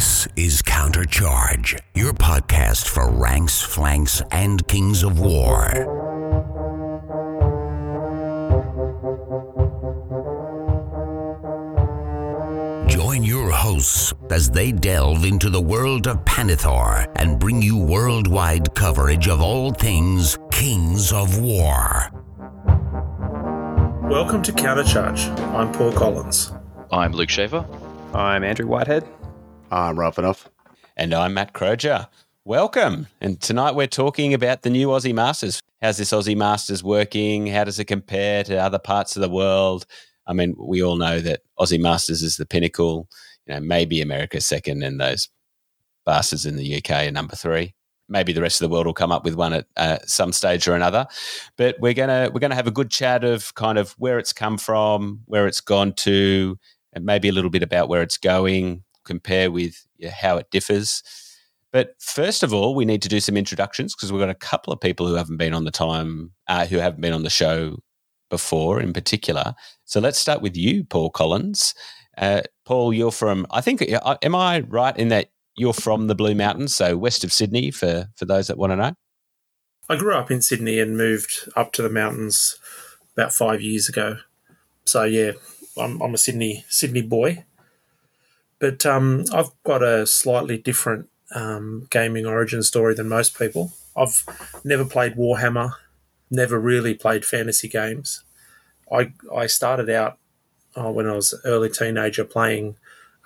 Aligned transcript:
This 0.00 0.26
is 0.34 0.62
Countercharge, 0.62 1.78
your 1.94 2.14
podcast 2.14 2.88
for 2.88 3.10
ranks, 3.10 3.60
flanks, 3.60 4.22
and 4.30 4.66
kings 4.66 5.02
of 5.02 5.20
war. 5.20 5.68
Join 12.88 13.24
your 13.24 13.50
hosts 13.50 14.14
as 14.30 14.50
they 14.50 14.72
delve 14.72 15.26
into 15.26 15.50
the 15.50 15.60
world 15.60 16.06
of 16.06 16.24
Pannithor 16.24 17.06
and 17.16 17.38
bring 17.38 17.60
you 17.60 17.76
worldwide 17.76 18.74
coverage 18.74 19.28
of 19.28 19.42
all 19.42 19.70
things 19.70 20.38
Kings 20.50 21.12
of 21.12 21.38
War. 21.42 22.10
Welcome 24.08 24.42
to 24.44 24.52
Countercharge. 24.52 25.28
I'm 25.54 25.70
Paul 25.72 25.92
Collins. 25.92 26.52
I'm 26.90 27.12
Luke 27.12 27.28
Shaver. 27.28 27.66
I'm 28.14 28.42
Andrew 28.42 28.66
Whitehead. 28.66 29.06
I'm 29.70 29.98
rough 29.98 30.18
enough. 30.18 30.48
And 30.96 31.14
I'm 31.14 31.34
Matt 31.34 31.52
Croger. 31.52 32.08
Welcome. 32.44 33.06
And 33.20 33.40
tonight 33.40 33.76
we're 33.76 33.86
talking 33.86 34.34
about 34.34 34.62
the 34.62 34.70
new 34.70 34.88
Aussie 34.88 35.14
Masters. 35.14 35.60
How's 35.80 35.98
this 35.98 36.10
Aussie 36.10 36.36
Masters 36.36 36.82
working? 36.82 37.46
How 37.46 37.62
does 37.62 37.78
it 37.78 37.84
compare 37.84 38.42
to 38.44 38.56
other 38.56 38.80
parts 38.80 39.14
of 39.14 39.22
the 39.22 39.28
world? 39.28 39.86
I 40.26 40.32
mean, 40.32 40.56
we 40.58 40.82
all 40.82 40.96
know 40.96 41.20
that 41.20 41.42
Aussie 41.58 41.80
Masters 41.80 42.20
is 42.22 42.36
the 42.36 42.46
pinnacle. 42.46 43.08
You 43.46 43.54
know, 43.54 43.60
maybe 43.60 44.02
America's 44.02 44.44
second, 44.44 44.82
and 44.82 45.00
those 45.00 45.28
bastards 46.04 46.46
in 46.46 46.56
the 46.56 46.76
UK 46.76 47.06
are 47.06 47.12
number 47.12 47.36
three. 47.36 47.74
Maybe 48.08 48.32
the 48.32 48.42
rest 48.42 48.60
of 48.60 48.68
the 48.68 48.72
world 48.72 48.86
will 48.86 48.92
come 48.92 49.12
up 49.12 49.24
with 49.24 49.36
one 49.36 49.52
at 49.52 49.66
uh, 49.76 49.98
some 50.04 50.32
stage 50.32 50.66
or 50.66 50.74
another. 50.74 51.06
But 51.56 51.76
we're 51.78 51.94
gonna 51.94 52.30
we're 52.34 52.40
gonna 52.40 52.56
have 52.56 52.66
a 52.66 52.72
good 52.72 52.90
chat 52.90 53.22
of 53.22 53.54
kind 53.54 53.78
of 53.78 53.92
where 53.92 54.18
it's 54.18 54.32
come 54.32 54.58
from, 54.58 55.20
where 55.26 55.46
it's 55.46 55.60
gone 55.60 55.92
to, 55.98 56.58
and 56.92 57.04
maybe 57.04 57.28
a 57.28 57.32
little 57.32 57.50
bit 57.50 57.62
about 57.62 57.88
where 57.88 58.02
it's 58.02 58.18
going, 58.18 58.82
compare 59.10 59.50
with 59.50 59.74
how 60.12 60.36
it 60.36 60.50
differs. 60.50 61.02
But 61.72 61.94
first 62.00 62.42
of 62.42 62.52
all, 62.52 62.74
we 62.74 62.84
need 62.84 63.02
to 63.02 63.08
do 63.08 63.20
some 63.20 63.36
introductions 63.36 63.94
because 63.94 64.10
we've 64.10 64.20
got 64.20 64.28
a 64.28 64.34
couple 64.34 64.72
of 64.72 64.80
people 64.80 65.06
who 65.06 65.14
haven't 65.14 65.36
been 65.36 65.54
on 65.54 65.64
the 65.64 65.70
time, 65.70 66.32
uh, 66.48 66.66
who 66.66 66.78
haven't 66.78 67.00
been 67.00 67.12
on 67.12 67.22
the 67.22 67.30
show 67.30 67.78
before 68.28 68.80
in 68.80 68.92
particular. 68.92 69.54
So 69.84 70.00
let's 70.00 70.18
start 70.18 70.42
with 70.42 70.56
you, 70.56 70.84
Paul 70.84 71.10
Collins. 71.10 71.74
Uh, 72.18 72.42
Paul, 72.64 72.92
you're 72.92 73.12
from, 73.12 73.46
I 73.50 73.60
think, 73.60 73.84
am 74.22 74.34
I 74.34 74.60
right 74.60 74.96
in 74.96 75.08
that 75.08 75.30
you're 75.56 75.72
from 75.72 76.06
the 76.06 76.14
Blue 76.14 76.34
Mountains, 76.34 76.74
so 76.74 76.96
west 76.96 77.24
of 77.24 77.32
Sydney, 77.32 77.70
for, 77.70 78.08
for 78.16 78.24
those 78.24 78.46
that 78.48 78.58
want 78.58 78.72
to 78.72 78.76
know? 78.76 78.92
I 79.88 79.96
grew 79.96 80.14
up 80.14 80.30
in 80.30 80.42
Sydney 80.42 80.78
and 80.78 80.96
moved 80.96 81.48
up 81.56 81.72
to 81.72 81.82
the 81.82 81.90
mountains 81.90 82.56
about 83.16 83.32
five 83.32 83.60
years 83.60 83.88
ago. 83.88 84.18
So 84.84 85.04
yeah, 85.04 85.32
I'm, 85.76 86.00
I'm 86.00 86.14
a 86.14 86.18
Sydney 86.18 86.64
Sydney 86.68 87.02
boy. 87.02 87.44
But 88.60 88.84
um, 88.86 89.24
I've 89.32 89.50
got 89.64 89.82
a 89.82 90.06
slightly 90.06 90.58
different 90.58 91.08
um, 91.34 91.88
gaming 91.90 92.26
origin 92.26 92.62
story 92.62 92.94
than 92.94 93.08
most 93.08 93.38
people. 93.38 93.72
I've 93.96 94.24
never 94.64 94.84
played 94.84 95.14
Warhammer, 95.14 95.72
never 96.30 96.60
really 96.60 96.94
played 96.94 97.24
fantasy 97.24 97.68
games. 97.68 98.22
I 98.92 99.12
I 99.34 99.46
started 99.46 99.88
out 99.90 100.18
uh, 100.76 100.90
when 100.90 101.08
I 101.08 101.14
was 101.14 101.32
an 101.32 101.40
early 101.44 101.70
teenager 101.70 102.24
playing 102.24 102.76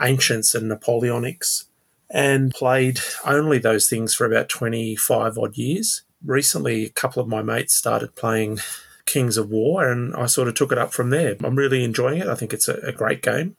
Ancients 0.00 0.54
and 0.54 0.70
Napoleonics, 0.70 1.64
and 2.10 2.52
played 2.52 3.00
only 3.24 3.58
those 3.58 3.88
things 3.88 4.14
for 4.14 4.26
about 4.26 4.48
twenty 4.48 4.96
five 4.96 5.36
odd 5.36 5.56
years. 5.56 6.02
Recently, 6.24 6.84
a 6.84 6.90
couple 6.90 7.22
of 7.22 7.28
my 7.28 7.42
mates 7.42 7.74
started 7.74 8.14
playing 8.14 8.60
Kings 9.04 9.36
of 9.36 9.50
War, 9.50 9.90
and 9.90 10.14
I 10.14 10.26
sort 10.26 10.48
of 10.48 10.54
took 10.54 10.72
it 10.72 10.78
up 10.78 10.92
from 10.92 11.10
there. 11.10 11.36
I'm 11.42 11.56
really 11.56 11.84
enjoying 11.84 12.20
it. 12.20 12.28
I 12.28 12.34
think 12.34 12.52
it's 12.54 12.68
a, 12.68 12.76
a 12.78 12.92
great 12.92 13.20
game. 13.20 13.56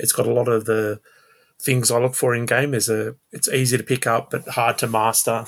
It's 0.00 0.12
got 0.12 0.26
a 0.26 0.32
lot 0.32 0.48
of 0.48 0.64
the 0.64 1.00
things 1.60 1.90
I 1.90 1.98
look 1.98 2.14
for 2.14 2.34
in 2.34 2.46
game. 2.46 2.72
There's 2.72 2.88
a 2.88 3.16
it's 3.32 3.48
easy 3.48 3.76
to 3.76 3.84
pick 3.84 4.06
up 4.06 4.30
but 4.30 4.48
hard 4.48 4.78
to 4.78 4.86
master. 4.86 5.44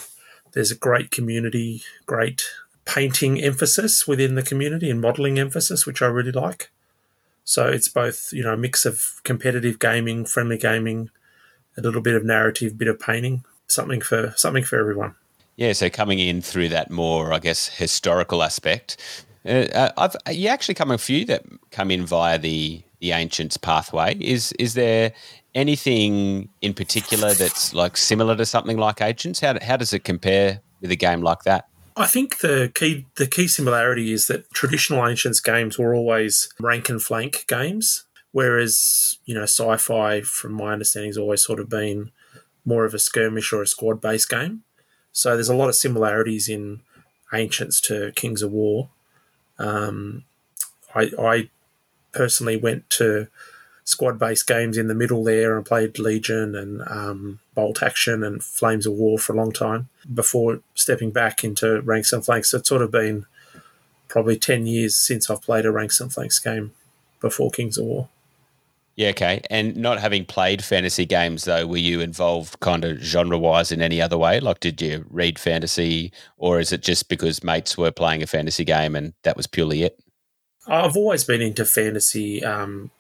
There's 0.53 0.71
a 0.71 0.77
great 0.77 1.11
community, 1.11 1.83
great 2.07 2.43
painting 2.85 3.41
emphasis 3.41 4.07
within 4.07 4.35
the 4.35 4.43
community 4.43 4.91
and 4.91 5.01
modeling 5.01 5.39
emphasis, 5.39 5.87
which 5.87 6.03
I 6.03 6.07
really 6.07 6.33
like. 6.33 6.71
So 7.45 7.67
it's 7.67 7.89
both 7.89 8.33
you 8.33 8.43
know 8.43 8.53
a 8.53 8.57
mix 8.57 8.85
of 8.85 9.21
competitive 9.25 9.79
gaming, 9.79 10.25
friendly 10.25 10.59
gaming, 10.59 11.11
a 11.77 11.81
little 11.81 12.03
bit 12.03 12.15
of 12.15 12.25
narrative, 12.25 12.79
bit 12.79 12.89
of 12.89 13.01
painting, 13.01 13.45
something 13.67 14.01
for 14.01 14.35
something 14.37 14.65
for 14.65 14.79
everyone. 14.79 15.15
Yeah, 15.57 15.73
so 15.73 15.91
coming 15.91 16.19
in 16.19 16.41
through 16.41 16.71
that 16.71 16.91
more, 16.91 17.33
I 17.33 17.39
guess, 17.39 17.69
historical 17.69 18.43
aspect, 18.43 18.97
uh, 19.45 19.91
I've 19.97 20.17
you 20.31 20.49
actually 20.49 20.75
come 20.75 20.91
a 20.91 20.99
few 20.99 21.25
that 21.27 21.45
come 21.71 21.91
in 21.91 22.07
via 22.07 22.39
the 22.39 22.83
the 23.03 23.11
ancients 23.11 23.59
pathway. 23.59 24.17
Is 24.19 24.53
is 24.53 24.75
there 24.75 25.13
anything 25.55 26.49
in 26.63 26.73
particular 26.73 27.35
that's 27.35 27.75
like 27.75 27.97
similar 27.99 28.35
to 28.37 28.47
something 28.47 28.79
like 28.79 29.03
ancients? 29.03 29.41
How 29.41 29.59
how 29.61 29.77
does 29.77 29.93
it 29.93 30.05
compare 30.05 30.61
with 30.81 30.91
a 30.91 30.97
game 30.97 31.21
like 31.21 31.43
that? 31.43 31.69
I 31.97 32.07
think 32.07 32.39
the 32.39 32.73
key 32.75 33.07
the 33.17 33.27
key 33.27 33.49
similarity 33.49 34.13
is 34.13 34.29
that 34.29 34.49
traditional 34.55 35.07
ancients 35.07 35.41
games 35.41 35.79
were 35.79 35.95
always 35.95 36.49
rank 36.61 36.89
and 36.89 37.03
flank 37.03 37.45
games, 37.49 38.05
whereas 38.31 39.19
you 39.27 39.35
know 39.35 39.43
sci-fi, 39.43 40.23
from 40.23 40.53
my 40.53 40.73
understanding, 40.73 41.11
has 41.11 41.19
always 41.19 41.45
sort 41.45 41.61
of 41.61 41.69
been 41.69 42.13
more 42.65 42.85
of 42.85 42.95
a 42.95 42.99
skirmish 43.01 43.53
or 43.53 43.61
a 43.61 43.67
squad 43.67 44.01
based 44.01 44.31
game. 44.31 44.63
So 45.11 45.35
there's 45.35 45.51
a 45.51 45.57
lot 45.57 45.69
of 45.69 45.75
similarities 45.75 46.49
in 46.49 46.81
ancients 47.35 47.81
to 47.83 48.13
Kings 48.13 48.43
of 48.43 48.53
War. 48.53 48.91
Um, 49.59 50.25
I, 50.95 51.11
I 51.19 51.51
personally 52.13 52.57
went 52.57 52.89
to 52.91 53.29
squad 53.85 54.19
based 54.19 54.47
games 54.47 54.79
in 54.79 54.87
the 54.87 54.95
middle 54.95 55.25
there 55.25 55.57
and 55.57 55.67
played 55.67 55.99
Legion 55.99 56.55
and 56.55 56.83
um, 56.89 57.41
Bolt 57.55 57.83
Action 57.83 58.23
and 58.23 58.43
Flames 58.43 58.87
of 58.87 58.93
War 58.93 59.19
for 59.19 59.33
a 59.33 59.37
long 59.37 59.53
time 59.53 59.89
before 60.13 60.61
stepping 60.75 61.11
back 61.11 61.43
into 61.43 61.81
Ranks 61.83 62.13
and 62.13 62.25
Flanks. 62.25 62.51
So 62.51 62.59
it's 62.59 62.69
sort 62.69 62.83
of 62.83 62.91
been 62.91 63.27
probably 64.09 64.39
10 64.39 64.67
years 64.67 64.97
since 64.97 65.29
I've 65.29 65.43
played 65.43 65.65
a 65.65 65.73
Ranks 65.73 66.01
and 66.01 66.13
Flanks 66.13 66.39
game 66.39 66.73
before 67.21 67.51
Kings 67.51 67.79
of 67.79 67.87
War. 67.87 68.09
Yeah, 68.95 69.09
okay. 69.09 69.41
And 69.49 69.75
not 69.77 70.01
having 70.01 70.27
played 70.27 70.63
fantasy 70.63 71.07
games, 71.07 71.45
though, 71.45 71.67
were 71.67 71.79
you 71.79 72.01
involved 72.01 72.61
kind 72.61 72.85
of 72.85 72.99
genre 72.99 73.39
wise 73.39 73.73
in 73.73 73.81
any 73.81 74.03
other 74.03 74.19
way? 74.19 74.39
Like, 74.39 74.61
did 74.61 74.83
you 74.83 75.07
read 75.09 75.39
fantasy, 75.39 76.13
or 76.37 76.61
is 76.61 76.73
it 76.73 76.83
just 76.83 77.09
because 77.09 77.43
mates 77.43 77.79
were 77.79 77.91
playing 77.91 78.23
a 78.23 78.27
fantasy 78.27 78.65
game 78.67 78.95
and 78.95 79.15
that 79.23 79.37
was 79.37 79.47
purely 79.47 79.83
it? 79.83 79.99
I've 80.67 80.97
always 80.97 81.25
been 81.25 81.43
into 81.43 81.65
fantasy 81.65 82.45
um, 82.45 82.91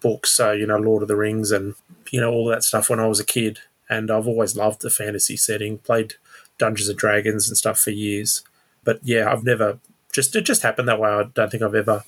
books, 0.00 0.32
so, 0.32 0.52
you 0.52 0.66
know, 0.66 0.78
Lord 0.78 1.02
of 1.02 1.08
the 1.08 1.16
Rings 1.16 1.50
and, 1.50 1.74
you 2.10 2.20
know, 2.20 2.30
all 2.30 2.46
that 2.46 2.64
stuff 2.64 2.90
when 2.90 3.00
I 3.00 3.06
was 3.06 3.20
a 3.20 3.24
kid. 3.24 3.60
And 3.88 4.10
I've 4.10 4.26
always 4.26 4.56
loved 4.56 4.80
the 4.80 4.90
fantasy 4.90 5.36
setting, 5.36 5.78
played 5.78 6.14
Dungeons 6.58 6.88
and 6.88 6.98
Dragons 6.98 7.48
and 7.48 7.56
stuff 7.56 7.78
for 7.78 7.90
years. 7.90 8.42
But 8.84 9.00
yeah, 9.02 9.30
I've 9.30 9.44
never 9.44 9.78
just, 10.12 10.34
it 10.34 10.42
just 10.46 10.62
happened 10.62 10.88
that 10.88 10.98
way. 10.98 11.10
I 11.10 11.24
don't 11.34 11.50
think 11.50 11.62
I've 11.62 11.74
ever 11.74 12.04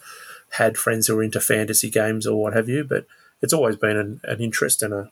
had 0.51 0.79
friends 0.79 1.07
who 1.07 1.17
were 1.17 1.23
into 1.23 1.41
fantasy 1.41 1.91
games 1.91 2.27
or 2.27 2.41
what 2.41 2.55
have 2.55 2.69
you, 2.69 2.85
but 2.85 3.07
it's 3.43 3.53
always 3.53 3.77
been 3.77 3.97
an, 3.97 4.21
an 4.25 4.41
interest 4.41 4.83
and 4.83 4.95
a, 4.95 5.11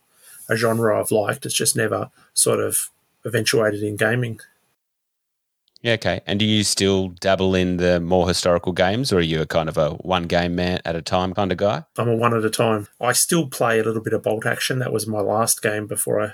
a 0.49 0.57
genre 0.57 0.99
I've 0.99 1.11
liked. 1.11 1.45
It's 1.45 1.55
just 1.55 1.77
never 1.77 2.11
sort 2.33 2.61
of 2.61 2.91
eventuated 3.25 3.83
in 3.83 3.97
gaming. 3.97 4.41
Yeah, 5.83 5.95
okay. 5.95 6.21
And 6.27 6.39
do 6.39 6.45
you 6.45 6.63
still 6.63 7.09
dabble 7.09 7.57
in 7.57 7.79
the 7.79 7.99
more 7.99 8.29
historical 8.29 8.73
games, 8.73 9.13
or 9.13 9.19
are 9.19 9.21
you 9.21 9.41
a 9.41 9.47
kind 9.47 9.69
of 9.69 9.77
a 9.77 9.91
one 9.91 10.25
game 10.25 10.55
man 10.55 10.81
at 10.85 10.95
a 10.95 11.03
time 11.03 11.35
kind 11.35 11.51
of 11.51 11.59
guy? 11.59 11.85
I'm 11.99 12.09
a 12.09 12.17
one 12.17 12.35
at 12.35 12.45
a 12.45 12.51
time. 12.51 12.87
I 13.01 13.13
still 13.13 13.49
play 13.49 13.81
a 13.81 13.83
little 13.83 14.03
bit 14.03 14.13
of 14.13 14.23
Bolt 14.23 14.47
Action. 14.47 14.79
That 14.79 14.93
was 14.93 15.09
my 15.09 15.21
last 15.21 15.61
game 15.61 15.89
before 15.89 16.21
I 16.21 16.33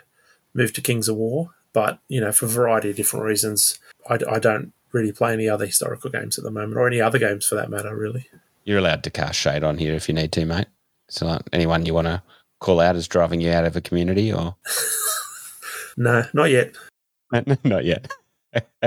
moved 0.52 0.74
to 0.74 0.82
Kings 0.82 1.08
of 1.08 1.16
War. 1.16 1.54
But, 1.72 1.98
you 2.08 2.20
know, 2.20 2.30
for 2.30 2.44
a 2.44 2.48
variety 2.48 2.90
of 2.90 2.96
different 2.96 3.24
reasons, 3.24 3.78
I, 4.08 4.18
I 4.30 4.38
don't 4.38 4.72
really 4.92 5.12
play 5.12 5.32
any 5.32 5.48
other 5.48 5.66
historical 5.66 6.10
games 6.10 6.36
at 6.38 6.44
the 6.44 6.50
moment, 6.50 6.76
or 6.76 6.86
any 6.86 7.00
other 7.00 7.18
games 7.18 7.46
for 7.46 7.54
that 7.54 7.70
matter, 7.70 7.96
really. 7.96 8.26
You're 8.64 8.78
allowed 8.78 9.02
to 9.04 9.10
cast 9.10 9.38
shade 9.38 9.64
on 9.64 9.78
here 9.78 9.94
if 9.94 10.08
you 10.08 10.14
need 10.14 10.32
to, 10.32 10.44
mate. 10.44 10.66
So, 11.08 11.40
anyone 11.54 11.86
you 11.86 11.94
want 11.94 12.06
to 12.06 12.22
call 12.60 12.80
out 12.80 12.96
as 12.96 13.08
driving 13.08 13.40
you 13.40 13.50
out 13.50 13.64
of 13.64 13.76
a 13.76 13.80
community, 13.80 14.30
or 14.30 14.56
no, 15.96 16.24
not 16.34 16.50
yet. 16.50 16.74
not 17.64 17.84
yet. 17.84 18.10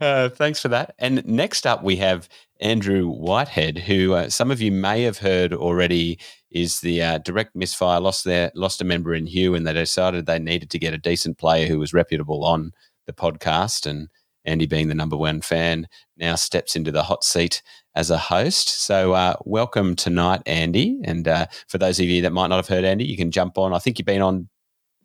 uh, 0.00 0.28
thanks 0.30 0.60
for 0.60 0.68
that. 0.68 0.94
And 0.98 1.24
next 1.26 1.66
up, 1.66 1.82
we 1.82 1.96
have 1.96 2.28
Andrew 2.60 3.08
Whitehead, 3.08 3.78
who 3.78 4.14
uh, 4.14 4.28
some 4.28 4.50
of 4.50 4.60
you 4.60 4.72
may 4.72 5.02
have 5.02 5.18
heard 5.18 5.52
already 5.52 6.18
is 6.50 6.80
the 6.80 7.02
uh, 7.02 7.18
direct 7.18 7.54
misfire. 7.54 8.00
Lost 8.00 8.24
their 8.24 8.50
lost 8.54 8.80
a 8.80 8.84
member 8.84 9.14
in 9.14 9.26
Hugh, 9.26 9.54
and 9.54 9.66
they 9.66 9.72
decided 9.72 10.26
they 10.26 10.38
needed 10.38 10.70
to 10.70 10.78
get 10.78 10.94
a 10.94 10.98
decent 10.98 11.38
player 11.38 11.66
who 11.66 11.78
was 11.78 11.94
reputable 11.94 12.44
on 12.44 12.72
the 13.06 13.12
podcast. 13.12 13.86
And 13.86 14.08
Andy, 14.44 14.66
being 14.66 14.88
the 14.88 14.94
number 14.94 15.16
one 15.16 15.40
fan, 15.40 15.86
now 16.16 16.34
steps 16.34 16.74
into 16.74 16.90
the 16.92 17.02
hot 17.02 17.24
seat 17.24 17.62
as 17.94 18.10
a 18.10 18.18
host. 18.18 18.68
So, 18.68 19.12
uh, 19.12 19.34
welcome 19.44 19.96
tonight, 19.96 20.42
Andy. 20.46 21.00
And 21.04 21.28
uh, 21.28 21.46
for 21.68 21.78
those 21.78 22.00
of 22.00 22.06
you 22.06 22.22
that 22.22 22.32
might 22.32 22.48
not 22.48 22.56
have 22.56 22.68
heard 22.68 22.84
Andy, 22.84 23.04
you 23.04 23.16
can 23.16 23.30
jump 23.30 23.58
on. 23.58 23.72
I 23.72 23.78
think 23.78 23.98
you've 23.98 24.06
been 24.06 24.22
on 24.22 24.48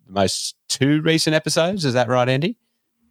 the 0.08 0.14
most 0.14 0.56
two 0.70 1.02
recent 1.02 1.36
episodes. 1.36 1.86
Is 1.86 1.94
that 1.94 2.08
right, 2.08 2.28
Andy? 2.28 2.58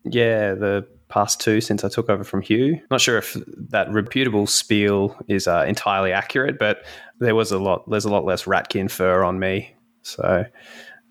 Yeah, 0.05 0.55
the 0.55 0.87
past 1.09 1.41
two 1.41 1.61
since 1.61 1.85
I 1.85 1.89
took 1.89 2.11
over 2.11 2.25
from 2.25 2.43
Hugh. 2.43 2.81
Not 2.91 3.01
sure 3.01 3.19
if 3.19 3.37
that 3.71 3.91
reputable 3.91 4.47
spiel 4.47 5.17
is 5.29 5.47
uh, 5.47 5.65
entirely 5.67 6.13
accurate, 6.13 6.59
but 6.59 6.85
there 7.21 7.35
was 7.35 7.53
a 7.53 7.59
lot. 7.59 7.89
There's 7.89 8.05
a 8.05 8.11
lot 8.11 8.25
less 8.25 8.45
Ratkin 8.45 8.91
fur 8.91 9.23
on 9.23 9.39
me, 9.39 9.75
so 10.03 10.45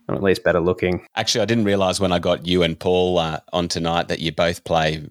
I'm 0.08 0.16
at 0.16 0.24
least 0.24 0.44
better 0.44 0.60
looking. 0.60 1.06
Actually, 1.16 1.42
I 1.42 1.46
didn't 1.46 1.66
realize 1.66 2.00
when 2.00 2.12
I 2.12 2.20
got 2.20 2.46
you 2.46 2.64
and 2.64 2.80
Paul 2.80 3.18
uh, 3.18 3.40
on 3.52 3.68
tonight 3.68 4.10
that 4.10 4.20
you 4.20 4.32
both 4.32 4.64
play 4.64 5.08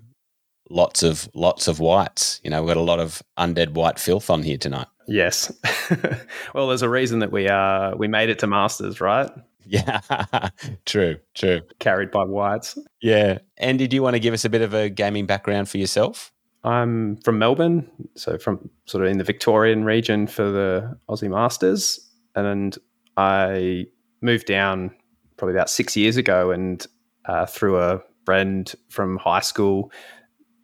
lots 0.70 1.02
of 1.02 1.29
lots 1.34 1.69
of 1.69 1.81
whites. 1.81 2.40
You 2.44 2.50
know, 2.50 2.62
we've 2.62 2.69
got 2.69 2.76
a 2.76 2.82
lot 2.82 3.00
of 3.00 3.23
undead 3.38 3.73
white 3.73 3.99
filth 3.99 4.31
on 4.31 4.43
here 4.43 4.58
tonight. 4.58 4.88
Yes. 5.08 5.52
well, 6.55 6.69
there's 6.69 6.82
a 6.82 6.88
reason 6.88 7.20
that 7.20 7.32
we 7.32 7.49
uh 7.49 7.94
we 7.96 8.08
made 8.08 8.29
it 8.29 8.38
to 8.40 8.46
masters, 8.46 9.00
right? 9.00 9.31
Yeah, 9.72 10.50
true, 10.84 11.16
true. 11.34 11.62
Carried 11.78 12.10
by 12.10 12.24
whites. 12.24 12.76
Yeah. 13.00 13.38
Andy, 13.56 13.88
do 13.88 13.96
you 13.96 14.02
want 14.02 14.14
to 14.14 14.20
give 14.20 14.34
us 14.34 14.44
a 14.44 14.50
bit 14.50 14.60
of 14.60 14.74
a 14.74 14.90
gaming 14.90 15.24
background 15.24 15.66
for 15.69 15.78
yourself? 15.78 16.30
I'm 16.62 17.16
from 17.22 17.38
Melbourne, 17.38 17.90
so 18.14 18.36
from 18.36 18.69
sort 18.84 19.02
of 19.04 19.10
in 19.10 19.16
the 19.16 19.24
Victorian 19.24 19.84
region 19.84 20.26
for 20.26 20.50
the 20.50 20.98
Aussie 21.08 21.30
Masters, 21.30 21.98
and 22.36 22.76
I 23.16 23.86
moved 24.20 24.46
down 24.46 24.94
probably 25.38 25.54
about 25.54 25.70
six 25.70 25.96
years 25.96 26.19
ago, 26.19 26.50
and 26.50 26.86
uh, 27.24 27.46
through 27.46 27.80
a 27.80 28.02
friend 28.26 28.72
from 28.90 29.16
high 29.16 29.40
school, 29.40 29.90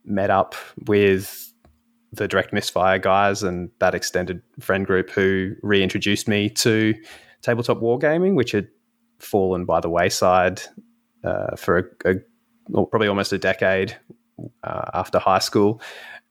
met 0.05 0.31
up 0.31 0.55
with 0.87 1.53
the 2.13 2.29
direct 2.29 2.53
misfire 2.53 2.99
guys 2.99 3.43
and 3.43 3.71
that 3.81 3.95
extended 3.95 4.41
friend 4.61 4.87
group 4.87 5.11
who 5.11 5.55
reintroduced 5.63 6.29
me 6.29 6.49
to 6.49 6.95
tabletop 7.43 7.79
wargaming, 7.79 8.35
which 8.35 8.53
had 8.53 8.69
fallen 9.19 9.65
by 9.65 9.81
the 9.81 9.89
wayside 9.89 10.63
uh, 11.25 11.57
for 11.57 11.79
a, 12.05 12.11
a 12.11 12.15
well, 12.69 12.87
probably 12.87 13.09
almost 13.09 13.33
a 13.33 13.39
decade 13.39 13.97
uh, 14.63 14.85
after 14.95 15.19
high 15.19 15.39
school. 15.39 15.81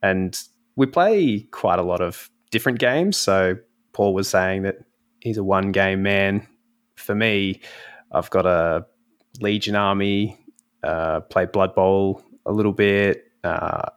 And 0.01 0.39
we 0.75 0.86
play 0.86 1.48
quite 1.51 1.80
a 1.80 1.84
lot 1.84 2.01
of 2.01 2.30
different 2.51 2.80
games. 2.80 3.18
So 3.18 3.57
Paul 3.94 4.13
was 4.13 4.30
saying 4.30 4.63
that 4.63 4.75
he's 5.22 5.38
a 5.38 5.44
one 5.44 5.72
game 5.72 6.04
man. 6.04 6.48
For 6.95 7.16
me, 7.16 7.62
I've 8.12 8.30
got 8.30 8.45
a 8.45 8.86
Legion 9.42 9.75
army, 9.75 10.38
uh, 10.84 11.22
play 11.22 11.45
Blood 11.45 11.75
Bowl 11.75 12.24
a 12.45 12.51
little 12.51 12.74
bit, 12.74 13.24
uh, 13.44 13.89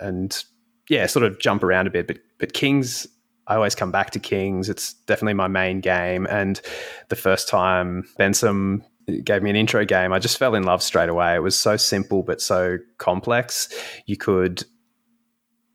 and 0.00 0.44
yeah, 0.88 1.06
sort 1.06 1.24
of 1.24 1.38
jump 1.38 1.62
around 1.62 1.86
a 1.86 1.90
bit. 1.90 2.06
But 2.06 2.18
but 2.38 2.52
Kings, 2.52 3.06
I 3.50 3.56
always 3.56 3.74
come 3.74 3.90
back 3.90 4.10
to 4.12 4.20
Kings. 4.20 4.68
It's 4.68 4.92
definitely 4.92 5.34
my 5.34 5.48
main 5.48 5.80
game. 5.80 6.24
And 6.30 6.60
the 7.08 7.16
first 7.16 7.48
time 7.48 8.04
Benson 8.16 8.84
gave 9.24 9.42
me 9.42 9.50
an 9.50 9.56
intro 9.56 9.84
game, 9.84 10.12
I 10.12 10.20
just 10.20 10.38
fell 10.38 10.54
in 10.54 10.62
love 10.62 10.84
straight 10.84 11.08
away. 11.08 11.34
It 11.34 11.42
was 11.42 11.58
so 11.58 11.76
simple 11.76 12.22
but 12.22 12.40
so 12.40 12.78
complex. 12.98 13.68
You 14.06 14.16
could 14.16 14.62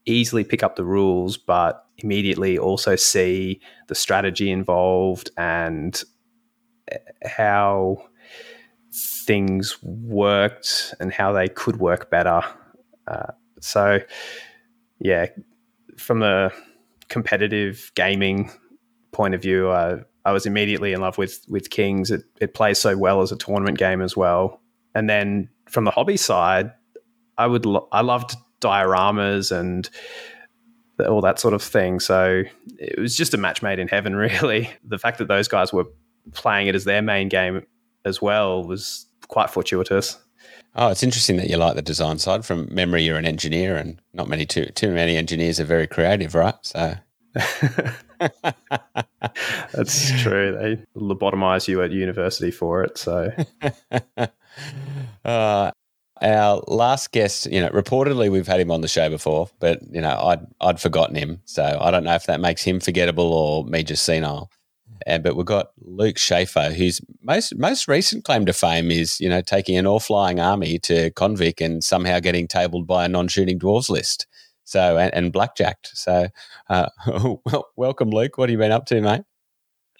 easily 0.05 0.45
pick 0.45 0.63
up 0.63 0.77
the 0.77 0.85
rules, 0.85 1.35
but 1.35 1.85
immediately 1.97 2.57
also 2.57 2.95
see 2.95 3.59
the 3.87 3.95
strategy 3.95 4.49
involved 4.49 5.31
and 5.35 6.01
how 7.25 7.97
things 9.25 9.77
worked 9.83 10.95
and 11.01 11.11
how 11.11 11.33
they 11.33 11.49
could 11.49 11.75
work 11.75 12.09
better. 12.09 12.41
Uh, 13.05 13.33
so, 13.59 13.99
yeah, 14.99 15.25
from 15.97 16.23
a 16.23 16.53
competitive 17.09 17.91
gaming 17.95 18.51
point 19.11 19.33
of 19.33 19.41
view, 19.41 19.71
I, 19.71 19.99
I 20.25 20.31
was 20.31 20.45
immediately 20.45 20.93
in 20.93 21.01
love 21.01 21.17
with 21.17 21.43
with 21.47 21.69
Kings. 21.69 22.11
It, 22.11 22.23
it 22.41 22.53
plays 22.53 22.79
so 22.79 22.97
well 22.97 23.21
as 23.21 23.31
a 23.31 23.37
tournament 23.37 23.77
game 23.77 24.01
as 24.01 24.15
well. 24.17 24.61
And 24.93 25.09
then 25.09 25.49
from 25.69 25.85
the 25.85 25.91
hobby 25.91 26.17
side, 26.17 26.71
I 27.37 27.47
would 27.47 27.65
lo- 27.65 27.87
I 27.91 28.01
loved 28.01 28.35
dioramas 28.61 29.51
and 29.57 29.89
all 30.99 31.21
that 31.21 31.39
sort 31.39 31.53
of 31.53 31.61
thing. 31.61 31.99
So 31.99 32.43
it 32.79 32.99
was 32.99 33.15
just 33.15 33.33
a 33.33 33.37
match 33.37 33.61
made 33.61 33.79
in 33.79 33.87
heaven, 33.87 34.15
really. 34.27 34.69
The 34.83 34.97
fact 34.97 35.17
that 35.19 35.27
those 35.27 35.47
guys 35.47 35.73
were 35.73 35.85
playing 36.33 36.67
it 36.67 36.75
as 36.75 36.85
their 36.85 37.01
main 37.01 37.29
game 37.29 37.65
as 38.05 38.21
well 38.21 38.63
was 38.63 39.05
quite 39.27 39.49
fortuitous. 39.49 40.17
Oh, 40.77 40.89
it's 40.89 41.03
interesting 41.03 41.37
that 41.37 41.49
you 41.49 41.55
like 41.55 41.75
the 41.75 41.81
design 41.81 42.19
side. 42.19 42.45
From 42.45 42.67
memory, 42.73 43.03
you're 43.03 43.17
an 43.17 43.25
engineer, 43.25 43.77
and 43.77 44.01
not 44.13 44.27
many 44.27 44.45
too 44.45 44.65
too 44.65 44.91
many 44.91 45.15
engineers 45.15 45.59
are 45.59 45.65
very 45.65 45.87
creative, 45.87 46.35
right? 46.35 46.55
So 46.63 46.95
that's 49.73 50.21
true. 50.21 50.57
They 50.57 50.99
lobotomize 50.99 51.67
you 51.69 51.81
at 51.81 51.91
university 51.91 52.51
for 52.51 52.83
it. 52.83 52.97
So, 52.97 53.31
uh, 55.25 55.71
our 56.21 56.63
last 56.67 57.11
guest, 57.13 57.45
you 57.51 57.61
know, 57.61 57.69
reportedly 57.69 58.29
we've 58.29 58.47
had 58.47 58.59
him 58.59 58.71
on 58.71 58.81
the 58.81 58.89
show 58.89 59.09
before, 59.09 59.49
but 59.59 59.81
you 59.89 60.01
know, 60.01 60.17
I'd 60.17 60.45
I'd 60.59 60.81
forgotten 60.81 61.15
him, 61.15 61.41
so 61.45 61.77
I 61.79 61.89
don't 61.89 62.03
know 62.03 62.15
if 62.15 62.25
that 62.25 62.41
makes 62.41 62.63
him 62.63 62.81
forgettable 62.81 63.31
or 63.31 63.63
me 63.63 63.83
just 63.83 64.03
senile. 64.03 64.51
But 65.05 65.35
we've 65.35 65.45
got 65.45 65.71
Luke 65.81 66.17
Schaefer, 66.17 66.71
whose 66.71 67.01
most 67.21 67.55
most 67.57 67.87
recent 67.87 68.23
claim 68.23 68.45
to 68.45 68.53
fame 68.53 68.91
is 68.91 69.19
you 69.19 69.29
know 69.29 69.41
taking 69.41 69.77
an 69.77 69.87
all 69.87 69.99
flying 69.99 70.39
army 70.39 70.79
to 70.79 71.11
Convict 71.11 71.61
and 71.61 71.83
somehow 71.83 72.19
getting 72.19 72.47
tabled 72.47 72.87
by 72.87 73.05
a 73.05 73.09
non 73.09 73.27
shooting 73.27 73.59
dwarves 73.59 73.89
list. 73.89 74.27
So 74.63 74.97
and, 74.97 75.13
and 75.13 75.31
blackjacked. 75.31 75.91
So 75.93 76.27
uh, 76.69 76.89
well, 77.45 77.69
welcome, 77.75 78.09
Luke. 78.09 78.37
What 78.37 78.49
have 78.49 78.53
you 78.53 78.57
been 78.57 78.71
up 78.71 78.85
to, 78.87 79.01
mate? 79.01 79.21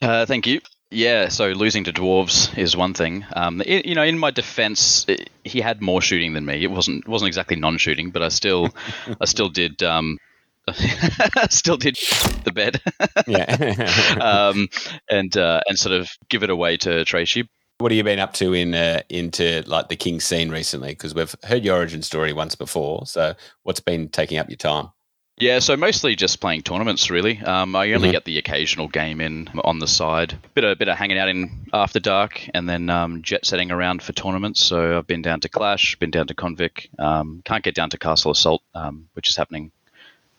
Uh, 0.02 0.26
thank 0.26 0.48
you. 0.48 0.62
Yeah, 0.92 1.30
so 1.30 1.48
losing 1.48 1.84
to 1.86 1.94
dwarves 1.94 2.56
is 2.58 2.78
one 2.78 2.94
thing. 2.94 3.26
Um, 3.36 3.62
it, 3.66 3.86
you 3.86 3.96
know, 3.96 4.04
in 4.04 4.20
my 4.20 4.32
defense, 4.32 5.06
he 5.44 5.60
had 5.60 5.82
more 5.82 6.02
shooting 6.02 6.34
than 6.34 6.46
me. 6.46 6.64
It 6.64 6.72
wasn't 6.72 7.08
wasn't 7.08 7.28
exactly 7.28 7.58
non-shooting, 7.58 8.12
but 8.12 8.22
I 8.22 8.30
still 8.30 8.70
I 9.22 9.26
still 9.26 9.50
did 9.50 9.82
um, 9.84 10.18
still 11.50 11.78
did 11.78 11.96
the 12.44 12.52
bed. 12.54 12.82
yeah. 13.28 14.18
um, 14.22 14.68
and 15.10 15.36
uh, 15.38 15.62
and 15.68 15.78
sort 15.78 15.94
of 16.00 16.10
give 16.30 16.44
it 16.44 16.50
away 16.50 16.78
to 16.78 17.06
Tracy. 17.06 17.48
What 17.78 17.92
have 17.92 17.98
you 17.98 18.04
been 18.04 18.20
up 18.20 18.34
to 18.36 18.54
in 18.54 18.74
uh, 18.74 19.02
into 19.10 19.64
like 19.68 19.90
the 19.90 19.96
King 19.98 20.20
scene 20.20 20.50
recently? 20.50 20.90
Because 20.90 21.14
we've 21.14 21.36
heard 21.44 21.64
your 21.64 21.76
origin 21.78 22.02
story 22.02 22.32
once 22.34 22.56
before. 22.56 23.06
So 23.06 23.36
what's 23.64 23.80
been 23.82 24.08
taking 24.10 24.38
up 24.38 24.50
your 24.50 24.58
time? 24.58 24.90
Yeah, 25.38 25.60
so 25.60 25.76
mostly 25.76 26.16
just 26.16 26.40
playing 26.40 26.62
tournaments. 26.62 27.10
Really, 27.10 27.40
um, 27.42 27.76
I 27.76 27.92
only 27.92 28.08
Mhm. 28.08 28.12
get 28.14 28.24
the 28.24 28.38
occasional 28.38 28.88
game 28.88 29.20
in 29.20 29.50
on 29.66 29.80
the 29.80 29.88
side. 29.88 30.40
Bit 30.54 30.64
of 30.64 30.78
bit 30.80 30.88
of 30.88 30.98
hanging 30.98 31.18
out 31.18 31.28
in 31.28 31.66
after 31.74 32.00
dark, 32.00 32.42
and 32.54 32.70
then 32.70 32.90
um, 32.90 33.22
jet 33.22 33.46
setting 33.46 33.70
around 33.70 34.02
for 34.02 34.14
tournaments. 34.14 34.64
So 34.64 34.98
I've 34.98 35.08
been 35.08 35.22
down 35.22 35.42
to 35.42 35.50
Clash, 35.50 35.98
been 35.98 36.12
down 36.12 36.28
to 36.28 36.34
Convict. 36.34 36.88
Um, 36.98 37.42
can't 37.44 37.66
get 37.66 37.76
down 37.76 37.90
to 37.90 37.98
Castle 37.98 38.32
Assault, 38.32 38.64
um, 38.74 39.10
which 39.12 39.28
is 39.28 39.36
happening 39.36 39.74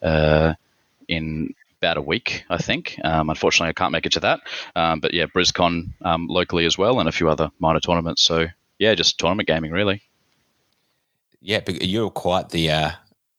in 0.03 1.55
about 1.81 1.97
a 1.99 2.03
week, 2.03 2.45
I 2.49 2.59
think. 2.59 2.99
Um, 3.05 3.31
unfortunately, 3.31 3.71
I 3.71 3.73
can't 3.75 3.93
make 3.93 4.07
it 4.07 4.13
to 4.13 4.21
that. 4.21 4.41
Um, 4.75 5.01
but 5.01 5.15
yeah, 5.15 5.27
BrizCon 5.27 5.91
um, 6.03 6.27
locally 6.29 6.65
as 6.67 6.79
well, 6.79 7.01
and 7.01 7.09
a 7.09 7.13
few 7.13 7.29
other 7.29 7.51
minor 7.59 7.81
tournaments. 7.81 8.23
So 8.23 8.47
yeah, 8.79 8.95
just 8.95 9.19
tournament 9.19 9.47
gaming 9.47 9.73
really. 9.73 10.03
Yeah, 11.41 11.61
but 11.65 11.83
you're 11.83 12.11
quite 12.11 12.49
the 12.51 12.71
uh, 12.71 12.91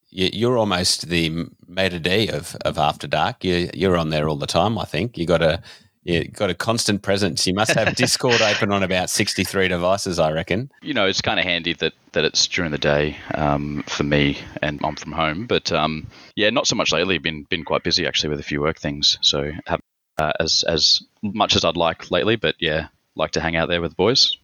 you- 0.10 0.30
you're 0.34 0.58
almost 0.58 1.10
the 1.10 1.46
maitre 1.68 2.00
d 2.00 2.30
of, 2.30 2.56
of 2.62 2.78
After 2.78 3.08
Dark. 3.08 3.44
You 3.44 3.70
you're 3.74 3.98
on 3.98 4.10
there 4.10 4.30
all 4.30 4.38
the 4.38 4.48
time. 4.48 4.78
I 4.78 4.86
think 4.86 5.18
you 5.18 5.26
got 5.26 5.42
a 5.42 5.62
you 6.08 6.28
got 6.30 6.50
a 6.50 6.56
constant 6.56 7.02
presence. 7.02 7.46
You 7.46 7.54
must 7.54 7.74
have 7.74 7.94
Discord 7.96 8.42
open 8.42 8.72
on 8.72 8.82
about 8.82 9.10
sixty 9.10 9.44
three 9.44 9.68
devices. 9.68 10.20
I 10.20 10.32
reckon. 10.32 10.72
you 10.82 10.94
know, 10.94 11.06
it's 11.06 11.22
kind 11.22 11.40
of 11.40 11.46
handy 11.46 11.74
that, 11.74 11.94
that 12.14 12.24
it's 12.24 12.48
during 12.48 12.72
the 12.72 12.78
day 12.78 13.18
um, 13.36 13.84
for 13.88 14.04
me, 14.04 14.38
and 14.62 14.80
I'm 14.84 14.96
from 14.96 15.12
home. 15.12 15.46
But 15.46 15.72
um, 15.72 16.08
yeah, 16.36 16.50
not 16.50 16.66
so 16.66 16.76
much 16.76 16.94
lately. 16.94 17.18
Been 17.18 17.44
been 17.44 17.66
quite 17.66 17.84
busy 17.84 18.08
actually 18.08 18.30
with 18.30 18.40
a 18.40 18.44
few 18.44 18.62
work 18.62 18.80
things. 18.80 19.18
So 19.22 19.52
have 19.66 19.82
uh, 20.18 20.34
as 20.40 20.64
as 20.68 21.04
much 21.22 21.56
as 21.56 21.66
I'd 21.66 21.78
like 21.78 22.10
lately. 22.10 22.38
But 22.38 22.56
yeah, 22.60 22.88
like 23.16 23.32
to 23.32 23.42
hang 23.42 23.58
out 23.58 23.68
there 23.68 23.82
with 23.82 23.92
the 23.92 23.96
boys. 23.96 24.38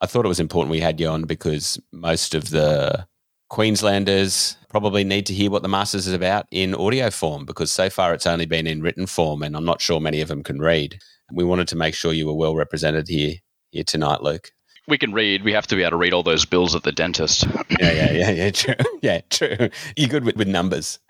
I 0.00 0.06
thought 0.06 0.24
it 0.24 0.28
was 0.28 0.40
important 0.40 0.72
we 0.72 0.80
had 0.80 1.00
you 1.00 1.08
on 1.08 1.22
because 1.22 1.80
most 1.92 2.34
of 2.34 2.50
the 2.50 3.06
Queenslanders 3.50 4.56
probably 4.68 5.04
need 5.04 5.26
to 5.26 5.34
hear 5.34 5.50
what 5.50 5.62
the 5.62 5.68
Masters 5.68 6.06
is 6.06 6.12
about 6.14 6.46
in 6.50 6.74
audio 6.74 7.10
form 7.10 7.44
because 7.44 7.70
so 7.70 7.88
far 7.88 8.12
it's 8.12 8.26
only 8.26 8.46
been 8.46 8.66
in 8.66 8.82
written 8.82 9.06
form 9.06 9.42
and 9.42 9.56
I'm 9.56 9.64
not 9.64 9.80
sure 9.80 10.00
many 10.00 10.20
of 10.20 10.28
them 10.28 10.42
can 10.42 10.58
read. 10.58 10.98
We 11.32 11.44
wanted 11.44 11.68
to 11.68 11.76
make 11.76 11.94
sure 11.94 12.12
you 12.12 12.26
were 12.26 12.34
well 12.34 12.54
represented 12.54 13.08
here 13.08 13.34
here 13.70 13.84
tonight, 13.84 14.22
Luke. 14.22 14.50
We 14.86 14.98
can 14.98 15.12
read. 15.12 15.42
We 15.42 15.52
have 15.52 15.66
to 15.68 15.76
be 15.76 15.82
able 15.82 15.92
to 15.92 15.96
read 15.96 16.12
all 16.12 16.22
those 16.22 16.44
bills 16.44 16.74
at 16.74 16.82
the 16.82 16.92
dentist. 16.92 17.46
Yeah, 17.80 17.92
yeah, 17.92 18.12
yeah, 18.12 18.30
yeah, 18.30 18.50
true. 18.52 18.74
Yeah, 19.02 19.20
true. 19.30 19.70
You're 19.96 20.08
good 20.08 20.24
with, 20.24 20.36
with 20.36 20.48
numbers. 20.48 21.00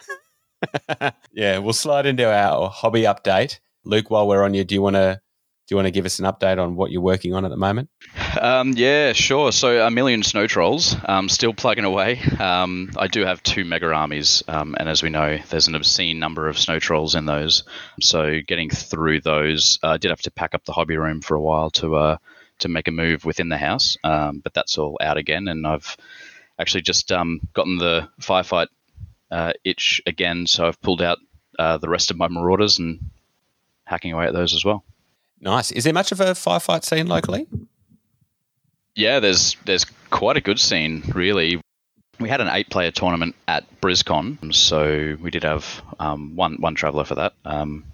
yeah, 1.32 1.58
we'll 1.58 1.72
slide 1.72 2.06
into 2.06 2.30
our 2.30 2.70
hobby 2.70 3.02
update. 3.02 3.58
Luke, 3.84 4.10
while 4.10 4.26
we're 4.26 4.44
on 4.44 4.54
you, 4.54 4.64
do 4.64 4.74
you 4.74 4.82
want 4.82 4.96
to 4.96 5.20
do 5.66 5.72
you 5.72 5.76
want 5.78 5.86
to 5.86 5.92
give 5.92 6.04
us 6.04 6.18
an 6.18 6.26
update 6.26 6.58
on 6.58 6.76
what 6.76 6.90
you're 6.90 7.00
working 7.00 7.32
on 7.32 7.46
at 7.46 7.50
the 7.50 7.56
moment? 7.56 7.88
Um, 8.38 8.72
yeah, 8.72 9.14
sure. 9.14 9.50
So 9.50 9.86
a 9.86 9.90
million 9.90 10.22
snow 10.22 10.46
trolls, 10.46 10.94
um, 11.06 11.30
still 11.30 11.54
plugging 11.54 11.86
away. 11.86 12.20
Um, 12.38 12.90
I 12.98 13.06
do 13.06 13.24
have 13.24 13.42
two 13.42 13.64
mega 13.64 13.90
armies, 13.90 14.42
um, 14.46 14.76
and 14.78 14.90
as 14.90 15.02
we 15.02 15.08
know, 15.08 15.38
there's 15.48 15.68
an 15.68 15.74
obscene 15.74 16.18
number 16.18 16.48
of 16.48 16.58
snow 16.58 16.78
trolls 16.78 17.14
in 17.14 17.24
those. 17.24 17.64
So 18.00 18.40
getting 18.46 18.68
through 18.68 19.22
those, 19.22 19.78
uh, 19.82 19.90
I 19.90 19.96
did 19.96 20.10
have 20.10 20.22
to 20.22 20.30
pack 20.30 20.54
up 20.54 20.64
the 20.66 20.72
hobby 20.72 20.98
room 20.98 21.22
for 21.22 21.34
a 21.34 21.40
while 21.40 21.70
to 21.70 21.94
uh, 21.96 22.16
to 22.58 22.68
make 22.68 22.86
a 22.86 22.92
move 22.92 23.24
within 23.24 23.48
the 23.48 23.56
house, 23.56 23.96
um, 24.04 24.40
but 24.40 24.52
that's 24.52 24.76
all 24.76 24.98
out 25.00 25.16
again, 25.16 25.48
and 25.48 25.66
I've 25.66 25.96
actually 26.58 26.82
just 26.82 27.10
um, 27.10 27.40
gotten 27.52 27.78
the 27.78 28.08
firefight 28.20 28.68
uh, 29.30 29.54
itch 29.64 30.02
again, 30.06 30.46
so 30.46 30.66
I've 30.66 30.80
pulled 30.80 31.02
out 31.02 31.18
uh, 31.58 31.78
the 31.78 31.88
rest 31.88 32.10
of 32.10 32.18
my 32.18 32.28
marauders 32.28 32.78
and 32.78 33.10
hacking 33.84 34.12
away 34.12 34.26
at 34.26 34.32
those 34.32 34.54
as 34.54 34.64
well. 34.64 34.84
Nice. 35.44 35.70
Is 35.72 35.84
there 35.84 35.92
much 35.92 36.10
of 36.10 36.20
a 36.20 36.32
firefight 36.32 36.84
scene 36.84 37.06
locally? 37.06 37.46
Yeah, 38.96 39.20
there's 39.20 39.56
there's 39.66 39.84
quite 40.08 40.38
a 40.38 40.40
good 40.40 40.58
scene, 40.58 41.02
really. 41.14 41.60
We 42.18 42.28
had 42.30 42.40
an 42.40 42.48
eight-player 42.48 42.92
tournament 42.92 43.34
at 43.46 43.64
BrisCon, 43.80 44.54
so 44.54 45.16
we 45.20 45.30
did 45.30 45.44
have 45.44 45.82
um, 46.00 46.34
one 46.34 46.56
one 46.60 46.74
traveller 46.74 47.04
for 47.04 47.16
that. 47.16 47.34
Um, 47.44 47.84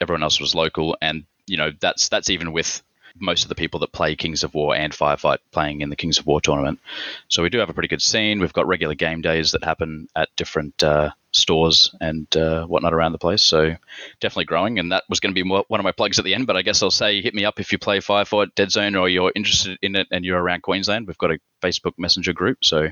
everyone 0.00 0.22
else 0.22 0.40
was 0.40 0.54
local, 0.54 0.96
and 1.02 1.24
you 1.48 1.56
know 1.56 1.72
that's 1.80 2.08
that's 2.08 2.30
even 2.30 2.52
with 2.52 2.82
most 3.18 3.42
of 3.44 3.48
the 3.48 3.54
people 3.54 3.80
that 3.80 3.92
play 3.92 4.16
Kings 4.16 4.42
of 4.42 4.54
War 4.54 4.74
and 4.74 4.92
Firefight 4.92 5.38
playing 5.50 5.80
in 5.80 5.90
the 5.90 5.96
Kings 5.96 6.18
of 6.18 6.26
War 6.26 6.40
tournament. 6.40 6.80
So 7.28 7.42
we 7.42 7.50
do 7.50 7.58
have 7.58 7.70
a 7.70 7.74
pretty 7.74 7.88
good 7.88 8.02
scene. 8.02 8.40
We've 8.40 8.52
got 8.52 8.66
regular 8.66 8.94
game 8.94 9.20
days 9.20 9.52
that 9.52 9.64
happen 9.64 10.08
at 10.16 10.28
different 10.36 10.82
uh, 10.82 11.10
stores 11.32 11.94
and 12.00 12.34
uh, 12.36 12.66
whatnot 12.66 12.94
around 12.94 13.12
the 13.12 13.18
place. 13.18 13.42
So 13.42 13.74
definitely 14.20 14.44
growing. 14.44 14.78
And 14.78 14.92
that 14.92 15.04
was 15.08 15.20
going 15.20 15.34
to 15.34 15.42
be 15.42 15.48
one 15.48 15.80
of 15.80 15.84
my 15.84 15.92
plugs 15.92 16.18
at 16.18 16.24
the 16.24 16.34
end. 16.34 16.46
But 16.46 16.56
I 16.56 16.62
guess 16.62 16.82
I'll 16.82 16.90
say 16.90 17.20
hit 17.20 17.34
me 17.34 17.44
up 17.44 17.60
if 17.60 17.72
you 17.72 17.78
play 17.78 17.98
Firefight 17.98 18.54
Dead 18.54 18.70
Zone 18.70 18.94
or 18.96 19.08
you're 19.08 19.32
interested 19.34 19.78
in 19.82 19.96
it 19.96 20.08
and 20.10 20.24
you're 20.24 20.40
around 20.40 20.62
Queensland. 20.62 21.06
We've 21.06 21.18
got 21.18 21.32
a 21.32 21.38
Facebook 21.62 21.94
Messenger 21.98 22.32
group. 22.32 22.64
So 22.64 22.88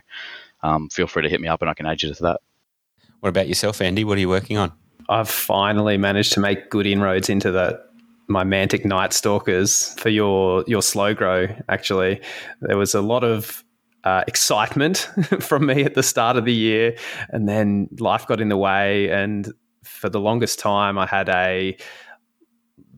um, 0.62 0.88
feel 0.88 1.06
free 1.06 1.22
to 1.22 1.28
hit 1.28 1.40
me 1.40 1.48
up 1.48 1.60
and 1.60 1.70
I 1.70 1.74
can 1.74 1.86
add 1.86 2.02
you 2.02 2.12
to 2.12 2.22
that. 2.22 2.40
What 3.20 3.28
about 3.28 3.48
yourself, 3.48 3.80
Andy? 3.80 4.04
What 4.04 4.16
are 4.16 4.20
you 4.20 4.28
working 4.28 4.56
on? 4.56 4.72
I've 5.08 5.28
finally 5.28 5.98
managed 5.98 6.32
to 6.34 6.40
make 6.40 6.70
good 6.70 6.86
inroads 6.86 7.28
into 7.28 7.50
that 7.52 7.89
my 8.30 8.44
Mantic 8.44 8.84
Night 8.84 9.12
Stalkers 9.12 9.92
for 9.94 10.08
your 10.08 10.64
your 10.66 10.82
slow 10.82 11.12
grow. 11.12 11.48
Actually, 11.68 12.20
there 12.62 12.78
was 12.78 12.94
a 12.94 13.02
lot 13.02 13.24
of 13.24 13.64
uh, 14.04 14.24
excitement 14.26 15.10
from 15.40 15.66
me 15.66 15.84
at 15.84 15.94
the 15.94 16.02
start 16.02 16.36
of 16.36 16.44
the 16.44 16.54
year, 16.54 16.96
and 17.30 17.48
then 17.48 17.88
life 17.98 18.26
got 18.26 18.40
in 18.40 18.48
the 18.48 18.56
way. 18.56 19.10
And 19.10 19.52
for 19.82 20.08
the 20.08 20.20
longest 20.20 20.58
time, 20.58 20.96
I 20.96 21.06
had 21.06 21.28
a 21.28 21.76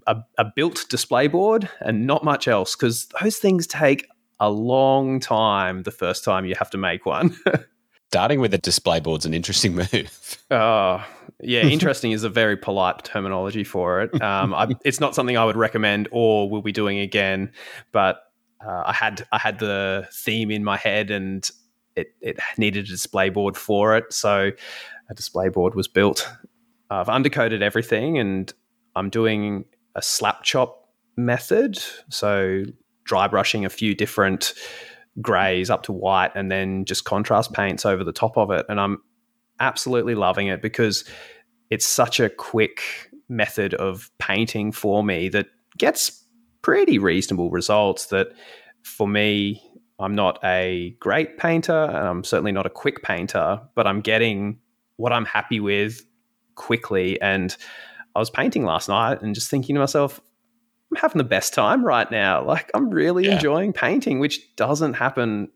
a, 0.06 0.16
a 0.38 0.44
built 0.54 0.84
display 0.90 1.28
board 1.28 1.68
and 1.80 2.06
not 2.06 2.24
much 2.24 2.46
else 2.46 2.76
because 2.76 3.06
those 3.20 3.38
things 3.38 3.66
take 3.66 4.06
a 4.38 4.50
long 4.50 5.18
time. 5.18 5.84
The 5.84 5.90
first 5.90 6.24
time 6.24 6.44
you 6.44 6.54
have 6.58 6.70
to 6.70 6.78
make 6.78 7.06
one. 7.06 7.36
Starting 8.12 8.40
with 8.40 8.52
a 8.52 8.58
display 8.58 9.00
board's 9.00 9.24
an 9.24 9.32
interesting 9.32 9.74
move. 9.76 10.36
Oh, 10.50 11.02
yeah, 11.40 11.62
interesting 11.62 12.12
is 12.12 12.24
a 12.24 12.28
very 12.28 12.58
polite 12.58 13.04
terminology 13.04 13.64
for 13.64 14.02
it. 14.02 14.10
Um, 14.22 14.52
I, 14.52 14.68
it's 14.84 15.00
not 15.00 15.14
something 15.14 15.38
I 15.38 15.46
would 15.46 15.56
recommend 15.56 16.08
or 16.12 16.50
will 16.50 16.60
be 16.60 16.72
doing 16.72 16.98
again. 16.98 17.50
But 17.90 18.22
uh, 18.62 18.82
I 18.84 18.92
had 18.92 19.26
I 19.32 19.38
had 19.38 19.60
the 19.60 20.06
theme 20.12 20.50
in 20.50 20.62
my 20.62 20.76
head, 20.76 21.10
and 21.10 21.50
it 21.96 22.08
it 22.20 22.38
needed 22.58 22.84
a 22.84 22.88
display 22.88 23.30
board 23.30 23.56
for 23.56 23.96
it, 23.96 24.12
so 24.12 24.50
a 25.08 25.14
display 25.14 25.48
board 25.48 25.74
was 25.74 25.88
built. 25.88 26.30
I've 26.90 27.06
undercoated 27.06 27.62
everything, 27.62 28.18
and 28.18 28.52
I'm 28.94 29.08
doing 29.08 29.64
a 29.94 30.02
slap 30.02 30.42
chop 30.42 30.86
method, 31.16 31.82
so 32.10 32.64
dry 33.04 33.26
brushing 33.26 33.64
a 33.64 33.70
few 33.70 33.94
different 33.94 34.52
grays 35.20 35.70
up 35.70 35.82
to 35.84 35.92
white, 35.92 36.32
and 36.34 36.50
then 36.50 36.84
just 36.84 37.04
contrast 37.04 37.52
paints 37.52 37.84
over 37.84 38.04
the 38.04 38.12
top 38.12 38.36
of 38.36 38.50
it, 38.50 38.66
and 38.68 38.80
I'm 38.80 39.02
absolutely 39.60 40.14
loving 40.14 40.48
it 40.48 40.62
because 40.62 41.04
it's 41.70 41.86
such 41.86 42.20
a 42.20 42.28
quick 42.28 43.10
method 43.28 43.74
of 43.74 44.10
painting 44.18 44.72
for 44.72 45.02
me 45.02 45.28
that 45.28 45.46
gets 45.78 46.24
pretty 46.60 46.98
reasonable 46.98 47.50
results 47.50 48.06
that 48.06 48.28
for 48.82 49.08
me 49.08 49.62
I'm 49.98 50.14
not 50.14 50.38
a 50.44 50.96
great 51.00 51.38
painter 51.38 51.84
and 51.84 51.96
I'm 51.96 52.24
certainly 52.24 52.52
not 52.52 52.66
a 52.66 52.70
quick 52.70 53.02
painter 53.02 53.60
but 53.74 53.86
I'm 53.86 54.00
getting 54.00 54.58
what 54.96 55.12
I'm 55.12 55.24
happy 55.24 55.60
with 55.60 56.04
quickly. 56.54 57.20
And 57.20 57.56
I 58.14 58.18
was 58.18 58.30
painting 58.30 58.64
last 58.64 58.88
night 58.88 59.22
and 59.22 59.34
just 59.34 59.50
thinking 59.50 59.74
to 59.74 59.80
myself 59.80 60.20
I'm 60.92 61.00
having 61.00 61.18
the 61.18 61.24
best 61.24 61.54
time 61.54 61.84
right 61.84 62.10
now 62.10 62.44
like 62.44 62.70
I'm 62.74 62.90
really 62.90 63.24
yeah. 63.24 63.34
enjoying 63.34 63.72
painting 63.72 64.18
which 64.18 64.54
doesn't 64.56 64.94
happen 64.94 65.50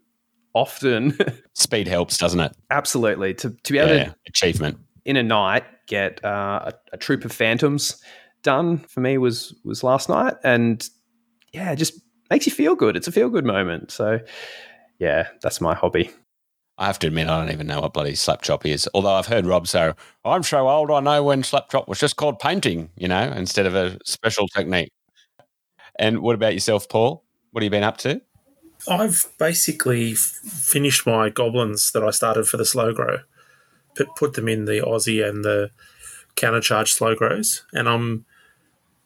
often. 0.54 1.16
Speed 1.52 1.86
helps, 1.86 2.16
doesn't 2.16 2.40
it? 2.40 2.56
Absolutely. 2.70 3.34
To, 3.34 3.50
to 3.50 3.72
be 3.72 3.78
able 3.78 3.94
yeah, 3.94 4.04
to 4.04 4.14
achievement 4.26 4.78
in 5.04 5.16
a 5.16 5.22
night 5.22 5.64
get 5.86 6.24
uh, 6.24 6.72
a, 6.72 6.72
a, 6.94 6.96
troop 6.96 7.24
of 7.24 7.30
phantoms 7.30 8.02
done 8.42 8.78
for 8.78 9.00
me 9.00 9.18
was 9.18 9.54
was 9.64 9.84
last 9.84 10.08
night, 10.08 10.34
and 10.42 10.88
yeah, 11.52 11.72
it 11.72 11.76
just 11.76 12.00
makes 12.30 12.46
you 12.46 12.52
feel 12.52 12.74
good. 12.74 12.96
It's 12.96 13.06
a 13.06 13.12
feel 13.12 13.28
good 13.28 13.44
moment. 13.44 13.90
So 13.90 14.18
yeah, 14.98 15.28
that's 15.42 15.60
my 15.60 15.74
hobby. 15.74 16.10
I 16.78 16.86
have 16.86 16.98
to 16.98 17.06
admit, 17.06 17.28
I 17.28 17.38
don't 17.38 17.52
even 17.52 17.66
know 17.66 17.80
what 17.80 17.94
bloody 17.94 18.14
slap 18.14 18.42
chop 18.42 18.66
is. 18.66 18.86
Although 18.92 19.14
I've 19.14 19.26
heard 19.26 19.46
Rob 19.46 19.66
say, 19.66 19.92
"I'm 20.24 20.42
so 20.42 20.68
old, 20.68 20.90
I 20.90 21.00
know 21.00 21.22
when 21.22 21.42
slap 21.42 21.70
chop 21.70 21.88
was 21.88 22.00
just 22.00 22.16
called 22.16 22.38
painting," 22.38 22.90
you 22.96 23.08
know, 23.08 23.32
instead 23.36 23.66
of 23.66 23.74
a 23.74 23.98
special 24.04 24.48
technique. 24.48 24.90
And 25.98 26.20
what 26.20 26.34
about 26.34 26.54
yourself, 26.54 26.88
Paul? 26.88 27.24
What 27.50 27.62
have 27.62 27.66
you 27.66 27.70
been 27.70 27.82
up 27.82 27.96
to? 27.98 28.20
I've 28.88 29.24
basically 29.38 30.12
f- 30.12 30.18
finished 30.18 31.06
my 31.06 31.30
goblins 31.30 31.90
that 31.92 32.04
I 32.04 32.10
started 32.10 32.46
for 32.46 32.56
the 32.56 32.64
slow 32.64 32.92
grow, 32.92 33.20
put, 33.94 34.14
put 34.16 34.34
them 34.34 34.48
in 34.48 34.66
the 34.66 34.80
Aussie 34.80 35.26
and 35.26 35.44
the 35.44 35.70
countercharge 36.36 36.88
slow 36.88 37.14
grows, 37.14 37.64
and 37.72 37.88
I'm 37.88 38.26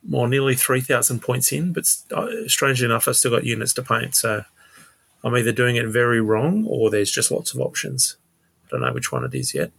more 0.02 0.28
nearly 0.28 0.54
3,000 0.54 1.20
points 1.20 1.52
in, 1.52 1.72
but 1.72 1.84
uh, 2.12 2.26
strangely 2.46 2.86
enough, 2.86 3.06
I've 3.06 3.16
still 3.16 3.30
got 3.30 3.44
units 3.44 3.74
to 3.74 3.82
paint. 3.82 4.14
So 4.14 4.44
I'm 5.22 5.36
either 5.36 5.52
doing 5.52 5.76
it 5.76 5.86
very 5.86 6.20
wrong 6.20 6.66
or 6.68 6.90
there's 6.90 7.10
just 7.10 7.30
lots 7.30 7.54
of 7.54 7.60
options. 7.60 8.16
I 8.64 8.68
don't 8.70 8.80
know 8.80 8.92
which 8.92 9.12
one 9.12 9.24
it 9.24 9.34
is 9.34 9.54
yet. 9.54 9.72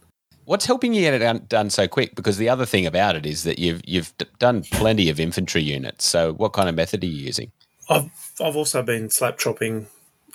What's 0.44 0.66
helping 0.66 0.92
you 0.92 1.02
get 1.02 1.20
it 1.20 1.48
done 1.48 1.70
so 1.70 1.86
quick? 1.86 2.14
Because 2.14 2.36
the 2.36 2.48
other 2.48 2.66
thing 2.66 2.86
about 2.86 3.16
it 3.16 3.26
is 3.26 3.44
that 3.44 3.58
you've 3.58 3.80
you've 3.84 4.12
done 4.38 4.62
plenty 4.64 5.08
of 5.08 5.20
infantry 5.20 5.62
units. 5.62 6.04
So 6.04 6.32
what 6.32 6.52
kind 6.52 6.68
of 6.68 6.74
method 6.74 7.02
are 7.04 7.06
you 7.06 7.24
using? 7.26 7.52
I've 7.88 8.10
I've 8.40 8.56
also 8.56 8.82
been 8.82 9.10
slap 9.10 9.38
chopping 9.38 9.86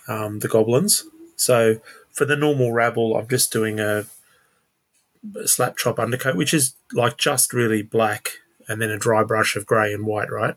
um, 0.07 0.39
the 0.39 0.47
goblins. 0.47 1.03
So 1.35 1.79
for 2.11 2.25
the 2.25 2.35
normal 2.35 2.71
rabble, 2.71 3.15
I'm 3.15 3.27
just 3.27 3.51
doing 3.51 3.79
a, 3.79 4.05
a 5.35 5.47
slap 5.47 5.77
chop 5.77 5.99
undercoat, 5.99 6.35
which 6.35 6.53
is 6.53 6.73
like 6.93 7.17
just 7.17 7.53
really 7.53 7.81
black, 7.81 8.31
and 8.67 8.81
then 8.81 8.89
a 8.89 8.97
dry 8.97 9.23
brush 9.23 9.55
of 9.55 9.65
grey 9.65 9.93
and 9.93 10.05
white, 10.05 10.31
right? 10.31 10.55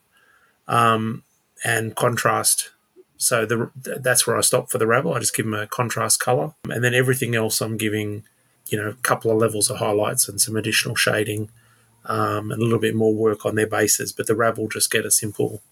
Um, 0.68 1.24
and 1.64 1.94
contrast. 1.94 2.70
So 3.16 3.44
the 3.44 3.70
that's 3.74 4.26
where 4.26 4.38
I 4.38 4.40
stop 4.40 4.70
for 4.70 4.78
the 4.78 4.86
rabble. 4.86 5.12
I 5.12 5.18
just 5.18 5.36
give 5.36 5.44
them 5.44 5.54
a 5.54 5.66
contrast 5.66 6.20
color, 6.20 6.54
and 6.70 6.82
then 6.82 6.94
everything 6.94 7.34
else 7.34 7.60
I'm 7.60 7.76
giving, 7.76 8.24
you 8.70 8.80
know, 8.80 8.88
a 8.88 8.94
couple 8.94 9.30
of 9.30 9.38
levels 9.38 9.70
of 9.70 9.78
highlights 9.78 10.28
and 10.28 10.40
some 10.40 10.56
additional 10.56 10.94
shading, 10.94 11.50
um, 12.06 12.50
and 12.50 12.60
a 12.60 12.64
little 12.64 12.78
bit 12.78 12.94
more 12.94 13.14
work 13.14 13.44
on 13.44 13.54
their 13.54 13.66
bases. 13.66 14.12
But 14.12 14.26
the 14.26 14.34
rabble 14.34 14.68
just 14.68 14.90
get 14.90 15.04
a 15.04 15.10
simple 15.10 15.62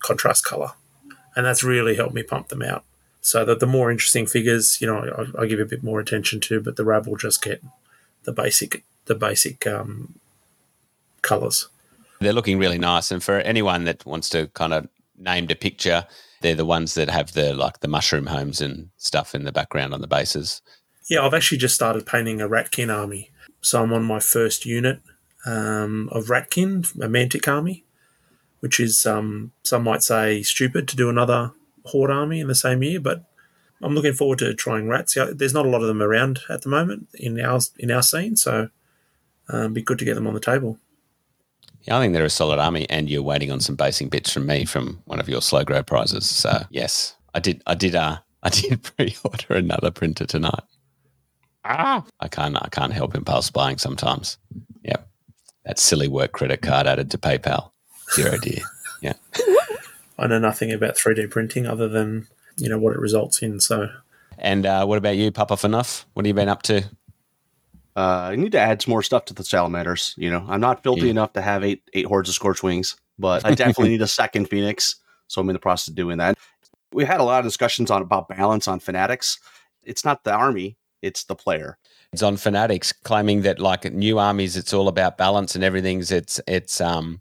contrast 0.00 0.44
color, 0.44 0.72
and 1.36 1.46
that's 1.46 1.64
really 1.64 1.96
helped 1.96 2.14
me 2.14 2.22
pump 2.22 2.48
them 2.48 2.62
out. 2.62 2.84
So 3.20 3.44
that 3.44 3.60
the 3.60 3.66
more 3.66 3.90
interesting 3.90 4.26
figures, 4.26 4.78
you 4.80 4.86
know, 4.86 5.28
I, 5.38 5.42
I 5.42 5.46
give 5.46 5.60
a 5.60 5.64
bit 5.64 5.82
more 5.82 6.00
attention 6.00 6.40
to, 6.40 6.60
but 6.60 6.76
the 6.76 6.84
rabble 6.84 7.16
just 7.16 7.42
get 7.42 7.62
the 8.24 8.32
basic 8.32 8.84
the 9.06 9.14
basic 9.14 9.66
um, 9.66 10.18
colors. 11.22 11.68
They're 12.20 12.32
looking 12.32 12.58
really 12.58 12.78
nice, 12.78 13.10
and 13.10 13.22
for 13.22 13.38
anyone 13.38 13.84
that 13.84 14.04
wants 14.06 14.28
to 14.30 14.48
kind 14.48 14.72
of 14.72 14.88
name 15.16 15.46
a 15.50 15.54
picture, 15.54 16.06
they're 16.40 16.54
the 16.54 16.64
ones 16.64 16.94
that 16.94 17.08
have 17.08 17.32
the 17.32 17.54
like 17.54 17.80
the 17.80 17.88
mushroom 17.88 18.26
homes 18.26 18.60
and 18.60 18.90
stuff 18.96 19.34
in 19.34 19.44
the 19.44 19.52
background 19.52 19.94
on 19.94 20.00
the 20.00 20.06
bases. 20.06 20.60
Yeah, 21.12 21.26
I've 21.26 21.34
actually 21.34 21.58
just 21.58 21.74
started 21.74 22.06
painting 22.06 22.40
a 22.40 22.48
Ratkin 22.48 22.90
army, 22.90 23.30
so 23.60 23.82
I'm 23.82 23.92
on 23.92 24.02
my 24.02 24.18
first 24.18 24.64
unit 24.64 25.02
um, 25.44 26.08
of 26.10 26.28
Ratkin, 26.28 26.90
a 27.02 27.06
Mantic 27.06 27.46
army, 27.46 27.84
which 28.60 28.80
is 28.80 29.04
um, 29.04 29.52
some 29.62 29.84
might 29.84 30.02
say 30.02 30.42
stupid 30.42 30.88
to 30.88 30.96
do 30.96 31.10
another 31.10 31.52
horde 31.84 32.10
army 32.10 32.40
in 32.40 32.48
the 32.48 32.54
same 32.54 32.82
year, 32.82 32.98
but 32.98 33.26
I'm 33.82 33.94
looking 33.94 34.14
forward 34.14 34.38
to 34.38 34.54
trying 34.54 34.88
rats. 34.88 35.14
There's 35.34 35.52
not 35.52 35.66
a 35.66 35.68
lot 35.68 35.82
of 35.82 35.88
them 35.88 36.00
around 36.00 36.40
at 36.48 36.62
the 36.62 36.70
moment 36.70 37.08
in 37.12 37.38
our 37.38 37.60
in 37.78 37.90
our 37.90 38.02
scene, 38.02 38.34
so 38.34 38.70
um, 39.50 39.74
be 39.74 39.82
good 39.82 39.98
to 39.98 40.06
get 40.06 40.14
them 40.14 40.26
on 40.26 40.32
the 40.32 40.40
table. 40.40 40.78
Yeah, 41.82 41.98
I 41.98 42.00
think 42.00 42.14
they're 42.14 42.24
a 42.24 42.30
solid 42.30 42.58
army, 42.58 42.88
and 42.88 43.10
you're 43.10 43.20
waiting 43.20 43.50
on 43.50 43.60
some 43.60 43.76
basing 43.76 44.08
bits 44.08 44.32
from 44.32 44.46
me 44.46 44.64
from 44.64 45.02
one 45.04 45.20
of 45.20 45.28
your 45.28 45.42
slow 45.42 45.62
grow 45.62 45.82
prizes. 45.82 46.24
So 46.30 46.64
yes, 46.70 47.16
I 47.34 47.40
did. 47.40 47.62
I 47.66 47.74
did. 47.74 47.94
Uh, 47.94 48.20
I 48.42 48.48
did 48.48 48.82
pre-order 48.96 49.54
another 49.54 49.90
printer 49.90 50.24
tonight. 50.24 50.64
Ah, 51.64 52.04
I 52.20 52.28
can't. 52.28 52.56
I 52.56 52.68
can't 52.70 52.92
help 52.92 53.14
impulse 53.14 53.50
buying 53.50 53.78
sometimes. 53.78 54.38
Yep, 54.82 55.08
that 55.64 55.78
silly 55.78 56.08
work 56.08 56.32
credit 56.32 56.62
card 56.62 56.86
added 56.86 57.10
to 57.12 57.18
PayPal. 57.18 57.70
Your 58.18 58.34
idea. 58.34 58.62
Yeah. 59.00 59.14
I 60.18 60.26
know 60.26 60.38
nothing 60.38 60.72
about 60.72 60.96
3D 60.96 61.30
printing 61.30 61.66
other 61.66 61.88
than, 61.88 62.28
you 62.56 62.68
know, 62.68 62.78
what 62.78 62.92
it 62.92 63.00
results 63.00 63.42
in. 63.42 63.60
So. 63.60 63.88
And 64.38 64.66
uh, 64.66 64.84
what 64.86 64.98
about 64.98 65.16
you, 65.16 65.30
Papa 65.30 65.58
Enough? 65.64 66.06
What 66.12 66.24
have 66.24 66.28
you 66.28 66.34
been 66.34 66.48
up 66.48 66.62
to? 66.64 66.84
Uh, 67.94 68.30
I 68.30 68.36
need 68.36 68.52
to 68.52 68.58
add 68.58 68.80
some 68.80 68.92
more 68.92 69.02
stuff 69.02 69.26
to 69.26 69.34
the 69.34 69.44
salamanders. 69.44 70.14
You 70.16 70.30
know, 70.30 70.44
I'm 70.48 70.60
not 70.60 70.82
filthy 70.82 71.02
yeah. 71.02 71.10
enough 71.10 71.34
to 71.34 71.42
have 71.42 71.62
eight 71.62 71.82
eight 71.92 72.06
hordes 72.06 72.28
of 72.28 72.34
scorch 72.34 72.62
wings, 72.62 72.96
but 73.18 73.44
I 73.44 73.54
definitely 73.54 73.88
need 73.90 74.02
a 74.02 74.08
second 74.08 74.48
phoenix. 74.48 74.96
So 75.26 75.40
I'm 75.40 75.48
in 75.50 75.54
the 75.54 75.60
process 75.60 75.88
of 75.88 75.94
doing 75.94 76.18
that. 76.18 76.38
We 76.92 77.04
had 77.04 77.20
a 77.20 77.24
lot 77.24 77.40
of 77.40 77.44
discussions 77.44 77.90
on 77.90 78.00
about 78.00 78.28
balance 78.28 78.66
on 78.66 78.80
fanatics. 78.80 79.38
It's 79.82 80.04
not 80.04 80.24
the 80.24 80.32
army; 80.32 80.78
it's 81.02 81.24
the 81.24 81.34
player. 81.34 81.78
It's 82.12 82.22
on 82.22 82.36
fanatics 82.36 82.92
claiming 82.92 83.42
that 83.42 83.58
like 83.58 83.90
new 83.92 84.18
armies, 84.18 84.56
it's 84.56 84.72
all 84.72 84.88
about 84.88 85.18
balance 85.18 85.54
and 85.54 85.64
everything's 85.64 86.10
it's 86.10 86.40
it's 86.46 86.80
um 86.80 87.20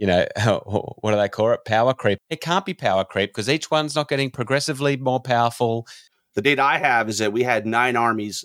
you 0.00 0.06
know, 0.06 0.26
what 1.00 1.10
do 1.10 1.18
they 1.18 1.28
call 1.28 1.52
it? 1.52 1.64
Power 1.66 1.92
creep. 1.92 2.18
It 2.30 2.40
can't 2.40 2.64
be 2.64 2.74
power 2.74 3.04
creep 3.04 3.30
because 3.30 3.50
each 3.50 3.70
one's 3.70 3.94
not 3.94 4.08
getting 4.08 4.30
progressively 4.30 4.96
more 4.96 5.20
powerful. 5.20 5.86
The 6.34 6.42
data 6.42 6.62
I 6.62 6.78
have 6.78 7.08
is 7.08 7.18
that 7.18 7.34
we 7.34 7.42
had 7.42 7.66
nine 7.66 7.96
armies 7.96 8.44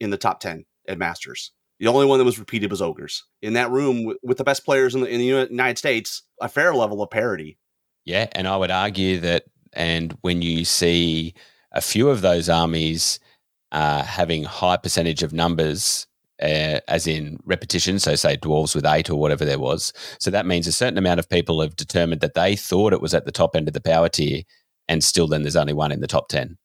in 0.00 0.10
the 0.10 0.16
top 0.16 0.40
10 0.40 0.64
at 0.88 0.98
Masters. 0.98 1.52
The 1.78 1.88
only 1.88 2.06
one 2.06 2.18
that 2.18 2.24
was 2.24 2.38
repeated 2.38 2.70
was 2.70 2.80
Ogres. 2.80 3.24
In 3.42 3.52
that 3.52 3.70
room 3.70 4.14
with 4.22 4.38
the 4.38 4.44
best 4.44 4.64
players 4.64 4.94
in 4.94 5.02
the, 5.02 5.08
in 5.08 5.18
the 5.18 5.46
United 5.50 5.76
States, 5.76 6.22
a 6.40 6.48
fair 6.48 6.74
level 6.74 7.02
of 7.02 7.10
parity. 7.10 7.58
Yeah. 8.06 8.28
And 8.32 8.48
I 8.48 8.56
would 8.56 8.70
argue 8.70 9.20
that, 9.20 9.44
and 9.74 10.16
when 10.22 10.40
you 10.40 10.64
see 10.64 11.34
a 11.72 11.82
few 11.82 12.08
of 12.08 12.22
those 12.22 12.48
armies 12.48 13.18
uh, 13.74 14.02
having 14.04 14.44
high 14.44 14.76
percentage 14.76 15.22
of 15.22 15.32
numbers 15.32 16.06
uh, 16.40 16.80
as 16.88 17.06
in 17.06 17.38
repetition. 17.44 17.98
So, 17.98 18.14
say 18.14 18.36
dwarves 18.36 18.74
with 18.74 18.86
eight 18.86 19.10
or 19.10 19.16
whatever 19.16 19.44
there 19.44 19.58
was. 19.58 19.92
So, 20.18 20.30
that 20.30 20.46
means 20.46 20.66
a 20.66 20.72
certain 20.72 20.98
amount 20.98 21.20
of 21.20 21.28
people 21.28 21.60
have 21.60 21.76
determined 21.76 22.20
that 22.22 22.34
they 22.34 22.56
thought 22.56 22.92
it 22.92 23.02
was 23.02 23.14
at 23.14 23.26
the 23.26 23.32
top 23.32 23.54
end 23.54 23.68
of 23.68 23.74
the 23.74 23.80
power 23.80 24.08
tier, 24.08 24.42
and 24.88 25.02
still 25.04 25.26
then 25.26 25.42
there's 25.42 25.56
only 25.56 25.72
one 25.72 25.92
in 25.92 26.00
the 26.00 26.06
top 26.06 26.28
10. 26.28 26.56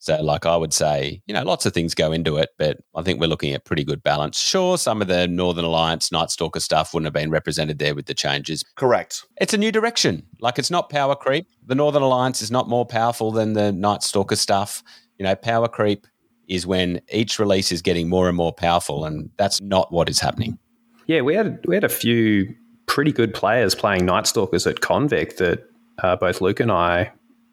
So, 0.00 0.20
like 0.22 0.46
I 0.46 0.56
would 0.56 0.72
say, 0.72 1.22
you 1.26 1.34
know, 1.34 1.42
lots 1.42 1.66
of 1.66 1.72
things 1.72 1.94
go 1.94 2.12
into 2.12 2.36
it, 2.36 2.50
but 2.56 2.78
I 2.94 3.02
think 3.02 3.18
we're 3.18 3.26
looking 3.26 3.52
at 3.52 3.64
pretty 3.64 3.82
good 3.82 4.02
balance. 4.02 4.38
Sure, 4.38 4.78
some 4.78 5.02
of 5.02 5.08
the 5.08 5.26
Northern 5.26 5.64
Alliance 5.64 6.12
Night 6.12 6.30
Stalker 6.30 6.60
stuff 6.60 6.94
wouldn't 6.94 7.06
have 7.06 7.12
been 7.12 7.30
represented 7.30 7.78
there 7.80 7.96
with 7.96 8.06
the 8.06 8.14
changes. 8.14 8.62
Correct. 8.76 9.24
It's 9.40 9.54
a 9.54 9.58
new 9.58 9.72
direction. 9.72 10.24
Like 10.40 10.58
it's 10.58 10.70
not 10.70 10.88
power 10.88 11.16
creep. 11.16 11.48
The 11.66 11.74
Northern 11.74 12.02
Alliance 12.02 12.42
is 12.42 12.50
not 12.50 12.68
more 12.68 12.86
powerful 12.86 13.32
than 13.32 13.54
the 13.54 13.72
Night 13.72 14.02
Stalker 14.02 14.36
stuff. 14.36 14.84
You 15.18 15.24
know, 15.24 15.34
power 15.34 15.66
creep 15.66 16.06
is 16.48 16.66
when 16.66 17.00
each 17.12 17.38
release 17.38 17.70
is 17.70 17.82
getting 17.82 18.08
more 18.08 18.28
and 18.28 18.36
more 18.36 18.52
powerful, 18.52 19.04
and 19.04 19.30
that's 19.36 19.60
not 19.60 19.92
what 19.92 20.08
is 20.08 20.18
happening. 20.18 20.58
Yeah, 21.06 21.20
we 21.20 21.34
had 21.34 21.64
we 21.66 21.74
had 21.74 21.84
a 21.84 21.88
few 21.88 22.54
pretty 22.86 23.12
good 23.12 23.34
players 23.34 23.74
playing 23.74 24.06
Night 24.06 24.26
Stalkers 24.26 24.66
at 24.66 24.80
Convict 24.80 25.38
that 25.38 25.64
uh, 26.02 26.16
both 26.16 26.40
Luke 26.40 26.60
and 26.60 26.72
I 26.72 27.12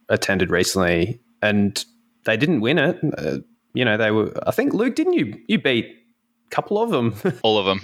attended 0.10 0.50
recently, 0.50 1.20
and 1.42 1.84
they 2.26 2.38
didn't 2.38 2.62
win 2.62 2.78
it. 2.78 3.00
Uh, 3.18 3.38
you 3.74 3.86
know, 3.86 3.98
they 3.98 4.12
were. 4.12 4.34
I 4.48 4.52
think 4.52 4.74
Luke, 4.74 4.96
didn't 4.96 5.14
you? 5.14 5.40
You 5.48 5.60
beat 5.60 5.86
a 5.86 6.50
couple 6.50 6.82
of 6.82 6.90
them. 6.90 7.16
All 7.44 7.58
of 7.58 7.66
them. 7.66 7.82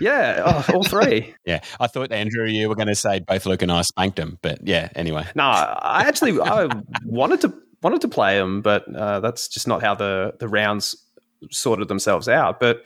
yeah, 0.00 0.42
oh, 0.44 0.74
all 0.74 0.84
three. 0.84 1.34
yeah, 1.44 1.60
I 1.78 1.86
thought 1.86 2.12
Andrew, 2.12 2.46
you 2.46 2.68
were 2.68 2.74
going 2.74 2.88
to 2.88 2.94
say 2.94 3.20
both 3.20 3.46
Luke 3.46 3.62
and 3.62 3.72
I 3.72 3.82
spanked 3.82 4.16
them, 4.16 4.38
but 4.42 4.66
yeah. 4.66 4.88
Anyway, 4.94 5.26
no, 5.34 5.44
I 5.44 6.04
actually 6.06 6.40
I 6.40 6.68
wanted 7.04 7.40
to 7.42 7.54
wanted 7.82 8.00
to 8.02 8.08
play 8.08 8.38
them, 8.38 8.62
but 8.62 8.84
uh, 8.94 9.20
that's 9.20 9.48
just 9.48 9.66
not 9.68 9.82
how 9.82 9.94
the 9.94 10.34
the 10.38 10.48
rounds 10.48 10.96
sorted 11.50 11.88
themselves 11.88 12.28
out. 12.28 12.60
But 12.60 12.84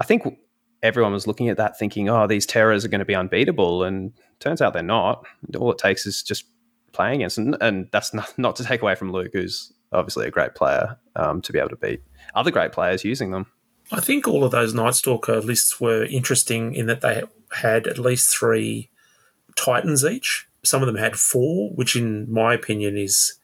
I 0.00 0.04
think 0.04 0.38
everyone 0.82 1.12
was 1.12 1.26
looking 1.26 1.48
at 1.48 1.56
that 1.56 1.78
thinking, 1.78 2.08
oh, 2.08 2.26
these 2.26 2.46
terrors 2.46 2.84
are 2.84 2.88
going 2.88 3.00
to 3.00 3.04
be 3.04 3.14
unbeatable, 3.14 3.84
and 3.84 4.12
turns 4.38 4.60
out 4.62 4.72
they're 4.72 4.82
not. 4.82 5.24
All 5.56 5.70
it 5.72 5.78
takes 5.78 6.06
is 6.06 6.22
just 6.22 6.44
playing 6.92 7.16
against, 7.16 7.38
and, 7.38 7.56
and 7.60 7.88
that's 7.92 8.12
not, 8.12 8.32
not 8.38 8.56
to 8.56 8.64
take 8.64 8.82
away 8.82 8.94
from 8.94 9.12
Luke, 9.12 9.30
who's 9.32 9.72
obviously 9.92 10.26
a 10.26 10.30
great 10.30 10.54
player, 10.54 10.96
um, 11.16 11.40
to 11.42 11.52
be 11.52 11.58
able 11.58 11.68
to 11.70 11.76
beat 11.76 12.02
other 12.34 12.50
great 12.50 12.72
players 12.72 13.04
using 13.04 13.30
them. 13.30 13.46
I 13.92 14.00
think 14.00 14.28
all 14.28 14.44
of 14.44 14.52
those 14.52 14.72
Night 14.72 14.94
Stalker 14.94 15.40
lists 15.40 15.80
were 15.80 16.04
interesting 16.04 16.74
in 16.74 16.86
that 16.86 17.00
they 17.00 17.22
had 17.52 17.86
at 17.86 17.98
least 17.98 18.30
three 18.30 18.88
Titans 19.56 20.04
each. 20.04 20.46
Some 20.64 20.82
of 20.82 20.86
them 20.86 20.96
had 20.96 21.18
four, 21.18 21.70
which, 21.70 21.96
in 21.96 22.32
my 22.32 22.54
opinion, 22.54 22.96
is 22.96 23.38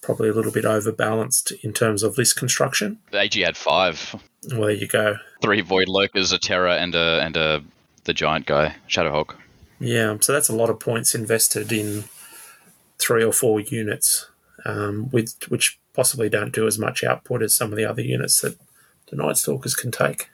probably 0.00 0.28
a 0.28 0.32
little 0.32 0.52
bit 0.52 0.64
overbalanced 0.64 1.52
in 1.62 1.72
terms 1.72 2.02
of 2.02 2.16
list 2.16 2.36
construction. 2.36 2.98
The 3.10 3.20
AG 3.20 3.40
had 3.40 3.56
five. 3.56 4.14
Well, 4.50 4.62
there 4.62 4.70
you 4.70 4.86
go. 4.86 5.16
Three 5.42 5.60
Void 5.60 5.88
Lurkers, 5.88 6.32
a 6.32 6.38
Terror, 6.38 6.68
and 6.68 6.94
a 6.94 7.20
and 7.22 7.36
a 7.36 7.62
the 8.04 8.14
giant 8.14 8.46
guy, 8.46 8.76
Shadowhawk. 8.88 9.34
Yeah, 9.78 10.16
so 10.20 10.32
that's 10.32 10.48
a 10.48 10.56
lot 10.56 10.70
of 10.70 10.80
points 10.80 11.14
invested 11.14 11.72
in 11.72 12.04
three 12.98 13.24
or 13.24 13.32
four 13.32 13.60
units, 13.60 14.26
um, 14.64 15.10
with 15.10 15.34
which 15.48 15.78
possibly 15.94 16.28
don't 16.28 16.54
do 16.54 16.66
as 16.66 16.78
much 16.78 17.02
output 17.02 17.42
as 17.42 17.54
some 17.54 17.72
of 17.72 17.76
the 17.76 17.84
other 17.84 18.02
units 18.02 18.40
that 18.40 18.58
the 19.10 19.16
Night 19.16 19.36
Stalkers 19.36 19.74
can 19.74 19.90
take. 19.90 20.28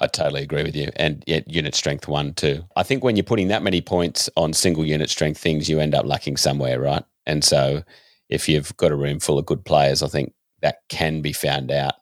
I 0.00 0.06
totally 0.06 0.42
agree 0.42 0.62
with 0.62 0.76
you. 0.76 0.90
And 0.96 1.24
yet, 1.26 1.48
unit 1.50 1.74
strength 1.74 2.06
one, 2.06 2.34
too. 2.34 2.64
I 2.76 2.82
think 2.84 3.02
when 3.02 3.16
you're 3.16 3.24
putting 3.24 3.48
that 3.48 3.62
many 3.62 3.80
points 3.80 4.30
on 4.36 4.52
single 4.52 4.84
unit 4.84 5.10
strength 5.10 5.38
things, 5.38 5.68
you 5.68 5.80
end 5.80 5.94
up 5.94 6.06
lacking 6.06 6.36
somewhere, 6.36 6.80
right? 6.80 7.04
And 7.26 7.42
so 7.42 7.82
if 8.28 8.48
you've 8.48 8.76
got 8.76 8.92
a 8.92 8.96
room 8.96 9.20
full 9.20 9.38
of 9.38 9.46
good 9.46 9.64
players, 9.64 10.02
I 10.02 10.08
think 10.08 10.32
that 10.62 10.78
can 10.88 11.22
be 11.22 11.32
found 11.32 11.70
out, 11.70 11.94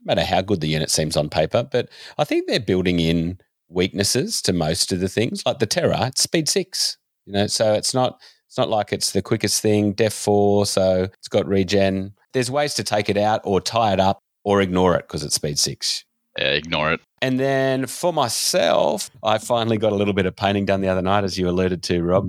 no 0.00 0.14
matter 0.14 0.24
how 0.24 0.42
good 0.42 0.60
the 0.60 0.68
unit 0.68 0.90
seems 0.90 1.16
on 1.16 1.28
paper. 1.28 1.62
But 1.70 1.88
I 2.18 2.24
think 2.24 2.46
they're 2.46 2.60
building 2.60 3.00
in 3.00 3.38
weaknesses 3.68 4.42
to 4.42 4.52
most 4.52 4.92
of 4.92 5.00
the 5.00 5.08
things, 5.08 5.44
like 5.46 5.58
the 5.58 5.66
Terror, 5.66 5.96
it's 6.00 6.22
speed 6.22 6.48
six, 6.48 6.98
you 7.26 7.32
know, 7.32 7.46
so 7.46 7.72
it's 7.72 7.94
not 7.94 8.20
it's 8.48 8.58
not 8.58 8.68
like 8.68 8.92
it's 8.92 9.12
the 9.12 9.22
quickest 9.22 9.62
thing, 9.62 9.92
def 9.92 10.12
four, 10.12 10.66
so 10.66 11.04
it's 11.04 11.28
got 11.28 11.48
regen. 11.48 12.12
There's 12.34 12.50
ways 12.50 12.74
to 12.74 12.84
take 12.84 13.08
it 13.08 13.16
out 13.16 13.40
or 13.44 13.62
tie 13.62 13.94
it 13.94 14.00
up 14.00 14.18
or 14.44 14.60
ignore 14.60 14.94
it 14.94 15.08
because 15.08 15.24
it's 15.24 15.36
speed 15.36 15.58
six. 15.58 16.04
Yeah, 16.38 16.48
ignore 16.48 16.92
it. 16.92 17.00
And 17.22 17.40
then 17.40 17.86
for 17.86 18.12
myself, 18.12 19.10
I 19.22 19.38
finally 19.38 19.78
got 19.78 19.92
a 19.92 19.94
little 19.94 20.14
bit 20.14 20.26
of 20.26 20.36
painting 20.36 20.66
done 20.66 20.80
the 20.80 20.88
other 20.88 21.02
night, 21.02 21.24
as 21.24 21.38
you 21.38 21.48
alluded 21.48 21.82
to, 21.84 22.02
Rob 22.02 22.26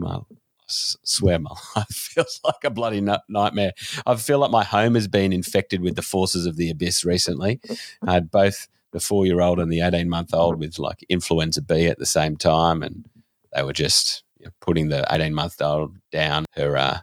swear 0.68 1.40
my 1.40 1.52
life 1.76 1.88
feels 1.88 2.40
like 2.44 2.64
a 2.64 2.70
bloody 2.70 3.02
nightmare. 3.02 3.74
I 4.06 4.16
feel 4.16 4.40
like 4.40 4.52
my 4.52 4.64
home 4.64 4.96
has 4.96 5.08
been 5.08 5.34
infected 5.34 5.82
with 5.82 5.96
the 5.96 6.02
forces 6.02 6.46
of 6.46 6.58
the 6.58 6.70
abyss 6.70 7.04
recently. 7.06 7.60
I 8.02 8.14
had 8.14 8.32
both 8.32 8.68
the 8.92 9.00
four 9.00 9.26
year 9.26 9.42
old 9.42 9.60
and 9.60 9.72
the 9.72 9.82
18 9.82 10.10
month 10.10 10.34
old 10.34 10.60
with 10.60 10.80
like 10.80 11.06
influenza 11.10 11.62
B 11.62 11.88
at 11.88 12.00
the 12.00 12.06
same 12.06 12.38
time. 12.38 12.84
And 12.84 13.06
they 13.54 13.64
were 13.64 13.74
just 13.74 14.24
you 14.40 14.46
know, 14.46 14.52
putting 14.62 14.90
the 14.90 15.06
18 15.14 15.34
month 15.34 15.62
old 15.62 15.98
down. 16.12 16.46
Her, 16.52 16.78
uh, 16.78 17.00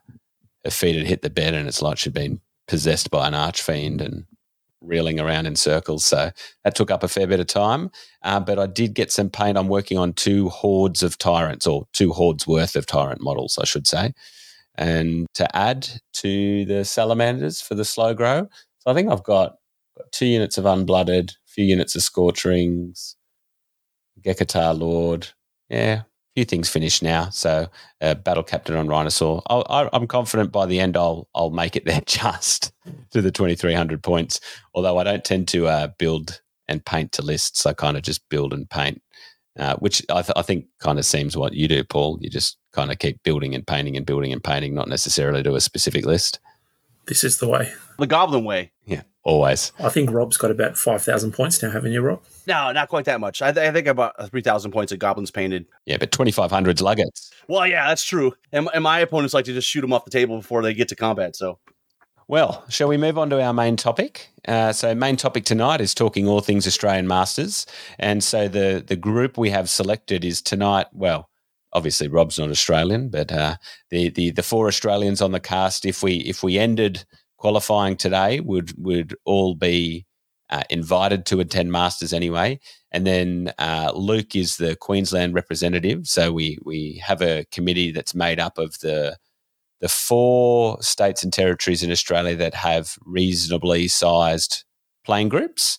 her 0.65 0.71
feet 0.71 0.97
had 0.97 1.07
hit 1.07 1.23
the 1.23 1.31
bed 1.31 1.55
and 1.55 1.69
it's 1.69 1.83
like 1.83 1.99
she'd 1.99 2.15
been 2.15 2.41
possessed 2.69 3.11
by 3.11 3.27
an 3.27 3.35
archfiend 3.35 4.01
and 4.01 4.27
reeling 4.81 5.21
around 5.21 5.47
in 5.47 5.57
circles. 5.57 6.05
So 6.05 6.31
that 6.65 6.75
took 6.75 6.91
up 6.91 7.03
a 7.03 7.09
fair 7.09 7.27
bit 7.27 7.41
of 7.41 7.47
time. 7.47 7.91
Uh, 8.23 8.41
but 8.41 8.59
I 8.59 8.67
did 8.67 8.95
get 8.95 9.13
some 9.13 9.31
paint. 9.31 9.59
I'm 9.59 9.69
working 9.69 9.99
on 9.99 10.13
two 10.13 10.49
hordes 10.49 11.03
of 11.03 11.19
tyrants, 11.19 11.67
or 11.67 11.87
two 11.93 12.13
hordes 12.13 12.47
worth 12.47 12.77
of 12.77 12.87
tyrant 12.87 13.21
models, 13.21 13.59
I 13.61 13.65
should 13.65 13.87
say. 13.87 14.13
And 14.77 15.27
to 15.35 15.57
add 15.57 15.89
to 16.15 16.65
the 16.65 16.85
salamanders 16.85 17.61
for 17.61 17.75
the 17.75 17.85
slow 17.85 18.15
grow. 18.15 18.49
So 18.79 18.91
I 18.91 18.95
think 18.95 19.11
I've 19.11 19.25
got, 19.25 19.57
got 19.97 20.11
two 20.13 20.27
units 20.27 20.57
of 20.57 20.65
unblooded, 20.65 21.31
a 21.31 21.49
few 21.49 21.65
units 21.65 21.95
of 21.95 22.03
scorch 22.03 22.45
wings, 22.45 23.17
Gekatar 24.23 24.79
Lord. 24.79 25.29
Yeah, 25.69 26.03
few 26.35 26.45
things 26.45 26.69
finished 26.69 27.03
now. 27.03 27.31
So, 27.31 27.69
uh, 28.01 28.15
battle 28.15 28.43
captain 28.43 28.77
on 28.77 28.89
Rhinosaur. 28.89 29.43
i 29.49 29.89
am 29.93 30.07
confident 30.07 30.53
by 30.53 30.67
the 30.67 30.81
end 30.81 30.97
I'll 30.97 31.29
I'll 31.35 31.51
make 31.51 31.77
it 31.77 31.85
there 31.85 32.03
just 32.07 32.73
to 33.11 33.21
the 33.21 33.31
2300 33.31 34.03
points. 34.03 34.41
Although 34.75 34.99
I 34.99 35.05
don't 35.05 35.25
tend 35.25 35.49
to 35.49 35.67
uh, 35.67 35.89
build 35.99 36.41
and 36.71 36.85
paint 36.85 37.13
to 37.13 37.23
lists. 37.23 37.67
I 37.67 37.75
kind 37.75 37.97
of 37.97 38.03
just 38.03 38.27
build 38.31 38.55
and 38.55 38.71
paint, 38.71 39.03
uh, 39.59 39.77
which 39.77 40.03
I, 40.09 40.23
th- 40.23 40.33
I 40.37 40.43
think 40.43 40.67
kind 40.79 40.99
of 40.99 41.05
seems 41.05 41.37
what 41.37 41.53
you 41.53 41.69
do, 41.69 41.85
Paul. 41.85 42.19
You 42.23 42.31
just 42.31 42.57
kind 42.73 42.91
of 42.91 42.99
keep 42.99 43.23
building 43.23 43.55
and 43.55 43.67
painting 43.67 43.97
and 43.97 44.07
building 44.07 44.33
and 44.33 44.43
painting, 44.43 44.75
not 44.75 44.89
necessarily 44.89 45.43
to 45.43 45.57
a 45.57 45.61
specific 45.61 46.07
list. 46.07 46.39
This 47.07 47.25
is 47.25 47.39
the 47.39 47.49
way. 47.49 47.73
The 47.99 48.07
Goblin 48.07 48.45
way. 48.45 48.71
Yeah, 48.91 49.03
always. 49.23 49.71
I 49.79 49.89
think 49.89 50.11
Rob's 50.11 50.37
got 50.37 50.51
about 50.51 50.77
5,000 50.77 51.31
points 51.31 51.63
now, 51.63 51.71
haven't 51.71 51.93
you, 51.93 52.01
Rob? 52.01 52.23
No, 52.49 52.73
not 52.73 52.89
quite 52.89 53.05
that 53.05 53.21
much. 53.21 53.41
I, 53.41 53.53
th- 53.53 53.69
I 53.69 53.73
think 53.73 53.87
about 53.87 54.31
3,000 54.31 54.73
points 54.73 54.91
of 54.91 54.99
Goblins 54.99 55.31
painted. 55.31 55.67
Yeah, 55.87 55.97
but 55.97 56.11
2,500's 56.11 56.83
Luggets. 56.83 57.31
Well, 57.47 57.69
yeah, 57.69 57.87
that's 57.87 58.05
true. 58.05 58.35
And, 58.51 58.69
and 58.75 58.83
my 58.83 58.99
opponents 58.99 59.33
like 59.33 59.45
to 59.45 59.53
just 59.53 59.69
shoot 59.69 59.83
them 59.83 59.93
off 59.93 60.05
the 60.05 60.11
table 60.11 60.39
before 60.39 60.61
they 60.63 60.75
get 60.75 60.89
to 60.89 60.97
combat, 60.97 61.37
so. 61.37 61.61
Well, 62.27 62.65
shall 62.69 62.89
we 62.89 62.97
move 62.97 63.17
on 63.17 63.31
to 63.31 63.41
our 63.41 63.53
main 63.53 63.77
topic? 63.77 64.29
Uh, 64.47 64.73
so, 64.73 64.93
main 64.93 65.17
topic 65.17 65.45
tonight 65.45 65.81
is 65.81 65.95
talking 65.95 66.27
all 66.27 66.41
things 66.41 66.67
Australian 66.67 67.07
Masters, 67.09 67.67
and 67.99 68.23
so 68.23 68.47
the 68.47 68.85
the 68.87 68.95
group 68.95 69.37
we 69.37 69.51
have 69.51 69.69
selected 69.69 70.25
is 70.25 70.41
tonight. 70.41 70.87
Well, 70.93 71.29
obviously 71.73 72.09
Rob's 72.09 72.39
not 72.39 72.51
Australian, 72.51 73.09
but 73.09 73.33
uh, 73.33 73.57
the 73.91 74.11
the 74.11 74.31
the 74.31 74.43
four 74.43 74.69
Australians 74.69 75.21
on 75.21 75.33
the 75.33 75.41
cast. 75.41 75.85
If 75.85 76.03
we 76.03 76.17
if 76.19 76.43
we 76.43 76.59
ended 76.59 77.05
qualifying 77.41 77.97
today, 77.97 78.39
would 78.41 78.73
would 78.77 79.17
all 79.25 79.55
be 79.55 80.07
uh, 80.51 80.63
invited 80.69 81.25
to 81.27 81.41
attend 81.41 81.73
Masters 81.73 82.13
anyway. 82.13 82.61
And 82.93 83.07
then 83.07 83.53
uh, 83.59 83.93
Luke 83.95 84.37
is 84.37 84.57
the 84.57 84.77
Queensland 84.77 85.35
representative, 85.35 86.07
so 86.07 86.33
we 86.33 86.59
we 86.65 87.03
have 87.05 87.23
a 87.23 87.47
committee 87.51 87.91
that's 87.91 88.15
made 88.15 88.39
up 88.39 88.59
of 88.59 88.79
the 88.81 89.17
the 89.81 89.89
four 89.89 90.81
states 90.83 91.25
and 91.25 91.33
territories 91.33 91.83
in 91.83 91.91
Australia 91.91 92.37
that 92.37 92.55
have 92.55 92.97
reasonably 93.07 93.89
sized 93.89 94.65
playing 95.05 95.31
groups, 95.31 95.79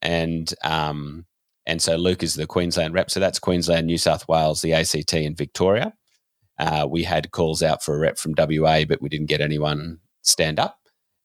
and 0.00 0.54
um, 0.62 1.26
and 1.66 1.82
so 1.82 1.96
Luke 1.96 2.22
is 2.22 2.34
the 2.34 2.46
Queensland 2.46 2.94
rep. 2.94 3.10
So 3.10 3.18
that's 3.20 3.38
Queensland, 3.40 3.86
New 3.86 3.98
South 3.98 4.28
Wales, 4.28 4.62
the 4.62 4.74
ACT, 4.74 5.12
and 5.14 5.36
Victoria. 5.36 5.92
Uh, 6.58 6.86
we 6.88 7.02
had 7.02 7.32
calls 7.32 7.62
out 7.62 7.82
for 7.82 7.96
a 7.96 7.98
rep 7.98 8.18
from 8.18 8.34
WA, 8.36 8.84
but 8.84 9.00
we 9.00 9.08
didn't 9.08 9.28
get 9.28 9.40
anyone 9.40 9.98
stand 10.22 10.60
up. 10.60 10.79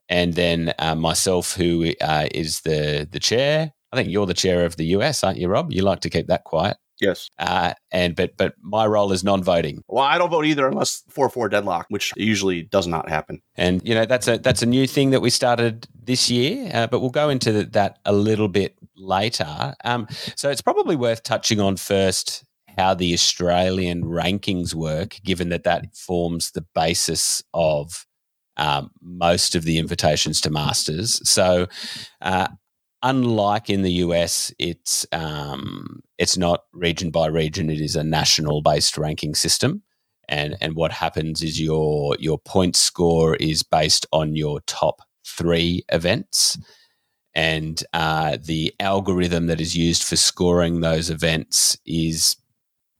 And 0.09 0.33
then 0.33 0.73
uh, 0.79 0.95
myself, 0.95 1.55
who 1.55 1.93
uh, 2.01 2.27
is 2.33 2.61
the 2.61 3.07
the 3.09 3.19
chair. 3.19 3.71
I 3.91 3.97
think 3.97 4.09
you're 4.09 4.25
the 4.25 4.33
chair 4.33 4.65
of 4.65 4.75
the 4.75 4.85
US, 4.97 5.23
aren't 5.23 5.37
you, 5.37 5.47
Rob? 5.47 5.71
You 5.71 5.81
like 5.81 6.01
to 6.01 6.09
keep 6.09 6.27
that 6.27 6.43
quiet. 6.43 6.77
Yes. 7.01 7.29
Uh, 7.37 7.73
and 7.91 8.15
but 8.15 8.37
but 8.37 8.55
my 8.61 8.85
role 8.85 9.11
is 9.11 9.23
non-voting. 9.23 9.83
Well, 9.87 10.03
I 10.03 10.17
don't 10.17 10.29
vote 10.29 10.45
either 10.45 10.67
unless 10.67 11.03
four 11.09 11.29
four 11.29 11.49
deadlock, 11.49 11.87
which 11.89 12.13
usually 12.15 12.63
does 12.63 12.87
not 12.87 13.09
happen. 13.09 13.41
And 13.55 13.81
you 13.83 13.93
know 13.93 14.05
that's 14.05 14.27
a 14.27 14.37
that's 14.37 14.61
a 14.61 14.65
new 14.65 14.87
thing 14.87 15.09
that 15.11 15.21
we 15.21 15.29
started 15.29 15.87
this 15.93 16.29
year, 16.29 16.71
uh, 16.73 16.87
but 16.87 17.01
we'll 17.01 17.09
go 17.09 17.29
into 17.29 17.65
that 17.65 17.99
a 18.05 18.13
little 18.13 18.47
bit 18.47 18.77
later. 18.95 19.73
Um, 19.83 20.07
so 20.35 20.49
it's 20.49 20.61
probably 20.61 20.95
worth 20.95 21.23
touching 21.23 21.59
on 21.59 21.77
first 21.77 22.45
how 22.77 22.93
the 22.93 23.13
Australian 23.13 24.03
rankings 24.03 24.73
work, 24.73 25.17
given 25.23 25.49
that 25.49 25.63
that 25.63 25.95
forms 25.95 26.51
the 26.51 26.65
basis 26.73 27.43
of 27.53 28.05
um, 28.57 28.91
most 29.01 29.55
of 29.55 29.63
the 29.63 29.77
invitations 29.77 30.41
to 30.41 30.49
masters. 30.49 31.27
So, 31.29 31.67
uh, 32.21 32.47
unlike 33.03 33.69
in 33.69 33.81
the 33.81 33.93
US, 33.93 34.53
it's 34.59 35.05
um, 35.11 36.01
it's 36.17 36.37
not 36.37 36.63
region 36.73 37.11
by 37.11 37.27
region. 37.27 37.69
It 37.69 37.81
is 37.81 37.95
a 37.95 38.03
national 38.03 38.61
based 38.61 38.97
ranking 38.97 39.35
system, 39.35 39.83
and 40.29 40.55
and 40.61 40.75
what 40.75 40.91
happens 40.91 41.41
is 41.41 41.61
your 41.61 42.15
your 42.19 42.39
point 42.39 42.75
score 42.75 43.35
is 43.35 43.63
based 43.63 44.05
on 44.11 44.35
your 44.35 44.61
top 44.61 45.01
three 45.25 45.83
events. 45.89 46.57
And 47.37 47.83
uh, 47.91 48.37
the 48.41 48.73
algorithm 48.79 49.47
that 49.47 49.59
is 49.59 49.75
used 49.75 50.03
for 50.03 50.15
scoring 50.15 50.79
those 50.79 51.09
events 51.09 51.77
is 51.85 52.37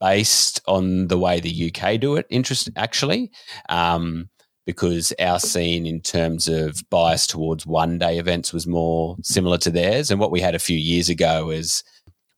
based 0.02 0.62
on 0.68 1.08
the 1.08 1.18
way 1.18 1.40
the 1.40 1.72
UK 1.74 2.00
do 2.00 2.16
it. 2.16 2.26
Interest 2.30 2.70
actually, 2.76 3.32
um, 3.70 4.30
because 4.66 5.14
our 5.20 5.40
scene 5.40 5.86
in 5.86 6.02
terms 6.02 6.48
of 6.48 6.82
bias 6.90 7.28
towards 7.28 7.66
one 7.66 8.00
day 8.00 8.18
events 8.18 8.52
was 8.52 8.66
more 8.66 9.16
similar 9.22 9.58
to 9.60 9.70
theirs. 9.70 10.10
And 10.10 10.20
what 10.20 10.32
we 10.32 10.42
had 10.42 10.56
a 10.56 10.60
few 10.60 10.78
years 10.78 11.08
ago 11.08 11.52
is, 11.52 11.84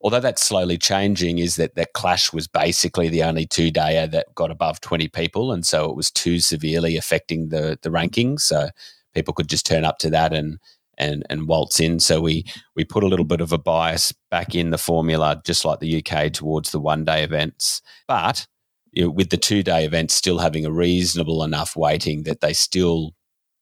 although 0.01 0.19
that's 0.19 0.43
slowly 0.43 0.77
changing, 0.77 1.39
is 1.39 1.55
that 1.55 1.75
that 1.75 1.93
Clash 1.93 2.33
was 2.33 2.47
basically 2.47 3.07
the 3.07 3.23
only 3.23 3.45
two 3.45 3.71
dayer 3.71 4.09
that 4.11 4.35
got 4.35 4.51
above 4.51 4.81
20 4.81 5.07
people. 5.07 5.51
And 5.53 5.65
so 5.65 5.89
it 5.89 5.95
was 5.95 6.11
too 6.11 6.39
severely 6.39 6.97
affecting 6.97 7.49
the, 7.49 7.79
the 7.81 7.89
rankings. 7.89 8.41
So 8.41 8.69
people 9.13 9.33
could 9.33 9.49
just 9.49 9.65
turn 9.65 9.85
up 9.85 9.97
to 9.99 10.09
that 10.09 10.33
and, 10.33 10.59
and, 10.97 11.25
and 11.29 11.47
waltz 11.47 11.79
in. 11.79 11.99
So 11.99 12.19
we, 12.19 12.43
we 12.75 12.83
put 12.83 13.03
a 13.03 13.07
little 13.07 13.25
bit 13.25 13.39
of 13.39 13.53
a 13.53 13.57
bias 13.57 14.13
back 14.29 14.53
in 14.53 14.71
the 14.71 14.77
formula, 14.77 15.41
just 15.45 15.63
like 15.63 15.79
the 15.79 16.03
UK, 16.03 16.33
towards 16.33 16.71
the 16.71 16.79
one 16.79 17.05
day 17.05 17.23
events. 17.23 17.81
But 18.05 18.47
with 18.95 19.29
the 19.29 19.37
two 19.37 19.63
day 19.63 19.85
events 19.85 20.13
still 20.13 20.39
having 20.39 20.65
a 20.65 20.71
reasonable 20.71 21.43
enough 21.43 21.75
weighting 21.75 22.23
that 22.23 22.41
they 22.41 22.53
still 22.53 23.13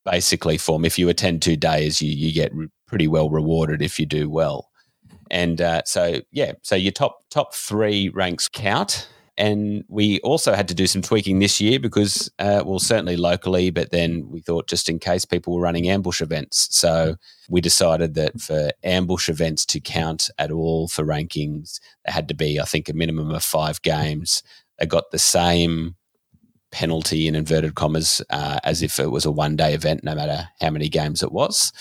basically 0.05 0.57
form. 0.57 0.85
If 0.85 0.97
you 0.97 1.09
attend 1.09 1.41
two 1.41 1.57
days, 1.57 2.01
you, 2.01 2.11
you 2.11 2.33
get 2.33 2.53
re- 2.53 2.69
pretty 2.87 3.07
well 3.07 3.29
rewarded 3.29 3.81
if 3.81 3.99
you 3.99 4.05
do 4.05 4.29
well. 4.29 4.69
And 5.31 5.59
uh, 5.59 5.81
so, 5.85 6.21
yeah, 6.31 6.53
so 6.61 6.75
your 6.75 6.91
top 6.91 7.19
top 7.29 7.53
three 7.53 8.09
ranks 8.09 8.47
count. 8.47 9.09
And 9.37 9.83
we 9.89 10.21
also 10.21 10.53
had 10.53 10.69
to 10.69 10.73
do 10.73 10.87
some 10.87 11.01
tweaking 11.01 11.39
this 11.39 11.59
year 11.59 11.77
because, 11.77 12.31
uh, 12.39 12.63
well, 12.65 12.79
certainly 12.79 13.17
locally, 13.17 13.69
but 13.69 13.91
then 13.91 14.29
we 14.29 14.39
thought 14.39 14.69
just 14.69 14.87
in 14.87 14.97
case 14.97 15.25
people 15.25 15.53
were 15.53 15.61
running 15.61 15.89
ambush 15.89 16.21
events. 16.21 16.69
So 16.71 17.17
we 17.49 17.59
decided 17.59 18.13
that 18.13 18.39
for 18.39 18.69
ambush 18.83 19.27
events 19.27 19.65
to 19.65 19.81
count 19.81 20.29
at 20.37 20.51
all 20.51 20.87
for 20.87 21.03
rankings, 21.03 21.81
there 22.05 22.13
had 22.13 22.29
to 22.29 22.33
be, 22.33 22.61
I 22.61 22.63
think, 22.63 22.87
a 22.87 22.93
minimum 22.93 23.31
of 23.31 23.43
five 23.43 23.81
games 23.81 24.41
they 24.79 24.85
got 24.85 25.11
the 25.11 25.19
same 25.19 25.95
penalty 26.71 27.27
in 27.27 27.35
inverted 27.35 27.75
commas 27.75 28.21
uh, 28.29 28.59
as 28.63 28.81
if 28.81 28.99
it 28.99 29.11
was 29.11 29.25
a 29.25 29.31
one 29.31 29.55
day 29.55 29.73
event, 29.73 30.03
no 30.03 30.13
matter 30.15 30.49
how 30.59 30.69
many 30.69 30.89
games 30.89 31.23
it 31.23 31.31
was. 31.31 31.71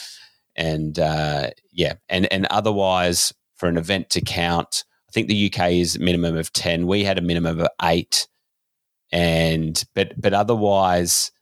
And 0.56 0.98
uh, 0.98 1.50
yeah, 1.72 1.94
and 2.08 2.32
and 2.32 2.46
otherwise 2.46 3.32
for 3.56 3.68
an 3.68 3.76
event 3.76 4.10
to 4.10 4.20
count, 4.20 4.84
I 5.08 5.12
think 5.12 5.28
the 5.28 5.52
UK 5.52 5.72
is 5.72 5.98
minimum 5.98 6.36
of 6.36 6.52
ten. 6.52 6.86
We 6.86 7.02
had 7.02 7.18
a 7.18 7.22
minimum 7.22 7.60
of 7.60 7.68
eight, 7.82 8.28
and 9.10 9.82
but 9.94 10.12
but 10.20 10.32
otherwise, 10.32 11.32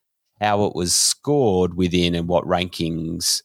how 0.41 0.65
it 0.65 0.75
was 0.75 0.95
scored 0.95 1.75
within 1.75 2.15
and 2.15 2.29
what 2.29 2.45
rankings 2.45 3.43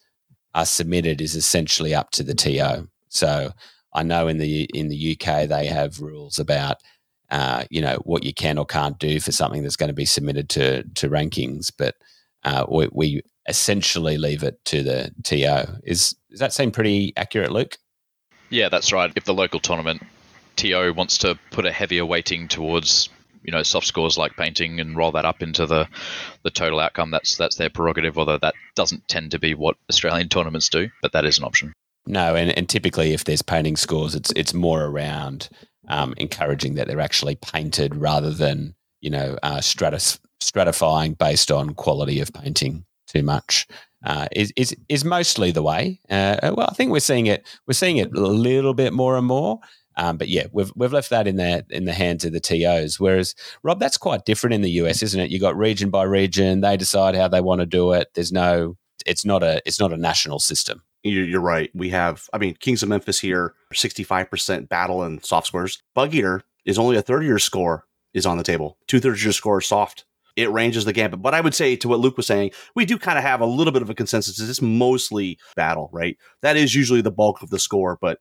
are 0.55 0.65
submitted 0.65 1.21
is 1.21 1.35
essentially 1.35 1.93
up 1.93 2.11
to 2.11 2.23
the 2.23 2.33
TO. 2.33 2.87
So 3.09 3.51
I 3.93 4.03
know 4.03 4.27
in 4.27 4.37
the 4.37 4.63
in 4.73 4.87
the 4.87 5.17
UK 5.19 5.49
they 5.49 5.65
have 5.67 5.99
rules 5.99 6.39
about 6.39 6.77
uh, 7.29 7.65
you 7.69 7.81
know 7.81 7.97
what 8.03 8.23
you 8.23 8.33
can 8.33 8.57
or 8.57 8.65
can't 8.65 8.99
do 8.99 9.19
for 9.19 9.31
something 9.31 9.63
that's 9.63 9.75
going 9.75 9.89
to 9.89 9.93
be 9.93 10.05
submitted 10.05 10.49
to 10.49 10.83
to 10.95 11.09
rankings, 11.09 11.71
but 11.77 11.95
uh, 12.43 12.65
we, 12.69 12.89
we, 12.91 13.21
essentially 13.49 14.17
leave 14.17 14.43
it 14.43 14.63
to 14.65 14.83
the 14.83 15.09
TO. 15.23 15.79
Is 15.83 16.15
does 16.29 16.39
that 16.39 16.53
seem 16.53 16.71
pretty 16.71 17.13
accurate, 17.15 17.51
Luke? 17.51 17.77
Yeah, 18.49 18.69
that's 18.69 18.91
right. 18.91 19.11
If 19.15 19.23
the 19.23 19.33
local 19.33 19.59
tournament 19.59 20.01
TO 20.57 20.93
wants 20.93 21.17
to 21.19 21.39
put 21.51 21.65
a 21.65 21.71
heavier 21.71 22.05
weighting 22.05 22.47
towards 22.47 23.09
you 23.43 23.51
know 23.51 23.63
soft 23.63 23.87
scores 23.87 24.17
like 24.17 24.35
painting 24.35 24.79
and 24.79 24.97
roll 24.97 25.11
that 25.13 25.25
up 25.25 25.41
into 25.41 25.65
the 25.65 25.87
the 26.43 26.49
total 26.49 26.79
outcome, 26.79 27.11
that's 27.11 27.37
that's 27.37 27.55
their 27.55 27.69
prerogative. 27.69 28.17
Although 28.17 28.39
that 28.39 28.55
doesn't 28.75 29.07
tend 29.07 29.31
to 29.31 29.39
be 29.39 29.53
what 29.53 29.77
Australian 29.89 30.29
tournaments 30.29 30.69
do, 30.69 30.89
but 31.01 31.13
that 31.13 31.25
is 31.25 31.37
an 31.37 31.43
option. 31.43 31.73
No, 32.05 32.35
and, 32.35 32.57
and 32.57 32.69
typically 32.69 33.13
if 33.13 33.25
there's 33.25 33.41
painting 33.41 33.75
scores, 33.75 34.15
it's 34.15 34.31
it's 34.35 34.53
more 34.53 34.83
around 34.83 35.49
um, 35.87 36.13
encouraging 36.17 36.75
that 36.75 36.87
they're 36.87 36.99
actually 36.99 37.35
painted 37.35 37.95
rather 37.95 38.31
than 38.31 38.75
you 39.01 39.09
know 39.09 39.37
uh, 39.43 39.57
stratifying 39.57 41.17
based 41.17 41.51
on 41.51 41.73
quality 41.73 42.19
of 42.19 42.31
painting 42.33 42.85
too 43.07 43.23
much. 43.23 43.67
Uh, 44.05 44.27
is, 44.31 44.53
is 44.55 44.75
is 44.89 45.03
mostly 45.03 45.51
the 45.51 45.63
way. 45.63 45.99
Uh, 46.09 46.53
well, 46.55 46.67
I 46.69 46.73
think 46.73 46.91
we're 46.91 46.99
seeing 46.99 47.27
it. 47.27 47.47
We're 47.65 47.73
seeing 47.73 47.97
it 47.97 48.13
a 48.13 48.19
little 48.19 48.73
bit 48.73 48.93
more 48.93 49.17
and 49.17 49.25
more. 49.25 49.59
Um, 49.95 50.17
but 50.17 50.29
yeah, 50.29 50.45
we've 50.51 50.71
we've 50.75 50.93
left 50.93 51.09
that 51.09 51.27
in 51.27 51.35
the 51.37 51.65
in 51.69 51.85
the 51.85 51.93
hands 51.93 52.23
of 52.23 52.31
the 52.31 52.39
TOs. 52.39 52.99
Whereas 52.99 53.33
Rob, 53.63 53.79
that's 53.79 53.97
quite 53.97 54.25
different 54.25 54.53
in 54.53 54.61
the 54.61 54.71
US, 54.71 55.01
isn't 55.01 55.19
it? 55.19 55.31
You 55.31 55.39
got 55.39 55.57
region 55.57 55.89
by 55.89 56.03
region. 56.03 56.61
They 56.61 56.77
decide 56.77 57.15
how 57.15 57.27
they 57.27 57.41
want 57.41 57.61
to 57.61 57.65
do 57.65 57.93
it. 57.93 58.09
There's 58.13 58.31
no. 58.31 58.77
It's 59.05 59.25
not 59.25 59.41
a. 59.41 59.61
It's 59.65 59.79
not 59.79 59.93
a 59.93 59.97
national 59.97 60.39
system 60.39 60.83
you're 61.07 61.41
right. 61.41 61.69
We 61.73 61.89
have, 61.89 62.29
I 62.33 62.37
mean, 62.37 62.55
Kings 62.55 62.83
of 62.83 62.89
Memphis 62.89 63.19
here, 63.19 63.53
65% 63.73 64.69
battle 64.69 65.03
and 65.03 65.23
soft 65.23 65.47
scores. 65.47 65.81
Bug 65.93 66.13
Eater 66.13 66.43
is 66.65 66.77
only 66.77 66.97
a 66.97 67.01
third 67.01 67.23
of 67.23 67.27
your 67.27 67.39
score 67.39 67.85
is 68.13 68.25
on 68.25 68.37
the 68.37 68.43
table. 68.43 68.77
Two 68.87 68.99
thirds 68.99 69.19
of 69.19 69.25
your 69.25 69.33
score 69.33 69.59
is 69.59 69.67
soft. 69.67 70.05
It 70.35 70.51
ranges 70.51 70.85
the 70.85 70.93
gambit. 70.93 71.21
But 71.21 71.33
I 71.33 71.41
would 71.41 71.55
say 71.55 71.75
to 71.77 71.87
what 71.87 71.99
Luke 71.99 72.17
was 72.17 72.27
saying, 72.27 72.51
we 72.75 72.85
do 72.85 72.99
kind 72.99 73.17
of 73.17 73.23
have 73.23 73.41
a 73.41 73.45
little 73.45 73.73
bit 73.73 73.81
of 73.81 73.89
a 73.89 73.95
consensus. 73.95 74.39
It's 74.39 74.61
mostly 74.61 75.39
battle, 75.55 75.89
right? 75.91 76.17
That 76.41 76.57
is 76.57 76.75
usually 76.75 77.01
the 77.01 77.11
bulk 77.11 77.41
of 77.41 77.49
the 77.49 77.59
score, 77.59 77.97
but 77.99 78.19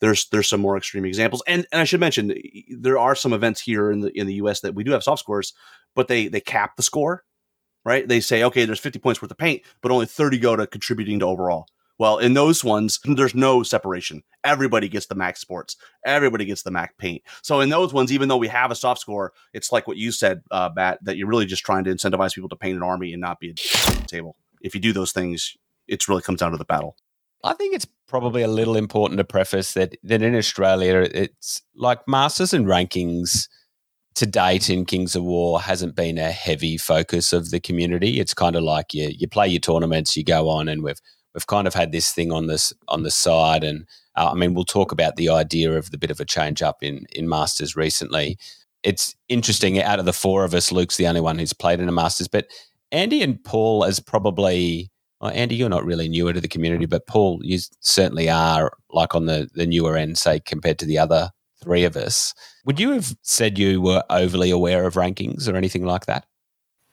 there's 0.00 0.28
there's 0.28 0.48
some 0.48 0.60
more 0.60 0.76
extreme 0.76 1.04
examples. 1.04 1.42
And 1.46 1.66
and 1.72 1.80
I 1.80 1.84
should 1.84 2.00
mention 2.00 2.34
there 2.68 2.98
are 2.98 3.14
some 3.14 3.32
events 3.32 3.60
here 3.60 3.90
in 3.90 4.00
the 4.00 4.18
in 4.18 4.26
the 4.26 4.34
US 4.34 4.60
that 4.60 4.74
we 4.74 4.84
do 4.84 4.90
have 4.92 5.02
soft 5.02 5.20
scores, 5.20 5.54
but 5.94 6.08
they 6.08 6.28
they 6.28 6.40
cap 6.40 6.76
the 6.76 6.82
score, 6.82 7.24
right? 7.84 8.06
They 8.06 8.20
say, 8.20 8.42
okay, 8.42 8.64
there's 8.64 8.80
50 8.80 8.98
points 8.98 9.22
worth 9.22 9.30
of 9.30 9.38
paint, 9.38 9.62
but 9.82 9.92
only 9.92 10.06
30 10.06 10.38
go 10.38 10.56
to 10.56 10.66
contributing 10.66 11.20
to 11.20 11.26
overall. 11.26 11.66
Well, 11.98 12.18
in 12.18 12.34
those 12.34 12.62
ones, 12.62 12.98
there's 13.04 13.34
no 13.34 13.62
separation. 13.62 14.22
Everybody 14.44 14.88
gets 14.88 15.06
the 15.06 15.14
max 15.14 15.40
sports. 15.40 15.76
Everybody 16.04 16.44
gets 16.44 16.62
the 16.62 16.70
Mac 16.70 16.96
paint. 16.98 17.22
So 17.42 17.60
in 17.60 17.68
those 17.68 17.92
ones, 17.92 18.12
even 18.12 18.28
though 18.28 18.36
we 18.36 18.48
have 18.48 18.70
a 18.70 18.76
soft 18.76 19.00
score, 19.00 19.32
it's 19.52 19.72
like 19.72 19.88
what 19.88 19.96
you 19.96 20.12
said, 20.12 20.42
uh, 20.50 20.68
Bat, 20.68 21.00
that 21.02 21.16
you're 21.16 21.26
really 21.26 21.46
just 21.46 21.64
trying 21.64 21.84
to 21.84 21.90
incentivize 21.90 22.34
people 22.34 22.48
to 22.50 22.56
paint 22.56 22.76
an 22.76 22.82
army 22.82 23.12
and 23.12 23.20
not 23.20 23.40
be 23.40 23.50
a 23.50 23.54
table. 24.06 24.36
If 24.60 24.74
you 24.74 24.80
do 24.80 24.92
those 24.92 25.12
things, 25.12 25.56
it 25.88 26.06
really 26.08 26.22
comes 26.22 26.40
down 26.40 26.52
to 26.52 26.58
the 26.58 26.64
battle. 26.64 26.96
I 27.44 27.54
think 27.54 27.74
it's 27.74 27.86
probably 28.08 28.42
a 28.42 28.48
little 28.48 28.76
important 28.76 29.18
to 29.18 29.24
preface 29.24 29.74
that 29.74 29.96
that 30.02 30.22
in 30.22 30.34
Australia, 30.34 31.08
it's 31.12 31.62
like 31.74 32.00
masters 32.08 32.52
and 32.52 32.66
rankings 32.66 33.48
to 34.14 34.26
date 34.26 34.70
in 34.70 34.86
Kings 34.86 35.14
of 35.14 35.22
War 35.22 35.60
hasn't 35.60 35.94
been 35.94 36.18
a 36.18 36.30
heavy 36.30 36.78
focus 36.78 37.32
of 37.32 37.50
the 37.50 37.60
community. 37.60 38.18
It's 38.18 38.34
kind 38.34 38.56
of 38.56 38.62
like 38.62 38.94
you 38.94 39.12
you 39.16 39.28
play 39.28 39.48
your 39.48 39.60
tournaments, 39.60 40.16
you 40.16 40.24
go 40.24 40.48
on, 40.48 40.68
and 40.68 40.82
we've 40.82 41.00
we've 41.36 41.46
kind 41.46 41.66
of 41.68 41.74
had 41.74 41.92
this 41.92 42.10
thing 42.10 42.32
on 42.32 42.46
this 42.46 42.72
on 42.88 43.02
the 43.02 43.10
side, 43.10 43.62
and 43.62 43.86
uh, 44.16 44.30
I 44.32 44.34
mean, 44.34 44.54
we'll 44.54 44.64
talk 44.64 44.90
about 44.90 45.16
the 45.16 45.28
idea 45.28 45.76
of 45.76 45.90
the 45.90 45.98
bit 45.98 46.10
of 46.10 46.18
a 46.18 46.24
change 46.24 46.62
up 46.62 46.82
in 46.82 47.06
in 47.12 47.28
Masters 47.28 47.76
recently. 47.76 48.38
It's 48.82 49.14
interesting. 49.28 49.80
Out 49.80 49.98
of 49.98 50.06
the 50.06 50.12
four 50.12 50.44
of 50.44 50.54
us, 50.54 50.72
Luke's 50.72 50.96
the 50.96 51.06
only 51.06 51.20
one 51.20 51.38
who's 51.38 51.52
played 51.52 51.78
in 51.78 51.88
a 51.88 51.92
Masters, 51.92 52.26
but 52.26 52.48
Andy 52.90 53.22
and 53.22 53.42
Paul 53.44 53.84
as 53.84 54.00
probably. 54.00 54.90
Well, 55.20 55.30
Andy, 55.30 55.54
you're 55.54 55.70
not 55.70 55.86
really 55.86 56.10
newer 56.10 56.34
to 56.34 56.42
the 56.42 56.48
community, 56.48 56.84
but 56.84 57.06
Paul, 57.06 57.40
you 57.42 57.58
certainly 57.80 58.28
are 58.28 58.70
like 58.90 59.14
on 59.14 59.24
the, 59.24 59.48
the 59.54 59.66
newer 59.66 59.96
end, 59.96 60.18
say, 60.18 60.40
compared 60.40 60.78
to 60.80 60.84
the 60.84 60.98
other 60.98 61.30
three 61.62 61.84
of 61.84 61.96
us. 61.96 62.34
Would 62.66 62.78
you 62.78 62.90
have 62.90 63.16
said 63.22 63.58
you 63.58 63.80
were 63.80 64.04
overly 64.10 64.50
aware 64.50 64.86
of 64.86 64.92
rankings 64.92 65.50
or 65.50 65.56
anything 65.56 65.86
like 65.86 66.04
that? 66.04 66.26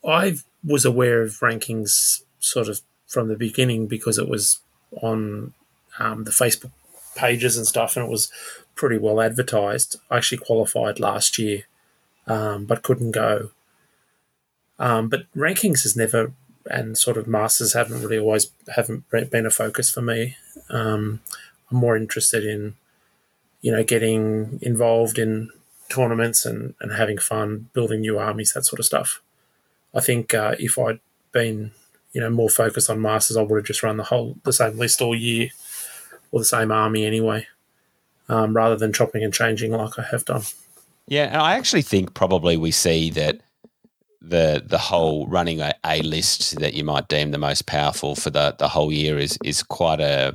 I 0.08 0.38
was 0.64 0.86
aware 0.86 1.22
of 1.22 1.32
rankings 1.42 2.22
sort 2.40 2.70
of 2.70 2.80
from 3.14 3.28
the 3.28 3.36
beginning 3.36 3.88
because 3.88 4.18
it 4.18 4.28
was 4.28 4.60
on 5.02 5.54
um, 6.00 6.24
the 6.24 6.32
Facebook 6.32 6.72
pages 7.16 7.58
and 7.58 7.68
stuff, 7.68 7.96
and 7.96 8.06
it 8.06 8.12
was 8.12 8.32
pretty 8.76 8.98
well 8.98 9.22
advertised. 9.22 9.98
I 10.10 10.18
actually 10.18 10.40
qualified 10.40 11.00
last 11.00 11.38
year, 11.38 11.64
um, 12.28 12.66
but 12.66 12.84
couldn't 12.84 13.12
go. 13.12 13.52
Um, 14.80 15.08
but 15.10 15.32
rankings 15.36 15.84
has 15.84 15.96
never, 15.96 16.34
and 16.70 16.98
sort 16.98 17.18
of 17.18 17.28
masters 17.28 17.74
haven't 17.74 18.02
really 18.02 18.20
always 18.20 18.52
haven't 18.76 19.10
been 19.10 19.46
a 19.46 19.52
focus 19.52 19.92
for 19.92 20.02
me. 20.02 20.36
Um, 20.70 21.22
I'm 21.70 21.78
more 21.78 21.96
interested 21.96 22.44
in 22.44 22.76
you 23.64 23.72
know, 23.72 23.84
getting 23.84 24.60
involved 24.62 25.18
in 25.18 25.50
tournaments 25.90 26.46
and, 26.46 26.76
and 26.82 26.92
having 26.92 27.18
fun, 27.18 27.70
building 27.74 28.02
new 28.02 28.20
armies, 28.20 28.54
that 28.54 28.66
sort 28.66 28.80
of 28.80 28.86
stuff. 28.86 29.22
I 29.96 30.02
think 30.02 30.34
uh, 30.34 30.56
if 30.60 30.78
I'd 30.78 31.00
been, 31.32 31.72
you 32.14 32.22
know, 32.22 32.30
more 32.30 32.50
focused 32.50 32.90
on 32.90 33.02
masters, 33.02 33.38
I 33.38 33.42
would 33.42 33.58
have 33.58 33.66
just 33.66 33.84
run 33.84 33.98
the 33.98 34.04
whole 34.04 34.38
the 34.44 34.54
same 34.54 34.78
list 34.78 35.02
all 35.02 35.16
year, 35.16 35.50
or 36.32 36.40
the 36.40 36.46
same 36.46 36.72
army 36.72 37.06
anyway, 37.06 37.48
um, 38.30 38.56
rather 38.56 38.76
than 38.76 38.94
chopping 38.94 39.24
and 39.24 39.34
changing 39.34 39.72
like 39.72 39.98
I 40.00 40.04
have 40.04 40.26
done. 40.26 40.44
Yeah, 41.08 41.26
and 41.26 41.38
I 41.38 41.56
actually 41.56 41.82
think 41.82 42.14
probably 42.14 42.56
we 42.56 42.72
see 42.72 43.10
that 43.12 43.42
the 44.22 44.64
the 44.66 44.78
whole 44.78 45.28
running 45.28 45.60
a, 45.60 45.74
a 45.86 46.02
list 46.02 46.60
that 46.60 46.74
you 46.74 46.84
might 46.84 47.10
deem 47.10 47.32
the 47.32 47.38
most 47.38 47.66
powerful 47.66 48.16
for 48.16 48.30
the 48.30 48.56
the 48.58 48.70
whole 48.70 48.92
year 48.92 49.18
is 49.18 49.38
is 49.44 49.62
quite 49.64 50.00
a 50.00 50.34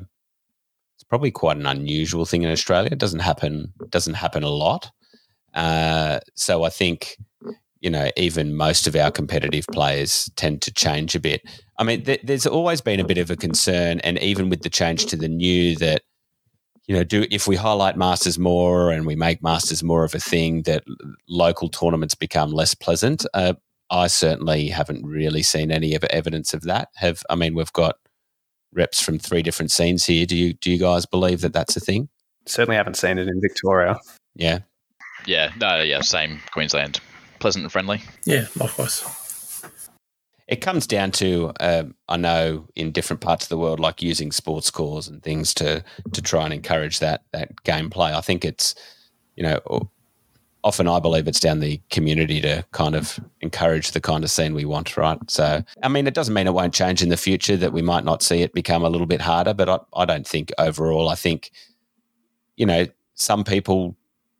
it's 0.95 1.05
probably 1.05 1.31
quite 1.31 1.57
an 1.57 1.67
unusual 1.67 2.27
thing 2.27 2.43
in 2.43 2.51
Australia. 2.51 2.91
It 2.93 2.99
doesn't 2.99 3.21
happen 3.21 3.73
doesn't 3.88 4.14
happen 4.14 4.43
a 4.43 4.51
lot. 4.51 4.91
Uh, 5.55 6.21
so 6.35 6.64
I 6.64 6.69
think 6.69 7.17
you 7.81 7.91
know 7.91 8.11
even 8.17 8.57
most 8.57 8.87
of 8.87 8.97
our 8.97 9.11
competitive 9.11 9.67
players 9.73 10.31
tend 10.37 10.62
to 10.62 10.73
change 10.73 11.14
a 11.14 11.21
bit. 11.21 11.43
I 11.79 11.85
mean, 11.85 12.05
th- 12.05 12.21
there's 12.25 12.47
always 12.47 12.81
been 12.81 13.01
a 13.01 13.05
bit 13.05 13.19
of 13.19 13.31
a 13.31 13.37
concern, 13.37 14.01
and 14.01 14.19
even 14.19 14.49
with 14.49 14.62
the 14.62 14.71
change 14.71 15.07
to 15.07 15.17
the 15.17 15.29
new 15.29 15.77
that 15.77 16.03
you 16.88 16.97
know, 16.97 17.05
do 17.05 17.27
if 17.31 17.47
we 17.47 17.55
highlight 17.55 17.97
masters 17.97 18.38
more 18.38 18.91
and 18.91 19.07
we 19.07 19.14
make 19.14 19.43
masters 19.43 19.85
more 19.85 20.05
of 20.05 20.14
a 20.14 20.19
thing, 20.19 20.62
that 20.62 20.83
local 21.29 21.69
tournaments 21.69 22.14
become 22.14 22.51
less 22.51 22.75
pleasant. 22.75 23.27
Uh, 23.35 23.53
I 23.91 24.07
certainly 24.07 24.69
haven't 24.69 25.05
really 25.07 25.43
seen 25.43 25.71
any 25.71 25.97
evidence 26.11 26.55
of 26.55 26.62
that. 26.62 26.88
Have 26.97 27.23
I 27.29 27.35
mean, 27.35 27.55
we've 27.55 27.73
got 27.75 27.97
reps 28.73 29.03
from 29.03 29.19
three 29.19 29.43
different 29.43 29.71
scenes 29.71 30.07
here. 30.07 30.25
Do 30.25 30.35
you 30.35 30.55
do 30.55 30.71
you 30.71 30.79
guys 30.79 31.05
believe 31.05 31.43
that 31.43 31.53
that's 31.53 31.77
a 31.77 31.81
thing? 31.81 32.09
Certainly 32.47 32.77
haven't 32.77 32.97
seen 32.97 33.19
it 33.19 33.29
in 33.29 33.41
Victoria. 33.41 33.99
Yeah. 34.35 34.61
Yeah. 35.27 35.53
No. 35.61 35.83
Yeah. 35.83 36.01
Same. 36.01 36.41
Queensland. 36.53 37.01
Pleasant 37.38 37.64
and 37.64 37.72
friendly. 37.72 38.03
Yeah. 38.24 38.46
Likewise. 38.57 39.05
It 40.48 40.62
comes 40.62 40.87
down 40.87 41.11
to 41.12 41.53
uh, 41.61 41.85
I 42.09 42.16
know 42.16 42.66
in 42.74 42.90
different 42.90 43.20
parts 43.20 43.44
of 43.44 43.48
the 43.51 43.59
world, 43.59 43.81
like 43.81 44.01
using 44.01 44.33
sports 44.33 44.66
scores 44.66 45.07
and 45.07 45.22
things 45.22 45.53
to 45.55 45.85
to 46.12 46.22
try 46.22 46.44
and 46.44 46.55
encourage 46.55 47.01
that 47.01 47.24
that 47.33 47.55
gameplay. 47.64 48.14
I 48.14 48.22
think 48.22 48.44
it's 48.44 48.74
you 49.37 49.42
know 49.42 49.90
often 50.64 50.88
I 50.88 50.98
believe 50.98 51.29
it's 51.29 51.40
down 51.40 51.61
the 51.61 51.81
community 51.90 52.40
to 52.40 52.64
kind 52.72 52.94
of 52.94 53.18
encourage 53.40 53.92
the 53.92 54.01
kind 54.01 54.24
of 54.24 54.31
scene 54.31 54.55
we 54.55 54.64
want, 54.64 54.96
right? 54.96 55.18
So, 55.31 55.62
I 55.83 55.88
mean, 55.88 56.07
it 56.07 56.14
doesn't 56.14 56.35
mean 56.35 56.46
it 56.46 56.55
won't 56.55 56.74
change 56.74 57.03
in 57.03 57.09
the 57.09 57.16
future 57.16 57.57
that 57.57 57.72
we 57.72 57.83
might 57.83 58.05
not 58.05 58.22
see 58.22 58.42
it 58.42 58.53
become 58.53 58.85
a 58.85 58.90
little 58.90 59.07
bit 59.07 59.20
harder, 59.20 59.55
but 59.55 59.68
I, 59.68 59.79
I 59.94 60.05
don't 60.05 60.27
think 60.27 60.53
overall, 60.59 61.09
I 61.09 61.14
think, 61.14 61.53
you 62.57 62.66
know, 62.66 62.87
some 63.14 63.44
people 63.44 63.96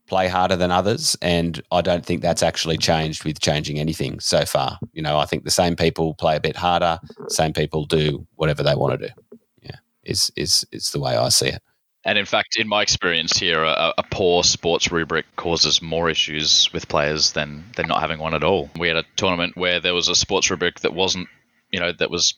play 0.09 0.29
harder 0.29 0.57
than 0.57 0.71
others. 0.71 1.17
And 1.23 1.63
I 1.71 1.81
don't 1.81 2.05
think 2.05 2.23
that's 2.23 2.43
actually 2.43 2.79
changed 2.79 3.25
with 3.25 3.41
changing 3.41 3.79
anything 3.79 4.21
so 4.21 4.45
far. 4.45 4.79
You 4.93 5.03
know, 5.03 5.19
I 5.19 5.27
think 5.27 5.45
the 5.45 5.51
same 5.51 5.77
people 5.77 6.15
play 6.15 6.37
a 6.37 6.41
bit 6.41 6.57
harder, 6.57 6.99
same 7.29 7.53
people 7.53 7.85
do 7.85 8.27
whatever 8.37 8.63
they 8.63 8.75
want 8.75 9.01
to 9.01 9.09
do. 9.09 9.15
Yeah, 9.63 9.77
is 10.05 10.31
is 10.37 10.67
is 10.73 10.91
the 10.91 11.01
way 11.01 11.17
I 11.17 11.29
see 11.29 11.49
it. 11.49 11.63
And 12.05 12.17
in 12.17 12.25
fact, 12.25 12.57
in 12.57 12.69
my 12.69 12.81
experience 12.81 13.37
here, 13.37 13.63
a, 13.63 13.93
a, 13.99 14.03
poor 14.11 14.43
sports 14.43 14.91
rubric 14.91 15.27
causes 15.37 15.83
more 15.83 16.09
issues 16.09 16.73
with 16.73 16.89
players 16.89 17.33
than 17.33 17.65
than 17.77 17.87
not 17.87 18.01
having 18.01 18.19
one 18.19 18.35
at 18.35 18.45
all. 18.45 18.71
We 18.79 18.89
had 18.89 18.97
a 18.97 19.05
tournament 19.17 19.57
where 19.57 19.79
there 19.81 19.95
was 19.95 20.09
a 20.09 20.15
sports 20.15 20.51
rubric 20.51 20.81
that 20.81 20.95
wasn't, 20.95 21.29
you 21.71 21.81
know, 21.81 21.93
that 21.93 22.11
was 22.11 22.35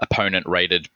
opponent 0.00 0.46
rated 0.48 0.88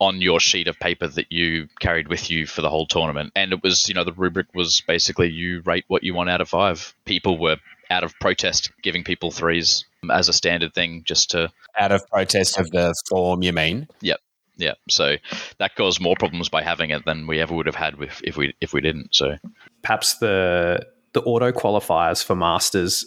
on 0.00 0.22
your 0.22 0.40
sheet 0.40 0.66
of 0.66 0.78
paper 0.80 1.06
that 1.06 1.30
you 1.30 1.68
carried 1.78 2.08
with 2.08 2.30
you 2.30 2.46
for 2.46 2.62
the 2.62 2.70
whole 2.70 2.86
tournament. 2.86 3.32
And 3.36 3.52
it 3.52 3.62
was, 3.62 3.86
you 3.88 3.94
know, 3.94 4.02
the 4.02 4.14
rubric 4.14 4.46
was 4.54 4.80
basically 4.86 5.28
you 5.28 5.60
rate 5.60 5.84
what 5.88 6.02
you 6.02 6.14
want 6.14 6.30
out 6.30 6.40
of 6.40 6.48
five. 6.48 6.94
People 7.04 7.38
were 7.38 7.58
out 7.90 8.02
of 8.02 8.14
protest 8.18 8.72
giving 8.82 9.04
people 9.04 9.30
threes 9.30 9.84
as 10.10 10.28
a 10.28 10.32
standard 10.32 10.74
thing 10.74 11.02
just 11.04 11.30
to. 11.32 11.52
Out 11.78 11.92
of 11.92 12.06
protest 12.08 12.58
of 12.58 12.70
the 12.70 12.94
form, 13.08 13.42
you 13.42 13.52
mean? 13.52 13.88
Yep. 14.00 14.20
Yeah, 14.56 14.74
so 14.90 15.16
that 15.58 15.74
caused 15.74 16.02
more 16.02 16.16
problems 16.18 16.50
by 16.50 16.62
having 16.62 16.90
it 16.90 17.06
than 17.06 17.26
we 17.26 17.40
ever 17.40 17.54
would 17.54 17.64
have 17.64 17.74
had 17.74 17.96
with 17.96 18.20
if 18.22 18.36
we 18.36 18.54
if 18.60 18.74
we 18.74 18.82
didn't. 18.82 19.14
So 19.14 19.36
perhaps 19.80 20.18
the 20.18 20.86
the 21.14 21.22
auto 21.22 21.50
qualifiers 21.50 22.22
for 22.22 22.36
masters 22.36 23.06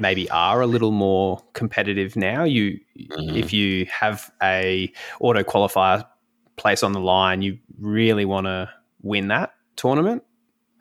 maybe 0.00 0.28
are 0.30 0.60
a 0.60 0.66
little 0.66 0.90
more 0.90 1.44
competitive 1.52 2.16
now. 2.16 2.42
You 2.42 2.80
mm-hmm. 2.98 3.36
if 3.36 3.52
you 3.52 3.86
have 3.86 4.32
a 4.42 4.92
auto 5.20 5.44
qualifier 5.44 6.04
place 6.60 6.82
on 6.82 6.92
the 6.92 7.00
line, 7.00 7.42
you 7.42 7.58
really 7.78 8.24
want 8.24 8.46
to 8.46 8.70
win 9.02 9.28
that 9.28 9.54
tournament. 9.76 10.22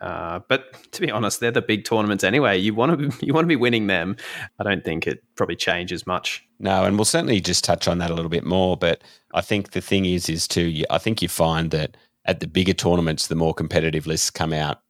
Uh, 0.01 0.39
but 0.47 0.73
to 0.91 1.01
be 1.01 1.11
honest, 1.11 1.39
they're 1.39 1.51
the 1.51 1.61
big 1.61 1.85
tournaments 1.85 2.23
anyway. 2.23 2.57
You 2.57 2.73
want 2.73 2.99
to 2.99 3.25
you 3.25 3.33
want 3.33 3.45
to 3.45 3.49
be 3.49 3.55
winning 3.55 3.87
them. 3.87 4.15
I 4.59 4.63
don't 4.63 4.83
think 4.83 5.07
it 5.07 5.23
probably 5.35 5.55
changes 5.55 6.05
much. 6.05 6.45
No, 6.59 6.83
and 6.83 6.97
we'll 6.97 7.05
certainly 7.05 7.41
just 7.41 7.63
touch 7.63 7.87
on 7.87 7.97
that 7.99 8.11
a 8.11 8.13
little 8.13 8.29
bit 8.29 8.45
more. 8.45 8.77
But 8.77 9.01
I 9.33 9.41
think 9.41 9.71
the 9.71 9.81
thing 9.81 10.05
is, 10.05 10.29
is 10.29 10.47
too. 10.47 10.83
I 10.89 10.97
think 10.97 11.21
you 11.21 11.29
find 11.29 11.71
that 11.71 11.97
at 12.25 12.39
the 12.39 12.47
bigger 12.47 12.73
tournaments, 12.73 13.27
the 13.27 13.35
more 13.35 13.53
competitive 13.53 14.05
lists 14.05 14.29
come 14.29 14.53
out 14.53 14.81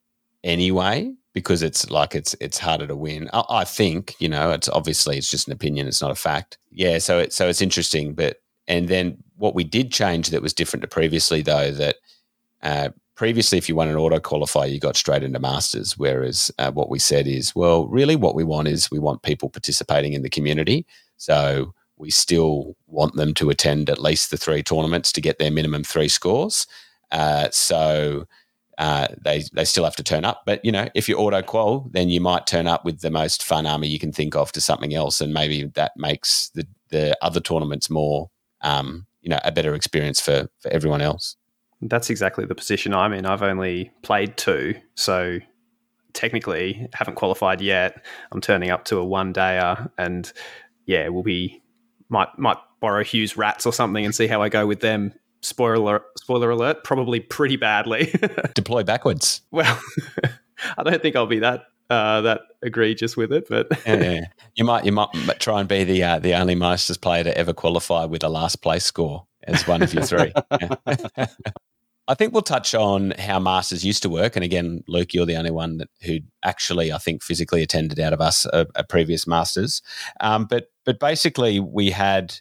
anyway 0.44 1.14
because 1.34 1.62
it's 1.62 1.90
like 1.90 2.16
it's 2.16 2.36
it's 2.40 2.58
harder 2.58 2.88
to 2.88 2.96
win. 2.96 3.30
I, 3.34 3.44
I 3.50 3.64
think 3.64 4.16
you 4.20 4.30
know 4.30 4.52
it's 4.52 4.70
obviously 4.70 5.18
it's 5.18 5.30
just 5.30 5.48
an 5.48 5.54
opinion. 5.54 5.88
It's 5.88 6.02
not 6.02 6.12
a 6.12 6.16
fact. 6.16 6.58
Yeah, 6.72 6.98
so 7.00 7.20
it, 7.20 7.34
so 7.34 7.48
it's 7.48 7.62
interesting. 7.62 8.14
But 8.14 8.38
and 8.70 8.88
then 8.88 9.18
what 9.38 9.56
we 9.56 9.66
did 9.66 9.92
change 9.92 10.30
that 10.30 10.42
was 10.42 10.54
different 10.54 10.82
to 10.82 10.88
previously 10.88 11.42
though 11.42 11.72
that. 11.72 11.98
Uh, 12.62 12.90
previously, 13.16 13.58
if 13.58 13.68
you 13.68 13.76
won 13.76 13.90
an 13.90 13.98
auto 13.98 14.18
qualifier, 14.18 14.72
you 14.72 14.80
got 14.80 14.96
straight 14.96 15.24
into 15.24 15.40
masters. 15.40 15.98
Whereas 15.98 16.52
uh, 16.58 16.72
what 16.72 16.90
we 16.90 17.00
said 17.00 17.28
is, 17.28 17.54
well, 17.56 17.86
really, 17.88 18.16
what 18.16 18.36
we 18.36 18.46
want 18.46 18.70
is 18.70 18.92
we 18.92 19.00
want 19.00 19.24
people 19.24 19.50
participating 19.50 20.14
in 20.14 20.24
the 20.24 20.30
community. 20.30 20.86
So 21.18 21.74
we 21.98 22.10
still 22.10 22.76
want 22.88 23.16
them 23.16 23.34
to 23.36 23.50
attend 23.50 23.90
at 23.90 24.02
least 24.02 24.32
the 24.32 24.38
three 24.38 24.64
tournaments 24.64 25.12
to 25.12 25.22
get 25.22 25.38
their 25.38 25.52
minimum 25.52 25.84
three 25.84 26.08
scores. 26.08 26.66
Uh, 27.12 27.50
so 27.52 28.26
uh, 28.78 29.08
they 29.22 29.44
they 29.52 29.66
still 29.66 29.84
have 29.84 29.98
to 29.98 30.04
turn 30.04 30.24
up. 30.24 30.44
But 30.46 30.64
you 30.64 30.72
know, 30.72 30.88
if 30.96 31.10
you 31.10 31.18
auto 31.18 31.42
qual, 31.42 31.90
then 31.92 32.10
you 32.10 32.22
might 32.22 32.48
turn 32.48 32.68
up 32.68 32.86
with 32.86 33.02
the 33.02 33.12
most 33.12 33.44
fun 33.44 33.68
army 33.68 33.90
you 33.90 34.00
can 34.00 34.14
think 34.14 34.36
of 34.36 34.54
to 34.54 34.62
something 34.62 34.96
else, 34.96 35.20
and 35.20 35.34
maybe 35.34 35.66
that 35.76 35.92
makes 35.98 36.50
the 36.56 36.66
the 36.90 37.18
other 37.22 37.42
tournaments 37.42 37.90
more, 37.90 38.30
um, 38.62 39.06
you 39.22 39.30
know, 39.30 39.40
a 39.44 39.52
better 39.52 39.74
experience 39.76 40.20
for 40.20 40.48
for 40.60 40.72
everyone 40.72 41.02
else. 41.02 41.36
That's 41.82 42.10
exactly 42.10 42.46
the 42.46 42.56
position 42.56 42.94
I'm 42.94 43.14
in. 43.14 43.26
I've 43.26 43.44
only 43.44 43.92
played 44.02 44.38
two, 44.38 44.76
so 44.96 45.40
technically 46.14 46.88
haven't 46.94 47.16
qualified 47.16 47.62
yet. 47.62 48.04
I'm 48.32 48.42
turning 48.42 48.70
up 48.70 48.86
to 48.86 48.98
a 48.98 49.06
one 49.06 49.34
dayer, 49.34 49.90
and 49.98 50.32
yeah, 50.86 51.08
we'll 51.10 51.24
be 51.24 51.62
might 52.10 52.38
might 52.38 52.58
borrow 52.82 53.04
Hugh's 53.04 53.38
rats 53.38 53.66
or 53.66 53.74
something 53.74 54.04
and 54.06 54.14
see 54.14 54.28
how 54.28 54.42
I 54.42 54.50
go 54.50 54.66
with 54.66 54.82
them. 54.82 55.14
Spoiler 55.42 56.04
spoiler 56.18 56.50
alert, 56.50 56.84
probably 56.84 57.20
pretty 57.20 57.56
badly. 57.56 58.14
Deploy 58.56 58.84
backwards. 58.84 59.42
Well, 59.52 59.80
I 60.78 60.84
don't 60.84 61.02
think 61.02 61.16
I'll 61.16 61.28
be 61.28 61.40
that 61.40 61.64
uh, 61.90 62.22
that 62.22 62.42
egregious 62.62 63.18
with 63.18 63.32
it, 63.32 63.48
but 63.50 63.68
yeah, 63.86 63.96
yeah. 63.96 64.22
you 64.56 64.64
might 64.64 64.86
you 64.86 64.92
might 64.92 65.40
try 65.40 65.60
and 65.60 65.70
be 65.70 65.84
the 65.84 66.04
uh, 66.04 66.20
the 66.20 66.34
only 66.34 66.56
Masters 66.56 66.98
player 66.98 67.24
to 67.24 67.38
ever 67.38 67.54
qualify 67.54 68.06
with 68.06 68.24
a 68.24 68.30
last 68.30 68.62
place 68.62 68.86
score 68.86 69.26
as 69.44 69.68
one 69.68 69.82
of 69.82 69.94
your 69.94 70.04
three. 70.04 70.34
I 72.10 72.16
think 72.16 72.34
we'll 72.34 72.42
touch 72.42 72.74
on 72.74 73.12
how 73.20 73.40
masters 73.40 73.86
used 73.86 74.02
to 74.02 74.10
work. 74.10 74.36
And 74.36 74.44
again, 74.44 74.84
Luke, 74.88 75.14
you're 75.14 75.28
the 75.28 75.36
only 75.36 75.52
one 75.52 75.78
that 75.78 75.90
who 76.02 76.18
actually, 76.44 76.92
I 76.92 76.98
think, 76.98 77.22
physically 77.22 77.62
attended 77.62 78.00
out 78.00 78.14
of 78.14 78.20
us 78.20 78.48
a, 78.48 78.66
a 78.74 78.84
previous 78.84 79.28
masters. 79.28 79.84
Um, 80.20 80.46
but 80.46 80.72
but 80.86 81.00
basically, 81.00 81.60
we 81.60 81.92
had 81.92 82.36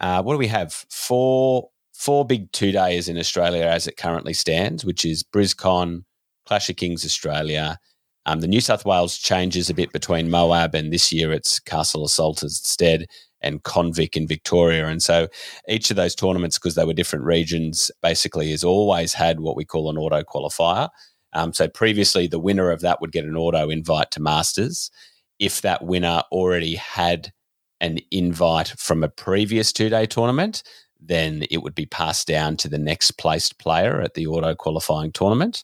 uh, 0.00 0.22
what 0.22 0.34
do 0.34 0.38
we 0.38 0.48
have? 0.48 0.72
Four 0.90 1.70
four 1.94 2.26
big 2.26 2.52
two 2.52 2.72
days 2.72 3.08
in 3.08 3.16
Australia 3.16 3.64
as 3.64 3.86
it 3.86 3.96
currently 3.96 4.34
stands, 4.34 4.84
which 4.84 5.04
is 5.06 5.22
BrisCon, 5.22 6.04
Clash 6.44 6.68
of 6.68 6.76
Kings 6.76 7.04
Australia. 7.04 7.78
Um, 8.26 8.40
the 8.40 8.48
New 8.48 8.60
South 8.60 8.84
Wales 8.84 9.16
changes 9.16 9.70
a 9.70 9.74
bit 9.74 9.92
between 9.92 10.30
Moab 10.30 10.74
and 10.74 10.92
this 10.92 11.12
year 11.12 11.32
it's 11.32 11.60
Castle 11.60 12.04
Assault 12.04 12.42
instead 12.42 13.06
and 13.40 13.62
Convic 13.62 14.16
in 14.16 14.26
Victoria. 14.26 14.88
And 14.88 15.02
so 15.02 15.28
each 15.68 15.90
of 15.90 15.96
those 15.96 16.14
tournaments, 16.14 16.58
because 16.58 16.74
they 16.74 16.84
were 16.84 16.92
different 16.92 17.24
regions, 17.24 17.90
basically 18.02 18.50
has 18.50 18.64
always 18.64 19.14
had 19.14 19.40
what 19.40 19.56
we 19.56 19.64
call 19.64 19.88
an 19.88 19.96
auto 19.96 20.22
qualifier. 20.22 20.88
Um, 21.32 21.52
so 21.52 21.68
previously, 21.68 22.26
the 22.26 22.38
winner 22.38 22.70
of 22.70 22.80
that 22.80 23.00
would 23.00 23.12
get 23.12 23.24
an 23.24 23.36
auto 23.36 23.70
invite 23.70 24.10
to 24.12 24.20
Masters. 24.20 24.90
If 25.38 25.60
that 25.62 25.84
winner 25.84 26.22
already 26.32 26.74
had 26.74 27.32
an 27.80 27.98
invite 28.10 28.68
from 28.78 29.04
a 29.04 29.08
previous 29.08 29.72
two 29.72 29.90
day 29.90 30.06
tournament, 30.06 30.62
then 30.98 31.44
it 31.50 31.58
would 31.58 31.74
be 31.74 31.86
passed 31.86 32.26
down 32.26 32.56
to 32.56 32.68
the 32.68 32.78
next 32.78 33.12
placed 33.12 33.58
player 33.58 34.00
at 34.00 34.14
the 34.14 34.26
auto 34.26 34.54
qualifying 34.54 35.12
tournament. 35.12 35.62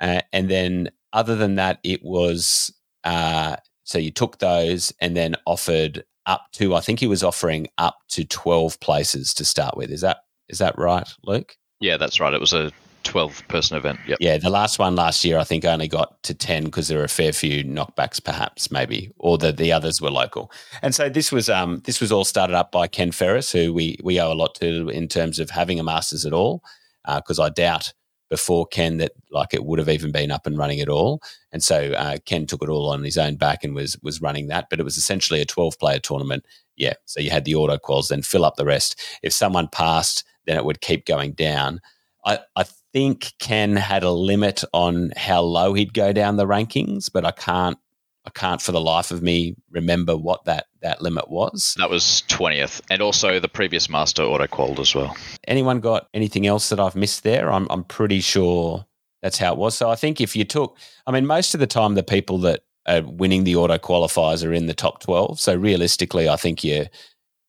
Uh, 0.00 0.22
and 0.32 0.48
then, 0.48 0.90
other 1.12 1.36
than 1.36 1.56
that, 1.56 1.78
it 1.82 2.02
was 2.02 2.72
uh, 3.04 3.56
so 3.84 3.98
you 3.98 4.10
took 4.10 4.38
those 4.38 4.92
and 5.00 5.16
then 5.16 5.36
offered 5.46 6.04
up 6.26 6.46
to 6.52 6.74
I 6.74 6.80
think 6.80 7.00
he 7.00 7.06
was 7.06 7.24
offering 7.24 7.66
up 7.78 7.98
to 8.10 8.24
12 8.24 8.78
places 8.80 9.34
to 9.34 9.44
start 9.44 9.76
with. 9.76 9.90
Is 9.90 10.02
that 10.02 10.18
is 10.48 10.58
that 10.58 10.78
right, 10.78 11.08
Luke? 11.24 11.56
Yeah, 11.80 11.96
that's 11.96 12.20
right. 12.20 12.34
It 12.34 12.40
was 12.40 12.52
a 12.52 12.72
12 13.04 13.48
person 13.48 13.76
event. 13.76 13.98
Yep. 14.06 14.18
Yeah, 14.20 14.36
the 14.38 14.50
last 14.50 14.78
one 14.78 14.94
last 14.94 15.24
year, 15.24 15.38
I 15.38 15.44
think 15.44 15.64
only 15.64 15.88
got 15.88 16.22
to 16.24 16.34
10 16.34 16.64
because 16.64 16.88
there 16.88 16.98
were 16.98 17.04
a 17.04 17.08
fair 17.08 17.32
few 17.32 17.64
knockbacks, 17.64 18.22
perhaps, 18.22 18.70
maybe, 18.70 19.10
or 19.18 19.38
the, 19.38 19.52
the 19.52 19.72
others 19.72 20.00
were 20.00 20.10
local. 20.10 20.52
And 20.82 20.94
so 20.94 21.08
this 21.08 21.32
was 21.32 21.48
um, 21.48 21.80
this 21.84 22.00
was 22.00 22.12
all 22.12 22.24
started 22.24 22.54
up 22.54 22.70
by 22.70 22.86
Ken 22.86 23.12
Ferris, 23.12 23.50
who 23.50 23.72
we, 23.72 23.98
we 24.02 24.20
owe 24.20 24.32
a 24.32 24.34
lot 24.34 24.54
to 24.56 24.88
in 24.88 25.08
terms 25.08 25.38
of 25.38 25.50
having 25.50 25.80
a 25.80 25.82
Masters 25.82 26.26
at 26.26 26.32
all, 26.32 26.62
because 27.06 27.38
uh, 27.38 27.44
I 27.44 27.48
doubt 27.48 27.92
before 28.30 28.66
Ken 28.66 28.96
that 28.98 29.12
like 29.30 29.52
it 29.52 29.64
would 29.64 29.78
have 29.78 29.88
even 29.88 30.12
been 30.12 30.30
up 30.30 30.46
and 30.46 30.56
running 30.56 30.80
at 30.80 30.88
all. 30.88 31.20
And 31.52 31.62
so 31.62 31.92
uh, 31.92 32.16
Ken 32.24 32.46
took 32.46 32.62
it 32.62 32.68
all 32.68 32.88
on 32.88 33.04
his 33.04 33.18
own 33.18 33.36
back 33.36 33.62
and 33.62 33.74
was 33.74 33.98
was 34.02 34.22
running 34.22 34.46
that. 34.46 34.68
But 34.70 34.80
it 34.80 34.84
was 34.84 34.96
essentially 34.96 35.40
a 35.40 35.44
12 35.46 35.78
player 35.78 35.98
tournament. 35.98 36.46
Yeah. 36.76 36.94
So 37.04 37.20
you 37.20 37.30
had 37.30 37.44
the 37.44 37.56
auto 37.56 37.76
quals, 37.76 38.08
then 38.08 38.22
fill 38.22 38.44
up 38.44 38.56
the 38.56 38.64
rest. 38.64 38.98
If 39.22 39.32
someone 39.32 39.68
passed, 39.68 40.24
then 40.46 40.56
it 40.56 40.64
would 40.64 40.80
keep 40.80 41.04
going 41.04 41.32
down. 41.32 41.80
I, 42.24 42.38
I 42.56 42.64
think 42.92 43.32
Ken 43.38 43.76
had 43.76 44.02
a 44.02 44.10
limit 44.10 44.64
on 44.72 45.12
how 45.16 45.42
low 45.42 45.74
he'd 45.74 45.94
go 45.94 46.12
down 46.12 46.36
the 46.36 46.46
rankings, 46.46 47.10
but 47.12 47.24
I 47.24 47.32
can't 47.32 47.78
I 48.24 48.30
can't 48.30 48.60
for 48.60 48.72
the 48.72 48.80
life 48.80 49.10
of 49.10 49.22
me 49.22 49.56
remember 49.70 50.16
what 50.16 50.44
that, 50.44 50.66
that 50.82 51.02
limit 51.02 51.30
was. 51.30 51.74
That 51.78 51.90
was 51.90 52.22
20th. 52.28 52.80
And 52.90 53.02
also 53.02 53.40
the 53.40 53.48
previous 53.48 53.88
master 53.88 54.22
auto 54.22 54.46
qualified 54.46 54.80
as 54.80 54.94
well. 54.94 55.16
Anyone 55.46 55.80
got 55.80 56.08
anything 56.14 56.46
else 56.46 56.68
that 56.70 56.80
I've 56.80 56.96
missed 56.96 57.22
there? 57.22 57.52
I'm, 57.52 57.66
I'm 57.70 57.84
pretty 57.84 58.20
sure 58.20 58.86
that's 59.22 59.38
how 59.38 59.52
it 59.52 59.58
was. 59.58 59.76
So 59.76 59.90
I 59.90 59.96
think 59.96 60.20
if 60.20 60.34
you 60.34 60.44
took, 60.44 60.76
I 61.06 61.12
mean, 61.12 61.26
most 61.26 61.54
of 61.54 61.60
the 61.60 61.66
time 61.66 61.94
the 61.94 62.02
people 62.02 62.38
that 62.38 62.60
are 62.86 63.02
winning 63.02 63.44
the 63.44 63.56
auto 63.56 63.78
qualifiers 63.78 64.46
are 64.46 64.52
in 64.52 64.66
the 64.66 64.74
top 64.74 65.00
12. 65.00 65.38
So 65.38 65.54
realistically, 65.54 66.28
I 66.28 66.36
think 66.36 66.64
you're, 66.64 66.86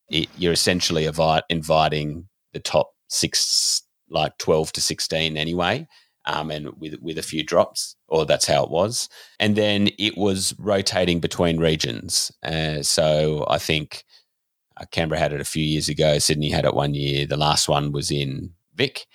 you're 0.09 0.53
essentially 0.53 1.05
inviting 1.49 2.27
the 2.53 2.59
top 2.59 2.93
six 3.07 3.83
like 4.09 4.37
12 4.39 4.73
to 4.73 4.81
16 4.81 5.37
anyway, 5.37 5.87
um, 6.25 6.51
and 6.51 6.69
with, 6.79 6.95
with 7.01 7.17
a 7.17 7.23
few 7.23 7.43
drops, 7.43 7.95
or 8.07 8.25
that's 8.25 8.45
how 8.45 8.63
it 8.63 8.71
was. 8.71 9.09
And 9.39 9.55
then 9.55 9.89
it 9.97 10.17
was 10.17 10.53
rotating 10.59 11.19
between 11.19 11.57
regions. 11.59 12.31
Uh, 12.43 12.83
so 12.83 13.45
I 13.49 13.57
think 13.57 14.03
uh, 14.77 14.85
Canberra 14.91 15.19
had 15.19 15.33
it 15.33 15.41
a 15.41 15.45
few 15.45 15.63
years 15.63 15.89
ago, 15.89 16.19
Sydney 16.19 16.49
had 16.49 16.65
it 16.65 16.73
one 16.73 16.93
year. 16.93 17.25
The 17.25 17.37
last 17.37 17.67
one 17.67 17.91
was 17.91 18.11
in 18.11 18.51
Vic, 18.75 19.07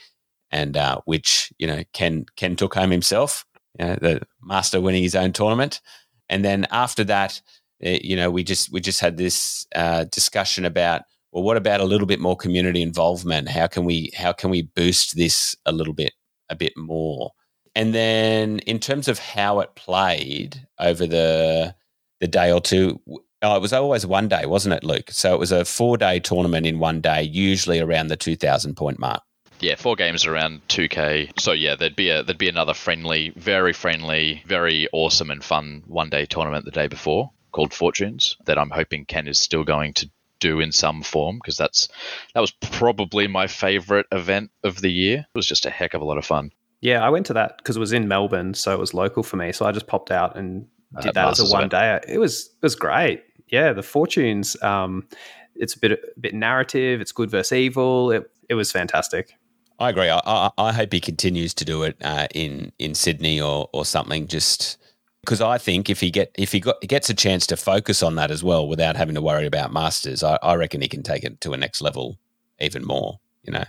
and 0.51 0.77
uh, 0.77 1.01
which, 1.05 1.53
you 1.59 1.67
know, 1.67 1.83
Ken, 1.93 2.27
Ken 2.37 2.57
took 2.57 2.75
home 2.75 2.91
himself, 2.91 3.45
you 3.79 3.87
know, 3.87 3.97
the 4.01 4.23
master 4.43 4.81
winning 4.81 5.03
his 5.03 5.15
own 5.15 5.33
tournament. 5.33 5.81
And 6.29 6.45
then 6.45 6.67
after 6.71 7.05
that, 7.05 7.41
uh, 7.85 7.99
you 8.03 8.17
know, 8.17 8.31
we 8.31 8.43
just 8.43 8.73
we 8.73 8.81
just 8.81 9.01
had 9.01 9.17
this 9.17 9.67
uh, 9.75 10.05
discussion 10.05 10.65
about 10.65 11.03
well, 11.33 11.45
what 11.45 11.59
about 11.59 11.81
a 11.81 11.85
little 11.85 12.07
bit 12.07 12.21
more 12.21 12.37
community 12.37 12.81
involvement? 12.81 13.49
How 13.49 13.67
can 13.67 13.85
we 13.85 14.11
how 14.17 14.33
can 14.33 14.49
we 14.49 14.63
boost 14.63 15.17
this 15.17 15.55
a 15.67 15.73
little 15.73 15.93
bit 15.93 16.15
a 16.49 16.57
bit 16.57 16.77
more? 16.77 17.33
And 17.75 17.95
then 17.95 18.61
in 18.61 18.79
terms 18.79 19.09
of 19.09 19.19
how 19.19 19.61
it 19.61 19.75
played 19.75 20.67
over 20.79 21.07
the 21.07 21.75
the 22.21 22.29
day 22.29 22.51
or 22.51 22.61
two, 22.61 23.01
oh, 23.43 23.57
it 23.57 23.61
was 23.61 23.75
always 23.75 24.07
one 24.07 24.29
day, 24.29 24.47
wasn't 24.47 24.75
it, 24.75 24.85
Luke? 24.85 25.11
So 25.11 25.35
it 25.35 25.39
was 25.39 25.53
a 25.53 25.65
four 25.65 25.99
day 25.99 26.19
tournament 26.21 26.67
in 26.67 26.79
one 26.79 27.01
day, 27.01 27.23
usually 27.23 27.81
around 27.81 28.09
the 28.09 28.17
two 28.17 28.37
thousand 28.37 28.77
point 28.77 28.99
mark. 28.99 29.23
Yeah, 29.61 29.77
four 29.77 29.97
games 29.97 30.27
around 30.27 30.61
2k. 30.69 31.41
So 31.41 31.53
yeah, 31.53 31.77
there'd 31.77 31.97
be 31.97 32.11
a 32.11 32.23
there'd 32.23 32.37
be 32.37 32.49
another 32.49 32.75
friendly, 32.75 33.33
very 33.37 33.73
friendly, 33.73 34.43
very 34.47 34.89
awesome 34.93 35.31
and 35.31 35.43
fun 35.43 35.83
one 35.87 36.11
day 36.11 36.27
tournament 36.27 36.65
the 36.65 36.71
day 36.71 36.89
before 36.89 37.31
called 37.57 37.73
Fortunes 37.73 38.37
that 38.45 38.59
I'm 38.59 38.69
hoping 38.69 39.07
Ken 39.07 39.27
is 39.27 39.41
still 39.41 39.65
going 39.65 39.95
to 39.95 40.11
do 40.41 40.61
in 40.61 40.73
some 40.73 41.03
form 41.03 41.37
because 41.37 41.57
that's 41.57 41.89
that 42.35 42.41
was 42.41 42.51
probably 42.51 43.27
my 43.27 43.47
favorite 43.47 44.07
event 44.13 44.51
of 44.65 44.81
the 44.81 44.91
year. 44.91 45.19
It 45.19 45.39
was 45.39 45.47
just 45.47 45.67
a 45.67 45.71
heck 45.71 45.95
of 45.95 46.03
a 46.03 46.05
lot 46.05 46.19
of 46.19 46.25
fun. 46.25 46.53
Yeah, 46.81 47.05
I 47.05 47.09
went 47.09 47.27
to 47.27 47.33
that 47.35 47.59
because 47.59 47.77
it 47.77 47.81
was 47.81 47.93
in 47.93 48.09
Melbourne, 48.09 48.55
so 48.55 48.73
it 48.73 48.79
was 48.79 48.95
local 48.95 49.23
for 49.23 49.37
me. 49.37 49.53
So 49.53 49.67
I 49.67 49.73
just 49.73 49.87
popped 49.87 50.11
out 50.11 50.37
and 50.37 50.67
uh, 50.97 51.01
did 51.01 51.09
uh, 51.11 51.13
that 51.13 51.31
as 51.31 51.41
a 51.41 51.53
one 51.53 51.69
day. 51.69 52.01
It 52.07 52.19
was 52.19 52.47
it 52.47 52.63
was 52.63 52.75
great. 52.75 53.23
Yeah, 53.49 53.73
the 53.73 53.83
fortunes. 53.83 54.61
Um, 54.63 55.09
it's 55.55 55.75
a 55.75 55.79
bit 55.79 55.93
a 55.93 56.21
bit 56.21 56.35
narrative. 56.35 57.01
It's 57.01 57.13
good 57.13 57.31
versus 57.31 57.53
evil. 57.53 58.11
It 58.11 58.31
it 58.49 58.55
was 58.55 58.71
fantastic. 58.71 59.35
I 59.79 59.91
agree. 59.91 60.09
I, 60.09 60.21
I, 60.25 60.51
I 60.57 60.73
hope 60.73 60.93
he 60.93 61.01
continues 61.01 61.53
to 61.55 61.65
do 61.65 61.83
it 61.83 61.97
uh, 62.03 62.29
in 62.35 62.73
in 62.79 62.95
Sydney 62.95 63.41
or 63.41 63.69
or 63.73 63.85
something. 63.85 64.27
Just 64.27 64.79
because 65.27 65.41
I 65.41 65.59
think 65.59 65.91
if 65.91 66.01
he 66.01 66.11
get 66.11 66.31
if 66.39 66.53
he 66.53 66.61
got 66.61 66.81
gets 66.83 67.11
a 67.11 67.15
chance 67.15 67.47
to 67.49 67.57
focus 67.57 68.03
on 68.03 68.15
that 68.15 68.31
as 68.31 68.45
well 68.45 68.69
without 68.69 68.97
having 68.97 69.17
to 69.17 69.23
worry 69.23 69.45
about 69.45 69.73
masters, 69.73 70.23
I, 70.23 70.39
I 70.41 70.55
reckon 70.55 70.81
he 70.81 70.89
can 70.89 71.03
take 71.03 71.25
it 71.25 71.41
to 71.43 71.53
a 71.53 71.57
next 71.57 71.83
level 71.83 72.17
even 72.61 72.85
more. 72.87 73.19
You 73.43 73.53
know, 73.53 73.65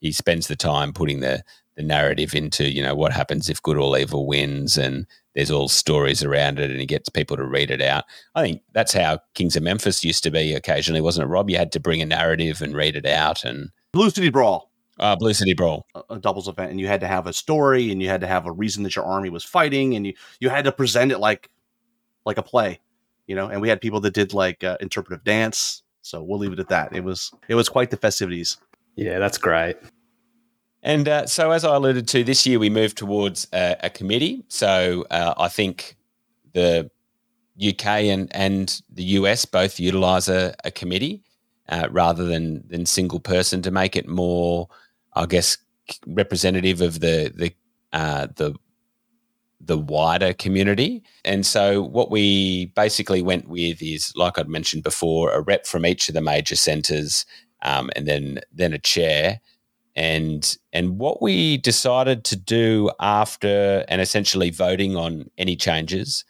he 0.00 0.12
spends 0.12 0.46
the 0.46 0.56
time 0.56 0.92
putting 0.92 1.20
the 1.20 1.42
the 1.74 1.82
narrative 1.82 2.34
into 2.34 2.70
you 2.70 2.82
know 2.82 2.94
what 2.94 3.12
happens 3.12 3.50
if 3.50 3.62
good 3.62 3.76
or 3.76 3.98
evil 3.98 4.26
wins, 4.26 4.78
and 4.78 5.04
there's 5.34 5.50
all 5.50 5.68
stories 5.68 6.22
around 6.22 6.60
it, 6.60 6.70
and 6.70 6.80
he 6.80 6.86
gets 6.86 7.08
people 7.08 7.36
to 7.36 7.44
read 7.44 7.72
it 7.72 7.82
out. 7.82 8.04
I 8.36 8.42
think 8.42 8.62
that's 8.72 8.92
how 8.92 9.18
Kings 9.34 9.56
of 9.56 9.64
Memphis 9.64 10.04
used 10.04 10.22
to 10.22 10.30
be 10.30 10.54
occasionally, 10.54 11.00
wasn't 11.00 11.26
it, 11.26 11.32
Rob? 11.32 11.50
You 11.50 11.58
had 11.58 11.72
to 11.72 11.80
bring 11.80 12.00
a 12.00 12.06
narrative 12.06 12.62
and 12.62 12.74
read 12.74 12.94
it 12.94 13.06
out, 13.06 13.44
and 13.44 13.70
Blue 13.92 14.10
City 14.10 14.30
Brawl. 14.30 14.69
Uh, 15.00 15.16
Blue 15.16 15.32
City 15.32 15.54
Brawl, 15.54 15.86
a, 15.94 16.02
a, 16.10 16.18
doubles 16.18 16.46
event, 16.46 16.70
and 16.70 16.78
you 16.78 16.86
had 16.86 17.00
to 17.00 17.08
have 17.08 17.26
a 17.26 17.32
story, 17.32 17.90
and 17.90 18.02
you 18.02 18.08
had 18.08 18.20
to 18.20 18.26
have 18.26 18.46
a 18.46 18.52
reason 18.52 18.82
that 18.82 18.94
your 18.94 19.04
army 19.04 19.30
was 19.30 19.42
fighting, 19.42 19.96
and 19.96 20.06
you 20.06 20.14
you 20.40 20.50
had 20.50 20.64
to 20.66 20.72
present 20.72 21.10
it 21.10 21.18
like 21.18 21.48
like 22.26 22.36
a 22.36 22.42
play, 22.42 22.80
you 23.26 23.34
know. 23.34 23.48
And 23.48 23.62
we 23.62 23.68
had 23.68 23.80
people 23.80 24.00
that 24.00 24.12
did 24.12 24.34
like 24.34 24.62
uh, 24.62 24.76
interpretive 24.80 25.24
dance. 25.24 25.82
So 26.02 26.22
we'll 26.22 26.38
leave 26.38 26.52
it 26.52 26.58
at 26.58 26.68
that. 26.68 26.94
It 26.94 27.02
was 27.02 27.32
it 27.48 27.54
was 27.54 27.68
quite 27.68 27.90
the 27.90 27.96
festivities. 27.96 28.58
Yeah, 28.94 29.18
that's 29.18 29.38
great. 29.38 29.76
And 30.82 31.08
uh, 31.08 31.26
so, 31.26 31.50
as 31.50 31.64
I 31.64 31.74
alluded 31.74 32.08
to, 32.08 32.24
this 32.24 32.46
year 32.46 32.58
we 32.58 32.70
moved 32.70 32.96
towards 32.96 33.46
a, 33.52 33.76
a 33.80 33.90
committee. 33.90 34.44
So 34.48 35.06
uh, 35.10 35.34
I 35.36 35.48
think 35.48 35.96
the 36.52 36.90
UK 37.62 37.86
and, 37.86 38.34
and 38.34 38.80
the 38.90 39.04
US 39.04 39.44
both 39.44 39.78
utilise 39.78 40.28
a, 40.28 40.54
a 40.64 40.70
committee 40.70 41.22
uh, 41.68 41.88
rather 41.90 42.24
than 42.24 42.66
than 42.68 42.86
single 42.86 43.20
person 43.20 43.62
to 43.62 43.70
make 43.70 43.96
it 43.96 44.08
more 44.08 44.68
I 45.20 45.26
guess, 45.26 45.58
representative 46.06 46.80
of 46.80 47.00
the 47.00 47.32
the 47.34 47.52
uh, 47.92 48.28
the 48.36 48.54
the 49.60 49.76
wider 49.76 50.32
community. 50.32 51.02
And 51.24 51.44
so 51.44 51.82
what 51.82 52.10
we 52.10 52.66
basically 52.74 53.20
went 53.20 53.46
with 53.46 53.82
is, 53.82 54.12
like 54.16 54.38
I'd 54.38 54.48
mentioned 54.48 54.82
before, 54.82 55.30
a 55.32 55.42
rep 55.42 55.66
from 55.66 55.84
each 55.84 56.08
of 56.08 56.14
the 56.14 56.22
major 56.22 56.56
centres, 56.56 57.26
um, 57.62 57.90
and 57.94 58.08
then 58.08 58.40
then 58.50 58.72
a 58.72 58.78
chair. 58.78 59.40
And 59.94 60.56
and 60.72 60.98
what 60.98 61.20
we 61.20 61.58
decided 61.58 62.24
to 62.24 62.36
do 62.36 62.90
after 63.00 63.84
and 63.88 64.00
essentially 64.00 64.48
voting 64.50 64.96
on 64.96 65.30
any 65.36 65.54
changes, 65.56 66.24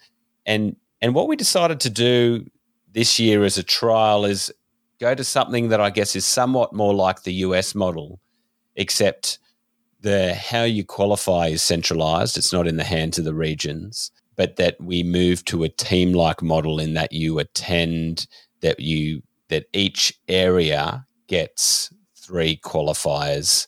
and 0.46 0.74
and 1.00 1.14
what 1.14 1.28
we 1.28 1.36
decided 1.36 1.78
to 1.80 1.90
do 1.90 2.44
this 2.92 3.20
year 3.20 3.44
as 3.44 3.56
a 3.56 3.62
trial 3.62 4.24
is 4.24 4.52
go 4.98 5.14
to 5.14 5.22
something 5.22 5.68
that 5.68 5.80
I 5.80 5.90
guess 5.90 6.16
is 6.16 6.26
somewhat 6.26 6.72
more 6.72 6.92
like 6.92 7.22
the 7.22 7.34
US 7.34 7.74
model, 7.74 8.18
except 8.76 9.38
the 10.00 10.34
how 10.34 10.64
you 10.64 10.84
qualify 10.84 11.48
is 11.48 11.62
centralized. 11.62 12.38
It's 12.38 12.52
not 12.52 12.66
in 12.66 12.76
the 12.76 12.84
hands 12.84 13.18
of 13.18 13.24
the 13.24 13.34
regions, 13.34 14.10
but 14.36 14.56
that 14.56 14.80
we 14.80 15.02
move 15.02 15.44
to 15.46 15.64
a 15.64 15.68
team 15.68 16.12
like 16.12 16.42
model 16.42 16.80
in 16.80 16.94
that 16.94 17.12
you 17.12 17.38
attend 17.38 18.26
that 18.60 18.80
you 18.80 19.22
that 19.48 19.66
each 19.72 20.18
area 20.28 21.06
gets 21.26 21.92
three 22.16 22.56
qualifiers. 22.56 23.66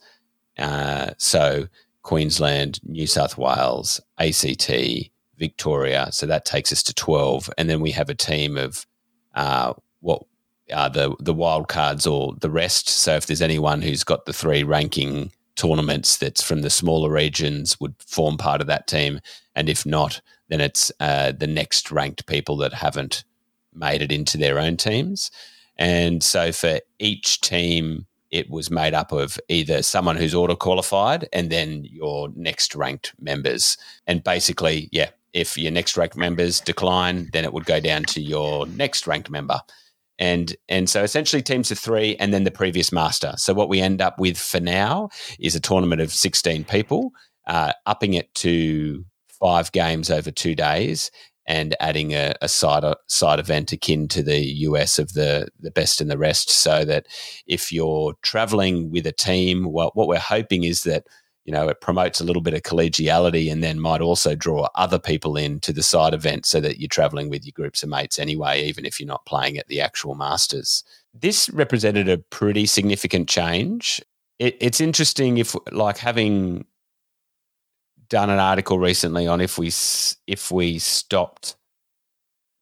Uh, 0.59 1.11
so 1.19 1.67
Queensland, 2.03 2.81
New 2.85 3.07
South 3.07 3.37
Wales, 3.37 4.01
ACT, 4.19 4.71
Victoria. 5.37 6.09
So 6.13 6.27
that 6.27 6.45
takes 6.45 6.73
us 6.73 6.83
to 6.85 6.95
12. 6.95 7.51
And 7.59 7.69
then 7.69 7.81
we 7.81 7.91
have 7.93 8.09
a 8.09 8.15
team 8.15 8.57
of 8.57 8.87
uh, 9.35 9.75
what 10.01 10.23
uh, 10.71 10.89
the 10.89 11.15
the 11.19 11.35
wild 11.35 11.69
cards 11.69 12.07
or 12.07 12.35
the 12.41 12.51
rest. 12.51 12.89
So 12.89 13.15
if 13.15 13.27
there's 13.27 13.43
anyone 13.43 13.83
who's 13.83 14.05
got 14.05 14.27
the 14.27 14.33
three 14.33 14.63
ranking 14.63 15.33
tournaments 15.57 16.17
that's 16.17 16.43
from 16.43 16.63
the 16.63 16.71
smaller 16.71 17.11
regions 17.11 17.79
would 17.81 17.95
form 17.99 18.37
part 18.37 18.61
of 18.61 18.67
that 18.69 18.87
team, 18.87 19.21
and 19.55 19.69
if 19.69 19.85
not, 19.85 20.21
then 20.49 20.61
it's 20.61 20.93
uh, 21.01 21.33
the 21.33 21.47
next 21.47 21.91
ranked 21.91 22.27
people 22.27 22.57
that 22.59 22.73
haven't 22.73 23.25
made 23.75 24.03
it 24.03 24.13
into 24.13 24.39
their 24.39 24.59
own 24.59 24.77
teams. 24.77 25.31
And 25.77 26.23
so 26.23 26.53
for 26.53 26.81
each 26.99 27.41
team, 27.41 28.07
it 28.31 28.49
was 28.51 28.71
made 28.71 28.95
up 28.95 29.13
of 29.13 29.39
either 29.49 29.83
someone 29.83 30.17
who's 30.17 30.35
auto 30.35 30.57
qualified 30.57 31.29
and 31.33 31.51
then 31.51 31.85
your 31.85 32.29
next 32.35 32.75
ranked 32.75 33.13
members. 33.21 33.77
And 34.07 34.25
basically, 34.25 34.89
yeah, 34.93 35.11
if 35.33 35.57
your 35.57 35.73
next 35.73 35.97
ranked 35.97 36.17
members 36.17 36.61
decline, 36.61 37.29
then 37.33 37.45
it 37.45 37.53
would 37.53 37.65
go 37.65 37.81
down 37.81 38.05
to 38.05 38.21
your 38.21 38.67
next 38.67 39.07
ranked 39.07 39.31
member 39.31 39.61
and 40.23 40.55
and 40.69 40.89
so 40.89 41.03
essentially 41.03 41.43
teams 41.43 41.73
of 41.73 41.81
three 41.81 42.15
and 42.17 42.33
then 42.33 42.45
the 42.45 42.51
previous 42.53 42.93
master. 42.93 43.35
So 43.37 43.53
what 43.53 43.69
we 43.69 43.81
end 43.81 44.01
up 44.01 44.21
with 44.21 44.39
for 44.39 44.61
now 44.61 45.09
is 45.41 45.57
a 45.57 45.61
tournament 45.61 46.01
of 46.01 46.13
16 46.13 46.63
people 46.65 47.11
uh, 47.49 47.73
upping 47.87 48.15
it 48.15 48.33
to 48.37 49.05
five 49.29 49.73
games 49.73 50.11
over 50.13 50.31
two 50.31 50.55
days 50.55 51.11
and 51.47 51.75
adding 51.81 52.13
a, 52.15 52.35
a 52.41 52.49
side 52.49 52.85
side 53.09 53.41
event 53.41 53.73
akin 53.73 54.07
to 54.09 54.23
the 54.23 54.39
US 54.69 55.01
of 55.01 55.15
the 55.15 55.49
the 55.59 55.73
best 55.73 56.01
and 56.01 56.09
the 56.09 56.17
rest 56.19 56.51
so 56.51 56.85
that 56.85 57.09
if 57.49 57.73
you're 57.73 58.15
traveling 58.23 58.93
with 58.93 59.09
a 59.09 59.13
team 59.13 59.73
what, 59.73 59.97
what 59.97 60.07
we're 60.07 60.21
hoping 60.21 60.63
is 60.63 60.85
that 60.85 61.05
you 61.45 61.53
know, 61.53 61.69
it 61.69 61.81
promotes 61.81 62.21
a 62.21 62.25
little 62.25 62.43
bit 62.43 62.55
of 62.55 62.63
collegiality 62.63 63.51
and 63.51 63.63
then 63.63 63.81
might 63.81 64.01
also 64.01 64.35
draw 64.35 64.69
other 64.75 64.99
people 64.99 65.37
in 65.37 65.59
to 65.61 65.73
the 65.73 65.83
side 65.83 66.15
event 66.15 66.47
so 66.47 66.61
that 66.61 66.79
you're 66.79 66.89
traveling 66.89 67.31
with 67.31 67.45
your 67.45 67.53
groups 67.53 67.83
of 67.83 67.89
mates 67.89 68.19
anyway, 68.19 68.63
even 68.63 68.87
if 68.87 69.01
you're 69.01 69.07
not 69.09 69.27
playing 69.27 69.59
at 69.59 69.67
the 69.67 69.81
actual 69.81 70.15
Masters. 70.15 70.85
This 71.13 71.51
represented 71.51 72.09
a 72.09 72.19
pretty 72.19 72.67
significant 72.67 73.29
change. 73.29 74.01
It, 74.39 74.57
it's 74.61 74.81
interesting 74.81 75.39
if, 75.39 75.57
like, 75.73 75.99
having 75.99 76.65
done 78.09 78.31
an 78.31 78.39
article 78.39 78.79
recently 78.79 79.27
on 79.27 79.41
if 79.41 79.59
we 79.59 79.69
if 80.27 80.51
we 80.51 80.79
stopped 80.79 81.57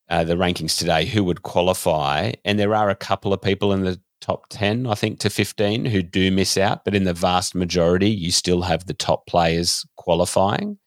uh, 0.09 0.25
the 0.25 0.35
rankings 0.35 0.79
today, 0.79 1.05
who 1.05 1.23
would 1.25 1.43
qualify, 1.43 2.33
and 2.45 2.59
there 2.59 2.75
are 2.75 2.89
a 2.89 2.97
couple 2.97 3.33
of 3.33 3.43
people 3.43 3.73
in 3.73 3.83
the 3.83 4.01
top 4.21 4.47
10, 4.51 4.87
I 4.87 4.95
think, 4.95 5.19
to 5.21 5.31
15 5.31 5.87
who 5.87 6.03
do 6.03 6.31
miss 6.31 6.57
out, 6.57 6.85
but 6.85 6.95
in 6.95 7.05
the 7.05 7.15
vast 7.15 7.55
majority, 7.55 8.11
you 8.11 8.31
still 8.31 8.63
have 8.63 8.87
the 8.87 8.95
top 8.95 9.27
players 9.27 9.87
qualifying. 9.97 10.79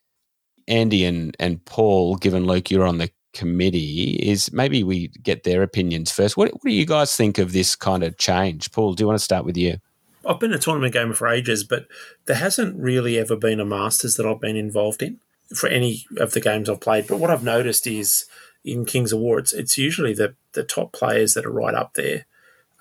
Andy 0.68 1.04
and, 1.04 1.36
and 1.40 1.64
Paul, 1.66 2.16
given 2.16 2.46
Luke, 2.46 2.72
you're 2.72 2.86
on 2.86 3.00
the 3.00 3.12
committee, 3.34 4.14
is 4.22 4.54
maybe 4.54 4.84
we 4.84 5.10
get 5.22 5.44
their 5.44 5.64
opinions 5.64 6.12
first. 6.12 6.38
What, 6.38 6.54
what 6.54 6.64
do 6.64 6.72
you 6.72 6.86
guys 6.86 7.16
think 7.16 7.38
of 7.38 7.52
this 7.52 7.76
kind 7.76 8.04
of 8.04 8.18
change? 8.18 8.72
Paul, 8.72 8.94
do 8.94 9.04
you 9.04 9.08
want 9.08 9.20
to 9.20 9.24
start 9.24 9.46
with 9.46 9.58
you? 9.58 9.78
I've 10.26 10.40
been 10.40 10.54
a 10.54 10.60
tournament 10.60 10.94
gamer 10.94 11.14
for 11.14 11.28
ages, 11.28 11.64
but 11.64 11.88
there 12.26 12.38
hasn't 12.38 12.80
really 12.80 13.18
ever 13.18 13.36
been 13.36 13.60
a 13.60 13.66
Masters 13.66 14.16
that 14.16 14.26
I've 14.26 14.40
been 14.40 14.56
involved 14.56 15.02
in 15.02 15.20
for 15.54 15.68
any 15.68 16.06
of 16.18 16.32
the 16.32 16.40
games 16.40 16.70
I've 16.70 16.80
played. 16.80 17.08
But 17.08 17.20
what 17.20 17.30
I've 17.30 17.44
noticed 17.44 17.86
is 17.88 18.26
in 18.64 18.86
Kings 18.86 19.12
of 19.12 19.20
War, 19.20 19.40
it's, 19.40 19.52
it's 19.52 19.78
usually 19.78 20.14
the, 20.14 20.36
the 20.54 20.64
top 20.64 20.94
players 20.94 21.34
that 21.34 21.46
are 21.46 21.52
right 21.52 21.76
up 21.76 21.96
there 21.96 22.26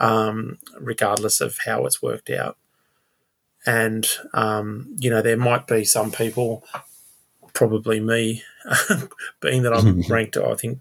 um, 0.03 0.59
regardless 0.79 1.41
of 1.41 1.61
how 1.65 1.87
it's 1.87 2.03
worked 2.03 2.29
out. 2.29 2.59
And, 3.65 4.07
um, 4.35 4.95
you 4.99 5.09
know, 5.09 5.23
there 5.23 5.37
might 5.37 5.69
be 5.69 5.85
some 5.85 6.11
people, 6.11 6.65
probably 7.55 8.01
me, 8.01 8.43
being 9.41 9.63
that 9.63 9.73
I'm 9.73 10.01
ranked, 10.09 10.37
I 10.37 10.55
think, 10.55 10.81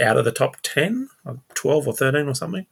out 0.00 0.18
of 0.18 0.26
the 0.26 0.32
top 0.32 0.58
10, 0.62 1.08
12 1.54 1.88
or 1.88 1.92
13 1.94 2.28
or 2.28 2.34
something, 2.34 2.66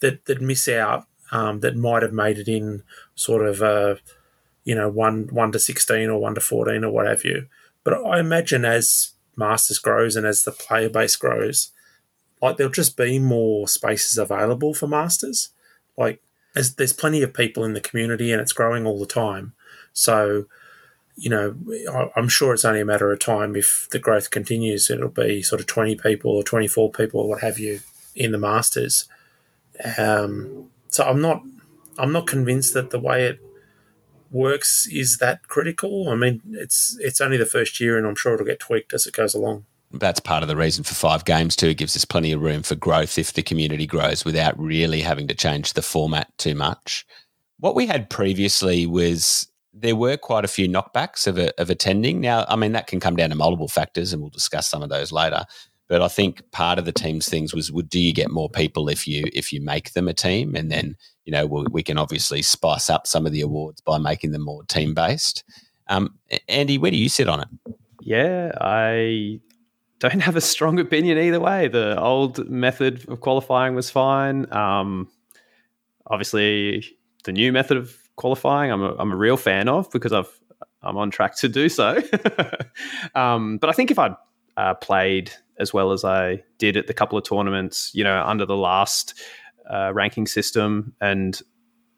that, 0.00 0.26
that 0.26 0.42
miss 0.42 0.68
out, 0.68 1.06
um, 1.32 1.60
that 1.60 1.76
might 1.76 2.02
have 2.02 2.12
made 2.12 2.36
it 2.36 2.48
in 2.48 2.82
sort 3.14 3.46
of, 3.46 3.62
uh, 3.62 3.94
you 4.64 4.74
know, 4.74 4.90
1, 4.90 5.28
1 5.32 5.52
to 5.52 5.58
16 5.58 6.10
or 6.10 6.20
1 6.20 6.34
to 6.34 6.40
14 6.42 6.84
or 6.84 6.90
what 6.90 7.06
have 7.06 7.24
you. 7.24 7.46
But 7.84 7.94
I 8.04 8.20
imagine 8.20 8.66
as 8.66 9.12
Masters 9.34 9.78
grows 9.78 10.14
and 10.14 10.26
as 10.26 10.42
the 10.42 10.52
player 10.52 10.90
base 10.90 11.16
grows, 11.16 11.72
like 12.42 12.56
there'll 12.56 12.72
just 12.72 12.96
be 12.96 13.20
more 13.20 13.68
spaces 13.68 14.18
available 14.18 14.74
for 14.74 14.88
masters. 14.88 15.50
Like 15.96 16.20
there's, 16.54 16.92
plenty 16.92 17.22
of 17.22 17.32
people 17.32 17.64
in 17.64 17.72
the 17.72 17.80
community 17.80 18.32
and 18.32 18.40
it's 18.40 18.52
growing 18.52 18.84
all 18.84 18.98
the 18.98 19.06
time. 19.06 19.54
So, 19.92 20.46
you 21.16 21.30
know, 21.30 22.10
I'm 22.16 22.28
sure 22.28 22.52
it's 22.52 22.64
only 22.64 22.80
a 22.80 22.84
matter 22.84 23.12
of 23.12 23.20
time 23.20 23.54
if 23.54 23.86
the 23.92 24.00
growth 24.00 24.30
continues. 24.30 24.90
It'll 24.90 25.08
be 25.08 25.42
sort 25.42 25.60
of 25.60 25.68
20 25.68 25.94
people 25.96 26.32
or 26.32 26.42
24 26.42 26.90
people 26.90 27.20
or 27.20 27.28
what 27.28 27.42
have 27.42 27.60
you 27.60 27.80
in 28.16 28.32
the 28.32 28.38
masters. 28.38 29.08
Um, 29.96 30.70
so 30.88 31.04
I'm 31.04 31.20
not 31.20 31.42
I'm 31.98 32.12
not 32.12 32.26
convinced 32.26 32.74
that 32.74 32.90
the 32.90 32.98
way 32.98 33.24
it 33.26 33.38
works 34.30 34.88
is 34.90 35.18
that 35.18 35.46
critical. 35.46 36.08
I 36.08 36.16
mean, 36.16 36.40
it's 36.50 36.96
it's 37.00 37.20
only 37.20 37.36
the 37.36 37.46
first 37.46 37.80
year, 37.80 37.96
and 37.96 38.06
I'm 38.06 38.14
sure 38.14 38.34
it'll 38.34 38.46
get 38.46 38.60
tweaked 38.60 38.92
as 38.92 39.06
it 39.06 39.14
goes 39.14 39.34
along 39.34 39.64
that's 39.94 40.20
part 40.20 40.42
of 40.42 40.48
the 40.48 40.56
reason 40.56 40.84
for 40.84 40.94
five 40.94 41.24
games 41.24 41.56
too. 41.56 41.68
It 41.68 41.78
gives 41.78 41.96
us 41.96 42.04
plenty 42.04 42.32
of 42.32 42.40
room 42.40 42.62
for 42.62 42.74
growth 42.74 43.18
if 43.18 43.32
the 43.32 43.42
community 43.42 43.86
grows 43.86 44.24
without 44.24 44.58
really 44.58 45.00
having 45.00 45.28
to 45.28 45.34
change 45.34 45.72
the 45.72 45.82
format 45.82 46.36
too 46.38 46.54
much. 46.54 47.06
What 47.58 47.74
we 47.74 47.86
had 47.86 48.10
previously 48.10 48.86
was 48.86 49.48
there 49.72 49.96
were 49.96 50.16
quite 50.16 50.44
a 50.44 50.48
few 50.48 50.68
knockbacks 50.68 51.26
of, 51.26 51.38
a, 51.38 51.58
of 51.60 51.70
attending. 51.70 52.20
Now, 52.20 52.44
I 52.48 52.56
mean, 52.56 52.72
that 52.72 52.86
can 52.86 53.00
come 53.00 53.16
down 53.16 53.30
to 53.30 53.36
multiple 53.36 53.68
factors, 53.68 54.12
and 54.12 54.20
we'll 54.20 54.30
discuss 54.30 54.68
some 54.68 54.82
of 54.82 54.90
those 54.90 55.12
later. 55.12 55.44
But 55.88 56.02
I 56.02 56.08
think 56.08 56.50
part 56.52 56.78
of 56.78 56.84
the 56.84 56.92
team's 56.92 57.28
things 57.28 57.54
was, 57.54 57.70
would 57.70 57.88
do 57.88 57.98
you 57.98 58.12
get 58.12 58.30
more 58.30 58.48
people 58.48 58.88
if 58.88 59.06
you 59.06 59.24
if 59.32 59.52
you 59.52 59.60
make 59.60 59.92
them 59.92 60.08
a 60.08 60.14
team, 60.14 60.54
and 60.54 60.70
then 60.70 60.96
you 61.24 61.32
know 61.32 61.46
we'll, 61.46 61.66
we 61.70 61.82
can 61.82 61.98
obviously 61.98 62.42
spice 62.42 62.88
up 62.88 63.06
some 63.06 63.26
of 63.26 63.32
the 63.32 63.42
awards 63.42 63.80
by 63.80 63.98
making 63.98 64.32
them 64.32 64.42
more 64.42 64.64
team 64.64 64.94
based. 64.94 65.44
Um, 65.88 66.18
Andy, 66.48 66.78
where 66.78 66.90
do 66.90 66.96
you 66.96 67.08
sit 67.08 67.28
on 67.28 67.40
it? 67.40 67.48
Yeah, 68.00 68.52
I 68.60 69.40
don't 70.02 70.20
have 70.20 70.34
a 70.34 70.40
strong 70.40 70.80
opinion 70.80 71.16
either 71.16 71.38
way. 71.38 71.68
The 71.68 71.98
old 71.98 72.50
method 72.50 73.08
of 73.08 73.20
qualifying 73.20 73.76
was 73.76 73.88
fine. 73.88 74.52
Um, 74.52 75.08
obviously, 76.08 76.84
the 77.22 77.30
new 77.30 77.52
method 77.52 77.76
of 77.76 77.96
qualifying, 78.16 78.72
I'm 78.72 78.82
a, 78.82 78.96
I'm 78.96 79.12
a 79.12 79.16
real 79.16 79.36
fan 79.36 79.68
of 79.68 79.90
because 79.92 80.12
I've 80.12 80.40
I'm 80.82 80.96
on 80.96 81.12
track 81.12 81.36
to 81.36 81.48
do 81.48 81.68
so. 81.68 82.02
um, 83.14 83.58
but 83.58 83.70
I 83.70 83.72
think 83.72 83.92
if 83.92 83.98
I'd 84.00 84.16
uh, 84.56 84.74
played 84.74 85.30
as 85.60 85.72
well 85.72 85.92
as 85.92 86.04
I 86.04 86.42
did 86.58 86.76
at 86.76 86.88
the 86.88 86.94
couple 86.94 87.16
of 87.16 87.22
tournaments, 87.22 87.92
you 87.94 88.02
know, 88.02 88.24
under 88.26 88.44
the 88.44 88.56
last 88.56 89.22
uh, 89.72 89.92
ranking 89.94 90.26
system, 90.26 90.94
and 91.00 91.40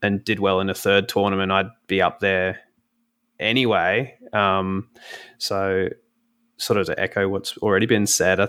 and 0.02 0.22
did 0.22 0.40
well 0.40 0.61
in 0.61 0.68
a 0.68 0.74
third 0.74 1.09
tournament, 1.09 1.50
I'd 1.50 1.70
be 1.86 2.02
up 2.02 2.20
there 2.20 2.61
anyway. 3.40 4.18
Um, 4.34 4.90
so 5.38 5.88
sort 6.57 6.78
of 6.78 6.86
to 6.86 7.00
echo 7.00 7.28
what's 7.28 7.57
already 7.59 7.86
been 7.86 8.07
said, 8.07 8.40
uh, 8.40 8.48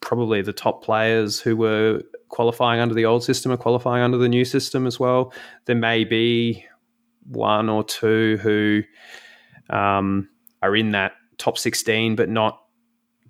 probably 0.00 0.42
the 0.42 0.52
top 0.52 0.84
players 0.84 1.40
who 1.40 1.56
were 1.56 2.02
qualifying 2.28 2.80
under 2.80 2.94
the 2.94 3.04
old 3.04 3.24
system 3.24 3.52
are 3.52 3.56
qualifying 3.56 4.02
under 4.02 4.18
the 4.18 4.28
new 4.28 4.44
system 4.44 4.86
as 4.86 4.98
well. 5.00 5.32
There 5.66 5.76
may 5.76 6.04
be 6.04 6.64
one 7.26 7.68
or 7.68 7.84
two 7.84 8.38
who 8.42 8.82
um, 9.70 10.28
are 10.62 10.76
in 10.76 10.90
that 10.90 11.12
top 11.38 11.58
16 11.58 12.16
but 12.16 12.28
not 12.28 12.60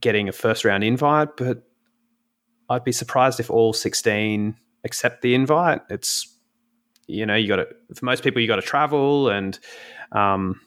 getting 0.01 0.29
a 0.29 0.33
first 0.33 0.65
round 0.65 0.85
invite. 0.85 1.37
But 1.37 1.63
I'd 2.69 2.85
be 2.85 2.93
surprised 2.93 3.41
if 3.41 3.51
all 3.51 3.73
16 3.73 4.57
accept 4.85 5.23
the 5.23 5.35
invite. 5.35 5.81
It's, 5.91 6.39
you 7.07 7.27
know, 7.27 7.35
you 7.35 7.49
got 7.49 7.57
to, 7.57 7.69
for 7.95 8.05
most 8.05 8.23
people, 8.23 8.41
you 8.41 8.49
got 8.49 8.57
to 8.57 8.63
travel 8.63 9.29
and, 9.29 9.59
um, 10.13 10.61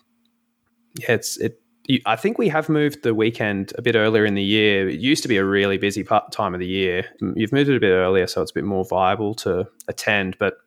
yeah, 0.99 1.13
it's, 1.13 1.37
it, 1.37 1.61
I 2.05 2.17
think 2.17 2.37
we 2.37 2.49
have 2.49 2.67
moved 2.67 3.03
the 3.03 3.13
weekend 3.13 3.71
a 3.77 3.81
bit 3.81 3.95
earlier 3.95 4.25
in 4.25 4.35
the 4.35 4.43
year. 4.43 4.89
It 4.89 4.99
used 4.99 5.23
to 5.23 5.29
be 5.29 5.37
a 5.37 5.45
really 5.45 5.77
busy 5.77 6.03
part, 6.03 6.31
time 6.31 6.53
of 6.53 6.59
the 6.59 6.67
year. 6.67 7.05
You've 7.35 7.53
moved 7.53 7.69
it 7.69 7.77
a 7.77 7.79
bit 7.79 7.91
earlier, 7.91 8.27
so 8.27 8.41
it's 8.41 8.51
a 8.51 8.53
bit 8.53 8.65
more 8.65 8.83
viable 8.83 9.35
to 9.35 9.67
attend. 9.87 10.37
But 10.37 10.57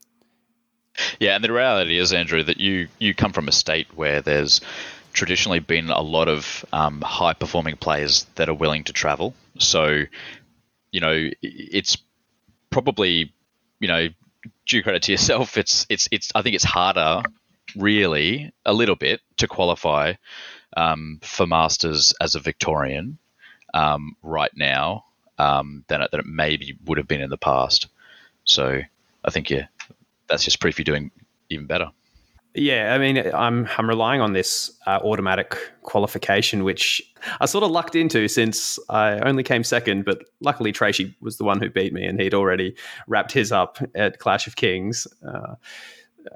yeah, 1.18 1.34
and 1.34 1.44
the 1.44 1.52
reality 1.52 1.98
is, 1.98 2.12
Andrew, 2.12 2.42
that 2.42 2.58
you 2.58 2.88
you 2.98 3.14
come 3.14 3.32
from 3.32 3.48
a 3.48 3.52
state 3.52 3.88
where 3.94 4.22
there's 4.22 4.62
traditionally 5.12 5.58
been 5.58 5.90
a 5.90 6.00
lot 6.00 6.28
of 6.28 6.64
um, 6.72 7.02
high 7.02 7.34
performing 7.34 7.76
players 7.76 8.24
that 8.36 8.48
are 8.48 8.54
willing 8.54 8.84
to 8.84 8.92
travel. 8.92 9.34
So, 9.58 10.04
you 10.90 11.00
know, 11.00 11.28
it's 11.42 11.98
probably 12.70 13.34
you 13.78 13.88
know 13.88 14.08
due 14.66 14.82
credit 14.82 15.02
to 15.02 15.12
yourself. 15.12 15.58
It's 15.58 15.86
it's 15.90 16.08
it's. 16.10 16.32
I 16.34 16.40
think 16.40 16.54
it's 16.54 16.64
harder, 16.64 17.22
really, 17.76 18.52
a 18.64 18.72
little 18.72 18.96
bit 18.96 19.20
to 19.36 19.46
qualify 19.46 20.14
um, 20.76 21.20
for 21.22 21.46
Masters 21.46 22.14
as 22.20 22.34
a 22.34 22.40
Victorian 22.40 23.18
um, 23.74 24.16
right 24.22 24.52
now 24.56 25.04
um, 25.38 25.84
than, 25.88 26.02
it, 26.02 26.10
than 26.10 26.20
it 26.20 26.26
maybe 26.26 26.76
would 26.84 26.98
have 26.98 27.08
been 27.08 27.20
in 27.20 27.30
the 27.30 27.38
past. 27.38 27.88
So 28.44 28.80
I 29.24 29.30
think 29.30 29.50
yeah, 29.50 29.66
that's 30.28 30.44
just 30.44 30.60
proof 30.60 30.78
you're 30.78 30.84
doing 30.84 31.10
even 31.48 31.66
better. 31.66 31.90
Yeah, 32.54 32.94
I 32.94 32.98
mean, 32.98 33.16
I'm 33.32 33.68
I'm 33.78 33.88
relying 33.88 34.20
on 34.20 34.32
this 34.32 34.72
uh, 34.84 34.98
automatic 35.04 35.56
qualification, 35.82 36.64
which 36.64 37.00
I 37.40 37.46
sort 37.46 37.62
of 37.62 37.70
lucked 37.70 37.94
into 37.94 38.26
since 38.26 38.76
I 38.88 39.20
only 39.20 39.44
came 39.44 39.62
second. 39.62 40.04
But 40.04 40.24
luckily, 40.40 40.72
Tracy 40.72 41.14
was 41.20 41.36
the 41.36 41.44
one 41.44 41.60
who 41.60 41.70
beat 41.70 41.92
me, 41.92 42.04
and 42.04 42.20
he'd 42.20 42.34
already 42.34 42.74
wrapped 43.06 43.30
his 43.30 43.52
up 43.52 43.78
at 43.94 44.18
Clash 44.18 44.48
of 44.48 44.56
Kings. 44.56 45.06
Uh, 45.24 45.54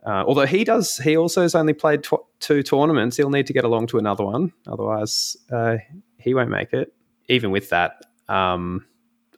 uh, 0.07 0.25
although 0.27 0.47
he 0.47 0.65
does, 0.65 0.99
he 0.99 1.17
also 1.17 1.43
has 1.43 1.55
only 1.55 1.73
played 1.73 2.03
tw- 2.03 2.25
two 2.41 2.63
tournaments. 2.63 3.17
He'll 3.17 3.31
need 3.31 3.47
to 3.47 3.53
get 3.53 3.65
along 3.65 3.89
to 3.89 3.99
another 3.99 4.25
one, 4.25 4.53
otherwise 4.67 5.37
uh, 5.53 5.77
he 6.19 6.35
won't 6.35 6.51
make 6.51 6.73
it. 6.73 6.93
Even 7.29 7.51
with 7.51 7.71
that, 7.71 8.05
um, 8.29 8.85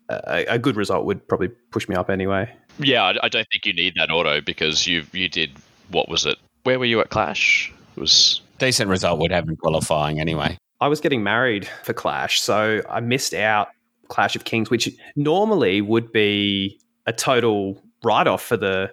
a, 0.09 0.45
a, 0.49 0.59
good 0.59 0.77
result 0.77 1.05
would 1.05 1.27
probably 1.29 1.49
push 1.49 1.89
me 1.89 1.95
up 1.95 2.11
anyway. 2.11 2.53
Yeah, 2.79 3.03
I, 3.03 3.11
I, 3.25 3.29
don't 3.29 3.47
think 3.51 3.65
you 3.65 3.73
need 3.73 3.95
that 3.97 4.11
auto 4.11 4.41
because 4.41 4.87
you 4.87 5.05
you 5.13 5.29
did 5.29 5.53
what 5.91 6.09
was 6.09 6.27
it? 6.27 6.37
Where 6.65 6.79
were 6.79 6.85
you 6.85 7.01
at 7.01 7.11
Clash? 7.11 7.73
It 7.97 8.01
was 8.01 8.41
decent 8.59 8.91
result 8.91 9.21
would 9.21 9.31
have 9.31 9.49
in 9.49 9.57
qualifying 9.57 10.21
anyway. 10.21 10.59
I 10.81 10.89
was 10.89 11.01
getting 11.01 11.23
married 11.23 11.69
for 11.85 11.93
Clash, 11.93 12.41
so 12.41 12.83
I 12.89 13.01
missed 13.01 13.35
out 13.35 13.69
Clash 14.09 14.37
of 14.37 14.45
Kings, 14.45 14.71
which 14.71 14.89
normally 15.15 15.81
would 15.81 16.13
be 16.13 16.79
a 17.07 17.13
total 17.13 17.83
write 18.03 18.27
off 18.27 18.43
for 18.43 18.57
the 18.57 18.93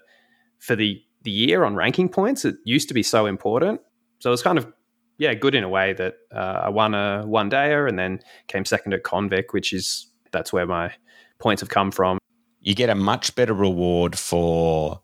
for 0.59 0.75
the 0.75 1.01
the 1.23 1.31
year 1.31 1.63
on 1.63 1.75
ranking 1.75 2.09
points. 2.09 2.45
It 2.45 2.55
used 2.65 2.87
to 2.89 2.93
be 2.93 3.03
so 3.03 3.25
important. 3.25 3.81
So 4.19 4.29
it 4.29 4.31
was 4.31 4.41
kind 4.41 4.57
of, 4.57 4.71
yeah, 5.17 5.33
good 5.33 5.55
in 5.55 5.63
a 5.63 5.69
way 5.69 5.93
that 5.93 6.15
uh, 6.33 6.61
I 6.63 6.69
won 6.69 6.93
a 6.93 7.23
one 7.25 7.49
dayer 7.49 7.87
and 7.87 7.97
then 7.97 8.19
came 8.47 8.65
second 8.65 8.93
at 8.93 9.03
Convic, 9.03 9.51
which 9.51 9.73
is, 9.73 10.07
that's 10.31 10.53
where 10.53 10.65
my 10.65 10.93
points 11.39 11.61
have 11.61 11.69
come 11.69 11.91
from. 11.91 12.17
You 12.61 12.75
get 12.75 12.89
a 12.89 12.95
much 12.95 13.35
better 13.35 13.53
reward 13.53 14.17
for 14.17 15.01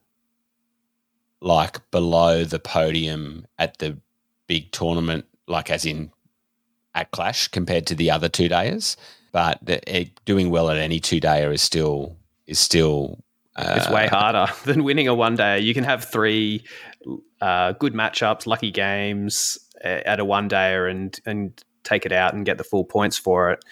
like 1.41 1.89
below 1.91 2.43
the 2.43 2.59
podium 2.59 3.45
at 3.57 3.77
the 3.79 3.99
big 4.47 4.71
tournament, 4.71 5.25
like 5.47 5.69
as 5.69 5.85
in 5.85 6.11
at 6.95 7.11
Clash 7.11 7.47
compared 7.49 7.85
to 7.87 7.95
the 7.95 8.11
other 8.11 8.29
two 8.29 8.49
days. 8.49 8.97
But 9.31 9.59
the, 9.63 9.79
it, 9.95 10.19
doing 10.25 10.49
well 10.49 10.69
at 10.69 10.77
any 10.77 10.99
two 10.99 11.19
dayer 11.19 11.53
is 11.53 11.61
still 11.61 12.17
is 12.47 12.57
still 12.57 13.23
it's 13.59 13.89
way 13.89 14.07
harder 14.07 14.51
than 14.65 14.83
winning 14.83 15.07
a 15.07 15.15
one 15.15 15.35
day. 15.35 15.59
You 15.59 15.73
can 15.73 15.83
have 15.83 16.03
three 16.03 16.63
uh, 17.41 17.73
good 17.73 17.93
matchups, 17.93 18.47
lucky 18.47 18.71
games 18.71 19.57
uh, 19.83 20.01
at 20.05 20.19
a 20.19 20.25
one 20.25 20.49
dayer, 20.49 20.89
and 20.89 21.19
and 21.25 21.63
take 21.83 22.05
it 22.05 22.11
out 22.11 22.33
and 22.33 22.45
get 22.45 22.57
the 22.57 22.63
full 22.63 22.83
points 22.83 23.17
for 23.17 23.51
it. 23.51 23.63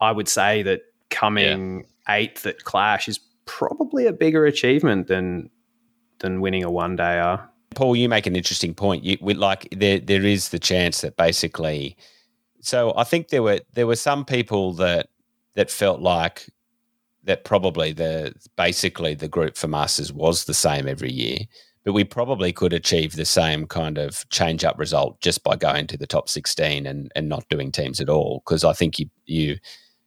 I 0.00 0.12
would 0.12 0.28
say 0.28 0.62
that 0.62 0.82
coming 1.10 1.84
yeah. 2.08 2.14
eighth 2.16 2.46
at 2.46 2.64
Clash 2.64 3.08
is 3.08 3.20
probably 3.44 4.06
a 4.06 4.12
bigger 4.12 4.46
achievement 4.46 5.06
than 5.06 5.50
than 6.18 6.40
winning 6.40 6.64
a 6.64 6.70
one 6.70 6.96
dayer. 6.96 7.46
Paul, 7.74 7.96
you 7.96 8.08
make 8.08 8.26
an 8.26 8.36
interesting 8.36 8.74
point. 8.74 9.04
You 9.04 9.16
like 9.20 9.68
there 9.70 9.98
there 9.98 10.24
is 10.24 10.50
the 10.50 10.58
chance 10.58 11.00
that 11.02 11.16
basically. 11.16 11.96
So 12.60 12.94
I 12.96 13.04
think 13.04 13.28
there 13.28 13.42
were 13.42 13.60
there 13.74 13.86
were 13.86 13.96
some 13.96 14.24
people 14.24 14.72
that 14.74 15.08
that 15.54 15.70
felt 15.70 16.00
like 16.00 16.46
that 17.26 17.44
probably 17.44 17.92
the 17.92 18.34
basically 18.56 19.14
the 19.14 19.28
group 19.28 19.56
for 19.56 19.68
Masters 19.68 20.12
was 20.12 20.44
the 20.44 20.54
same 20.54 20.88
every 20.88 21.12
year, 21.12 21.38
but 21.84 21.92
we 21.92 22.04
probably 22.04 22.52
could 22.52 22.72
achieve 22.72 23.14
the 23.14 23.24
same 23.24 23.66
kind 23.66 23.98
of 23.98 24.28
change 24.30 24.64
up 24.64 24.78
result 24.78 25.20
just 25.20 25.44
by 25.44 25.56
going 25.56 25.86
to 25.88 25.98
the 25.98 26.06
top 26.06 26.28
sixteen 26.28 26.86
and 26.86 27.12
and 27.14 27.28
not 27.28 27.48
doing 27.50 27.70
teams 27.70 28.00
at 28.00 28.08
all. 28.08 28.42
Because 28.44 28.64
I 28.64 28.72
think 28.72 28.98
you 28.98 29.06
you 29.26 29.58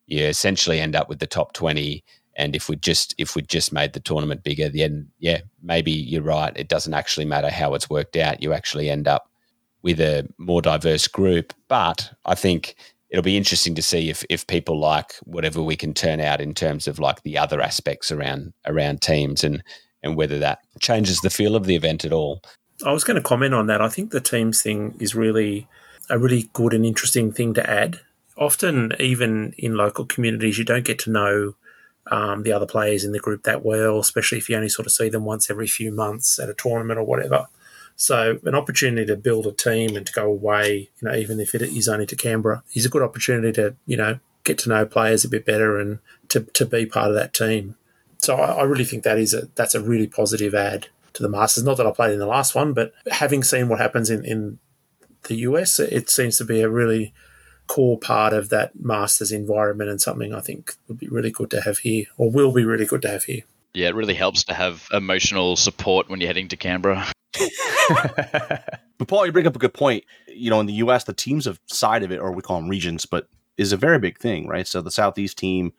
you 0.07 0.25
essentially 0.25 0.79
end 0.79 0.95
up 0.95 1.07
with 1.07 1.19
the 1.19 1.27
top 1.27 1.53
twenty 1.53 2.03
and 2.39 2.55
if 2.55 2.69
we 2.69 2.77
just 2.77 3.13
if 3.17 3.35
we 3.35 3.41
just 3.41 3.73
made 3.73 3.91
the 3.91 3.99
tournament 3.99 4.43
bigger, 4.43 4.69
then 4.69 5.09
yeah, 5.19 5.41
maybe 5.61 5.91
you're 5.91 6.23
right. 6.23 6.53
It 6.55 6.69
doesn't 6.69 6.93
actually 6.93 7.25
matter 7.25 7.49
how 7.49 7.73
it's 7.73 7.89
worked 7.89 8.15
out. 8.15 8.41
You 8.41 8.53
actually 8.53 8.89
end 8.89 9.09
up 9.09 9.29
with 9.81 9.99
a 9.99 10.27
more 10.37 10.61
diverse 10.61 11.07
group. 11.07 11.53
But 11.67 12.11
I 12.25 12.35
think 12.35 12.75
it'll 13.09 13.23
be 13.23 13.37
interesting 13.37 13.75
to 13.75 13.81
see 13.81 14.09
if 14.09 14.23
if 14.29 14.45
people 14.47 14.79
like 14.79 15.13
whatever 15.23 15.61
we 15.61 15.75
can 15.75 15.93
turn 15.93 16.19
out 16.19 16.41
in 16.41 16.53
terms 16.53 16.87
of 16.87 16.99
like 16.99 17.23
the 17.23 17.37
other 17.37 17.61
aspects 17.61 18.11
around 18.11 18.53
around 18.65 19.01
teams 19.01 19.43
and 19.43 19.63
and 20.03 20.15
whether 20.15 20.39
that 20.39 20.59
changes 20.79 21.19
the 21.21 21.29
feel 21.29 21.55
of 21.55 21.65
the 21.65 21.75
event 21.75 22.05
at 22.05 22.13
all. 22.13 22.41
I 22.85 22.93
was 22.93 23.03
going 23.03 23.15
to 23.15 23.21
comment 23.21 23.53
on 23.53 23.67
that. 23.67 23.81
I 23.81 23.89
think 23.89 24.11
the 24.11 24.21
teams 24.21 24.61
thing 24.61 24.95
is 24.99 25.13
really 25.13 25.67
a 26.09 26.17
really 26.17 26.49
good 26.53 26.73
and 26.73 26.85
interesting 26.85 27.31
thing 27.31 27.53
to 27.55 27.69
add. 27.69 27.99
Often, 28.37 28.93
even 28.99 29.53
in 29.57 29.75
local 29.75 30.05
communities, 30.05 30.57
you 30.57 30.63
don't 30.63 30.85
get 30.85 30.97
to 30.99 31.11
know 31.11 31.55
um, 32.09 32.43
the 32.43 32.53
other 32.53 32.65
players 32.65 33.03
in 33.03 33.11
the 33.11 33.19
group 33.19 33.43
that 33.43 33.65
well, 33.65 33.99
especially 33.99 34.37
if 34.37 34.49
you 34.49 34.55
only 34.55 34.69
sort 34.69 34.85
of 34.85 34.93
see 34.93 35.09
them 35.09 35.25
once 35.25 35.49
every 35.49 35.67
few 35.67 35.91
months 35.91 36.39
at 36.39 36.49
a 36.49 36.53
tournament 36.53 36.99
or 36.99 37.03
whatever. 37.03 37.47
So 37.99 38.39
an 38.45 38.55
opportunity 38.55 39.05
to 39.07 39.17
build 39.17 39.45
a 39.45 39.51
team 39.51 39.97
and 39.97 40.07
to 40.07 40.13
go 40.13 40.25
away, 40.25 40.89
you 41.01 41.07
know, 41.07 41.13
even 41.13 41.41
if 41.41 41.53
it 41.53 41.61
is 41.61 41.89
only 41.89 42.05
to 42.05 42.15
Canberra, 42.15 42.63
is 42.73 42.85
a 42.85 42.89
good 42.89 43.01
opportunity 43.01 43.51
to, 43.51 43.75
you 43.85 43.97
know, 43.97 44.19
get 44.45 44.57
to 44.59 44.69
know 44.69 44.85
players 44.85 45.25
a 45.25 45.29
bit 45.29 45.45
better 45.45 45.77
and 45.77 45.99
to, 46.29 46.39
to 46.53 46.65
be 46.65 46.85
part 46.85 47.09
of 47.09 47.15
that 47.15 47.33
team. 47.33 47.75
So 48.19 48.37
I, 48.37 48.61
I 48.61 48.63
really 48.63 48.85
think 48.85 49.03
that 49.03 49.19
is 49.19 49.33
a 49.33 49.49
that's 49.55 49.75
a 49.75 49.83
really 49.83 50.07
positive 50.07 50.55
add 50.55 50.87
to 51.11 51.21
the 51.21 51.27
Masters. 51.27 51.65
Not 51.65 51.75
that 51.75 51.85
I 51.85 51.91
played 51.91 52.13
in 52.13 52.19
the 52.19 52.25
last 52.25 52.55
one, 52.55 52.71
but 52.71 52.93
having 53.11 53.43
seen 53.43 53.67
what 53.67 53.79
happens 53.79 54.09
in, 54.09 54.23
in 54.23 54.59
the 55.23 55.35
US, 55.35 55.77
it 55.77 56.09
seems 56.09 56.37
to 56.37 56.45
be 56.45 56.61
a 56.61 56.69
really 56.69 57.13
core 57.67 57.99
part 57.99 58.31
of 58.31 58.47
that 58.47 58.79
master's 58.79 59.33
environment 59.33 59.89
and 59.89 59.99
something 59.99 60.33
I 60.33 60.39
think 60.39 60.75
would 60.87 60.99
be 60.99 61.09
really 61.09 61.31
good 61.31 61.51
to 61.51 61.61
have 61.61 61.79
here, 61.79 62.05
or 62.17 62.31
will 62.31 62.53
be 62.53 62.63
really 62.63 62.85
good 62.85 63.01
to 63.01 63.09
have 63.09 63.25
here. 63.25 63.41
Yeah, 63.73 63.89
it 63.89 63.95
really 63.95 64.15
helps 64.15 64.45
to 64.45 64.53
have 64.53 64.87
emotional 64.93 65.57
support 65.57 66.09
when 66.09 66.21
you're 66.21 66.29
heading 66.29 66.47
to 66.47 66.57
Canberra. 66.57 67.05
But 67.33 69.07
Paul, 69.07 69.25
you 69.25 69.31
bring 69.31 69.47
up 69.47 69.55
a 69.55 69.59
good 69.59 69.73
point. 69.73 70.03
You 70.27 70.49
know, 70.49 70.59
in 70.59 70.65
the 70.65 70.73
U.S., 70.73 71.03
the 71.03 71.13
teams 71.13 71.47
of 71.47 71.59
side 71.67 72.03
of 72.03 72.11
it, 72.11 72.19
or 72.19 72.31
we 72.31 72.41
call 72.41 72.59
them 72.59 72.69
regions, 72.69 73.05
but 73.05 73.27
is 73.57 73.71
a 73.71 73.77
very 73.77 73.99
big 73.99 74.17
thing, 74.17 74.47
right? 74.47 74.67
So 74.67 74.81
the 74.81 74.91
Southeast 74.91 75.37
team, 75.37 75.73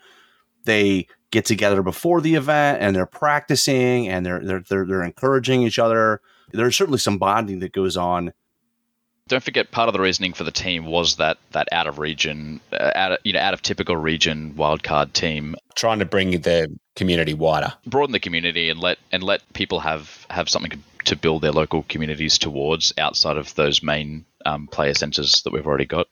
they 0.65 1.07
get 1.31 1.45
together 1.45 1.83
before 1.83 2.21
the 2.21 2.35
event 2.35 2.83
and 2.83 2.95
they're 2.95 3.07
practicing 3.07 4.09
and 4.09 4.27
they're 4.27 4.41
they're 4.41 4.63
they're, 4.69 4.87
they're 4.87 5.03
encouraging 5.03 5.63
each 5.63 5.79
other. 5.79 6.21
There's 6.53 6.77
certainly 6.77 6.99
some 6.99 7.19
bonding 7.19 7.61
that 7.61 7.73
goes 7.73 7.97
on 7.97 8.33
don't 9.31 9.45
forget 9.45 9.71
part 9.71 9.89
of 9.89 9.93
the 9.93 10.01
reasoning 10.01 10.33
for 10.33 10.43
the 10.43 10.51
team 10.51 10.87
was 10.87 11.17
that 11.17 11.39
that 11.53 11.69
out 11.71 11.87
of 11.87 11.99
region, 12.01 12.61
uh, 12.73 12.91
out 12.97 13.13
of, 13.13 13.19
you 13.23 13.33
know, 13.33 13.39
out 13.39 13.55
of 13.55 13.63
typical 13.63 13.97
region 13.97 14.53
wildcard 14.55 15.13
team, 15.13 15.55
trying 15.77 16.01
to 16.01 16.05
bring 16.05 16.33
the 16.41 16.67
community 16.97 17.33
wider, 17.33 17.73
broaden 17.87 18.13
the 18.13 18.19
community, 18.19 18.69
and 18.69 18.81
let 18.81 18.99
and 19.13 19.23
let 19.23 19.41
people 19.53 19.79
have 19.81 20.27
have 20.31 20.49
something 20.49 20.83
to 21.05 21.17
build 21.17 21.43
their 21.43 21.53
local 21.53 21.85
communities 21.85 22.39
towards 22.39 22.93
outside 22.99 23.37
of 23.37 23.55
those 23.55 23.83
main 23.83 24.25
um, 24.45 24.67
player 24.67 24.95
centers 24.95 25.43
that 25.43 25.53
we've 25.53 25.67
already 25.67 25.87
got. 25.87 26.09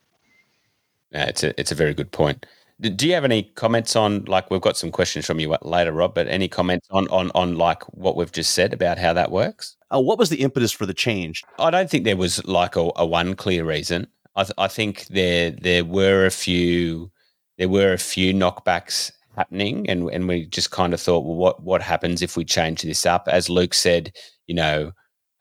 Yeah, 1.11 1.27
it's 1.27 1.43
a 1.43 1.61
it's 1.61 1.73
a 1.73 1.75
very 1.75 1.95
good 1.95 2.13
point. 2.13 2.47
Do 2.81 3.09
you 3.09 3.15
have 3.15 3.25
any 3.25 3.43
comments 3.43 3.97
on 3.97 4.27
like 4.27 4.49
we've 4.49 4.61
got 4.61 4.77
some 4.77 4.93
questions 4.93 5.27
from 5.27 5.41
you 5.41 5.57
later, 5.63 5.91
Rob? 5.91 6.15
But 6.15 6.29
any 6.29 6.47
comments 6.47 6.87
on 6.93 7.09
on 7.09 7.33
on 7.35 7.59
like 7.59 7.83
what 7.93 8.15
we've 8.15 8.31
just 8.31 8.55
said 8.55 8.73
about 8.73 8.97
how 8.99 9.13
that 9.15 9.33
works? 9.33 9.77
Uh, 9.93 10.01
what 10.01 10.19
was 10.19 10.29
the 10.29 10.41
impetus 10.41 10.73
for 10.73 10.87
the 10.87 10.95
change? 10.95 11.43
I 11.59 11.71
don't 11.71 11.91
think 11.91 12.05
there 12.05 12.17
was 12.17 12.45
like 12.47 12.77
a, 12.77 12.91
a 12.97 13.07
one 13.07 13.35
clear 13.35 13.65
reason. 13.65 14.07
I, 14.37 14.45
th- 14.45 14.55
I 14.59 14.69
think 14.69 15.07
there 15.07 15.51
there 15.51 15.85
were 15.85 16.27
a 16.27 16.31
few 16.31 17.11
there 17.57 17.69
were 17.69 17.93
a 17.93 17.99
few 17.99 18.33
knockbacks 18.33 19.11
happening, 19.37 19.89
and 19.89 20.09
and 20.11 20.29
we 20.29 20.47
just 20.47 20.71
kind 20.71 20.93
of 20.95 21.01
thought, 21.01 21.25
well, 21.25 21.37
what 21.37 21.63
what 21.63 21.83
happens 21.83 22.23
if 22.23 22.37
we 22.37 22.45
change 22.45 22.83
this 22.83 23.07
up? 23.07 23.29
As 23.29 23.49
Luke 23.49 23.75
said, 23.75 24.13
you 24.47 24.55
know, 24.55 24.93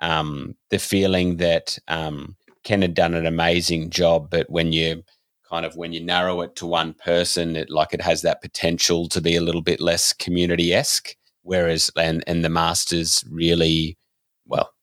um, 0.01 0.55
the 0.69 0.79
feeling 0.79 1.37
that 1.37 1.77
um, 1.87 2.35
Ken 2.63 2.81
had 2.81 2.93
done 2.93 3.13
an 3.13 3.25
amazing 3.25 3.89
job, 3.89 4.29
but 4.29 4.49
when 4.49 4.71
you 4.71 5.03
kind 5.49 5.65
of 5.65 5.75
when 5.75 5.93
you 5.93 6.03
narrow 6.03 6.41
it 6.41 6.55
to 6.57 6.65
one 6.65 6.93
person, 6.93 7.55
it 7.55 7.69
like 7.69 7.93
it 7.93 8.01
has 8.01 8.21
that 8.21 8.41
potential 8.41 9.07
to 9.09 9.21
be 9.21 9.35
a 9.35 9.41
little 9.41 9.61
bit 9.61 9.79
less 9.79 10.13
community 10.13 10.73
esque. 10.73 11.15
Whereas 11.43 11.89
and 11.95 12.23
and 12.27 12.43
the 12.43 12.49
masters 12.49 13.23
really, 13.31 13.97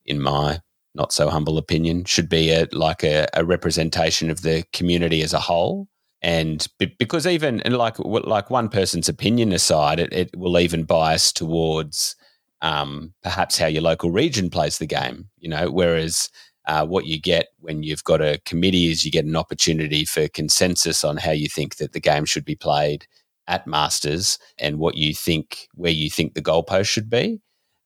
in 0.06 0.20
my 0.20 0.60
not 0.94 1.12
so 1.12 1.28
humble 1.28 1.58
opinion, 1.58 2.04
should 2.04 2.28
be 2.28 2.50
a 2.50 2.66
like 2.72 3.02
a, 3.02 3.26
a 3.34 3.44
representation 3.44 4.30
of 4.30 4.42
the 4.42 4.64
community 4.72 5.22
as 5.22 5.32
a 5.32 5.40
whole. 5.40 5.88
And 6.22 6.66
because 6.78 7.26
even 7.26 7.60
and 7.62 7.76
like 7.76 7.98
like 7.98 8.48
one 8.48 8.68
person's 8.68 9.08
opinion 9.08 9.52
aside, 9.52 10.00
it, 10.00 10.12
it 10.12 10.36
will 10.36 10.58
even 10.58 10.84
bias 10.84 11.32
towards 11.32 12.16
um, 12.62 13.12
perhaps 13.22 13.58
how 13.58 13.66
your 13.66 13.82
local 13.82 14.10
region 14.10 14.48
plays 14.48 14.78
the 14.78 14.86
game. 14.86 15.28
You 15.38 15.50
know, 15.50 15.70
whereas 15.70 16.30
uh, 16.66 16.86
what 16.86 17.06
you 17.06 17.20
get 17.20 17.48
when 17.58 17.82
you've 17.82 18.04
got 18.04 18.22
a 18.22 18.40
committee 18.46 18.90
is 18.90 19.04
you 19.04 19.10
get 19.10 19.26
an 19.26 19.36
opportunity 19.36 20.04
for 20.04 20.28
consensus 20.28 21.04
on 21.04 21.18
how 21.18 21.32
you 21.32 21.48
think 21.48 21.76
that 21.76 21.92
the 21.92 22.00
game 22.00 22.24
should 22.24 22.44
be 22.44 22.56
played 22.56 23.06
at 23.46 23.66
Masters 23.66 24.38
and 24.58 24.78
what 24.78 24.96
you 24.96 25.12
think, 25.14 25.68
where 25.74 25.92
you 25.92 26.08
think 26.08 26.32
the 26.32 26.42
goalpost 26.42 26.86
should 26.86 27.10
be. 27.10 27.40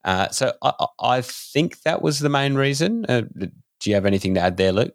Uh, 0.08 0.30
so 0.30 0.54
I, 0.62 0.86
I, 0.98 1.20
think 1.20 1.82
that 1.82 2.00
was 2.00 2.18
the 2.18 2.30
main 2.30 2.54
reason. 2.54 3.04
Uh, 3.06 3.20
do 3.20 3.50
you 3.90 3.94
have 3.94 4.06
anything 4.06 4.36
to 4.36 4.40
add 4.40 4.56
there, 4.56 4.72
Luke? 4.72 4.94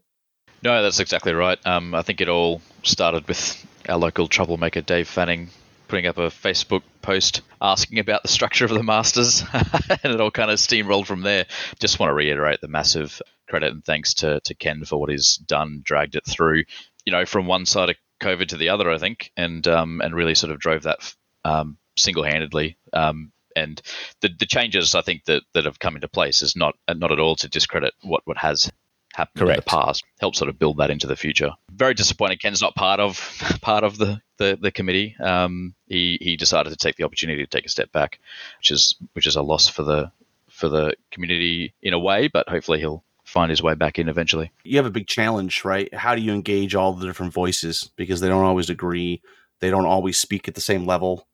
No, 0.63 0.81
that's 0.81 0.99
exactly 0.99 1.33
right. 1.33 1.59
Um, 1.67 1.93
I 1.93 2.01
think 2.01 2.19
it 2.19 2.29
all 2.29 2.63
started 2.81 3.27
with 3.27 3.63
our 3.87 3.99
local 3.99 4.27
troublemaker, 4.27 4.81
Dave 4.81 5.07
Fanning, 5.07 5.49
putting 5.87 6.07
up 6.07 6.17
a 6.17 6.29
Facebook 6.29 6.81
post 7.03 7.41
asking 7.61 7.99
about 7.99 8.23
the 8.23 8.27
structure 8.27 8.65
of 8.65 8.71
the 8.71 8.81
Masters, 8.81 9.43
and 9.53 10.13
it 10.15 10.19
all 10.19 10.31
kind 10.31 10.49
of 10.49 10.57
steamrolled 10.57 11.05
from 11.05 11.21
there. 11.21 11.45
Just 11.77 11.99
want 11.99 12.09
to 12.09 12.15
reiterate 12.15 12.61
the 12.61 12.67
massive 12.67 13.21
credit 13.47 13.71
and 13.71 13.85
thanks 13.85 14.15
to, 14.15 14.39
to 14.45 14.55
Ken 14.55 14.83
for 14.83 14.99
what 14.99 15.11
he's 15.11 15.35
done, 15.35 15.81
dragged 15.83 16.15
it 16.15 16.25
through, 16.27 16.63
you 17.05 17.11
know, 17.11 17.27
from 17.27 17.45
one 17.45 17.67
side 17.67 17.91
of 17.91 17.97
COVID 18.19 18.47
to 18.47 18.57
the 18.57 18.69
other, 18.69 18.89
I 18.89 18.97
think, 18.97 19.31
and 19.37 19.67
um, 19.67 20.01
and 20.01 20.15
really 20.15 20.33
sort 20.33 20.51
of 20.51 20.57
drove 20.57 20.81
that 20.83 21.13
um, 21.45 21.77
single 21.97 22.23
handedly. 22.23 22.77
Um, 22.93 23.31
and 23.55 23.81
the 24.21 24.29
the 24.37 24.45
changes 24.45 24.95
I 24.95 25.01
think 25.01 25.25
that, 25.25 25.43
that 25.53 25.65
have 25.65 25.79
come 25.79 25.95
into 25.95 26.07
place 26.07 26.41
is 26.41 26.55
not 26.55 26.75
not 26.87 27.11
at 27.11 27.19
all 27.19 27.35
to 27.37 27.49
discredit 27.49 27.93
what 28.01 28.21
what 28.25 28.37
has 28.37 28.71
happened 29.13 29.39
Correct. 29.39 29.57
in 29.57 29.63
the 29.63 29.69
past. 29.69 30.03
Help 30.19 30.35
sort 30.35 30.49
of 30.49 30.59
build 30.59 30.77
that 30.77 30.89
into 30.89 31.07
the 31.07 31.15
future. 31.15 31.51
Very 31.71 31.93
disappointed 31.93 32.41
Ken's 32.41 32.61
not 32.61 32.75
part 32.75 32.99
of 32.99 33.17
part 33.61 33.83
of 33.83 33.97
the 33.97 34.21
the, 34.37 34.57
the 34.59 34.71
committee. 34.71 35.15
Um, 35.19 35.75
he 35.87 36.17
he 36.21 36.35
decided 36.35 36.69
to 36.71 36.75
take 36.75 36.95
the 36.95 37.03
opportunity 37.03 37.43
to 37.43 37.49
take 37.49 37.65
a 37.65 37.69
step 37.69 37.91
back, 37.91 38.19
which 38.59 38.71
is 38.71 38.95
which 39.13 39.27
is 39.27 39.35
a 39.35 39.41
loss 39.41 39.67
for 39.67 39.83
the 39.83 40.11
for 40.49 40.69
the 40.69 40.93
community 41.11 41.73
in 41.81 41.93
a 41.93 41.99
way, 41.99 42.27
but 42.27 42.47
hopefully 42.47 42.79
he'll 42.79 43.03
find 43.25 43.49
his 43.49 43.63
way 43.63 43.73
back 43.73 43.97
in 43.97 44.09
eventually. 44.09 44.51
You 44.63 44.77
have 44.77 44.85
a 44.85 44.91
big 44.91 45.07
challenge, 45.07 45.65
right? 45.65 45.91
How 45.93 46.13
do 46.13 46.21
you 46.21 46.33
engage 46.33 46.75
all 46.75 46.93
the 46.93 47.07
different 47.07 47.33
voices 47.33 47.89
because 47.95 48.19
they 48.19 48.27
don't 48.27 48.43
always 48.43 48.69
agree, 48.69 49.21
they 49.59 49.69
don't 49.69 49.85
always 49.85 50.19
speak 50.19 50.47
at 50.47 50.55
the 50.55 50.61
same 50.61 50.85
level. 50.85 51.27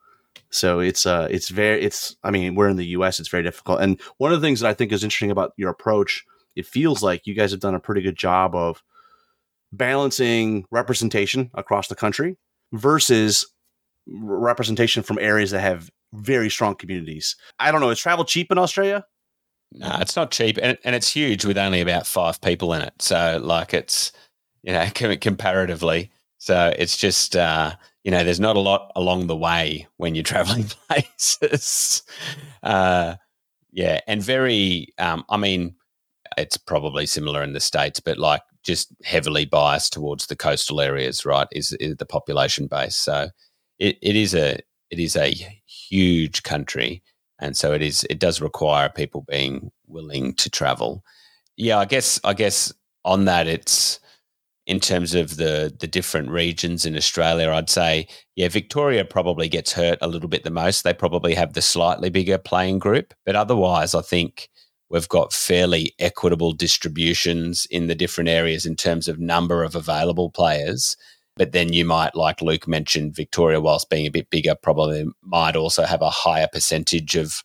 So 0.52 0.80
it's 0.80 1.06
uh 1.06 1.28
it's 1.30 1.50
very 1.50 1.82
it's 1.82 2.16
I 2.24 2.32
mean 2.32 2.56
we're 2.56 2.70
in 2.70 2.78
the 2.78 2.88
US 2.88 3.20
it's 3.20 3.30
very 3.30 3.44
difficult. 3.44 3.82
And 3.82 4.00
one 4.18 4.34
of 4.34 4.42
the 4.42 4.48
things 4.48 4.60
that 4.60 4.70
I 4.70 4.74
think 4.74 4.92
is 4.92 5.04
interesting 5.04 5.32
about 5.32 5.54
your 5.58 5.70
approach, 5.70 6.26
it 6.56 6.66
feels 6.66 7.04
like 7.04 7.28
you 7.28 7.34
guys 7.36 7.52
have 7.52 7.60
done 7.60 7.76
a 7.76 7.80
pretty 7.80 8.02
good 8.02 8.18
job 8.18 8.56
of 8.56 8.84
balancing 9.72 10.66
representation 10.72 11.52
across 11.54 11.88
the 11.88 11.96
country 11.96 12.38
versus 12.74 13.46
representation 14.08 15.04
from 15.04 15.20
areas 15.20 15.52
that 15.52 15.62
have 15.62 15.90
very 16.14 16.50
strong 16.50 16.76
communities. 16.76 17.36
I 17.60 17.72
don't 17.72 17.82
know, 17.82 17.90
is 17.90 18.00
travel 18.00 18.26
cheap 18.26 18.52
in 18.52 18.58
Australia? 18.58 19.06
No, 19.72 19.98
it's 20.00 20.16
not 20.16 20.32
cheap, 20.32 20.58
and 20.62 20.78
and 20.84 20.96
it's 20.96 21.10
huge 21.10 21.46
with 21.46 21.58
only 21.58 21.82
about 21.82 22.08
five 22.08 22.42
people 22.42 22.74
in 22.74 22.82
it. 22.82 23.00
So 23.00 23.40
like 23.44 23.74
it's 23.74 24.12
you 24.64 24.74
know 24.74 24.90
comparatively, 25.22 26.12
so 26.40 26.74
it's 26.78 26.98
just 26.98 27.36
uh, 27.36 27.76
you 28.10 28.18
know 28.18 28.24
there's 28.24 28.39
not 28.39 28.55
a 28.55 28.60
lot 28.60 28.91
along 28.95 29.28
the 29.28 29.36
way 29.36 29.86
when 29.97 30.16
you're 30.16 30.24
traveling 30.34 30.66
places. 30.88 32.01
Uh, 32.64 33.18
yeah, 33.72 33.99
and 34.07 34.20
very. 34.20 34.88
Um, 34.97 35.24
I 35.30 35.38
mean, 35.38 35.76
it's 36.36 36.57
probably 36.57 37.05
similar 37.05 37.43
in 37.43 37.53
the 37.53 37.60
states, 37.60 37.99
but 37.99 38.18
like 38.18 38.41
just 38.64 38.91
heavily 39.03 39.45
biased 39.45 39.93
towards 39.93 40.26
the 40.26 40.36
coastal 40.36 40.82
areas. 40.82 41.24
Right, 41.24 41.47
is, 41.51 41.74
is 41.74 41.97
the 41.97 42.05
population 42.07 42.66
base? 42.66 42.95
So 42.95 43.30
it, 43.78 43.99
it 44.01 44.16
is 44.16 44.34
a 44.34 44.57
it 44.89 44.97
is 44.97 45.16
a 45.16 45.30
huge 45.68 46.41
country, 46.41 47.03
and 47.39 47.55
so 47.55 47.74
it 47.74 47.84
is. 47.84 48.07
It 48.10 48.18
does 48.18 48.41
require 48.41 48.89
people 48.89 49.24
being 49.30 49.72
willing 49.86 50.34
to 50.38 50.49
travel. 50.49 51.03
Yeah, 51.57 51.78
I 51.78 51.86
guess. 51.86 52.20
I 52.24 52.34
guess 52.34 52.74
on 53.05 53.26
that, 53.26 53.45
it's 53.45 53.99
in 54.70 54.80
terms 54.80 55.16
of 55.16 55.38
the 55.38 55.76
the 55.80 55.88
different 55.88 56.30
regions 56.30 56.86
in 56.86 56.96
Australia, 56.96 57.50
I'd 57.50 57.72
say, 57.72 58.08
yeah, 58.36 58.50
Victoria 58.50 59.04
probably 59.04 59.50
gets 59.50 59.74
hurt 59.74 59.98
a 60.00 60.08
little 60.08 60.30
bit 60.30 60.44
the 60.44 60.52
most. 60.52 60.84
They 60.84 60.94
probably 60.94 61.34
have 61.34 61.54
the 61.54 61.62
slightly 61.62 62.12
bigger 62.12 62.38
playing 62.38 62.78
group, 62.78 63.16
but 63.26 63.36
otherwise, 63.36 63.96
I 63.96 64.02
think 64.04 64.48
we've 64.92 65.10
got 65.10 65.34
fairly 65.34 65.94
equitable 65.98 66.54
distributions 66.54 67.66
in 67.72 67.88
the 67.88 67.96
different 67.96 68.30
areas 68.30 68.68
in 68.68 68.76
terms 68.76 69.08
of 69.08 69.20
number 69.20 69.64
of 69.64 69.76
available 69.76 70.30
players. 70.30 70.96
But 71.36 71.52
then 71.52 71.74
you 71.74 71.84
might, 71.84 72.16
like 72.16 72.40
Luke 72.42 72.68
mentioned, 72.68 73.16
Victoria, 73.16 73.60
whilst 73.62 73.90
being 73.90 74.06
a 74.06 74.12
bit 74.12 74.30
bigger, 74.30 74.54
probably 74.62 75.06
might 75.24 75.56
also 75.56 75.84
have 75.84 76.04
a 76.04 76.12
higher 76.12 76.48
percentage 76.52 77.16
of 77.16 77.44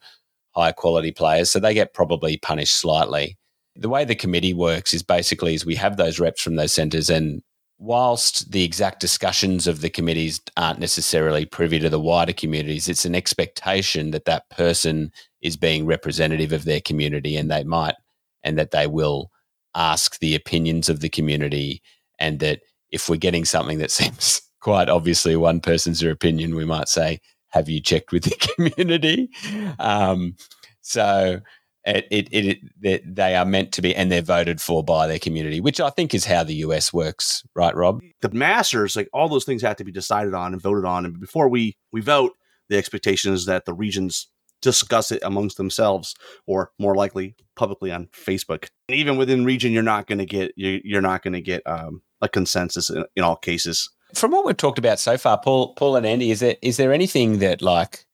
high 0.55 0.73
quality 0.73 1.11
players. 1.11 1.51
So 1.51 1.59
they 1.59 1.73
get 1.73 1.95
probably 1.95 2.37
punished 2.37 2.77
slightly 2.77 3.39
the 3.77 3.89
way 3.89 4.05
the 4.05 4.15
committee 4.15 4.55
works 4.55 4.95
is 4.95 5.03
basically 5.03 5.55
is 5.55 5.67
we 5.67 5.75
have 5.75 5.97
those 5.97 6.21
reps 6.21 6.43
from 6.43 6.57
those 6.57 6.73
centres 6.73 7.11
and 7.11 7.43
whilst 7.79 8.53
the 8.53 8.63
exact 8.63 9.01
discussions 9.01 9.67
of 9.67 9.81
the 9.81 9.91
committees 9.91 10.41
aren't 10.57 10.79
necessarily 10.79 11.45
privy 11.45 11.79
to 11.79 11.91
the 11.91 12.01
wider 12.01 12.33
communities 12.33 12.89
it's 12.89 13.05
an 13.05 13.15
expectation 13.15 14.11
that 14.11 14.25
that 14.25 14.49
person 14.51 15.11
is 15.43 15.57
being 15.57 15.85
representative 15.85 16.53
of 16.53 16.65
their 16.65 16.81
community 16.81 17.37
and 17.37 17.51
they 17.51 17.65
might 17.65 17.95
and 18.43 18.57
that 18.59 18.71
they 18.71 18.87
will 18.87 19.31
ask 19.75 20.19
the 20.21 20.35
opinions 20.35 20.89
of 20.89 21.01
the 21.01 21.09
community 21.09 21.83
and 22.19 22.39
that 22.39 22.61
if 22.91 23.09
we're 23.09 23.17
getting 23.17 23.45
something 23.45 23.79
that 23.79 23.91
seems 23.91 24.41
quite 24.61 24.89
obviously 24.89 25.37
one 25.37 25.61
person's 25.61 26.03
opinion 26.03 26.55
we 26.55 26.65
might 26.65 26.89
say 26.89 27.21
have 27.55 27.69
you 27.69 27.81
checked 27.81 28.11
with 28.11 28.25
the 28.25 28.71
community? 28.75 29.31
Um, 29.79 30.35
so 30.81 31.41
it, 31.87 32.07
it, 32.11 32.29
it, 32.33 32.59
it, 32.83 33.15
they 33.15 33.37
are 33.37 33.45
meant 33.45 33.73
to 33.73 33.83
be 33.83 33.95
and 33.95 34.11
they're 34.11 34.23
voted 34.23 34.61
for 34.61 34.83
by 34.83 35.07
their 35.07 35.19
community, 35.19 35.61
which 35.61 35.81
I 35.81 35.91
think 35.91 36.15
is 36.15 36.25
how 36.25 36.43
the 36.45 36.55
US 36.57 36.93
works, 36.93 37.43
right, 37.55 37.75
Rob? 37.75 38.01
The 38.23 38.31
masters, 38.31 38.97
like 38.97 39.09
all 39.13 39.29
those 39.29 39.45
things 39.45 39.63
have 39.63 39.77
to 39.77 39.85
be 39.85 39.93
decided 39.93 40.35
on 40.35 40.53
and 40.53 40.63
voted 40.63 40.85
on. 40.85 41.05
And 41.05 41.21
before 41.21 41.49
we, 41.49 41.77
we 41.93 42.01
vote, 42.01 42.33
the 42.69 42.79
expectation 42.79 43.33
is 43.33 43.47
that 43.47 43.67
the 43.67 43.75
regions 43.75 44.29
discuss 44.63 45.13
it 45.13 45.23
amongst 45.23 45.59
themselves 45.59 46.15
or 46.47 46.71
more 46.79 46.95
likely 46.95 47.37
publicly 47.55 47.93
on 47.93 48.09
Facebook. 48.15 48.69
And 48.89 48.97
even 48.97 49.19
within 49.19 49.45
region, 49.45 49.73
you're 49.73 49.83
not 49.83 50.07
going 50.07 50.19
to 50.19 50.27
get, 50.27 50.53
you're, 50.57 50.81
you're 50.83 51.03
not 51.03 51.23
going 51.23 51.35
to 51.35 51.43
get 51.43 51.63
um, 51.67 52.01
a 52.23 52.29
consensus 52.29 52.89
in, 52.89 53.05
in 53.15 53.23
all 53.23 53.37
cases. 53.37 53.91
From 54.15 54.31
what 54.31 54.47
we've 54.47 54.57
talked 54.57 54.79
about 54.79 54.99
so 54.99 55.19
far, 55.19 55.39
Paul, 55.39 55.75
Paul 55.75 55.97
and 55.97 56.07
Andy, 56.07 56.31
is 56.31 56.41
there, 56.41 56.57
is 56.63 56.79
there 56.79 56.95
anything 56.95 57.41
that 57.41 57.61
like 57.61 58.07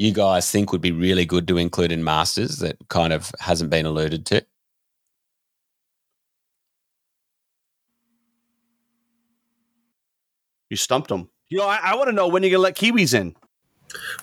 you 0.00 0.12
guys 0.12 0.50
think 0.50 0.72
would 0.72 0.80
be 0.80 0.92
really 0.92 1.26
good 1.26 1.46
to 1.46 1.58
include 1.58 1.92
in 1.92 2.02
Masters 2.02 2.56
that 2.60 2.78
kind 2.88 3.12
of 3.12 3.30
hasn't 3.38 3.68
been 3.68 3.84
alluded 3.84 4.24
to? 4.26 4.46
You 10.70 10.78
stumped 10.78 11.08
them. 11.08 11.28
You 11.50 11.58
know, 11.58 11.66
I, 11.66 11.80
I 11.82 11.96
want 11.96 12.08
to 12.08 12.12
know 12.12 12.28
when 12.28 12.42
you're 12.42 12.50
going 12.50 12.72
to 12.72 12.82
let 12.82 12.94
Kiwis 12.94 13.12
in. 13.12 13.36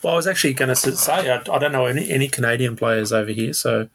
Well, 0.01 0.13
I 0.13 0.15
was 0.15 0.25
actually 0.25 0.53
going 0.53 0.69
to 0.69 0.75
say, 0.75 1.13
I, 1.13 1.35
I, 1.35 1.59
don't 1.59 1.73
know 1.73 1.85
any, 1.85 2.09
any 2.09 2.27
Canadian 2.27 2.75
players 2.75 3.13
over 3.13 3.31
here, 3.31 3.53
so 3.53 3.89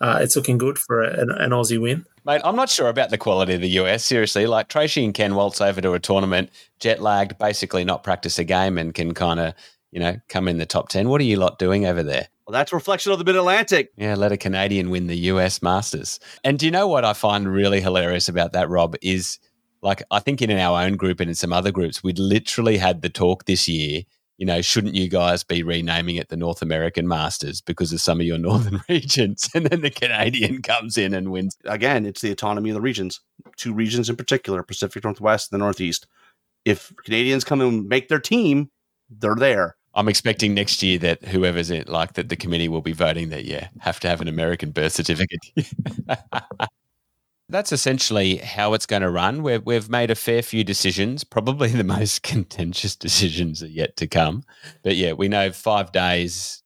uh, 0.00 0.18
it's 0.22 0.34
looking 0.34 0.58
good 0.58 0.78
for 0.78 1.04
a, 1.04 1.20
an, 1.20 1.30
an, 1.30 1.50
Aussie 1.50 1.80
win. 1.80 2.04
Mate, 2.24 2.40
I'm 2.42 2.56
not 2.56 2.70
sure 2.70 2.88
about 2.88 3.10
the 3.10 3.18
quality 3.18 3.54
of 3.54 3.60
the 3.60 3.68
US, 3.80 4.04
seriously. 4.04 4.46
Like, 4.46 4.68
Tracy 4.68 5.04
and 5.04 5.14
Ken 5.14 5.34
waltz 5.34 5.60
over 5.60 5.80
to 5.82 5.92
a 5.92 6.00
tournament, 6.00 6.50
jet 6.80 7.00
lagged, 7.00 7.38
basically 7.38 7.84
not 7.84 8.02
practice 8.02 8.38
a 8.38 8.44
game, 8.44 8.78
and 8.78 8.94
can 8.94 9.14
kind 9.14 9.38
of 9.38 9.54
you 9.92 10.00
know, 10.00 10.16
come 10.28 10.48
in 10.48 10.58
the 10.58 10.66
top 10.66 10.88
10. 10.88 11.08
What 11.08 11.20
are 11.20 11.24
you 11.24 11.36
lot 11.36 11.58
doing 11.58 11.86
over 11.86 12.02
there? 12.02 12.28
Well, 12.46 12.52
that's 12.52 12.72
reflection 12.72 13.12
of 13.12 13.18
the 13.18 13.24
Mid 13.24 13.36
Atlantic. 13.36 13.90
Yeah, 13.96 14.14
let 14.14 14.30
a 14.30 14.36
Canadian 14.36 14.90
win 14.90 15.08
the 15.08 15.16
US 15.16 15.62
Masters. 15.62 16.20
And 16.44 16.58
do 16.58 16.66
you 16.66 16.70
know 16.70 16.86
what 16.86 17.04
I 17.04 17.12
find 17.12 17.52
really 17.52 17.80
hilarious 17.80 18.28
about 18.28 18.52
that, 18.52 18.68
Rob? 18.68 18.94
Is 19.02 19.40
like, 19.82 20.02
I 20.10 20.20
think 20.20 20.40
in 20.42 20.50
our 20.52 20.80
own 20.80 20.96
group 20.96 21.20
and 21.20 21.28
in 21.28 21.34
some 21.34 21.52
other 21.52 21.72
groups, 21.72 22.04
we'd 22.04 22.18
literally 22.18 22.76
had 22.76 23.02
the 23.02 23.08
talk 23.08 23.46
this 23.46 23.66
year. 23.68 24.02
You 24.38 24.46
know, 24.46 24.60
shouldn't 24.60 24.94
you 24.94 25.08
guys 25.08 25.42
be 25.42 25.62
renaming 25.62 26.16
it 26.16 26.28
the 26.28 26.36
North 26.36 26.60
American 26.60 27.08
Masters 27.08 27.62
because 27.62 27.92
of 27.92 28.00
some 28.00 28.20
of 28.20 28.26
your 28.26 28.38
northern 28.38 28.80
regions? 28.88 29.48
And 29.54 29.66
then 29.66 29.80
the 29.80 29.90
Canadian 29.90 30.62
comes 30.62 30.96
in 30.98 31.14
and 31.14 31.32
wins. 31.32 31.56
Again, 31.64 32.06
it's 32.06 32.20
the 32.20 32.32
autonomy 32.32 32.70
of 32.70 32.74
the 32.74 32.80
regions. 32.80 33.20
Two 33.56 33.72
regions 33.72 34.08
in 34.08 34.16
particular 34.16 34.62
Pacific 34.62 35.02
Northwest 35.02 35.50
and 35.50 35.60
the 35.60 35.64
Northeast. 35.64 36.06
If 36.64 36.92
Canadians 37.04 37.44
come 37.44 37.60
and 37.60 37.88
make 37.88 38.08
their 38.08 38.20
team, 38.20 38.70
they're 39.10 39.36
there. 39.36 39.76
I'm 39.94 40.08
expecting 40.08 40.52
next 40.52 40.82
year 40.82 40.98
that 40.98 41.24
whoever's 41.24 41.70
it, 41.70 41.88
like 41.88 42.12
that 42.14 42.28
the 42.28 42.36
committee 42.36 42.68
will 42.68 42.82
be 42.82 42.92
voting 42.92 43.30
that 43.30 43.46
yeah 43.46 43.68
have 43.80 43.98
to 44.00 44.08
have 44.08 44.20
an 44.20 44.28
American 44.28 44.70
birth 44.70 44.92
certificate. 44.92 45.40
That's 47.48 47.70
essentially 47.70 48.36
how 48.38 48.74
it's 48.74 48.86
going 48.86 49.02
to 49.02 49.10
run. 49.10 49.42
We've 49.42 49.64
we've 49.64 49.88
made 49.88 50.10
a 50.10 50.14
fair 50.14 50.42
few 50.42 50.64
decisions. 50.64 51.24
Probably 51.24 51.68
the 51.68 51.84
most 51.98 52.22
contentious 52.22 52.94
decisions 52.94 53.62
are 53.62 53.68
yet 53.68 53.96
to 53.96 54.06
come. 54.06 54.42
But 54.82 54.96
yeah, 54.96 55.12
we 55.12 55.28
know 55.28 55.50
five 55.50 55.92
days, 55.92 56.62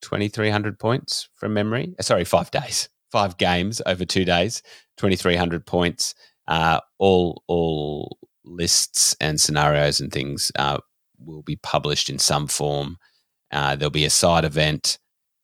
twenty 0.00 0.28
three 0.28 0.50
hundred 0.50 0.78
points 0.78 1.28
from 1.34 1.52
memory. 1.52 1.94
Uh, 1.98 2.02
sorry, 2.02 2.24
five 2.24 2.50
days, 2.50 2.88
five 3.10 3.36
games 3.36 3.82
over 3.84 4.06
two 4.06 4.24
days, 4.24 4.62
twenty 4.96 5.16
three 5.16 5.36
hundred 5.36 5.66
points. 5.66 6.14
Uh, 6.48 6.80
all 6.98 7.42
all 7.46 8.18
lists 8.44 9.14
and 9.20 9.40
scenarios 9.40 10.00
and 10.00 10.12
things 10.12 10.50
uh, 10.56 10.78
will 11.24 11.42
be 11.42 11.56
published 11.56 12.10
in 12.10 12.18
some 12.18 12.46
form. 12.46 12.98
Uh, 13.50 13.76
there'll 13.76 13.90
be 13.90 14.04
a 14.04 14.10
side 14.10 14.44
event, 14.44 14.98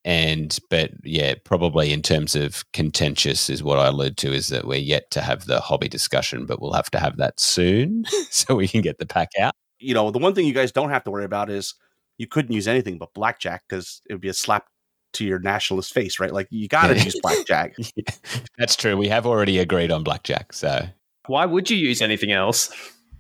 and 0.05 0.59
but 0.71 0.93
yeah, 1.05 1.35
probably 1.45 1.93
in 1.93 2.03
terms 2.03 2.35
of 2.35 2.65
contentious 2.73 3.51
is 3.51 3.63
what 3.63 3.79
I 3.79 3.89
allude 3.89 4.17
to 4.19 4.33
is 4.33 4.49
that 4.49 4.67
we're 4.67 4.79
yet 4.79 5.11
to 5.13 5.21
have 5.21 5.47
the 5.47 5.61
hobby 5.61 5.89
discussion, 5.89 6.47
but 6.47 6.61
we'll 6.61 6.73
have 6.73 6.91
to 6.93 6.99
have 6.99 7.17
that 7.19 7.39
soon 7.39 8.05
so 8.31 8.55
we 8.55 8.69
can 8.69 8.81
get 8.81 8.99
the 8.99 9.07
pack 9.07 9.31
out. 9.41 9.55
You 9.79 9.95
know, 9.95 10.11
the 10.11 10.19
one 10.19 10.35
thing 10.35 10.47
you 10.47 10.55
guys 10.55 10.73
don't 10.73 10.91
have 10.91 11.05
to 11.05 11.11
worry 11.11 11.25
about 11.25 11.51
is 11.51 11.75
you 12.17 12.27
couldn't 12.27 12.53
use 12.53 12.67
anything 12.67 12.99
but 12.99 13.15
blackjack 13.15 13.65
because 13.69 14.03
it 14.09 14.15
would 14.15 14.21
be 14.21 14.29
a 14.29 14.35
slap 14.35 14.67
to 15.15 15.25
your 15.25 15.39
nationalist 15.39 15.93
face, 15.93 16.19
right? 16.19 16.33
Like 16.33 16.49
you 16.51 16.69
got 16.69 16.89
to 16.89 16.99
use 16.99 17.19
blackjack. 17.23 17.75
yeah, 17.97 18.15
that's 18.57 18.77
true. 18.77 18.97
We 18.97 19.09
have 19.09 19.27
already 19.27 19.59
agreed 19.59 19.91
on 19.91 20.05
blackjack, 20.05 20.53
so 20.53 20.87
why 21.27 21.45
would 21.47 21.71
you 21.71 21.77
use 21.77 22.03
anything 22.03 22.33
else? 22.33 22.71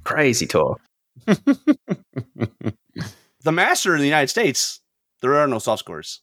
Crazy 0.04 0.46
talk. 0.46 0.80
The 3.48 3.52
master 3.52 3.94
in 3.94 4.00
the 4.00 4.06
United 4.06 4.28
States, 4.28 4.80
there 5.22 5.34
are 5.36 5.48
no 5.48 5.58
soft 5.58 5.78
scores. 5.80 6.20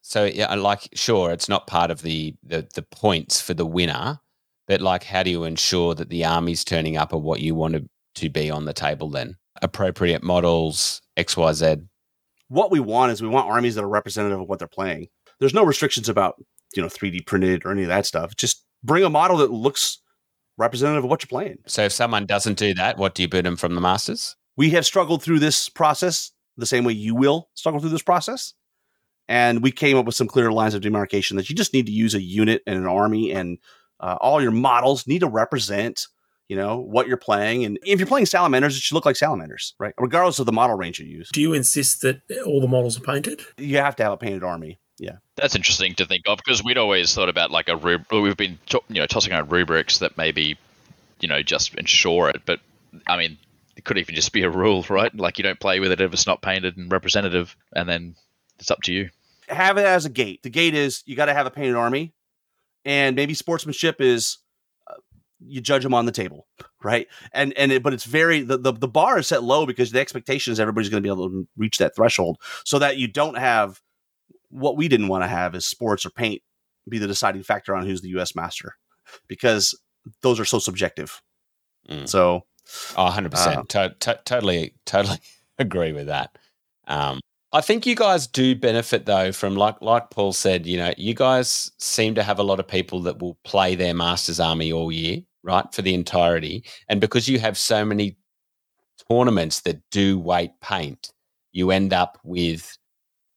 So 0.00 0.24
yeah, 0.24 0.46
I 0.46 0.54
like 0.54 0.88
sure, 0.94 1.30
it's 1.30 1.46
not 1.46 1.66
part 1.66 1.90
of 1.90 2.00
the, 2.00 2.34
the 2.42 2.66
the 2.74 2.80
points 2.80 3.38
for 3.38 3.52
the 3.52 3.66
winner, 3.66 4.18
but 4.66 4.80
like 4.80 5.04
how 5.04 5.22
do 5.22 5.30
you 5.30 5.44
ensure 5.44 5.94
that 5.94 6.08
the 6.08 6.24
armies 6.24 6.64
turning 6.64 6.96
up 6.96 7.12
are 7.12 7.18
what 7.18 7.40
you 7.40 7.54
want 7.54 7.74
to, 7.74 7.86
to 8.14 8.30
be 8.30 8.50
on 8.50 8.64
the 8.64 8.72
table 8.72 9.10
then? 9.10 9.36
Appropriate 9.60 10.22
models, 10.22 11.02
XYZ. 11.18 11.86
What 12.48 12.70
we 12.70 12.80
want 12.80 13.12
is 13.12 13.20
we 13.20 13.28
want 13.28 13.50
armies 13.50 13.74
that 13.74 13.84
are 13.84 13.88
representative 13.88 14.40
of 14.40 14.48
what 14.48 14.58
they're 14.58 14.66
playing. 14.66 15.08
There's 15.40 15.52
no 15.52 15.66
restrictions 15.66 16.08
about, 16.08 16.42
you 16.74 16.82
know, 16.82 16.88
3D 16.88 17.26
printed 17.26 17.66
or 17.66 17.72
any 17.72 17.82
of 17.82 17.88
that 17.88 18.06
stuff. 18.06 18.36
Just 18.36 18.64
bring 18.82 19.04
a 19.04 19.10
model 19.10 19.36
that 19.36 19.50
looks 19.50 19.98
representative 20.56 21.04
of 21.04 21.10
what 21.10 21.22
you're 21.22 21.28
playing. 21.28 21.58
So 21.66 21.82
if 21.84 21.92
someone 21.92 22.24
doesn't 22.24 22.56
do 22.56 22.72
that, 22.72 22.96
what 22.96 23.14
do 23.14 23.22
you 23.22 23.28
boot 23.28 23.42
them 23.42 23.56
from 23.56 23.74
the 23.74 23.82
Masters? 23.82 24.34
We 24.56 24.70
have 24.70 24.86
struggled 24.86 25.22
through 25.22 25.40
this 25.40 25.68
process 25.68 26.30
the 26.56 26.66
same 26.66 26.84
way 26.84 26.92
you 26.92 27.14
will 27.14 27.48
struggle 27.54 27.80
through 27.80 27.90
this 27.90 28.02
process. 28.02 28.54
And 29.28 29.62
we 29.62 29.72
came 29.72 29.96
up 29.96 30.04
with 30.04 30.14
some 30.14 30.28
clear 30.28 30.52
lines 30.52 30.74
of 30.74 30.82
demarcation 30.82 31.36
that 31.36 31.48
you 31.48 31.56
just 31.56 31.72
need 31.72 31.86
to 31.86 31.92
use 31.92 32.14
a 32.14 32.20
unit 32.20 32.62
and 32.66 32.78
an 32.78 32.86
army, 32.86 33.32
and 33.32 33.58
uh, 34.00 34.16
all 34.20 34.42
your 34.42 34.50
models 34.50 35.06
need 35.06 35.20
to 35.20 35.28
represent, 35.28 36.08
you 36.48 36.56
know, 36.56 36.78
what 36.78 37.08
you're 37.08 37.16
playing. 37.16 37.64
And 37.64 37.78
if 37.84 37.98
you're 37.98 38.06
playing 38.06 38.26
salamanders, 38.26 38.76
it 38.76 38.82
should 38.82 38.94
look 38.94 39.06
like 39.06 39.16
salamanders, 39.16 39.74
right? 39.78 39.94
Regardless 39.98 40.38
of 40.40 40.46
the 40.46 40.52
model 40.52 40.76
range 40.76 41.00
you 41.00 41.06
use. 41.06 41.30
Do 41.32 41.40
you 41.40 41.54
insist 41.54 42.02
that 42.02 42.20
all 42.44 42.60
the 42.60 42.68
models 42.68 42.98
are 42.98 43.02
painted? 43.02 43.40
You 43.56 43.78
have 43.78 43.96
to 43.96 44.02
have 44.02 44.12
a 44.12 44.18
painted 44.18 44.44
army. 44.44 44.78
Yeah, 44.98 45.16
that's 45.36 45.56
interesting 45.56 45.94
to 45.96 46.06
think 46.06 46.24
of 46.28 46.38
because 46.38 46.62
we'd 46.62 46.78
always 46.78 47.12
thought 47.14 47.28
about 47.28 47.50
like 47.50 47.68
a 47.68 47.76
rub- 47.76 48.06
we've 48.12 48.36
been 48.36 48.58
you 48.88 49.00
know 49.00 49.06
tossing 49.06 49.32
around 49.32 49.50
rubrics 49.50 49.98
that 49.98 50.16
maybe 50.16 50.56
you 51.18 51.28
know 51.28 51.42
just 51.42 51.74
ensure 51.74 52.28
it, 52.28 52.42
but 52.46 52.60
I 53.06 53.16
mean 53.16 53.38
it 53.76 53.84
could 53.84 53.98
even 53.98 54.14
just 54.14 54.32
be 54.32 54.42
a 54.42 54.50
rule, 54.50 54.84
right? 54.88 55.14
Like 55.14 55.38
you 55.38 55.44
don't 55.44 55.60
play 55.60 55.80
with 55.80 55.92
it 55.92 56.00
if 56.00 56.12
it's 56.12 56.26
not 56.26 56.42
painted 56.42 56.76
and 56.76 56.90
representative, 56.90 57.56
and 57.74 57.88
then 57.88 58.14
it's 58.58 58.70
up 58.70 58.82
to 58.82 58.92
you. 58.92 59.10
have 59.48 59.78
it 59.78 59.86
as 59.86 60.04
a 60.04 60.10
gate. 60.10 60.42
The 60.42 60.50
gate 60.50 60.74
is 60.74 61.02
you 61.06 61.16
got 61.16 61.26
to 61.26 61.34
have 61.34 61.46
a 61.46 61.50
painted 61.50 61.76
army, 61.76 62.14
and 62.84 63.16
maybe 63.16 63.34
sportsmanship 63.34 64.00
is 64.00 64.38
uh, 64.86 64.94
you 65.40 65.60
judge 65.60 65.82
them 65.82 65.94
on 65.94 66.06
the 66.06 66.12
table, 66.12 66.46
right? 66.82 67.08
And 67.32 67.52
and 67.54 67.72
it, 67.72 67.82
but 67.82 67.92
it's 67.92 68.04
very 68.04 68.42
the, 68.42 68.58
the 68.58 68.72
the 68.72 68.88
bar 68.88 69.18
is 69.18 69.26
set 69.26 69.42
low 69.42 69.66
because 69.66 69.92
the 69.92 70.00
expectation 70.00 70.52
is 70.52 70.60
everybody's 70.60 70.88
going 70.88 71.02
to 71.02 71.06
be 71.06 71.12
able 71.12 71.28
to 71.28 71.48
reach 71.56 71.78
that 71.78 71.96
threshold, 71.96 72.38
so 72.64 72.78
that 72.78 72.96
you 72.96 73.08
don't 73.08 73.38
have 73.38 73.80
what 74.50 74.76
we 74.76 74.86
didn't 74.88 75.08
want 75.08 75.24
to 75.24 75.28
have 75.28 75.54
is 75.54 75.66
sports 75.66 76.06
or 76.06 76.10
paint 76.10 76.40
be 76.88 76.98
the 76.98 77.06
deciding 77.06 77.42
factor 77.42 77.74
on 77.74 77.86
who's 77.86 78.02
the 78.02 78.10
U.S. 78.10 78.34
master 78.36 78.76
because 79.28 79.78
those 80.22 80.38
are 80.38 80.44
so 80.44 80.58
subjective. 80.58 81.22
Mm. 81.88 82.08
So, 82.08 82.44
Oh, 82.96 83.10
100%. 83.10 83.34
Uh, 83.34 83.62
to- 83.68 83.96
to- 84.00 84.20
totally, 84.24 84.74
totally 84.86 85.18
agree 85.58 85.92
with 85.92 86.06
that. 86.06 86.36
Um, 86.86 87.20
I 87.52 87.60
think 87.60 87.86
you 87.86 87.94
guys 87.94 88.26
do 88.26 88.56
benefit 88.56 89.06
though 89.06 89.30
from 89.30 89.54
like 89.54 89.80
like 89.80 90.10
Paul 90.10 90.32
said, 90.32 90.66
you 90.66 90.76
know, 90.76 90.92
you 90.96 91.14
guys 91.14 91.70
seem 91.78 92.16
to 92.16 92.22
have 92.24 92.40
a 92.40 92.42
lot 92.42 92.58
of 92.58 92.66
people 92.66 93.00
that 93.02 93.20
will 93.20 93.38
play 93.44 93.76
their 93.76 93.94
Masters 93.94 94.40
Army 94.40 94.72
all 94.72 94.90
year, 94.90 95.20
right? 95.44 95.64
For 95.72 95.82
the 95.82 95.94
entirety. 95.94 96.64
And 96.88 97.00
because 97.00 97.28
you 97.28 97.38
have 97.38 97.56
so 97.56 97.84
many 97.84 98.16
tournaments 99.08 99.60
that 99.60 99.80
do 99.92 100.18
weight 100.18 100.50
paint, 100.60 101.12
you 101.52 101.70
end 101.70 101.92
up 101.92 102.18
with, 102.24 102.76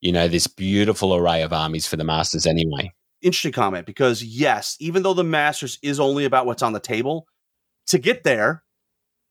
you 0.01 0.11
know, 0.11 0.27
this 0.27 0.47
beautiful 0.47 1.13
array 1.13 1.43
of 1.43 1.53
armies 1.53 1.85
for 1.85 1.95
the 1.95 2.03
Masters 2.03 2.47
anyway. 2.47 2.91
interesting 3.21 3.51
comment 3.51 3.85
because 3.85 4.23
yes, 4.23 4.77
even 4.79 5.03
though 5.03 5.13
the 5.13 5.23
Masters 5.23 5.77
is 5.83 5.99
only 5.99 6.25
about 6.25 6.47
what's 6.47 6.63
on 6.63 6.73
the 6.73 6.79
table, 6.79 7.27
to 7.87 7.99
get 7.99 8.23
there, 8.23 8.63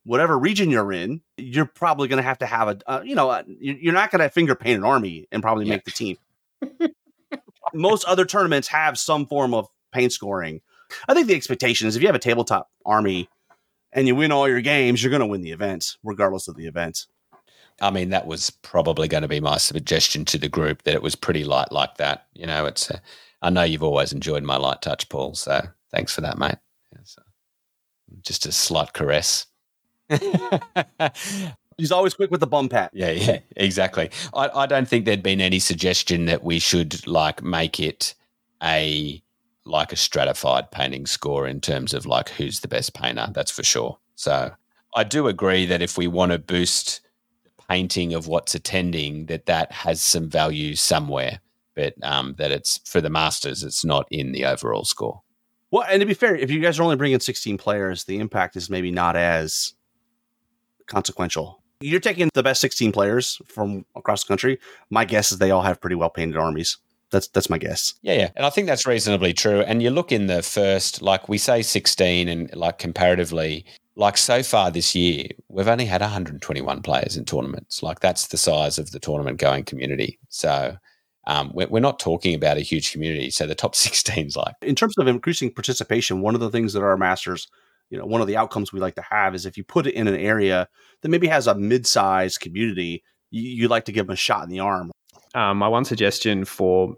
whatever 0.07 0.39
region 0.39 0.71
you're 0.71 0.93
in, 0.93 1.21
you're 1.37 1.67
probably 1.67 2.07
going 2.09 2.19
to 2.19 2.23
have 2.23 2.39
to 2.39 2.47
have 2.47 2.69
a, 2.69 2.79
uh, 2.87 3.03
you 3.05 3.15
know, 3.15 3.29
uh, 3.29 3.43
you- 3.47 3.79
you're 3.81 3.93
not 3.93 4.11
going 4.11 4.21
to 4.23 4.29
finger 4.31 4.55
paint 4.55 4.79
an 4.79 4.85
army 4.85 5.27
and 5.33 5.43
probably 5.43 5.67
Yeah. 5.67 5.75
make 5.75 5.85
the 5.85 5.91
team. 5.91 6.17
Most 7.75 8.05
other 8.05 8.25
tournaments 8.25 8.69
have 8.69 8.99
some 8.99 9.27
form 9.27 9.53
of 9.53 9.67
paint 9.93 10.13
scoring. 10.13 10.61
I 11.09 11.15
think 11.15 11.27
the 11.27 11.35
expectation 11.35 11.89
is 11.89 11.97
if 11.97 12.03
you 12.03 12.09
have 12.09 12.15
a 12.15 12.21
tabletop 12.21 12.71
army 12.85 13.29
and 13.93 14.07
you 14.07 14.15
win 14.15 14.31
all 14.33 14.49
your 14.49 14.61
games, 14.61 15.03
you're 15.03 15.11
going 15.11 15.21
to 15.21 15.27
win 15.27 15.43
the 15.43 15.51
event, 15.51 15.97
regardless 16.05 16.47
of 16.49 16.55
the 16.57 16.67
event. 16.67 17.07
I 17.81 17.91
mean, 17.91 18.11
that 18.11 18.27
was 18.27 18.51
probably 18.51 19.09
going 19.09 19.23
to 19.23 19.29
be 19.29 19.41
my 19.41 19.59
suggestion 19.59 20.25
to 20.27 20.39
the 20.39 20.49
group 20.49 20.83
that 20.85 20.95
it 20.95 21.03
was 21.03 21.15
pretty 21.17 21.45
light 21.45 21.73
like 21.73 21.97
that. 21.97 22.27
You 22.35 22.47
know, 22.47 22.65
it's. 22.67 22.89
A, 22.91 23.03
I 23.43 23.51
know 23.51 23.65
you've 23.65 23.83
always 23.83 24.13
enjoyed 24.13 24.45
my 24.45 24.57
light 24.57 24.81
touch, 24.81 25.09
Paul. 25.09 25.35
So 25.35 25.61
thanks 25.91 26.15
for 26.15 26.21
that, 26.23 26.39
mate. 26.39 26.57
Yeah, 26.93 27.01
so 27.05 27.23
just 28.23 28.47
a 28.47 28.53
slight 28.53 28.93
caress. 28.95 29.47
He's 31.79 31.93
always 31.93 32.15
quick 32.15 32.31
with 32.31 32.41
the 32.41 32.47
bum 32.47 32.69
pat. 32.69 32.91
Yeah, 32.95 33.11
yeah, 33.11 33.41
exactly. 33.57 34.11
I, 34.35 34.49
I 34.49 34.67
don't 34.67 34.89
think 34.89 35.05
there'd 35.05 35.23
been 35.23 35.41
any 35.43 35.59
suggestion 35.59 36.25
that 36.27 36.43
we 36.43 36.59
should 36.59 37.07
like 37.07 37.43
make 37.43 37.79
it 37.79 38.15
a 38.63 39.23
like 39.67 39.93
a 39.93 39.97
stratified 39.97 40.71
painting 40.71 41.07
score 41.07 41.47
in 41.47 41.61
terms 41.61 41.93
of 41.93 42.07
like 42.07 42.31
who's 42.31 42.61
the 42.61 42.69
best 42.69 42.95
painter. 42.95 43.29
That's 43.33 43.51
for 43.51 43.63
sure. 43.63 43.99
So 44.15 44.53
I 44.95 45.05
do 45.05 45.27
agree 45.27 45.67
that 45.67 45.83
if 45.83 45.99
we 45.99 46.07
want 46.07 46.33
to 46.33 46.39
boost 46.39 47.01
painting 47.69 48.15
of 48.15 48.29
what's 48.29 48.55
attending, 48.55 49.27
that 49.27 49.47
that 49.47 49.73
has 49.73 50.01
some 50.01 50.31
value 50.31 50.77
somewhere, 50.77 51.41
but 51.75 51.95
um, 52.03 52.35
that 52.39 52.53
it's 52.53 52.79
for 52.85 53.01
the 53.01 53.11
masters, 53.11 53.63
it's 53.63 53.85
not 53.85 54.07
in 54.11 54.33
the 54.33 54.47
overall 54.47 54.85
score. 54.85 55.23
Well, 55.71 55.85
and 55.91 56.01
to 56.01 56.07
be 56.07 56.15
fair, 56.15 56.37
if 56.37 56.51
you 56.51 56.61
guys 56.61 56.79
are 56.79 56.85
only 56.85 56.97
bringing 56.97 57.21
16 57.21 57.59
players, 57.59 58.05
the 58.05 58.19
impact 58.19 58.57
is 58.57 58.71
maybe 58.71 58.91
not 58.91 59.17
as 59.17 59.75
consequential. 60.87 61.63
You're 61.81 62.01
taking 62.01 62.31
the 62.33 62.43
best 62.43 62.61
16 62.63 62.93
players 62.93 63.41
from 63.47 63.85
across 63.95 64.25
the 64.25 64.29
country. 64.29 64.59
My 64.91 65.05
guess 65.05 65.31
is 65.31 65.39
they 65.39 65.51
all 65.51 65.63
have 65.63 65.81
pretty 65.81 65.97
well 65.97 66.11
painted 66.11 66.37
armies. 66.37 66.79
That's 67.11 67.29
that's 67.29 67.51
my 67.51 67.59
guess. 67.59 67.95
Yeah, 68.03 68.15
yeah. 68.15 68.31
And 68.35 68.45
I 68.45 68.51
think 68.51 68.67
that's 68.67 68.87
reasonably 68.87 69.33
true. 69.33 69.61
And 69.61 69.83
you 69.83 69.91
look 69.91 70.11
in 70.11 70.27
the 70.27 70.43
first, 70.43 71.03
like 71.03 71.29
we 71.29 71.39
say 71.39 71.63
16, 71.63 72.29
and 72.29 72.55
like 72.57 72.79
comparatively, 72.79 73.65
like 73.95 74.17
so 74.17 74.43
far 74.43 74.71
this 74.71 74.95
year, 74.95 75.29
we've 75.49 75.69
only 75.69 75.87
had 75.87 76.01
121 76.01 76.83
players 76.83 77.17
in 77.17 77.25
tournaments. 77.25 77.83
Like 77.83 78.01
that's 78.01 78.29
the 78.29 78.37
size 78.37 78.79
of 78.79 78.91
the 78.91 78.99
tournament 78.99 79.39
going 79.39 79.65
community. 79.65 80.19
So 80.29 80.77
um, 81.27 81.51
we're, 81.55 81.69
we're 81.69 81.81
not 81.81 81.99
talking 81.99 82.35
about 82.35 82.57
a 82.57 82.61
huge 82.61 82.93
community. 82.93 83.31
So 83.31 83.47
the 83.47 83.55
top 83.55 83.75
16 83.77 84.27
is 84.27 84.37
like, 84.37 84.55
In 84.63 84.75
terms 84.75 84.95
of 84.99 85.09
increasing 85.09 85.53
participation, 85.53 86.21
one 86.21 86.35
of 86.35 86.41
the 86.41 86.51
things 86.51 86.73
that 86.73 86.83
our 86.83 86.97
masters, 86.97 87.49
you 87.91 87.99
know, 87.99 88.07
one 88.07 88.21
of 88.21 88.27
the 88.27 88.37
outcomes 88.37 88.73
we 88.73 88.81
like 88.81 88.95
to 88.97 89.03
have 89.03 89.35
is 89.35 89.47
if 89.47 89.57
you 89.57 89.65
put 89.65 89.87
it 89.87 89.95
in 89.95 90.09
an 90.09 90.17
area 90.17 90.69
that 91.03 91.09
maybe 91.09 91.29
has 91.29 91.47
a 91.47 91.55
mid-sized 91.55 92.41
community, 92.41 93.03
you, 93.31 93.43
you 93.43 93.69
like 93.69 93.85
to 93.85 93.93
give 93.93 94.07
them 94.07 94.15
a 94.15 94.17
shot 94.17 94.45
in 94.45 94.51
the 94.51 94.61
arm. 94.61 94.91
Um, 95.35 95.59
my 95.59 95.69
one 95.69 95.85
suggestion 95.85 96.45
for 96.45 96.97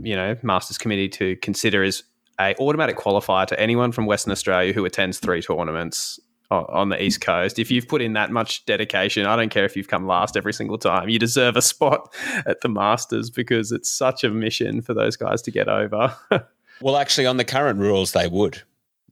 you 0.00 0.14
know 0.14 0.36
Masters 0.42 0.78
Committee 0.78 1.08
to 1.10 1.36
consider 1.36 1.82
is 1.82 2.04
a 2.40 2.54
automatic 2.58 2.96
qualifier 2.96 3.46
to 3.46 3.60
anyone 3.60 3.92
from 3.92 4.06
Western 4.06 4.32
Australia 4.32 4.72
who 4.72 4.84
attends 4.84 5.18
three 5.18 5.42
tournaments 5.42 6.18
on 6.50 6.88
the 6.88 7.00
East 7.00 7.20
Coast. 7.20 7.58
If 7.58 7.70
you've 7.70 7.86
put 7.86 8.02
in 8.02 8.14
that 8.14 8.30
much 8.30 8.64
dedication, 8.64 9.26
I 9.26 9.36
don't 9.36 9.50
care 9.50 9.64
if 9.64 9.76
you've 9.76 9.88
come 9.88 10.06
last 10.06 10.36
every 10.36 10.52
single 10.52 10.78
time, 10.78 11.08
you 11.08 11.18
deserve 11.18 11.56
a 11.56 11.62
spot 11.62 12.12
at 12.46 12.60
the 12.60 12.68
Masters 12.68 13.30
because 13.30 13.70
it's 13.72 13.90
such 13.90 14.24
a 14.24 14.30
mission 14.30 14.82
for 14.82 14.94
those 14.94 15.16
guys 15.16 15.42
to 15.42 15.50
get 15.50 15.68
over. 15.68 16.16
Well, 16.82 16.96
actually, 16.96 17.26
on 17.26 17.36
the 17.36 17.44
current 17.44 17.78
rules, 17.78 18.12
they 18.12 18.26
would. 18.26 18.62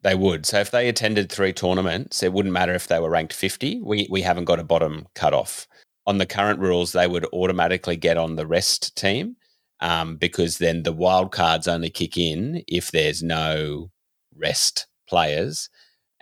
They 0.03 0.15
would. 0.15 0.47
So 0.47 0.61
if 0.61 0.71
they 0.71 0.89
attended 0.89 1.31
three 1.31 1.53
tournaments, 1.53 2.23
it 2.23 2.33
wouldn't 2.33 2.53
matter 2.53 2.75
if 2.75 2.87
they 2.87 3.01
were 3.01 3.11
ranked 3.11 3.33
50. 3.33 3.81
We, 3.83 4.07
we 4.11 4.23
haven't 4.23 4.45
got 4.45 4.61
a 4.61 4.65
bottom 4.65 5.07
cutoff. 5.15 5.67
On 6.07 6.19
the 6.19 6.27
current 6.27 6.61
rules, 6.61 6.93
they 6.93 7.07
would 7.07 7.27
automatically 7.33 7.97
get 7.97 8.17
on 8.17 8.37
the 8.37 8.47
rest 8.47 8.97
team 8.97 9.37
um, 9.81 10.17
because 10.17 10.59
then 10.59 10.83
the 10.83 10.93
wild 10.93 11.33
cards 11.33 11.69
only 11.69 11.91
kick 11.91 12.17
in 12.17 12.63
if 12.69 12.91
there's 12.91 13.23
no 13.23 13.91
rest 14.35 14.87
players. 15.09 15.69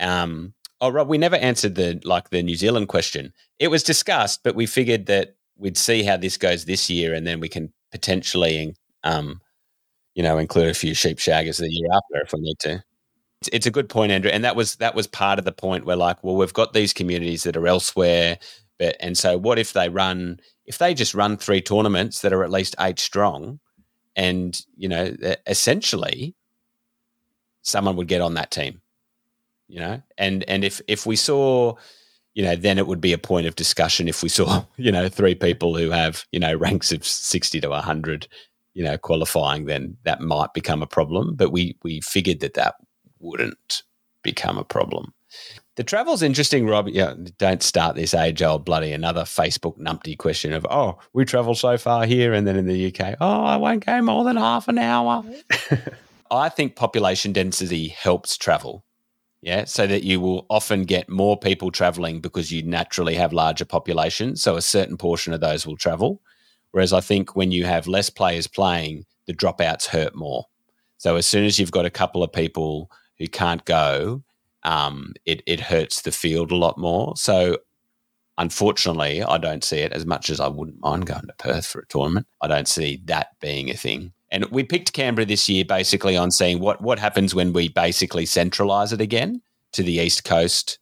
Um, 0.01 0.55
oh, 0.81 0.91
Rob, 0.91 1.09
we 1.09 1.19
never 1.19 1.37
answered 1.37 1.75
the 1.75 2.01
like 2.05 2.31
the 2.31 2.43
New 2.43 2.57
Zealand 2.57 2.89
question. 2.89 3.33
It 3.59 3.69
was 3.69 3.83
discussed, 3.83 4.41
but 4.43 4.57
we 4.57 4.67
figured 4.67 5.07
that 5.07 5.37
we'd 5.57 5.79
see 5.79 6.03
how 6.03 6.17
this 6.17 6.37
goes 6.37 6.65
this 6.65 6.91
year, 6.91 7.15
and 7.15 7.27
then 7.27 7.41
we 7.41 7.49
can 7.49 7.73
potentially 7.93 8.75
um, 9.05 9.41
you 10.17 10.23
know, 10.23 10.39
include 10.39 10.69
a 10.69 10.75
few 10.75 10.95
sheep 10.95 11.19
shaggers 11.19 11.59
the 11.59 11.69
year 11.71 11.89
after 11.93 12.25
if 12.25 12.33
we 12.33 12.41
need 12.41 12.59
to. 12.61 12.83
It's, 13.53 13.67
a 13.67 13.71
good 13.71 13.89
point, 13.89 14.13
Andrew, 14.13 14.31
and 14.31 14.45
that 14.45 14.57
was 14.57 14.77
that 14.77 14.95
was 14.95 15.07
part 15.07 15.39
of 15.39 15.45
the 15.45 15.53
point 15.53 15.85
where 15.85 15.97
like, 15.97 16.25
well, 16.25 16.37
we've 16.37 16.55
got 16.55 16.73
these 16.73 16.95
communities 16.95 17.43
that 17.43 17.57
are 17.57 17.67
elsewhere, 17.67 18.39
but 18.79 18.97
and 18.99 19.17
so 19.17 19.37
what 19.37 19.59
if 19.59 19.75
they 19.75 19.89
run 19.89 20.41
if 20.65 20.79
they 20.79 20.95
just 20.95 21.15
run 21.15 21.37
three 21.37 21.61
tournaments 21.61 22.23
that 22.23 22.33
are 22.33 22.43
at 22.43 22.51
least 22.51 22.75
eight 22.81 22.99
strong, 22.99 23.61
and 24.17 24.59
you 24.77 24.89
know, 24.89 25.15
essentially, 25.47 26.35
someone 27.63 27.97
would 27.97 28.09
get 28.09 28.23
on 28.23 28.35
that 28.35 28.51
team, 28.51 28.81
you 29.69 29.81
know, 29.81 30.03
and 30.17 30.43
and 30.45 30.65
if 30.65 30.81
if 30.89 31.07
we 31.07 31.17
saw. 31.17 31.75
You 32.35 32.43
know, 32.43 32.55
then 32.55 32.77
it 32.77 32.87
would 32.87 33.01
be 33.01 33.15
a 33.15 33.19
point 33.19 33.47
of 33.47 33.57
discussion 33.57 34.09
if 34.09 34.23
we 34.23 34.29
saw, 34.29 34.67
you 34.77 34.93
know, 34.93 35.09
three 35.09 35.35
people 35.35 35.75
who 35.75 35.89
have, 35.89 36.27
you 36.33 36.39
know, 36.39 36.55
ranks 36.55 36.93
of 36.93 37.03
sixty 37.03 37.63
to 37.63 37.73
hundred, 37.81 38.29
you 38.75 38.85
know, 38.85 38.99
qualifying, 38.99 39.65
then 39.65 39.97
that 40.03 40.21
might 40.21 40.53
become 40.53 40.83
a 40.83 40.87
problem. 40.87 41.35
But 41.35 41.51
we 41.51 41.79
we 41.83 42.03
figured 42.03 42.41
that 42.41 42.53
that 42.53 42.75
wouldn't 43.21 43.83
become 44.23 44.59
a 44.59 44.65
problem. 44.65 45.13
The 45.77 45.85
travel's 45.85 46.23
interesting, 46.23 46.67
Rob. 46.67 46.89
Yeah, 46.89 47.15
don't 47.37 47.63
start 47.63 47.97
this 47.97 48.15
age 48.15 48.43
old 48.43 48.65
bloody 48.65 48.93
another 48.93 49.23
Facebook 49.23 49.79
numpty 49.79 50.17
question 50.17 50.53
of 50.53 50.67
oh 50.71 50.99
we 51.13 51.25
travel 51.25 51.55
so 51.55 51.77
far 51.77 52.07
here 52.07 52.33
and 52.33 52.47
then 52.47 52.57
in 52.57 52.67
the 52.67 52.87
UK 52.87 53.17
oh 53.21 53.45
I 53.45 53.57
won't 53.57 53.85
go 53.85 54.01
more 54.01 54.25
than 54.25 54.37
half 54.37 54.69
an 54.69 54.79
hour. 54.79 55.23
I 56.31 56.49
think 56.49 56.77
population 56.77 57.33
density 57.33 57.89
helps 57.89 58.37
travel. 58.37 58.85
Yeah, 59.43 59.65
so 59.65 59.87
that 59.87 60.03
you 60.03 60.19
will 60.19 60.47
often 60.51 60.85
get 60.85 61.09
more 61.09 61.39
people 61.39 61.71
traveling 61.71 62.21
because 62.21 62.51
you 62.51 62.63
naturally 62.63 63.15
have 63.15 63.33
larger 63.33 63.65
populations. 63.65 64.43
So 64.43 64.57
a 64.57 64.63
certain 64.63 64.97
portion 64.97 65.33
of 65.33 65.41
those 65.41 65.67
will 65.67 65.77
travel. 65.77 66.21
Whereas 66.73 66.93
I 66.93 67.01
think 67.01 67.37
when 67.37 67.53
you 67.53 67.65
have 67.65 67.87
less 67.87 68.11
players 68.11 68.49
playing, 68.49 69.05
the 69.27 69.35
dropouts 69.35 69.87
hurt 69.87 70.17
more. 70.17 70.47
So 70.99 71.17
as 71.17 71.27
soon 71.27 71.45
as 71.45 71.59
you've 71.59 71.71
got 71.71 71.85
a 71.85 71.91
couple 71.91 72.25
of 72.25 72.33
people 72.33 72.91
who 73.19 73.27
can't 73.27 73.65
go, 73.65 74.23
um, 74.63 75.15
it, 75.25 75.43
it 75.47 75.61
hurts 75.61 76.03
the 76.03 76.13
field 76.13 76.51
a 76.51 76.57
lot 76.57 76.77
more. 76.79 77.17
So 77.17 77.59
unfortunately, 78.39 79.23
I 79.23 79.39
don't 79.39 79.65
see 79.65 79.79
it 79.79 79.93
as 79.93 80.05
much 80.05 80.31
as 80.31 80.41
I 80.41 80.49
wouldn't 80.49 80.81
mind 80.81 81.07
going 81.07 81.27
to 81.27 81.35
Perth 81.39 81.67
for 81.67 81.81
a 81.81 81.87
tournament. 81.87 82.27
I 82.41 82.49
don't 82.49 82.69
see 82.69 83.01
that 83.05 83.29
being 83.41 83.71
a 83.71 83.75
thing. 83.75 84.13
And 84.31 84.45
we 84.47 84.65
picked 84.65 84.93
Canberra 84.93 85.25
this 85.25 85.49
year 85.49 85.65
basically 85.65 86.17
on 86.17 86.31
seeing 86.31 86.59
what, 86.59 86.81
what 86.83 86.99
happens 86.99 87.35
when 87.35 87.53
we 87.53 87.69
basically 87.69 88.27
centralize 88.27 88.93
it 88.93 89.01
again 89.01 89.41
to 89.73 89.83
the 89.83 89.95
East 89.95 90.25
Coast 90.25 90.79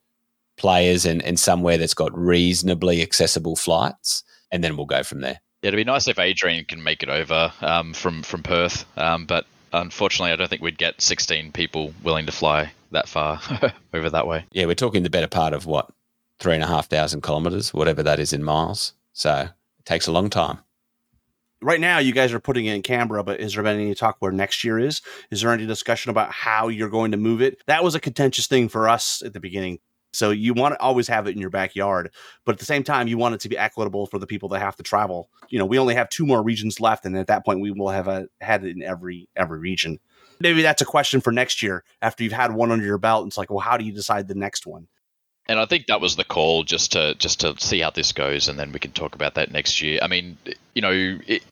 players 0.56 1.04
and, 1.04 1.22
and 1.22 1.38
somewhere 1.38 1.76
that's 1.76 1.94
got 1.94 2.16
reasonably 2.16 3.02
accessible 3.02 3.56
flights. 3.56 4.24
And 4.50 4.64
then 4.64 4.76
we'll 4.76 4.86
go 4.86 5.02
from 5.02 5.20
there. 5.20 5.40
Yeah, 5.62 5.68
it'd 5.68 5.78
be 5.78 5.84
nice 5.84 6.08
if 6.08 6.18
Adrian 6.18 6.64
can 6.66 6.82
make 6.82 7.02
it 7.02 7.08
over 7.08 7.50
um, 7.62 7.94
from 7.94 8.22
from 8.22 8.42
Perth, 8.42 8.84
um, 8.98 9.24
but 9.24 9.46
unfortunately, 9.80 10.32
I 10.32 10.36
don't 10.36 10.48
think 10.48 10.62
we'd 10.62 10.78
get 10.78 11.00
16 11.00 11.52
people 11.52 11.92
willing 12.02 12.26
to 12.26 12.32
fly 12.32 12.72
that 12.92 13.08
far 13.08 13.40
over 13.94 14.10
that 14.10 14.26
way. 14.26 14.46
Yeah, 14.52 14.66
we're 14.66 14.74
talking 14.74 15.02
the 15.02 15.10
better 15.10 15.26
part 15.28 15.52
of 15.52 15.66
what 15.66 15.90
three 16.38 16.54
and 16.54 16.62
a 16.64 16.66
half 16.66 16.88
thousand 16.88 17.22
kilometers, 17.22 17.72
whatever 17.74 18.02
that 18.02 18.18
is 18.18 18.32
in 18.32 18.42
miles. 18.44 18.92
So 19.12 19.48
it 19.78 19.84
takes 19.84 20.06
a 20.06 20.12
long 20.12 20.30
time. 20.30 20.58
right 21.62 21.80
now 21.80 21.98
you 21.98 22.12
guys 22.12 22.32
are 22.32 22.40
putting 22.40 22.66
it 22.66 22.74
in 22.74 22.82
Canberra, 22.82 23.22
but 23.24 23.40
has 23.40 23.54
there 23.54 23.62
been 23.62 23.80
any 23.80 23.94
talk 23.94 24.16
where 24.18 24.32
next 24.32 24.64
year 24.64 24.78
is? 24.78 25.00
Is 25.30 25.40
there 25.40 25.52
any 25.52 25.66
discussion 25.66 26.10
about 26.10 26.30
how 26.30 26.68
you're 26.68 26.88
going 26.90 27.12
to 27.12 27.16
move 27.16 27.40
it? 27.42 27.62
That 27.66 27.82
was 27.84 27.94
a 27.94 28.00
contentious 28.00 28.46
thing 28.46 28.68
for 28.68 28.88
us 28.88 29.22
at 29.24 29.32
the 29.32 29.40
beginning. 29.40 29.78
So 30.14 30.30
you 30.30 30.54
want 30.54 30.74
to 30.74 30.80
always 30.80 31.08
have 31.08 31.26
it 31.26 31.34
in 31.34 31.40
your 31.40 31.50
backyard, 31.50 32.10
but 32.44 32.54
at 32.54 32.58
the 32.58 32.64
same 32.64 32.84
time, 32.84 33.08
you 33.08 33.18
want 33.18 33.34
it 33.34 33.40
to 33.40 33.48
be 33.48 33.58
equitable 33.58 34.06
for 34.06 34.18
the 34.18 34.26
people 34.26 34.48
that 34.50 34.60
have 34.60 34.76
to 34.76 34.82
travel. 34.82 35.28
You 35.48 35.58
know, 35.58 35.66
we 35.66 35.78
only 35.78 35.94
have 35.94 36.08
two 36.08 36.26
more 36.26 36.42
regions 36.42 36.80
left, 36.80 37.04
and 37.04 37.16
at 37.16 37.26
that 37.26 37.44
point, 37.44 37.60
we 37.60 37.70
will 37.70 37.90
have 37.90 38.08
a, 38.08 38.28
had 38.40 38.64
it 38.64 38.76
in 38.76 38.82
every 38.82 39.28
every 39.36 39.58
region. 39.58 39.98
Maybe 40.40 40.62
that's 40.62 40.82
a 40.82 40.86
question 40.86 41.20
for 41.20 41.32
next 41.32 41.62
year 41.62 41.84
after 42.02 42.24
you've 42.24 42.32
had 42.32 42.52
one 42.52 42.72
under 42.72 42.84
your 42.84 42.98
belt. 42.98 43.26
It's 43.26 43.38
like, 43.38 43.50
well, 43.50 43.60
how 43.60 43.76
do 43.76 43.84
you 43.84 43.92
decide 43.92 44.28
the 44.28 44.34
next 44.34 44.66
one? 44.66 44.88
And 45.46 45.60
I 45.60 45.66
think 45.66 45.86
that 45.86 46.00
was 46.00 46.16
the 46.16 46.24
call, 46.24 46.64
just 46.64 46.92
to 46.92 47.14
just 47.16 47.40
to 47.40 47.54
see 47.58 47.80
how 47.80 47.90
this 47.90 48.12
goes, 48.12 48.48
and 48.48 48.58
then 48.58 48.72
we 48.72 48.78
can 48.78 48.92
talk 48.92 49.14
about 49.14 49.34
that 49.34 49.50
next 49.50 49.82
year. 49.82 49.98
I 50.00 50.08
mean, 50.08 50.38
you 50.74 50.80
know, 50.80 51.18
it, 51.26 51.42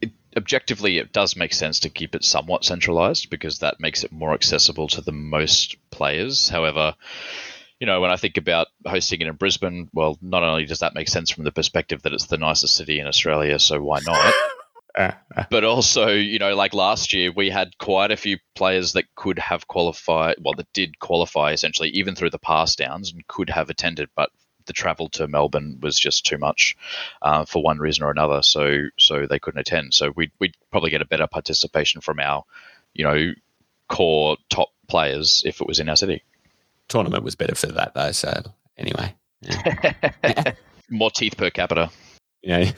it, 0.00 0.10
objectively, 0.36 0.98
it 0.98 1.12
does 1.12 1.36
make 1.36 1.52
sense 1.52 1.80
to 1.80 1.90
keep 1.90 2.14
it 2.14 2.24
somewhat 2.24 2.64
centralized 2.64 3.28
because 3.28 3.58
that 3.58 3.78
makes 3.78 4.04
it 4.04 4.12
more 4.12 4.32
accessible 4.32 4.88
to 4.88 5.02
the 5.02 5.12
most 5.12 5.76
players. 5.90 6.48
However, 6.48 6.94
you 7.82 7.86
know, 7.86 8.00
when 8.00 8.12
I 8.12 8.16
think 8.16 8.36
about 8.36 8.68
hosting 8.86 9.22
it 9.22 9.26
in 9.26 9.34
Brisbane, 9.34 9.90
well, 9.92 10.16
not 10.22 10.44
only 10.44 10.66
does 10.66 10.78
that 10.78 10.94
make 10.94 11.08
sense 11.08 11.30
from 11.30 11.42
the 11.42 11.50
perspective 11.50 12.00
that 12.02 12.12
it's 12.12 12.26
the 12.26 12.38
nicest 12.38 12.76
city 12.76 13.00
in 13.00 13.08
Australia, 13.08 13.58
so 13.58 13.82
why 13.82 13.98
not? 14.06 14.34
but 15.50 15.64
also, 15.64 16.06
you 16.06 16.38
know, 16.38 16.54
like 16.54 16.74
last 16.74 17.12
year, 17.12 17.32
we 17.32 17.50
had 17.50 17.76
quite 17.78 18.12
a 18.12 18.16
few 18.16 18.38
players 18.54 18.92
that 18.92 19.12
could 19.16 19.40
have 19.40 19.66
qualified, 19.66 20.36
well, 20.40 20.54
that 20.54 20.72
did 20.72 21.00
qualify 21.00 21.50
essentially, 21.50 21.88
even 21.88 22.14
through 22.14 22.30
the 22.30 22.38
pass 22.38 22.76
downs 22.76 23.12
and 23.12 23.26
could 23.26 23.50
have 23.50 23.68
attended, 23.68 24.08
but 24.14 24.30
the 24.66 24.72
travel 24.72 25.08
to 25.08 25.26
Melbourne 25.26 25.80
was 25.82 25.98
just 25.98 26.24
too 26.24 26.38
much 26.38 26.76
uh, 27.20 27.44
for 27.46 27.64
one 27.64 27.80
reason 27.80 28.04
or 28.04 28.12
another. 28.12 28.42
So, 28.42 28.90
so 28.96 29.26
they 29.26 29.40
couldn't 29.40 29.58
attend. 29.58 29.92
So 29.92 30.12
we'd, 30.14 30.30
we'd 30.38 30.54
probably 30.70 30.90
get 30.90 31.02
a 31.02 31.06
better 31.06 31.26
participation 31.26 32.00
from 32.00 32.20
our, 32.20 32.44
you 32.94 33.04
know, 33.04 33.32
core 33.88 34.36
top 34.50 34.68
players 34.86 35.42
if 35.44 35.60
it 35.60 35.66
was 35.66 35.80
in 35.80 35.88
our 35.88 35.96
city. 35.96 36.22
Tournament 36.92 37.24
was 37.24 37.34
better 37.34 37.54
for 37.54 37.66
that 37.66 37.94
though. 37.94 38.12
So 38.12 38.42
anyway, 38.76 39.14
yeah. 39.40 40.52
more 40.90 41.10
teeth 41.10 41.36
per 41.36 41.50
capita. 41.50 41.90
Yeah 42.42 42.72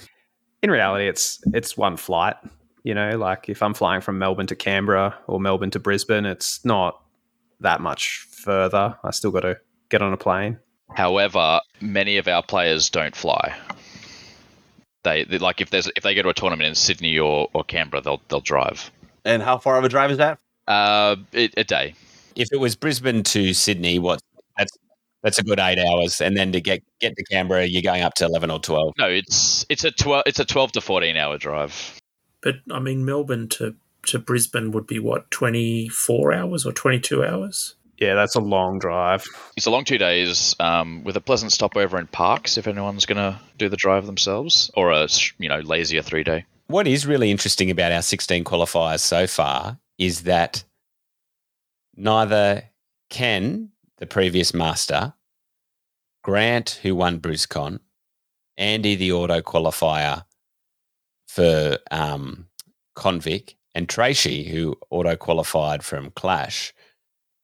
in 0.64 0.70
reality, 0.70 1.06
it's 1.06 1.40
it's 1.52 1.76
one 1.76 1.96
flight. 1.98 2.36
You 2.84 2.94
know, 2.94 3.18
like 3.18 3.50
if 3.50 3.62
I'm 3.62 3.74
flying 3.74 4.00
from 4.00 4.18
Melbourne 4.18 4.46
to 4.46 4.56
Canberra 4.56 5.14
or 5.26 5.38
Melbourne 5.38 5.70
to 5.72 5.78
Brisbane, 5.78 6.24
it's 6.24 6.64
not 6.64 7.00
that 7.60 7.82
much 7.82 8.26
further. 8.30 8.96
I 9.04 9.10
still 9.10 9.30
got 9.30 9.40
to 9.40 9.58
get 9.90 10.00
on 10.00 10.12
a 10.12 10.16
plane. 10.16 10.58
However, 10.94 11.60
many 11.82 12.16
of 12.16 12.28
our 12.28 12.42
players 12.42 12.88
don't 12.88 13.14
fly. 13.14 13.54
They, 15.02 15.24
they 15.24 15.36
like 15.36 15.60
if 15.60 15.68
there's 15.68 15.90
if 15.96 16.02
they 16.02 16.14
go 16.14 16.22
to 16.22 16.30
a 16.30 16.34
tournament 16.34 16.66
in 16.66 16.74
Sydney 16.74 17.18
or, 17.18 17.48
or 17.52 17.62
Canberra, 17.62 18.00
they'll 18.00 18.22
they'll 18.28 18.40
drive. 18.40 18.90
And 19.26 19.42
how 19.42 19.58
far 19.58 19.76
of 19.76 19.84
a 19.84 19.90
drive 19.90 20.10
is 20.10 20.18
that? 20.18 20.38
Uh, 20.66 21.16
it, 21.32 21.52
a 21.58 21.64
day. 21.64 21.94
If 22.36 22.48
it 22.52 22.58
was 22.58 22.76
Brisbane 22.76 23.22
to 23.24 23.54
Sydney, 23.54 23.98
what 23.98 24.20
that's 24.56 24.72
that's 25.22 25.38
a 25.38 25.42
good 25.42 25.58
eight 25.58 25.78
hours, 25.78 26.20
and 26.20 26.36
then 26.36 26.52
to 26.52 26.60
get 26.60 26.82
get 27.00 27.16
to 27.16 27.24
Canberra, 27.24 27.64
you're 27.64 27.82
going 27.82 28.02
up 28.02 28.14
to 28.14 28.24
eleven 28.24 28.50
or 28.50 28.60
twelve. 28.60 28.92
No, 28.98 29.08
it's 29.08 29.66
it's 29.68 29.84
a 29.84 29.90
twelve 29.90 30.24
it's 30.26 30.38
a 30.38 30.44
twelve 30.44 30.72
to 30.72 30.80
fourteen 30.80 31.16
hour 31.16 31.38
drive. 31.38 31.98
But 32.42 32.56
I 32.70 32.78
mean, 32.78 33.04
Melbourne 33.04 33.48
to 33.50 33.74
to 34.06 34.18
Brisbane 34.18 34.70
would 34.72 34.86
be 34.86 34.98
what 34.98 35.30
twenty 35.30 35.88
four 35.88 36.32
hours 36.32 36.66
or 36.66 36.72
twenty 36.72 37.00
two 37.00 37.24
hours. 37.24 37.74
Yeah, 37.98 38.14
that's 38.14 38.34
a 38.34 38.40
long 38.40 38.78
drive. 38.80 39.24
It's 39.56 39.66
a 39.66 39.70
long 39.70 39.84
two 39.84 39.98
days 39.98 40.54
um, 40.58 41.04
with 41.04 41.16
a 41.16 41.20
pleasant 41.20 41.52
stopover 41.52 41.98
in 41.98 42.08
parks 42.08 42.58
if 42.58 42.66
anyone's 42.66 43.06
going 43.06 43.18
to 43.18 43.40
do 43.56 43.68
the 43.68 43.76
drive 43.76 44.06
themselves, 44.06 44.70
or 44.74 44.90
a 44.90 45.08
you 45.38 45.48
know 45.48 45.60
lazier 45.60 46.02
three 46.02 46.24
day. 46.24 46.44
What 46.66 46.86
is 46.86 47.06
really 47.06 47.30
interesting 47.30 47.70
about 47.70 47.92
our 47.92 48.02
16 48.02 48.42
qualifiers 48.44 49.00
so 49.00 49.26
far 49.26 49.78
is 49.98 50.22
that 50.22 50.64
neither 51.96 52.62
Ken 53.10 53.70
the 53.98 54.06
previous 54.06 54.52
master, 54.52 55.14
Grant, 56.22 56.80
who 56.82 56.94
won 56.94 57.20
BrisCon, 57.20 57.80
Andy, 58.56 58.94
the 58.94 59.12
auto 59.12 59.40
qualifier 59.40 60.24
for 61.26 61.78
um, 61.90 62.46
Convic, 62.96 63.54
and 63.74 63.88
Tracy, 63.88 64.44
who 64.44 64.76
auto 64.90 65.16
qualified 65.16 65.82
from 65.82 66.10
Clash, 66.12 66.72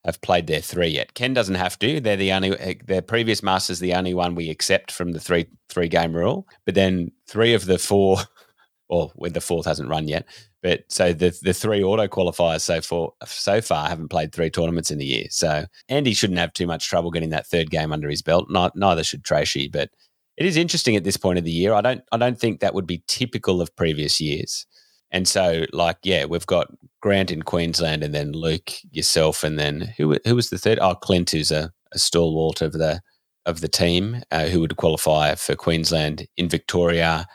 have 0.04 0.20
played 0.22 0.46
their 0.46 0.60
three 0.60 0.88
yet. 0.88 1.14
Ken 1.14 1.34
doesn't 1.34 1.56
have 1.56 1.78
to. 1.80 2.00
They're 2.00 2.16
the 2.16 2.32
only. 2.32 2.58
Eh, 2.58 2.74
their 2.86 3.02
previous 3.02 3.42
master's 3.42 3.80
the 3.80 3.94
only 3.94 4.14
one 4.14 4.34
we 4.34 4.48
accept 4.48 4.92
from 4.92 5.12
the 5.12 5.20
three 5.20 5.46
three 5.68 5.88
game 5.88 6.14
rule. 6.14 6.46
But 6.64 6.74
then 6.74 7.12
three 7.28 7.52
of 7.52 7.66
the 7.66 7.78
four, 7.78 8.18
or 8.88 9.10
when 9.14 9.32
the 9.32 9.40
fourth 9.40 9.66
hasn't 9.66 9.90
run 9.90 10.08
yet, 10.08 10.26
but 10.62 10.84
so 10.88 11.12
the 11.12 11.36
the 11.42 11.54
three 11.54 11.82
auto 11.82 12.06
qualifiers 12.06 12.60
so 12.60 12.80
far 12.80 13.12
so 13.24 13.60
far 13.60 13.88
haven't 13.88 14.08
played 14.08 14.32
three 14.32 14.50
tournaments 14.50 14.90
in 14.90 14.98
the 14.98 15.06
year. 15.06 15.26
So 15.30 15.66
Andy 15.88 16.12
shouldn't 16.14 16.38
have 16.38 16.52
too 16.52 16.66
much 16.66 16.88
trouble 16.88 17.10
getting 17.10 17.30
that 17.30 17.46
third 17.46 17.70
game 17.70 17.92
under 17.92 18.08
his 18.08 18.22
belt. 18.22 18.48
Not, 18.50 18.76
neither 18.76 19.04
should 19.04 19.24
Tracey. 19.24 19.68
But 19.68 19.90
it 20.36 20.46
is 20.46 20.56
interesting 20.56 20.96
at 20.96 21.04
this 21.04 21.16
point 21.16 21.38
of 21.38 21.44
the 21.44 21.50
year. 21.50 21.72
I 21.72 21.80
don't 21.80 22.02
I 22.12 22.16
don't 22.16 22.38
think 22.38 22.60
that 22.60 22.74
would 22.74 22.86
be 22.86 23.02
typical 23.06 23.60
of 23.60 23.74
previous 23.76 24.20
years. 24.20 24.66
And 25.12 25.26
so, 25.26 25.64
like, 25.72 25.98
yeah, 26.04 26.24
we've 26.24 26.46
got 26.46 26.68
Grant 27.00 27.32
in 27.32 27.42
Queensland, 27.42 28.04
and 28.04 28.14
then 28.14 28.32
Luke, 28.32 28.70
yourself, 28.92 29.42
and 29.42 29.58
then 29.58 29.92
who 29.96 30.16
who 30.24 30.36
was 30.36 30.50
the 30.50 30.58
third? 30.58 30.78
Oh, 30.80 30.94
Clint, 30.94 31.30
who's 31.30 31.50
a, 31.50 31.72
a 31.92 31.98
stalwart 31.98 32.62
of 32.62 32.72
the 32.72 33.00
of 33.46 33.60
the 33.60 33.68
team, 33.68 34.22
uh, 34.30 34.46
who 34.46 34.60
would 34.60 34.76
qualify 34.76 35.34
for 35.34 35.56
Queensland 35.56 36.28
in 36.36 36.48
Victoria. 36.48 37.26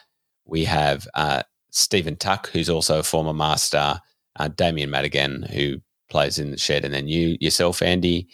We 0.45 0.63
have 0.65 1.07
uh, 1.15 1.43
Stephen 1.76 2.15
Tuck, 2.15 2.49
who's 2.51 2.69
also 2.69 2.99
a 2.99 3.03
former 3.03 3.34
master, 3.34 3.99
uh, 4.39 4.47
Damien 4.47 4.89
Madigan, 4.89 5.43
who 5.43 5.76
plays 6.09 6.39
in 6.39 6.51
the 6.51 6.57
shed, 6.57 6.86
and 6.86 6.93
then 6.93 7.09
you 7.09 7.38
yourself, 7.41 7.82
Andy. 7.82 8.30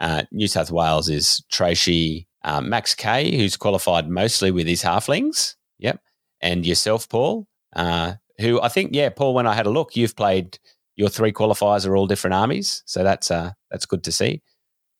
Uh, 0.00 0.22
New 0.32 0.48
South 0.48 0.70
Wales 0.70 1.10
is 1.10 1.44
Tracy, 1.50 2.26
uh, 2.44 2.62
Max 2.62 2.94
K, 2.94 3.36
who's 3.36 3.56
qualified 3.56 4.08
mostly 4.08 4.50
with 4.50 4.66
his 4.66 4.82
halflings. 4.82 5.54
Yep, 5.78 6.00
and 6.40 6.64
yourself, 6.64 7.08
Paul, 7.10 7.46
uh, 7.76 8.14
who 8.40 8.60
I 8.62 8.68
think, 8.68 8.94
yeah, 8.94 9.10
Paul. 9.10 9.34
When 9.34 9.46
I 9.46 9.54
had 9.54 9.66
a 9.66 9.70
look, 9.70 9.94
you've 9.94 10.16
played 10.16 10.58
your 10.96 11.10
three 11.10 11.32
qualifiers 11.32 11.86
are 11.86 11.94
all 11.94 12.06
different 12.06 12.34
armies, 12.34 12.82
so 12.86 13.04
that's 13.04 13.30
uh, 13.30 13.52
that's 13.70 13.84
good 13.84 14.02
to 14.04 14.12
see. 14.12 14.40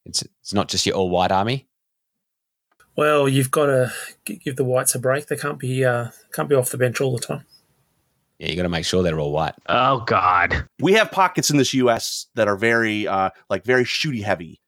It's 0.05 0.21
it's 0.41 0.53
not 0.53 0.67
just 0.67 0.85
your 0.85 0.95
all 0.95 1.09
white 1.09 1.31
army. 1.31 1.67
Well, 2.95 3.27
you've 3.27 3.49
got 3.49 3.65
to 3.65 3.93
give 4.25 4.57
the 4.57 4.63
whites 4.63 4.93
a 4.93 4.99
break. 4.99 5.25
They 5.25 5.37
can't 5.37 5.57
be 5.57 5.83
uh, 5.83 6.09
can't 6.33 6.49
be 6.49 6.55
off 6.55 6.69
the 6.69 6.77
bench 6.77 7.01
all 7.01 7.15
the 7.15 7.25
time. 7.25 7.45
Yeah, 8.39 8.49
you 8.49 8.55
got 8.55 8.63
to 8.63 8.69
make 8.69 8.85
sure 8.85 9.03
they're 9.03 9.19
all 9.19 9.33
white. 9.33 9.53
Oh 9.67 10.03
God, 10.07 10.67
we 10.79 10.93
have 10.93 11.11
pockets 11.11 11.49
in 11.49 11.57
this 11.57 11.73
U.S. 11.73 12.27
that 12.35 12.47
are 12.47 12.55
very, 12.55 13.07
uh, 13.07 13.29
like 13.49 13.65
very 13.65 13.83
shooty 13.83 14.23
heavy. 14.23 14.61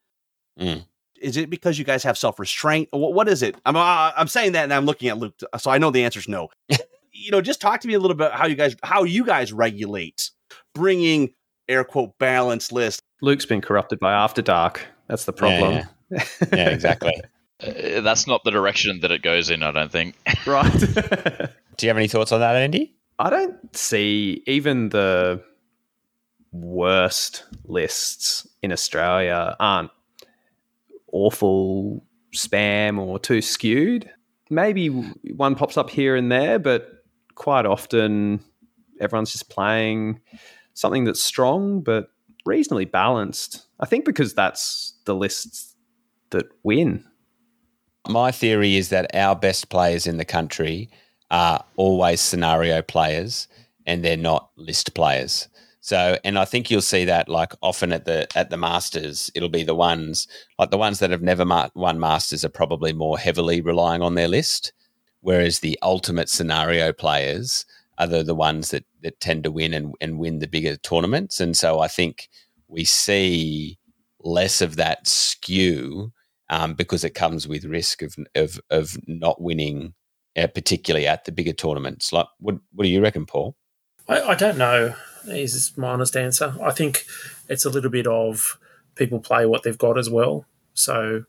Mm. 0.60 0.86
Is 1.22 1.38
it 1.38 1.50
because 1.50 1.80
you 1.80 1.86
guys 1.86 2.04
have 2.04 2.18
self 2.18 2.38
restraint? 2.38 2.90
What, 2.92 3.14
what 3.14 3.30
is 3.30 3.42
it? 3.42 3.56
I'm 3.66 3.78
uh, 3.78 4.12
I'm 4.16 4.28
saying 4.28 4.52
that, 4.54 4.64
and 4.64 4.74
I'm 4.74 4.86
looking 4.86 5.08
at 5.08 5.18
Luke, 5.18 5.40
so 5.58 5.72
I 5.72 5.78
know 5.78 5.90
the 5.90 6.04
answer 6.04 6.20
is 6.20 6.28
no. 6.28 6.50
you 7.14 7.32
know, 7.32 7.42
just 7.42 7.62
talk 7.62 7.80
to 7.82 7.88
me 7.88 7.94
a 7.94 8.00
little 8.00 8.18
bit 8.18 8.32
how 8.34 8.46
you 8.46 8.56
guys 8.56 8.76
how 8.84 9.04
you 9.04 9.24
guys 9.24 9.54
regulate 9.54 10.32
bringing 10.74 11.34
air 11.70 11.84
quote 11.84 12.18
balanced 12.18 12.72
list. 12.72 13.02
Luke's 13.22 13.46
been 13.46 13.62
corrupted 13.62 14.00
by 14.00 14.12
After 14.12 14.42
Dark. 14.42 14.86
That's 15.08 15.26
the 15.26 15.34
problem. 15.34 15.74
Yeah, 15.74 15.86
yeah. 16.10 16.26
yeah 16.54 16.70
exactly. 16.70 17.14
Uh, 17.62 18.02
that's 18.02 18.26
not 18.26 18.44
the 18.44 18.50
direction 18.50 19.02
that 19.02 19.12
it 19.12 19.22
goes 19.22 19.52
in. 19.52 19.62
I 19.62 19.70
don't 19.70 19.92
think. 19.92 20.16
Right. 20.48 20.72
Do 21.78 21.86
you 21.86 21.90
have 21.90 21.98
any 21.98 22.08
thoughts 22.08 22.32
on 22.32 22.40
that, 22.40 22.56
Andy? 22.56 22.96
I 23.22 23.30
don't 23.30 23.76
see 23.76 24.42
even 24.48 24.90
the 24.90 25.44
worst 26.52 27.44
lists 27.66 28.48
in 28.64 28.72
Australia 28.72 29.56
aren't 29.60 29.92
awful 31.14 32.04
spam 32.36 32.98
or 32.98 33.20
too 33.20 33.44
skewed. 33.44 34.10
Maybe 34.50 34.88
one 34.88 35.54
pops 35.54 35.78
up 35.78 35.92
here 35.92 36.16
and 36.16 36.32
there, 36.32 36.58
but 36.58 36.90
quite 37.36 37.68
often 37.68 38.44
everyone's 39.00 39.32
just 39.32 39.52
playing 39.52 40.20
something 40.74 41.04
that's 41.04 41.22
strong 41.22 41.82
but 41.82 42.08
reasonably 42.48 42.86
balanced. 42.86 43.68
I 43.80 43.86
think 43.86 44.04
because 44.04 44.34
that's 44.34 44.98
the 45.06 45.14
lists 45.14 45.76
that 46.32 46.48
win. 46.64 47.06
My 48.10 48.32
theory 48.32 48.78
is 48.78 48.90
that 48.90 49.16
our 49.16 49.36
best 49.36 49.70
players 49.70 50.08
in 50.08 50.18
the 50.18 50.26
country 50.26 50.90
are 51.32 51.64
always 51.78 52.22
scenario 52.22 52.82
players 52.82 53.48
and 53.88 54.04
they're 54.04 54.18
not 54.18 54.52
list 54.58 54.94
players. 54.94 55.48
So, 55.80 56.18
and 56.24 56.38
I 56.38 56.46
think 56.46 56.70
you'll 56.70 56.82
see 56.82 57.06
that 57.06 57.28
like 57.28 57.54
often 57.64 57.92
at 57.92 58.06
the 58.06 58.28
at 58.36 58.52
the 58.52 58.58
Masters, 58.58 59.32
it'll 59.34 59.50
be 59.50 59.64
the 59.64 59.74
ones 59.74 60.28
like 60.60 60.70
the 60.70 60.78
ones 60.78 61.00
that 61.00 61.10
have 61.10 61.24
never 61.24 61.44
ma- 61.44 61.70
won 61.74 62.00
Masters 62.00 62.46
are 62.46 62.50
probably 62.50 62.94
more 62.94 63.18
heavily 63.18 63.62
relying 63.62 64.04
on 64.04 64.14
their 64.14 64.28
list, 64.28 64.74
whereas 65.22 65.60
the 65.60 65.80
ultimate 65.82 66.30
scenario 66.30 66.94
players 66.94 67.66
are 67.98 68.06
the, 68.06 68.22
the 68.22 68.36
ones 68.36 68.70
that 68.70 68.86
that 69.02 69.20
tend 69.20 69.44
to 69.46 69.52
win 69.52 69.74
and, 69.74 69.96
and 70.02 70.20
win 70.20 70.38
the 70.38 70.48
bigger 70.48 70.78
tournaments. 70.78 71.40
And 71.40 71.58
so 71.58 71.80
I 71.80 71.88
think 71.88 72.30
we 72.68 72.84
see 72.86 73.80
less 74.20 74.62
of 74.62 74.76
that 74.76 75.08
skew 75.08 76.12
um, 76.50 76.76
because 76.76 77.04
it 77.04 77.16
comes 77.16 77.48
with 77.48 77.66
risk 77.66 78.04
of, 78.04 78.16
of 78.36 78.60
of 78.70 78.98
not 79.08 79.42
winning 79.42 79.96
uh, 80.38 80.48
particularly 80.48 81.08
at 81.08 81.26
the 81.26 81.32
bigger 81.32 81.54
tournaments. 81.54 82.14
Like, 82.14 82.28
what 82.40 82.58
what 82.74 82.84
do 82.86 82.90
you 82.90 83.02
reckon, 83.02 83.26
Paul? 83.26 83.56
I, 84.08 84.22
I 84.22 84.36
don't 84.36 84.58
know. 84.58 84.96
Is 85.28 85.72
my 85.78 85.90
honest 85.90 86.18
answer. 86.18 86.56
I 86.62 86.72
think 86.72 87.06
it's 87.48 87.66
a 87.66 87.70
little 87.70 87.92
bit 87.92 88.08
of 88.08 88.58
people 88.96 89.20
play 89.20 89.46
what 89.46 89.64
they've 89.64 89.78
got 89.78 89.98
as 89.98 90.10
well. 90.10 90.46
So 90.74 91.26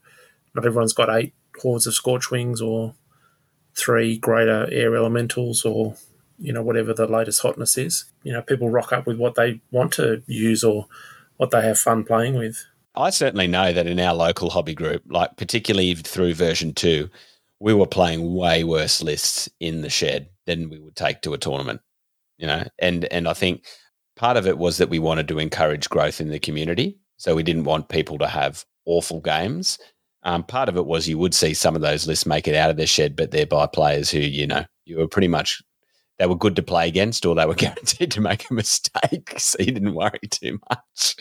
not 0.54 0.64
everyone's 0.64 0.94
got 0.94 1.10
eight 1.10 1.34
hordes 1.60 1.86
of 1.86 1.94
scorch 1.94 2.30
wings 2.30 2.60
or 2.60 2.94
three 3.74 4.16
greater 4.18 4.68
air 4.70 4.94
elementals 4.96 5.64
or 5.64 5.96
you 6.38 6.52
know 6.52 6.62
whatever 6.62 6.92
the 6.92 7.06
latest 7.06 7.42
hotness 7.42 7.76
is. 7.76 8.06
You 8.22 8.32
know, 8.32 8.42
people 8.42 8.70
rock 8.70 8.92
up 8.92 9.06
with 9.06 9.18
what 9.18 9.34
they 9.34 9.60
want 9.70 9.92
to 9.94 10.22
use 10.26 10.64
or 10.64 10.86
what 11.36 11.50
they 11.50 11.62
have 11.62 11.78
fun 11.78 12.04
playing 12.04 12.34
with. 12.34 12.64
I 12.94 13.10
certainly 13.10 13.46
know 13.46 13.72
that 13.72 13.86
in 13.86 13.98
our 14.00 14.14
local 14.14 14.50
hobby 14.50 14.74
group, 14.74 15.02
like 15.06 15.36
particularly 15.36 15.94
through 15.94 16.34
version 16.34 16.74
two, 16.74 17.08
we 17.62 17.72
were 17.72 17.86
playing 17.86 18.34
way 18.34 18.64
worse 18.64 19.00
lists 19.02 19.48
in 19.60 19.82
the 19.82 19.88
shed 19.88 20.28
than 20.46 20.68
we 20.68 20.80
would 20.80 20.96
take 20.96 21.22
to 21.22 21.32
a 21.32 21.38
tournament. 21.38 21.80
You 22.36 22.48
know, 22.48 22.64
and 22.80 23.04
and 23.06 23.28
I 23.28 23.34
think 23.34 23.64
part 24.16 24.36
of 24.36 24.48
it 24.48 24.58
was 24.58 24.78
that 24.78 24.88
we 24.88 24.98
wanted 24.98 25.28
to 25.28 25.38
encourage 25.38 25.88
growth 25.88 26.20
in 26.20 26.30
the 26.30 26.40
community, 26.40 26.98
so 27.18 27.36
we 27.36 27.44
didn't 27.44 27.64
want 27.64 27.88
people 27.88 28.18
to 28.18 28.26
have 28.26 28.64
awful 28.84 29.20
games. 29.20 29.78
Um, 30.24 30.42
part 30.42 30.68
of 30.68 30.76
it 30.76 30.86
was 30.86 31.08
you 31.08 31.18
would 31.18 31.34
see 31.34 31.54
some 31.54 31.76
of 31.76 31.82
those 31.82 32.06
lists 32.06 32.26
make 32.26 32.48
it 32.48 32.56
out 32.56 32.70
of 32.70 32.76
the 32.76 32.86
shed, 32.86 33.14
but 33.14 33.30
they're 33.30 33.46
by 33.46 33.66
players 33.66 34.10
who 34.10 34.18
you 34.18 34.46
know 34.46 34.64
you 34.84 34.98
were 34.98 35.08
pretty 35.08 35.28
much 35.28 35.62
they 36.18 36.26
were 36.26 36.36
good 36.36 36.56
to 36.56 36.62
play 36.62 36.88
against 36.88 37.24
or 37.24 37.36
they 37.36 37.46
were 37.46 37.54
guaranteed 37.66 38.10
to 38.10 38.20
make 38.20 38.50
a 38.50 38.54
mistake 38.54 39.34
so 39.38 39.56
you 39.60 39.72
didn't 39.72 39.94
worry 39.94 40.20
too 40.30 40.58
much 40.68 41.16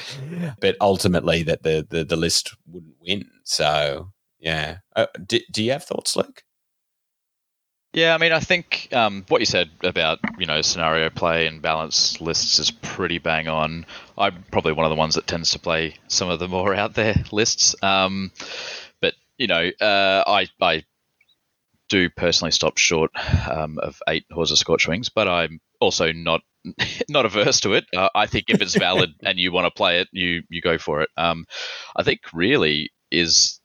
but 0.59 0.75
ultimately 0.81 1.43
that 1.43 1.63
the, 1.63 1.87
the, 1.89 2.03
the 2.03 2.17
list 2.17 2.55
wouldn't 2.67 2.95
win 2.99 3.23
so 3.43 4.11
yeah 4.41 4.77
uh, 4.95 5.07
do, 5.25 5.39
do 5.51 5.63
you 5.63 5.71
have 5.71 5.83
thoughts 5.83 6.15
luke 6.15 6.43
yeah, 7.93 8.15
I 8.15 8.17
mean, 8.19 8.31
I 8.31 8.39
think 8.39 8.87
um, 8.93 9.25
what 9.27 9.41
you 9.41 9.45
said 9.45 9.69
about 9.83 10.19
you 10.37 10.45
know 10.45 10.61
scenario 10.61 11.09
play 11.09 11.45
and 11.45 11.61
balance 11.61 12.21
lists 12.21 12.57
is 12.57 12.71
pretty 12.71 13.17
bang 13.17 13.49
on. 13.49 13.85
I'm 14.17 14.45
probably 14.49 14.71
one 14.71 14.85
of 14.85 14.89
the 14.91 14.95
ones 14.95 15.15
that 15.15 15.27
tends 15.27 15.51
to 15.51 15.59
play 15.59 15.95
some 16.07 16.29
of 16.29 16.39
the 16.39 16.47
more 16.47 16.73
out 16.81 16.93
there 16.93 17.15
lists. 17.33 17.75
Um, 17.83 18.31
but 19.01 19.15
you 19.37 19.47
know, 19.47 19.71
uh, 19.81 20.23
I 20.25 20.47
I 20.61 20.85
do 21.89 22.09
personally 22.09 22.51
stop 22.51 22.77
short 22.77 23.11
um, 23.49 23.77
of 23.79 24.01
eight 24.07 24.23
hordes 24.31 24.51
of 24.51 24.57
scorch 24.57 24.87
wings, 24.87 25.09
but 25.09 25.27
I'm 25.27 25.59
also 25.81 26.13
not 26.13 26.41
not 27.09 27.25
averse 27.25 27.59
to 27.61 27.73
it. 27.73 27.85
Uh, 27.93 28.07
I 28.15 28.25
think 28.25 28.45
if 28.47 28.61
it's 28.61 28.77
valid 28.77 29.09
and 29.23 29.37
you 29.37 29.51
want 29.51 29.65
to 29.65 29.71
play 29.71 29.99
it, 29.99 30.07
you 30.13 30.43
you 30.49 30.61
go 30.61 30.77
for 30.77 31.01
it. 31.01 31.09
Um, 31.17 31.45
I 31.93 32.03
think 32.03 32.21
really 32.33 32.91
is 33.11 33.59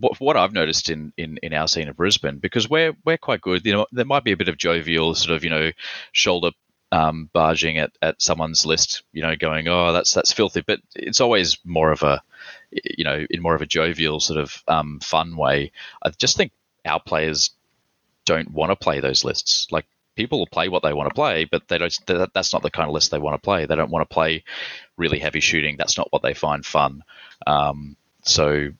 what, 0.00 0.20
what 0.20 0.36
I've 0.36 0.52
noticed 0.52 0.90
in, 0.90 1.12
in, 1.16 1.38
in 1.42 1.52
our 1.52 1.68
scene 1.68 1.88
of 1.88 1.96
Brisbane 1.96 2.38
because 2.38 2.68
we're 2.68 2.96
we're 3.04 3.18
quite 3.18 3.40
good. 3.40 3.64
You 3.64 3.72
know, 3.72 3.86
there 3.92 4.04
might 4.04 4.24
be 4.24 4.32
a 4.32 4.36
bit 4.36 4.48
of 4.48 4.56
jovial 4.56 5.14
sort 5.14 5.36
of 5.36 5.44
you 5.44 5.50
know 5.50 5.70
shoulder 6.12 6.50
um, 6.92 7.28
barging 7.32 7.78
at, 7.78 7.92
at 8.00 8.22
someone's 8.22 8.64
list, 8.64 9.02
you 9.12 9.22
know, 9.22 9.36
going, 9.36 9.68
oh, 9.68 9.92
that's 9.92 10.14
that's 10.14 10.32
filthy. 10.32 10.62
But 10.66 10.80
it's 10.94 11.20
always 11.20 11.58
more 11.64 11.90
of 11.90 12.02
a, 12.02 12.22
you 12.70 13.04
know, 13.04 13.26
in 13.28 13.42
more 13.42 13.54
of 13.54 13.62
a 13.62 13.66
jovial 13.66 14.20
sort 14.20 14.38
of 14.38 14.62
um, 14.68 15.00
fun 15.00 15.36
way. 15.36 15.72
I 16.02 16.10
just 16.10 16.36
think 16.36 16.52
our 16.84 17.00
players 17.00 17.50
don't 18.24 18.50
want 18.50 18.70
to 18.70 18.76
play 18.76 19.00
those 19.00 19.24
lists. 19.24 19.66
Like 19.70 19.86
people 20.14 20.38
will 20.38 20.46
play 20.46 20.68
what 20.68 20.82
they 20.82 20.92
want 20.92 21.08
to 21.08 21.14
play, 21.14 21.44
but 21.44 21.68
they 21.68 21.78
don't. 21.78 21.98
That's 22.06 22.52
not 22.52 22.62
the 22.62 22.70
kind 22.70 22.88
of 22.88 22.94
list 22.94 23.10
they 23.10 23.18
want 23.18 23.34
to 23.34 23.44
play. 23.44 23.66
They 23.66 23.76
don't 23.76 23.90
want 23.90 24.08
to 24.08 24.14
play 24.14 24.44
really 24.96 25.18
heavy 25.18 25.40
shooting. 25.40 25.76
That's 25.76 25.98
not 25.98 26.08
what 26.12 26.22
they 26.22 26.34
find 26.34 26.64
fun. 26.64 27.02
Um, 27.46 27.96
so, 28.22 28.70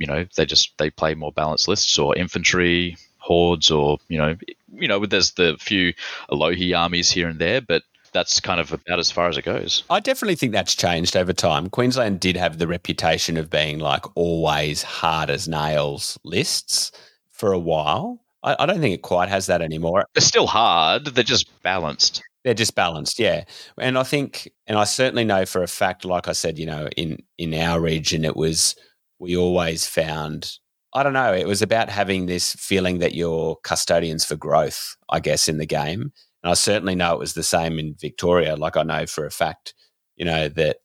you 0.00 0.06
know, 0.06 0.26
they 0.34 0.46
just 0.46 0.76
they 0.78 0.90
play 0.90 1.14
more 1.14 1.30
balanced 1.30 1.68
lists 1.68 1.96
or 1.98 2.16
infantry 2.16 2.96
hordes 3.18 3.70
or 3.70 3.98
you 4.08 4.18
know, 4.18 4.34
you 4.74 4.88
know, 4.88 5.04
there's 5.06 5.32
the 5.32 5.56
few 5.60 5.92
Elohi 6.32 6.76
armies 6.76 7.10
here 7.10 7.28
and 7.28 7.38
there, 7.38 7.60
but 7.60 7.84
that's 8.12 8.40
kind 8.40 8.60
of 8.60 8.72
about 8.72 8.98
as 8.98 9.10
far 9.10 9.28
as 9.28 9.36
it 9.36 9.44
goes. 9.44 9.84
I 9.90 10.00
definitely 10.00 10.34
think 10.34 10.52
that's 10.52 10.74
changed 10.74 11.16
over 11.16 11.32
time. 11.32 11.68
Queensland 11.68 12.18
did 12.18 12.36
have 12.36 12.58
the 12.58 12.66
reputation 12.66 13.36
of 13.36 13.50
being 13.50 13.78
like 13.78 14.04
always 14.16 14.82
hard 14.82 15.30
as 15.30 15.46
nails 15.46 16.18
lists 16.24 16.90
for 17.30 17.52
a 17.52 17.58
while. 17.58 18.18
I, 18.42 18.56
I 18.58 18.66
don't 18.66 18.80
think 18.80 18.94
it 18.94 19.02
quite 19.02 19.28
has 19.28 19.46
that 19.46 19.60
anymore. 19.60 20.06
They're 20.14 20.22
still 20.22 20.46
hard. 20.46 21.04
They're 21.04 21.22
just 21.22 21.46
balanced. 21.62 22.22
They're 22.42 22.54
just 22.54 22.74
balanced, 22.74 23.18
yeah. 23.18 23.44
And 23.76 23.98
I 23.98 24.02
think, 24.02 24.50
and 24.66 24.78
I 24.78 24.84
certainly 24.84 25.24
know 25.24 25.44
for 25.44 25.62
a 25.62 25.68
fact, 25.68 26.06
like 26.06 26.26
I 26.26 26.32
said, 26.32 26.58
you 26.58 26.64
know, 26.64 26.88
in 26.96 27.22
in 27.36 27.52
our 27.52 27.80
region, 27.80 28.24
it 28.24 28.34
was 28.34 28.76
we 29.20 29.36
always 29.36 29.86
found. 29.86 30.56
I 30.92 31.04
don't 31.04 31.12
know. 31.12 31.32
It 31.32 31.46
was 31.46 31.62
about 31.62 31.88
having 31.88 32.26
this 32.26 32.54
feeling 32.54 32.98
that 32.98 33.14
you're 33.14 33.56
custodians 33.62 34.24
for 34.24 34.34
growth, 34.34 34.96
I 35.08 35.20
guess, 35.20 35.48
in 35.48 35.58
the 35.58 35.66
game. 35.66 36.12
And 36.42 36.50
I 36.50 36.54
certainly 36.54 36.96
know 36.96 37.12
it 37.12 37.20
was 37.20 37.34
the 37.34 37.44
same 37.44 37.78
in 37.78 37.94
Victoria. 38.00 38.56
Like 38.56 38.76
I 38.76 38.82
know 38.82 39.06
for 39.06 39.24
a 39.26 39.30
fact, 39.30 39.74
you 40.16 40.24
know 40.24 40.48
that 40.48 40.78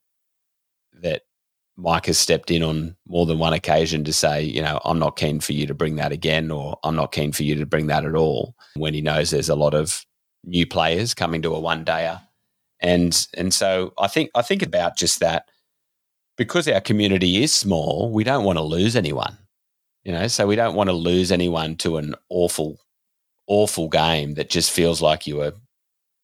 that 1.02 1.24
Mike 1.78 2.06
has 2.06 2.18
stepped 2.18 2.52
in 2.52 2.62
on 2.62 2.96
more 3.08 3.26
than 3.26 3.40
one 3.40 3.54
occasion 3.54 4.04
to 4.04 4.14
say, 4.14 4.44
you 4.44 4.62
know, 4.62 4.80
I'm 4.86 5.00
not 5.00 5.18
keen 5.18 5.40
for 5.40 5.54
you 5.54 5.66
to 5.68 5.74
bring 5.74 5.96
that 5.96 6.12
again, 6.12 6.52
or 6.52 6.78
I'm 6.84 6.96
not 6.96 7.12
keen 7.12 7.32
for 7.32 7.44
you 7.44 7.56
to 7.56 7.66
bring 7.66 7.88
that 7.88 8.06
at 8.06 8.16
all. 8.16 8.56
When 8.76 8.94
he 8.94 9.02
knows 9.02 9.32
there's 9.32 9.50
a 9.50 9.56
lot 9.56 9.74
of 9.74 10.06
new 10.44 10.66
players 10.68 11.14
coming 11.14 11.42
to 11.42 11.56
a 11.56 11.60
one 11.60 11.84
dayer, 11.84 12.22
and 12.80 13.28
and 13.36 13.54
so 13.54 13.94
I 13.98 14.08
think 14.08 14.30
I 14.36 14.42
think 14.42 14.62
about 14.62 14.98
just 14.98 15.20
that 15.22 15.50
because 16.38 16.68
our 16.68 16.82
community 16.82 17.44
is 17.44 17.54
small, 17.54 18.12
we 18.12 18.24
don't 18.24 18.44
want 18.44 18.58
to 18.58 18.64
lose 18.64 18.96
anyone, 18.96 19.38
you 20.04 20.12
know. 20.12 20.28
So 20.28 20.48
we 20.48 20.56
don't 20.56 20.76
want 20.76 20.90
to 20.90 20.96
lose 20.96 21.32
anyone 21.32 21.76
to 21.78 21.98
an 21.98 22.16
awful, 22.30 22.80
awful 23.48 23.90
game 23.90 24.34
that 24.36 24.50
just 24.50 24.72
feels 24.72 25.02
like 25.02 25.28
you 25.28 25.38
were 25.38 25.54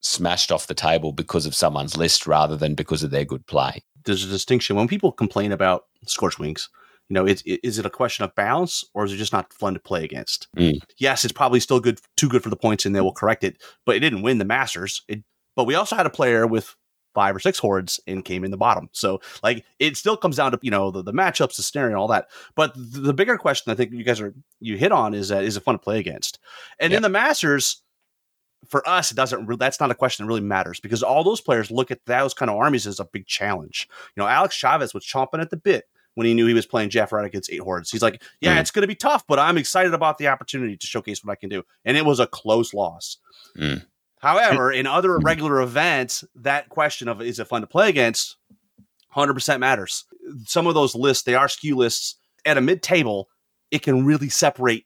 smashed 0.02 0.52
off 0.52 0.68
the 0.68 0.74
table 0.74 1.12
because 1.12 1.46
of 1.46 1.54
someone's 1.54 1.96
list 1.96 2.26
rather 2.26 2.58
than 2.58 2.74
because 2.74 3.04
of 3.04 3.12
their 3.12 3.26
good 3.26 3.46
play 3.46 3.84
there's 4.06 4.24
a 4.24 4.30
distinction 4.30 4.76
when 4.76 4.88
people 4.88 5.12
complain 5.12 5.52
about 5.52 5.86
scorch 6.06 6.40
wings. 6.40 6.70
You 7.10 7.16
know, 7.16 7.28
is, 7.28 7.44
is 7.46 7.78
it 7.78 7.86
a 7.86 7.90
question 7.90 8.24
of 8.24 8.34
balance 8.36 8.86
or 8.94 9.04
is 9.04 9.12
it 9.12 9.18
just 9.18 9.34
not 9.34 9.52
fun 9.52 9.74
to 9.74 9.80
play 9.82 10.04
against? 10.04 10.48
Mm. 10.58 10.80
Yes, 10.98 11.26
it's 11.26 11.34
probably 11.34 11.60
still 11.60 11.82
good, 11.82 12.00
too 12.16 12.30
good 12.30 12.42
for 12.42 12.50
the 12.50 12.56
points, 12.56 12.86
and 12.86 12.96
they 12.96 13.02
will 13.02 13.12
correct 13.12 13.44
it. 13.44 13.62
But 13.86 13.98
it 13.98 14.00
didn't 14.00 14.22
win 14.22 14.38
the 14.38 14.46
Masters. 14.46 15.04
It, 15.10 15.24
but 15.58 15.66
we 15.66 15.76
also 15.76 15.98
had 15.98 16.06
a 16.06 16.12
player 16.12 16.48
with 16.48 16.74
five 17.14 17.36
or 17.36 17.40
six 17.40 17.60
hordes 17.60 18.00
and 18.08 18.26
came 18.26 18.44
in 18.44 18.52
the 18.52 18.58
bottom. 18.58 18.90
So 18.92 19.22
like 19.44 19.66
it 19.80 19.98
still 19.98 20.18
comes 20.18 20.38
down 20.38 20.52
to 20.52 20.60
you 20.62 20.72
know 20.72 20.92
the, 20.92 21.04
the 21.04 21.14
matchups, 21.14 21.56
the 21.58 21.64
scenario, 21.64 21.92
and 21.92 21.98
all 21.98 22.08
that. 22.08 22.28
But 22.56 22.74
the, 22.76 23.02
the 23.02 23.14
bigger 23.14 23.38
question 23.38 23.72
I 23.72 23.76
think 23.76 23.92
you 23.92 24.04
guys 24.04 24.22
are 24.22 24.34
you 24.60 24.78
hit 24.78 24.92
on 24.92 25.14
is 25.14 25.30
that 25.30 25.44
is 25.44 25.58
it 25.58 25.64
fun 25.64 25.76
to 25.76 25.80
play 25.80 26.00
against? 26.00 26.40
And 26.80 26.92
yep. 26.92 26.98
in 26.98 27.04
the 27.04 27.10
Masters, 27.10 27.82
for 28.68 28.88
us, 28.88 29.12
it 29.12 29.16
doesn't. 29.16 29.46
Re- 29.46 29.58
that's 29.58 29.80
not 29.80 29.92
a 29.92 29.96
question 29.96 30.26
that 30.26 30.28
really 30.28 30.42
matters 30.42 30.80
because 30.80 31.04
all 31.04 31.24
those 31.24 31.42
players 31.42 31.72
look 31.72 31.92
at 31.92 32.06
those 32.06 32.34
kind 32.34 32.50
of 32.50 32.58
armies 32.58 32.88
as 32.88 33.00
a 33.00 33.06
big 33.06 33.26
challenge. 33.28 33.88
You 34.16 34.24
know, 34.24 34.28
Alex 34.28 34.56
Chavez 34.56 34.94
was 34.94 35.06
chomping 35.06 35.42
at 35.42 35.50
the 35.50 35.58
bit 35.58 35.86
when 36.16 36.28
he 36.28 36.34
knew 36.34 36.46
he 36.46 36.54
was 36.54 36.66
playing 36.66 36.90
Jeff 36.90 37.12
Red 37.12 37.26
against 37.26 37.52
eight 37.52 37.62
hordes. 37.62 37.90
He's 37.90 38.02
like, 38.02 38.22
"Yeah, 38.40 38.58
mm. 38.58 38.62
it's 38.62 38.72
going 38.72 38.84
to 38.84 38.88
be 38.88 38.96
tough, 38.96 39.26
but 39.28 39.40
I'm 39.40 39.58
excited 39.58 39.94
about 39.94 40.18
the 40.18 40.28
opportunity 40.28 40.78
to 40.78 40.88
showcase 40.88 41.24
what 41.24 41.32
I 41.32 41.36
can 41.36 41.50
do." 41.50 41.64
And 41.86 41.98
it 41.98 42.06
was 42.06 42.20
a 42.20 42.28
close 42.28 42.74
loss. 42.74 43.18
Mm. 43.58 43.86
However, 44.22 44.72
in 44.72 44.88
other 44.88 45.10
mm. 45.10 45.24
regular 45.24 45.62
events, 45.62 46.24
that 46.36 46.70
question 46.70 47.08
of 47.08 47.22
is 47.22 47.40
it 47.40 47.48
fun 47.48 47.62
to 47.62 47.68
play 47.68 47.90
against, 47.90 48.38
hundred 49.10 49.34
percent 49.34 49.60
matters. 49.60 50.06
Some 50.46 50.68
of 50.68 50.76
those 50.76 50.96
lists, 50.96 51.24
they 51.24 51.36
are 51.36 51.50
skew 51.50 51.76
lists 51.76 52.18
at 52.46 52.58
a 52.58 52.62
mid 52.62 52.82
table. 52.82 53.28
It 53.72 53.82
can 53.82 54.06
really 54.06 54.30
separate 54.30 54.86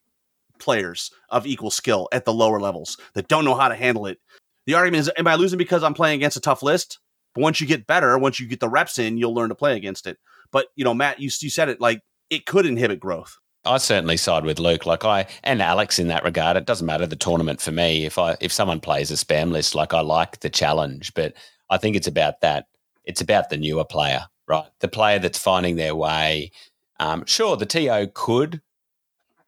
players 0.60 1.12
of 1.30 1.46
equal 1.46 1.72
skill 1.72 2.08
at 2.12 2.24
the 2.24 2.34
lower 2.34 2.60
levels 2.60 2.98
that 3.14 3.28
don't 3.28 3.46
know 3.46 3.56
how 3.56 3.68
to 3.68 3.76
handle 3.76 4.06
it. 4.06 4.20
The 4.66 4.76
argument 4.76 5.02
is, 5.02 5.12
am 5.18 5.28
I 5.28 5.36
losing 5.36 5.58
because 5.58 5.84
I'm 5.84 5.94
playing 5.94 6.16
against 6.16 6.38
a 6.38 6.42
tough 6.42 6.64
list? 6.64 7.00
But 7.34 7.42
once 7.42 7.60
you 7.60 7.68
get 7.68 7.88
better, 7.88 8.18
once 8.18 8.40
you 8.40 8.48
get 8.48 8.62
the 8.62 8.70
reps 8.70 8.98
in, 8.98 9.18
you'll 9.18 9.36
learn 9.36 9.50
to 9.50 9.56
play 9.56 9.76
against 9.76 10.08
it. 10.08 10.18
But 10.52 10.68
you 10.76 10.86
know, 10.86 10.94
Matt, 10.94 11.20
you, 11.20 11.30
you 11.42 11.50
said 11.50 11.68
it 11.68 11.82
like 11.82 12.02
it 12.30 12.46
could 12.46 12.66
inhibit 12.66 13.00
growth. 13.00 13.38
I 13.66 13.78
certainly 13.78 14.18
side 14.18 14.46
with 14.46 14.60
Luke, 14.60 14.86
like 14.86 15.04
I 15.04 15.28
and 15.44 15.62
Alex 15.62 16.00
in 16.00 16.08
that 16.08 16.24
regard. 16.24 16.58
It 16.58 16.66
doesn't 16.66 16.86
matter 16.86 17.08
the 17.08 17.16
tournament 17.16 17.62
for 17.62 17.72
me. 17.72 18.06
If 18.06 18.18
I 18.18 18.38
if 18.40 18.52
someone 18.52 18.80
plays 18.80 19.12
a 19.12 19.16
spam 19.16 19.52
list, 19.52 19.76
like 19.76 19.94
I 19.94 20.02
like 20.02 20.40
the 20.40 20.50
challenge, 20.50 21.14
but 21.14 21.34
I 21.70 21.78
think 21.78 21.96
it's 21.96 22.08
about 22.08 22.42
that. 22.42 22.68
It's 23.04 23.22
about 23.22 23.50
the 23.50 23.58
newer 23.58 23.86
player, 23.86 24.26
right? 24.48 24.66
The 24.80 24.88
player 24.88 25.20
that's 25.20 25.40
finding 25.40 25.76
their 25.76 25.96
way. 25.96 26.52
Um, 27.00 27.26
sure, 27.26 27.58
the 27.58 27.66
TO 27.66 28.08
could 28.14 28.62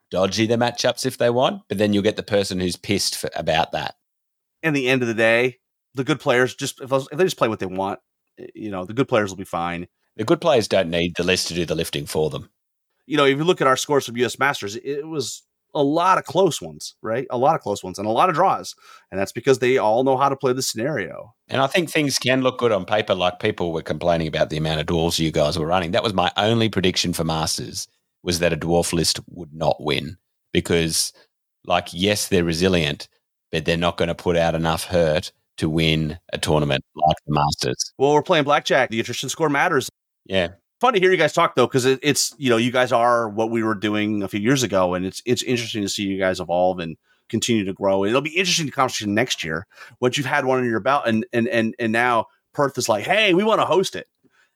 dodgy 0.09 0.45
the 0.45 0.55
matchups 0.55 1.05
if 1.05 1.17
they 1.17 1.29
want, 1.29 1.63
but 1.67 1.77
then 1.77 1.93
you'll 1.93 2.03
get 2.03 2.15
the 2.15 2.23
person 2.23 2.59
who's 2.59 2.75
pissed 2.75 3.15
for, 3.15 3.29
about 3.35 3.71
that. 3.71 3.95
In 4.63 4.73
the 4.73 4.87
end 4.87 5.01
of 5.01 5.07
the 5.07 5.13
day, 5.13 5.57
the 5.93 6.03
good 6.03 6.19
players 6.19 6.55
just 6.55 6.81
if, 6.81 6.91
if 6.91 7.17
they 7.17 7.23
just 7.23 7.37
play 7.37 7.47
what 7.47 7.59
they 7.59 7.65
want, 7.65 7.99
you 8.53 8.71
know, 8.71 8.85
the 8.85 8.93
good 8.93 9.07
players 9.07 9.29
will 9.29 9.37
be 9.37 9.43
fine. 9.43 9.87
The 10.15 10.25
good 10.25 10.41
players 10.41 10.67
don't 10.67 10.89
need 10.89 11.13
the 11.15 11.23
list 11.23 11.47
to 11.49 11.53
do 11.53 11.65
the 11.65 11.75
lifting 11.75 12.05
for 12.05 12.29
them. 12.29 12.49
You 13.07 13.17
know, 13.17 13.25
if 13.25 13.37
you 13.37 13.43
look 13.43 13.61
at 13.61 13.67
our 13.67 13.77
scores 13.77 14.05
from 14.05 14.17
US 14.17 14.37
Masters, 14.37 14.75
it 14.75 15.07
was 15.07 15.43
a 15.73 15.83
lot 15.83 16.17
of 16.17 16.23
close 16.23 16.61
ones, 16.61 16.95
right? 17.01 17.27
A 17.29 17.37
lot 17.37 17.55
of 17.55 17.61
close 17.61 17.83
ones 17.83 17.99
and 17.99 18.07
a 18.07 18.11
lot 18.11 18.29
of 18.29 18.35
draws. 18.35 18.73
And 19.11 19.19
that's 19.19 19.31
because 19.31 19.59
they 19.59 19.77
all 19.77 20.03
know 20.03 20.17
how 20.17 20.29
to 20.29 20.35
play 20.35 20.53
the 20.53 20.61
scenario. 20.61 21.33
And 21.47 21.61
I 21.61 21.67
think 21.67 21.89
things 21.89 22.17
can 22.17 22.41
look 22.41 22.57
good 22.57 22.71
on 22.71 22.85
paper, 22.85 23.15
like 23.15 23.39
people 23.39 23.73
were 23.73 23.81
complaining 23.81 24.27
about 24.27 24.49
the 24.49 24.57
amount 24.57 24.79
of 24.79 24.87
dwarves 24.87 25.19
you 25.19 25.31
guys 25.31 25.57
were 25.57 25.67
running. 25.67 25.91
That 25.91 26.03
was 26.03 26.13
my 26.13 26.31
only 26.37 26.69
prediction 26.69 27.13
for 27.13 27.23
Masters 27.23 27.87
was 28.23 28.39
that 28.39 28.53
a 28.53 28.57
dwarf 28.57 28.93
list 28.93 29.19
would 29.29 29.53
not 29.53 29.77
win 29.79 30.17
because 30.51 31.13
Like, 31.67 31.89
yes, 31.91 32.29
they're 32.29 32.43
resilient, 32.43 33.09
but 33.51 33.65
they're 33.65 33.77
not 33.77 33.97
going 33.97 34.07
to 34.07 34.15
put 34.15 34.37
out 34.37 34.55
enough 34.55 34.85
hurt 34.85 35.31
to 35.57 35.69
win 35.69 36.17
a 36.31 36.37
tournament 36.37 36.83
like 36.95 37.17
the 37.27 37.33
Masters. 37.33 37.93
Well, 37.97 38.13
we're 38.13 38.23
playing 38.23 38.45
blackjack. 38.45 38.89
The 38.89 38.99
attrition 38.99 39.29
score 39.29 39.49
matters. 39.49 39.89
Yeah. 40.25 40.49
Fun 40.79 40.93
to 40.93 40.99
hear 40.99 41.11
you 41.11 41.17
guys 41.17 41.33
talk 41.33 41.55
though, 41.55 41.65
because 41.65 41.85
it, 41.85 41.99
it's 42.03 42.35
you 42.37 42.49
know 42.49 42.57
you 42.57 42.71
guys 42.71 42.91
are 42.91 43.27
what 43.27 43.49
we 43.49 43.63
were 43.63 43.75
doing 43.75 44.21
a 44.21 44.27
few 44.27 44.39
years 44.39 44.61
ago, 44.61 44.93
and 44.93 45.05
it's 45.05 45.21
it's 45.25 45.41
interesting 45.41 45.81
to 45.81 45.89
see 45.89 46.03
you 46.03 46.19
guys 46.19 46.39
evolve 46.39 46.79
and 46.79 46.97
continue 47.29 47.65
to 47.65 47.73
grow. 47.73 48.05
It'll 48.05 48.21
be 48.21 48.37
interesting 48.37 48.67
to 48.67 48.71
conversation 48.71 49.13
next 49.13 49.43
year 49.43 49.65
once 49.99 50.17
you've 50.17 50.27
had 50.27 50.45
one 50.45 50.59
under 50.59 50.69
your 50.69 50.79
belt, 50.79 51.03
and 51.07 51.25
and 51.33 51.47
and 51.47 51.73
and 51.79 51.91
now 51.91 52.27
Perth 52.53 52.77
is 52.77 52.87
like, 52.87 53.05
hey, 53.05 53.33
we 53.33 53.43
want 53.43 53.59
to 53.59 53.65
host 53.65 53.95
it, 53.95 54.07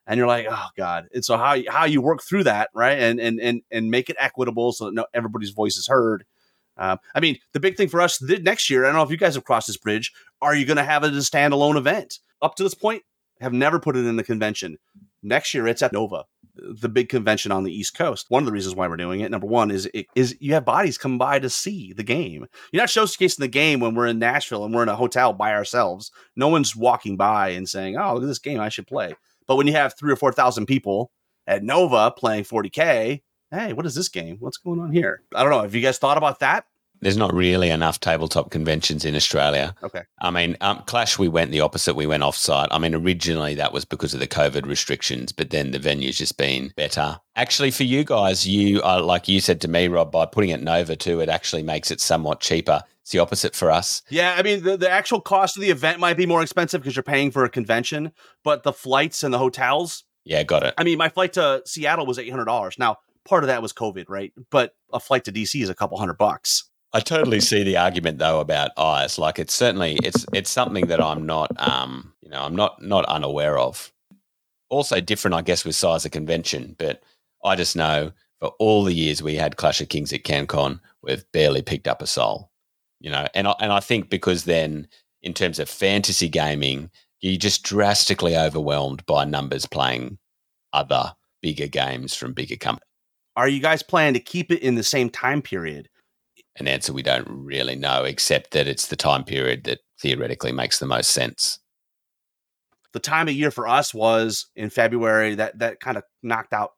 and 0.06 0.18
you're 0.18 0.28
like, 0.28 0.46
oh 0.50 0.68
god. 0.78 1.08
And 1.14 1.26
so 1.26 1.38
how 1.38 1.58
how 1.68 1.86
you 1.86 2.02
work 2.02 2.22
through 2.22 2.44
that, 2.44 2.70
right? 2.76 3.00
And 3.00 3.20
and 3.20 3.40
and 3.40 3.62
and 3.72 3.90
make 3.90 4.10
it 4.10 4.16
equitable 4.20 4.74
so 4.74 4.86
that 4.86 4.94
no, 4.94 5.06
everybody's 5.14 5.52
voice 5.52 5.76
is 5.76 5.88
heard. 5.88 6.24
Um, 6.78 7.00
I 7.16 7.20
mean, 7.20 7.38
the 7.54 7.60
big 7.60 7.78
thing 7.78 7.90
for 7.90 8.00
us 8.00 8.18
th- 8.20 8.42
next 8.42 8.70
year, 8.70 8.86
I 8.86 8.88
don't 8.88 8.96
know 8.96 9.04
if 9.04 9.12
you 9.12 9.18
guys 9.18 9.36
have 9.36 9.44
crossed 9.44 9.68
this 9.68 9.78
bridge. 9.78 10.12
Are 10.42 10.56
you 10.56 10.66
going 10.66 10.78
to 10.78 10.84
have 10.84 11.04
it 11.04 11.14
as 11.14 11.28
a 11.28 11.32
standalone 11.32 11.78
event? 11.78 12.20
Up 12.42 12.56
to 12.56 12.64
this 12.64 12.74
point, 12.74 13.04
have 13.40 13.54
never 13.54 13.80
put 13.80 13.96
it 13.98 14.06
in 14.06 14.16
the 14.16 14.24
convention. 14.24 14.78
Next 15.24 15.54
year, 15.54 15.68
it's 15.68 15.82
at 15.82 15.94
Nova, 15.94 16.26
the 16.56 16.90
big 16.90 17.10
convention 17.10 17.52
on 17.52 17.64
the 17.64 17.72
East 17.72 17.96
Coast. 17.96 18.26
One 18.30 18.44
of 18.44 18.46
the 18.46 18.52
reasons 18.52 18.76
why 18.76 18.88
we're 18.88 18.98
doing 18.98 19.22
it, 19.22 19.32
number 19.32 19.48
one, 19.48 19.72
is 19.72 19.90
it, 19.94 20.08
is 20.16 20.36
you 20.40 20.54
have 20.54 20.66
bodies 20.66 20.98
come 20.98 21.18
by 21.18 21.40
to 21.40 21.50
see 21.50 21.94
the 21.94 22.04
game. 22.04 22.48
You're 22.72 22.82
not 22.82 22.90
showcasing 22.90 23.38
the 23.38 23.48
game 23.48 23.80
when 23.80 23.96
we're 23.96 24.08
in 24.08 24.20
Nashville 24.20 24.66
and 24.66 24.74
we're 24.74 24.84
in 24.84 24.90
a 24.90 24.96
hotel 24.96 25.34
by 25.34 25.54
ourselves. 25.54 26.12
No 26.36 26.48
one's 26.48 26.76
walking 26.76 27.18
by 27.18 27.50
and 27.50 27.70
saying, 27.70 27.98
"Oh, 27.98 28.14
look 28.14 28.24
at 28.24 28.28
this 28.28 28.40
game, 28.40 28.60
I 28.60 28.70
should 28.70 28.88
play." 28.88 29.14
But 29.48 29.56
when 29.58 29.68
you 29.68 29.74
have 29.74 29.98
three 29.98 30.12
or 30.12 30.16
four 30.16 30.32
thousand 30.32 30.66
people 30.66 31.12
at 31.48 31.64
Nova 31.64 32.12
playing 32.12 32.46
40k, 32.46 33.22
hey, 33.52 33.74
what 33.74 33.86
is 33.86 33.96
this 33.96 34.10
game? 34.10 34.38
What's 34.40 34.58
going 34.58 34.80
on 34.80 34.92
here? 34.92 35.24
I 35.36 35.44
don't 35.44 35.52
know. 35.52 35.62
Have 35.62 35.76
you 35.76 35.82
guys 35.82 35.98
thought 35.98 36.18
about 36.18 36.40
that? 36.40 36.66
There's 37.02 37.18
not 37.18 37.34
really 37.34 37.70
enough 37.70 38.00
tabletop 38.00 38.52
conventions 38.52 39.06
in 39.06 39.16
Australia. 39.16 39.76
Okay. 39.82 40.04
I 40.20 40.30
mean, 40.30 40.56
um, 40.62 40.84
Clash, 40.86 41.18
we 41.18 41.28
went 41.28 41.52
the 41.52 41.62
opposite. 41.62 41.96
We 41.96 42.06
went 42.06 42.24
offsite. 42.24 42.68
I 42.70 42.78
mean, 42.78 42.94
originally 42.94 43.56
that 43.56 43.74
was 43.74 43.86
because 43.86 44.14
of 44.14 44.20
the 44.20 44.28
COVID 44.28 44.68
restrictions, 44.68 45.32
but 45.32 45.50
then 45.50 45.72
the 45.72 45.80
venue's 45.80 46.18
just 46.18 46.38
been 46.38 46.72
better. 46.76 47.20
Actually, 47.36 47.72
for 47.72 47.84
you 47.84 48.04
guys, 48.04 48.48
you 48.48 48.82
are 48.84 49.02
like 49.02 49.28
you 49.28 49.40
said 49.40 49.62
to 49.62 49.68
me, 49.68 49.88
Rob, 49.88 50.12
by 50.12 50.26
putting 50.26 50.52
it 50.52 50.62
Nova 50.62 50.96
too, 50.96 51.22
it 51.22 51.30
actually 51.30 51.64
makes 51.64 51.90
it 51.90 52.00
somewhat 52.00 52.40
cheaper. 52.40 52.84
It's 53.02 53.12
the 53.12 53.20
opposite 53.20 53.56
for 53.56 53.72
us. 53.72 54.04
Yeah, 54.10 54.36
I 54.38 54.44
mean, 54.44 54.64
the, 54.64 54.78
the 54.78 54.90
actual 54.90 55.22
cost 55.22 55.58
of 55.58 55.62
the 55.62 55.72
event 55.72 56.00
might 56.00 56.18
be 56.18 56.28
more 56.28 56.44
expensive 56.44 56.82
because 56.82 56.96
you're 56.96 57.04
paying 57.04 57.32
for 57.32 57.44
a 57.44 57.50
convention, 57.50 58.12
but 58.44 58.62
the 58.62 58.74
flights 58.74 59.24
and 59.24 59.34
the 59.34 59.40
hotels. 59.40 60.04
Yeah, 60.24 60.44
got 60.44 60.64
it. 60.64 60.76
I 60.78 60.84
mean, 60.84 61.00
my 61.00 61.10
flight 61.10 61.34
to 61.34 61.64
Seattle 61.66 62.06
was 62.06 62.20
eight 62.20 62.30
hundred 62.30 62.46
dollars. 62.46 62.78
Now, 62.78 62.98
part 63.26 63.44
of 63.44 63.48
that 63.48 63.62
was 63.62 63.74
COVID, 63.74 64.06
right? 64.08 64.34
But 64.52 64.76
a 64.94 65.00
flight 65.00 65.24
to 65.26 65.32
DC 65.32 65.62
is 65.62 65.70
a 65.70 65.76
couple 65.76 65.98
hundred 65.98 66.20
bucks. 66.20 66.70
I 66.94 67.00
totally 67.00 67.40
see 67.40 67.64
the 67.64 67.78
argument 67.78 68.20
though 68.20 68.40
about 68.40 68.72
eyes. 68.78 69.18
Like 69.18 69.40
it's 69.40 69.54
certainly 69.54 69.98
it's 70.04 70.26
it's 70.34 70.50
something 70.50 70.88
that 70.88 71.02
I'm 71.02 71.26
not 71.26 71.52
um 71.58 72.14
you 72.22 72.30
know 72.30 72.42
I'm 72.42 72.56
not 72.56 72.82
not 72.82 73.06
unaware 73.06 73.58
of. 73.58 73.92
Also 74.70 75.02
different, 75.02 75.36
I 75.36 75.42
guess, 75.42 75.66
with 75.66 75.76
size 75.76 76.06
of 76.06 76.12
convention, 76.12 76.76
but 76.80 77.04
I 77.44 77.56
just 77.56 77.76
know 77.76 78.12
for 78.40 78.50
all 78.60 78.84
the 78.84 78.94
years 78.94 79.22
we 79.22 79.36
had 79.36 79.58
Clash 79.58 79.82
of 79.82 79.90
Kings 79.90 80.14
at 80.14 80.24
CanCon, 80.24 80.80
we've 81.02 81.26
barely 81.32 81.62
picked 81.62 81.88
up 81.88 82.02
a 82.02 82.08
soul. 82.08 82.52
You 83.00 83.12
know, 83.12 83.28
and 83.34 83.48
I, 83.48 83.56
and 83.60 83.72
I 83.72 83.80
think 83.80 84.10
because 84.10 84.46
then 84.46 84.88
in 85.24 85.34
terms 85.34 85.60
of 85.60 85.70
fantasy 85.70 86.30
gaming, 86.30 86.90
you're 87.20 87.38
just 87.38 87.64
drastically 87.64 88.36
overwhelmed 88.36 89.06
by 89.06 89.26
numbers 89.26 89.66
playing 89.66 90.18
other 90.74 91.14
bigger 91.42 91.68
games 91.68 92.16
from 92.16 92.34
bigger 92.34 92.56
companies. 92.56 92.86
Are 93.36 93.48
you 93.48 93.60
guys 93.62 93.84
planning 93.84 94.14
to 94.16 94.20
keep 94.20 94.52
it 94.52 94.62
in 94.62 94.76
the 94.76 94.84
same 94.84 95.10
time 95.10 95.42
period? 95.42 95.90
An 96.58 96.68
answer 96.68 96.94
we 96.94 97.04
don't 97.04 97.28
really 97.30 97.76
know, 97.76 98.04
except 98.04 98.52
that 98.52 98.68
it's 98.68 98.88
the 98.88 98.96
time 98.96 99.24
period 99.24 99.64
that 99.64 99.80
theoretically 100.00 100.52
makes 100.52 100.80
the 100.80 100.86
most 100.86 101.12
sense. 101.12 101.60
The 102.94 103.00
time 103.00 103.30
of 103.30 103.34
year 103.34 103.52
for 103.52 103.68
us 103.68 103.94
was 103.94 104.48
in 104.56 104.70
February. 104.70 105.36
That 105.36 105.60
that 105.60 105.80
kind 105.80 105.98
of 105.98 106.04
knocked 106.22 106.54
out 106.54 106.74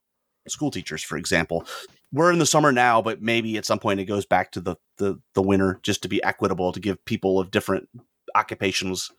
school 0.47 0.69
teachers, 0.71 1.03
for 1.03 1.17
example. 1.17 1.65
We're 2.11 2.31
in 2.31 2.37
the 2.37 2.45
summer 2.45 2.71
now, 2.71 3.01
but 3.01 3.23
maybe 3.23 3.57
at 3.57 3.65
some 3.65 3.79
point 3.79 3.99
it 3.99 4.05
goes 4.05 4.25
back 4.25 4.51
to 4.51 4.61
the 4.61 4.75
the, 4.97 5.19
the 5.33 5.41
winter, 5.41 5.79
just 5.81 6.03
to 6.03 6.07
be 6.07 6.23
equitable, 6.23 6.71
to 6.71 6.79
give 6.79 7.03
people 7.05 7.39
of 7.39 7.49
different 7.49 7.89
occupations 8.35 9.11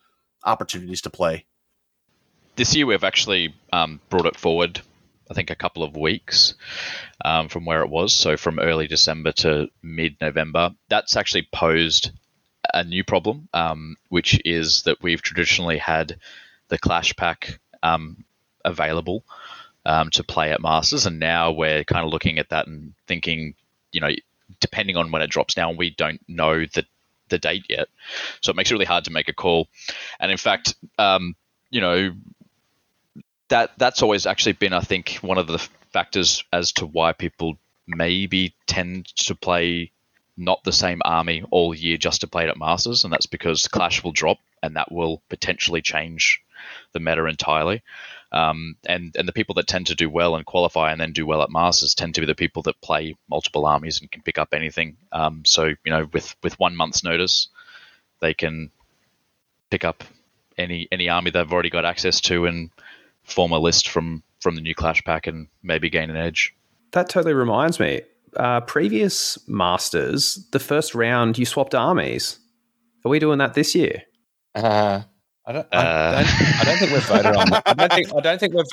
opportunities 0.45 1.01
to 1.01 1.09
play. 1.09 1.45
This 2.55 2.73
year 2.73 2.85
we've 2.85 3.03
actually 3.03 3.53
um, 3.73 3.99
brought 4.09 4.25
it 4.25 4.37
forward 4.37 4.81
I 5.29 5.33
think 5.33 5.49
a 5.49 5.55
couple 5.55 5.83
of 5.83 5.95
weeks 5.95 6.53
um, 7.23 7.49
from 7.49 7.65
where 7.65 7.81
it 7.81 7.89
was. 7.89 8.13
So 8.13 8.37
from 8.37 8.59
early 8.59 8.87
December 8.87 9.31
to 9.33 9.67
mid 9.81 10.17
November, 10.21 10.71
that's 10.89 11.15
actually 11.15 11.47
posed 11.51 12.11
a 12.73 12.83
new 12.83 13.03
problem, 13.03 13.47
um, 13.53 13.97
which 14.09 14.39
is 14.45 14.83
that 14.83 15.01
we've 15.01 15.21
traditionally 15.21 15.77
had 15.77 16.17
the 16.67 16.77
Clash 16.77 17.15
Pack 17.15 17.59
um, 17.83 18.23
available 18.63 19.23
um, 19.85 20.09
to 20.11 20.23
play 20.23 20.51
at 20.51 20.61
Masters, 20.61 21.05
and 21.05 21.19
now 21.19 21.51
we're 21.51 21.83
kind 21.83 22.05
of 22.05 22.11
looking 22.11 22.39
at 22.39 22.49
that 22.49 22.67
and 22.67 22.93
thinking, 23.07 23.55
you 23.91 24.01
know, 24.01 24.09
depending 24.59 24.97
on 24.97 25.11
when 25.11 25.21
it 25.21 25.29
drops 25.29 25.53
down, 25.53 25.77
we 25.77 25.89
don't 25.91 26.21
know 26.27 26.65
the 26.65 26.85
the 27.29 27.39
date 27.39 27.65
yet, 27.69 27.87
so 28.41 28.51
it 28.51 28.55
makes 28.55 28.69
it 28.69 28.73
really 28.75 28.85
hard 28.85 29.05
to 29.05 29.11
make 29.11 29.29
a 29.29 29.33
call. 29.33 29.67
And 30.19 30.31
in 30.31 30.37
fact, 30.37 30.75
um, 30.99 31.35
you 31.71 31.81
know, 31.81 32.11
that 33.49 33.71
that's 33.77 34.01
always 34.01 34.25
actually 34.25 34.53
been, 34.53 34.73
I 34.73 34.81
think, 34.81 35.19
one 35.21 35.37
of 35.37 35.47
the 35.47 35.59
factors 35.91 36.43
as 36.51 36.71
to 36.73 36.85
why 36.85 37.13
people 37.13 37.57
maybe 37.87 38.53
tend 38.65 39.05
to 39.15 39.35
play 39.35 39.91
not 40.37 40.63
the 40.63 40.71
same 40.71 41.01
army 41.05 41.43
all 41.51 41.73
year 41.73 41.97
just 41.97 42.21
to 42.21 42.27
play 42.27 42.43
it 42.43 42.49
at 42.49 42.57
Masters, 42.57 43.03
and 43.03 43.13
that's 43.13 43.27
because 43.27 43.67
Clash 43.67 44.03
will 44.03 44.11
drop, 44.11 44.39
and 44.61 44.75
that 44.75 44.91
will 44.91 45.21
potentially 45.29 45.81
change 45.81 46.41
the 46.93 46.99
meta 46.99 47.25
entirely. 47.25 47.83
Um, 48.31 48.75
and 48.85 49.15
and 49.17 49.27
the 49.27 49.33
people 49.33 49.55
that 49.55 49.67
tend 49.67 49.87
to 49.87 49.95
do 49.95 50.09
well 50.09 50.35
and 50.35 50.45
qualify 50.45 50.91
and 50.91 50.99
then 50.99 51.13
do 51.13 51.25
well 51.25 51.41
at 51.41 51.51
Masters 51.51 51.95
tend 51.95 52.15
to 52.15 52.21
be 52.21 52.27
the 52.27 52.35
people 52.35 52.63
that 52.63 52.81
play 52.81 53.15
multiple 53.29 53.65
armies 53.65 54.01
and 54.01 54.11
can 54.11 54.23
pick 54.23 54.37
up 54.37 54.53
anything. 54.53 54.97
Um, 55.11 55.43
so 55.45 55.65
you 55.65 55.91
know, 55.91 56.09
with 56.11 56.35
with 56.43 56.59
one 56.59 56.75
month's 56.75 57.03
notice, 57.03 57.47
they 58.19 58.33
can 58.33 58.71
pick 59.69 59.85
up 59.85 60.03
any 60.57 60.87
any 60.91 61.07
army 61.07 61.31
they've 61.31 61.51
already 61.51 61.69
got 61.69 61.85
access 61.85 62.19
to 62.21 62.45
and 62.45 62.71
form 63.25 63.51
a 63.51 63.59
list 63.59 63.89
from 63.89 64.23
from 64.39 64.55
the 64.55 64.61
new 64.61 64.75
Clash 64.75 65.03
pack 65.03 65.27
and 65.27 65.47
maybe 65.63 65.89
gain 65.89 66.09
an 66.09 66.15
edge. 66.15 66.55
That 66.91 67.09
totally 67.09 67.33
reminds 67.33 67.79
me. 67.79 68.01
Uh, 68.37 68.61
previous 68.61 69.37
Masters, 69.47 70.47
the 70.51 70.59
first 70.59 70.93
round 70.93 71.37
you 71.37 71.45
swapped 71.45 71.73
armies. 71.73 72.39
Are 73.03 73.09
we 73.09 73.19
doing 73.19 73.39
that 73.39 73.53
this 73.53 73.75
year? 73.75 74.03
Uh, 74.53 75.01
I 75.45 75.51
don't. 75.51 75.67
I, 75.71 75.77
uh, 75.77 76.11
don't, 76.11 76.59
I 76.59 76.63
don't 76.63 76.77
think 76.77 76.91
we've 76.91 77.03
voted 77.03 77.35
on 77.35 77.49
that. 77.49 77.63
I 77.65 77.73
don't 77.73 77.93
think. 77.93 78.13
I 78.15 78.19
don't 78.19 78.39
think 78.39 78.53
we've. 78.53 78.65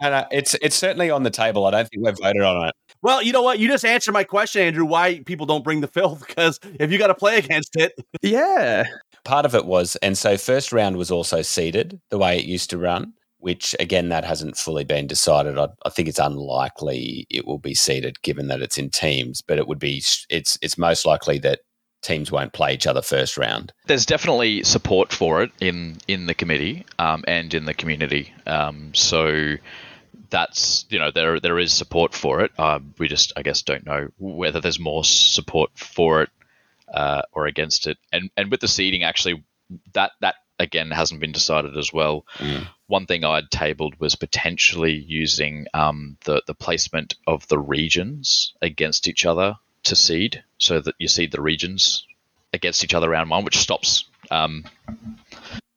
Uh, 0.00 0.24
it's 0.32 0.54
it's 0.60 0.76
certainly 0.76 1.10
on 1.10 1.22
the 1.22 1.30
table. 1.30 1.64
I 1.66 1.70
don't 1.70 1.88
think 1.88 2.04
we've 2.04 2.18
voted 2.18 2.42
on 2.42 2.68
it. 2.68 2.74
Well, 3.02 3.22
you 3.22 3.32
know 3.32 3.42
what? 3.42 3.58
You 3.58 3.68
just 3.68 3.84
answered 3.84 4.12
my 4.12 4.24
question, 4.24 4.62
Andrew. 4.62 4.84
Why 4.84 5.20
people 5.20 5.46
don't 5.46 5.64
bring 5.64 5.80
the 5.80 5.88
filth? 5.88 6.26
Because 6.26 6.58
if 6.80 6.90
you 6.90 6.98
got 6.98 7.08
to 7.08 7.14
play 7.14 7.38
against 7.38 7.76
it, 7.76 7.92
yeah. 8.20 8.84
Part 9.24 9.46
of 9.46 9.54
it 9.54 9.64
was, 9.64 9.94
and 9.96 10.18
so 10.18 10.36
first 10.36 10.72
round 10.72 10.96
was 10.96 11.12
also 11.12 11.42
seeded 11.42 12.00
the 12.10 12.18
way 12.18 12.38
it 12.38 12.44
used 12.44 12.70
to 12.70 12.78
run 12.78 13.14
which 13.42 13.74
again 13.80 14.08
that 14.08 14.24
hasn't 14.24 14.56
fully 14.56 14.84
been 14.84 15.06
decided. 15.06 15.58
I, 15.58 15.68
I, 15.84 15.90
think 15.90 16.08
it's 16.08 16.20
unlikely 16.20 17.26
it 17.28 17.44
will 17.44 17.58
be 17.58 17.74
seeded 17.74 18.22
given 18.22 18.46
that 18.48 18.62
it's 18.62 18.78
in 18.78 18.88
teams, 18.88 19.42
but 19.42 19.58
it 19.58 19.66
would 19.66 19.80
be 19.80 20.02
it's 20.30 20.58
it's 20.62 20.78
most 20.78 21.04
likely 21.04 21.38
that 21.38 21.60
teams 22.02 22.30
won't 22.30 22.52
play 22.52 22.72
each 22.74 22.86
other 22.86 23.02
first 23.02 23.36
round. 23.36 23.72
There's 23.86 24.06
definitely 24.06 24.62
support 24.62 25.12
for 25.12 25.42
it 25.42 25.50
in 25.60 25.98
in 26.06 26.26
the 26.26 26.34
committee 26.34 26.86
um, 27.00 27.24
and 27.26 27.52
in 27.52 27.64
the 27.64 27.74
community. 27.74 28.32
Um, 28.46 28.94
so 28.94 29.56
that's 30.30 30.86
you 30.88 31.00
know 31.00 31.10
there 31.10 31.40
there 31.40 31.58
is 31.58 31.72
support 31.72 32.14
for 32.14 32.42
it. 32.42 32.52
Uh, 32.56 32.78
we 32.98 33.08
just 33.08 33.32
I 33.36 33.42
guess 33.42 33.62
don't 33.62 33.84
know 33.84 34.08
whether 34.18 34.60
there's 34.60 34.78
more 34.78 35.04
support 35.04 35.70
for 35.74 36.22
it 36.22 36.30
uh, 36.94 37.22
or 37.32 37.46
against 37.46 37.88
it. 37.88 37.98
And 38.12 38.30
and 38.36 38.52
with 38.52 38.60
the 38.60 38.68
seeding, 38.68 39.02
actually, 39.02 39.42
that 39.94 40.12
that 40.20 40.36
again 40.62 40.90
hasn't 40.90 41.20
been 41.20 41.32
decided 41.32 41.76
as 41.76 41.92
well. 41.92 42.24
Mm. 42.38 42.68
One 42.86 43.06
thing 43.06 43.24
I'd 43.24 43.50
tabled 43.50 43.98
was 43.98 44.14
potentially 44.14 44.94
using 44.94 45.66
um, 45.74 46.16
the 46.24 46.42
the 46.46 46.54
placement 46.54 47.14
of 47.26 47.46
the 47.48 47.58
regions 47.58 48.54
against 48.62 49.08
each 49.08 49.26
other 49.26 49.56
to 49.84 49.96
seed, 49.96 50.42
so 50.58 50.80
that 50.80 50.94
you 50.98 51.08
seed 51.08 51.32
the 51.32 51.42
regions 51.42 52.06
against 52.52 52.84
each 52.84 52.94
other 52.94 53.10
round 53.10 53.30
one, 53.30 53.44
which 53.44 53.58
stops 53.58 54.04
um, 54.30 54.64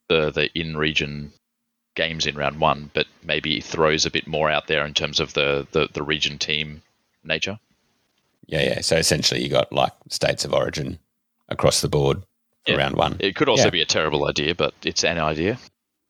the 0.07 0.31
the 0.31 0.49
in 0.57 0.77
region 0.77 1.33
games 1.95 2.25
in 2.25 2.35
round 2.35 2.59
one, 2.59 2.91
but 2.93 3.07
maybe 3.23 3.61
throws 3.61 4.05
a 4.05 4.11
bit 4.11 4.27
more 4.27 4.49
out 4.49 4.67
there 4.67 4.85
in 4.85 4.93
terms 4.93 5.19
of 5.19 5.33
the 5.33 5.67
the, 5.71 5.89
the 5.93 6.03
region 6.03 6.37
team 6.37 6.81
nature. 7.23 7.59
Yeah, 8.47 8.61
yeah. 8.61 8.81
So 8.81 8.97
essentially, 8.97 9.41
you 9.41 9.49
got 9.49 9.73
like 9.73 9.93
states 10.09 10.45
of 10.45 10.53
origin 10.53 10.99
across 11.49 11.81
the 11.81 11.89
board 11.89 12.21
yeah. 12.67 12.75
round 12.75 12.95
one. 12.95 13.17
It 13.19 13.35
could 13.35 13.49
also 13.49 13.65
yeah. 13.65 13.69
be 13.71 13.81
a 13.81 13.85
terrible 13.85 14.27
idea, 14.27 14.55
but 14.55 14.73
it's 14.83 15.03
an 15.03 15.17
idea. 15.17 15.57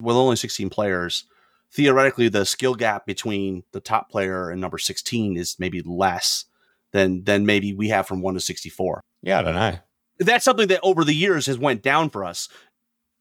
With 0.01 0.15
only 0.15 0.35
16 0.35 0.69
players, 0.69 1.25
theoretically, 1.71 2.29
the 2.29 2.45
skill 2.45 2.75
gap 2.75 3.05
between 3.05 3.63
the 3.71 3.79
top 3.79 4.09
player 4.09 4.49
and 4.49 4.59
number 4.61 4.77
16 4.77 5.37
is 5.37 5.57
maybe 5.59 5.81
less 5.81 6.45
than 6.91 7.23
than 7.25 7.45
maybe 7.45 7.73
we 7.73 7.89
have 7.89 8.07
from 8.07 8.21
one 8.21 8.33
to 8.33 8.39
64. 8.39 9.01
Yeah, 9.21 9.39
I 9.39 9.41
don't 9.41 9.55
know. 9.55 9.77
That's 10.19 10.45
something 10.45 10.67
that 10.69 10.79
over 10.81 11.03
the 11.03 11.13
years 11.13 11.45
has 11.47 11.57
went 11.57 11.81
down 11.81 12.09
for 12.09 12.23
us. 12.23 12.47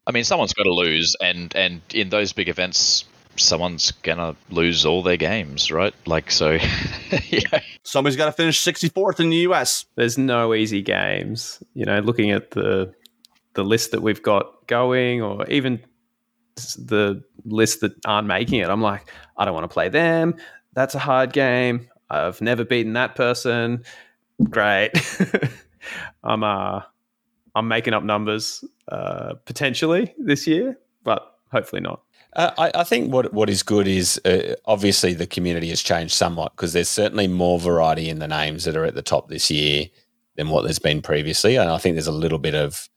I 0.06 0.12
mean, 0.12 0.24
someone's 0.24 0.52
got 0.52 0.64
to 0.64 0.72
lose, 0.72 1.16
and 1.20 1.54
and 1.56 1.80
in 1.92 2.10
those 2.10 2.32
big 2.32 2.48
events, 2.48 3.04
someone's 3.36 3.90
gonna 3.90 4.36
lose 4.50 4.84
all 4.84 5.02
their 5.02 5.16
games, 5.16 5.70
right? 5.72 5.94
Like 6.06 6.30
so, 6.30 6.50
yeah. 7.28 7.60
Somebody's 7.82 8.16
got 8.16 8.26
to 8.26 8.32
finish 8.32 8.62
64th 8.62 9.20
in 9.20 9.30
the 9.30 9.36
US. 9.48 9.86
There's 9.96 10.18
no 10.18 10.54
easy 10.54 10.82
games. 10.82 11.62
You 11.74 11.84
know, 11.84 11.98
looking 12.00 12.30
at 12.30 12.52
the 12.52 12.94
the 13.54 13.64
list 13.64 13.90
that 13.92 14.02
we've 14.02 14.22
got 14.22 14.66
going, 14.66 15.22
or 15.22 15.46
even 15.48 15.82
the 16.56 17.22
list 17.44 17.80
that 17.80 17.92
aren't 18.06 18.28
making 18.28 18.60
it, 18.60 18.68
I'm 18.68 18.82
like, 18.82 19.10
I 19.36 19.44
don't 19.44 19.54
want 19.54 19.64
to 19.64 19.72
play 19.72 19.88
them. 19.88 20.36
That's 20.74 20.94
a 20.94 20.98
hard 20.98 21.32
game. 21.32 21.88
I've 22.10 22.40
never 22.40 22.64
beaten 22.64 22.92
that 22.94 23.14
person. 23.14 23.84
Great. 24.50 24.92
I'm 26.24 26.42
uh 26.42 26.82
I'm 27.54 27.68
making 27.68 27.94
up 27.94 28.02
numbers 28.02 28.64
uh, 28.88 29.34
potentially 29.44 30.12
this 30.18 30.46
year, 30.46 30.78
but 31.04 31.38
hopefully 31.52 31.80
not. 31.80 32.02
Uh, 32.34 32.50
I, 32.58 32.80
I, 32.80 32.84
think 32.84 33.12
what 33.12 33.32
what 33.32 33.48
is 33.48 33.62
good 33.62 33.86
is 33.86 34.20
uh, 34.24 34.56
obviously 34.64 35.14
the 35.14 35.26
community 35.26 35.68
has 35.68 35.80
changed 35.80 36.14
somewhat 36.14 36.52
because 36.56 36.72
there's 36.72 36.88
certainly 36.88 37.28
more 37.28 37.60
variety 37.60 38.08
in 38.10 38.18
the 38.18 38.26
names 38.26 38.64
that 38.64 38.76
are 38.76 38.84
at 38.84 38.96
the 38.96 39.02
top 39.02 39.28
this 39.28 39.52
year 39.52 39.86
than 40.36 40.48
what 40.48 40.64
there's 40.64 40.80
been 40.80 41.00
previously, 41.00 41.54
and 41.54 41.70
I 41.70 41.78
think 41.78 41.94
there's 41.94 42.08
a 42.08 42.12
little 42.12 42.40
bit 42.40 42.56
of 42.56 42.88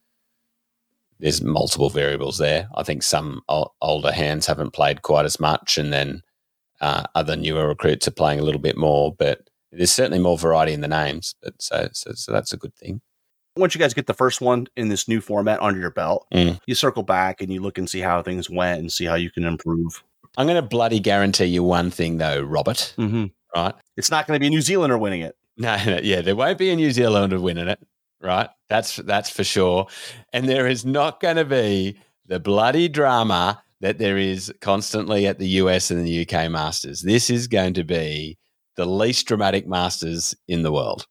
there's 1.20 1.42
multiple 1.42 1.90
variables 1.90 2.38
there. 2.38 2.70
I 2.76 2.84
think 2.84 3.04
some 3.04 3.42
o- 3.50 3.74
older 3.82 4.12
hands 4.12 4.48
haven't 4.48 4.72
played 4.72 5.02
quite 5.02 5.26
as 5.26 5.40
much, 5.40 5.78
and 5.78 5.92
then 5.92 6.22
uh, 6.82 7.04
other 7.16 7.36
newer 7.36 7.68
recruits 7.68 8.08
are 8.08 8.12
playing 8.12 8.40
a 8.40 8.44
little 8.44 8.62
bit 8.62 8.78
more. 8.78 9.14
But 9.14 9.50
there's 9.72 9.92
certainly 9.92 10.20
more 10.20 10.38
variety 10.38 10.74
in 10.74 10.82
the 10.82 10.88
names. 10.88 11.36
But 11.42 11.62
so 11.62 11.90
so, 11.94 12.12
so 12.14 12.32
that's 12.32 12.54
a 12.54 12.58
good 12.58 12.76
thing 12.76 13.02
once 13.58 13.76
you 13.76 13.80
guys 13.80 13.94
get 13.94 14.08
the 14.08 14.14
first 14.14 14.42
one 14.42 14.68
in 14.76 14.90
this 14.90 15.08
new 15.08 15.22
format 15.22 15.62
under 15.62 15.80
your 15.80 15.92
belt, 15.92 16.28
mm. 16.34 16.60
you 16.66 16.76
circle 16.76 17.04
back 17.04 17.42
and 17.42 17.52
you 17.52 17.62
look 17.62 17.78
and 17.78 17.90
see 17.90 18.00
how 18.00 18.22
things 18.22 18.50
went 18.50 18.80
and 18.80 18.92
see 18.92 19.06
how 19.06 19.16
you 19.16 19.32
can 19.32 19.44
improve. 19.44 20.04
I'm 20.38 20.46
going 20.46 20.62
to 20.62 20.68
bloody 20.68 21.00
guarantee 21.00 21.46
you 21.46 21.64
one 21.64 21.90
thing, 21.92 22.18
though, 22.18 22.42
Robert. 22.42 22.94
Mm-hmm. 22.98 23.26
Right? 23.56 23.74
It's 23.96 24.12
not 24.12 24.28
going 24.28 24.36
to 24.38 24.40
be 24.40 24.48
a 24.48 24.50
New 24.52 24.62
Zealander 24.62 24.98
winning 24.98 25.22
it. 25.22 25.36
No, 25.58 25.76
no, 25.86 26.00
yeah, 26.04 26.22
there 26.22 26.36
won't 26.36 26.60
be 26.60 26.70
a 26.70 26.76
New 26.76 26.92
Zealander 26.92 27.40
winning 27.40 27.68
it. 27.68 27.80
Right? 28.22 28.50
That's 28.70 28.98
that's 28.98 29.30
for 29.30 29.44
sure. 29.44 29.88
And 30.34 30.50
there 30.50 30.68
is 30.68 30.86
not 30.86 31.20
going 31.20 31.36
to 31.38 31.46
be 31.46 32.00
the 32.26 32.40
bloody 32.40 32.90
drama 32.90 33.62
that 33.82 34.00
there 34.00 34.18
is 34.18 34.52
constantly 34.60 35.28
at 35.28 35.40
the 35.40 35.48
US 35.48 35.92
and 35.92 36.06
the 36.06 36.22
UK 36.28 36.50
Masters. 36.50 37.02
This 37.02 37.30
is 37.30 37.48
going 37.48 37.74
to 37.76 37.84
be 37.84 38.38
the 38.76 38.86
least 38.86 39.28
dramatic 39.28 39.68
Masters 39.68 40.36
in 40.48 40.64
the 40.64 40.72
world. 40.72 41.06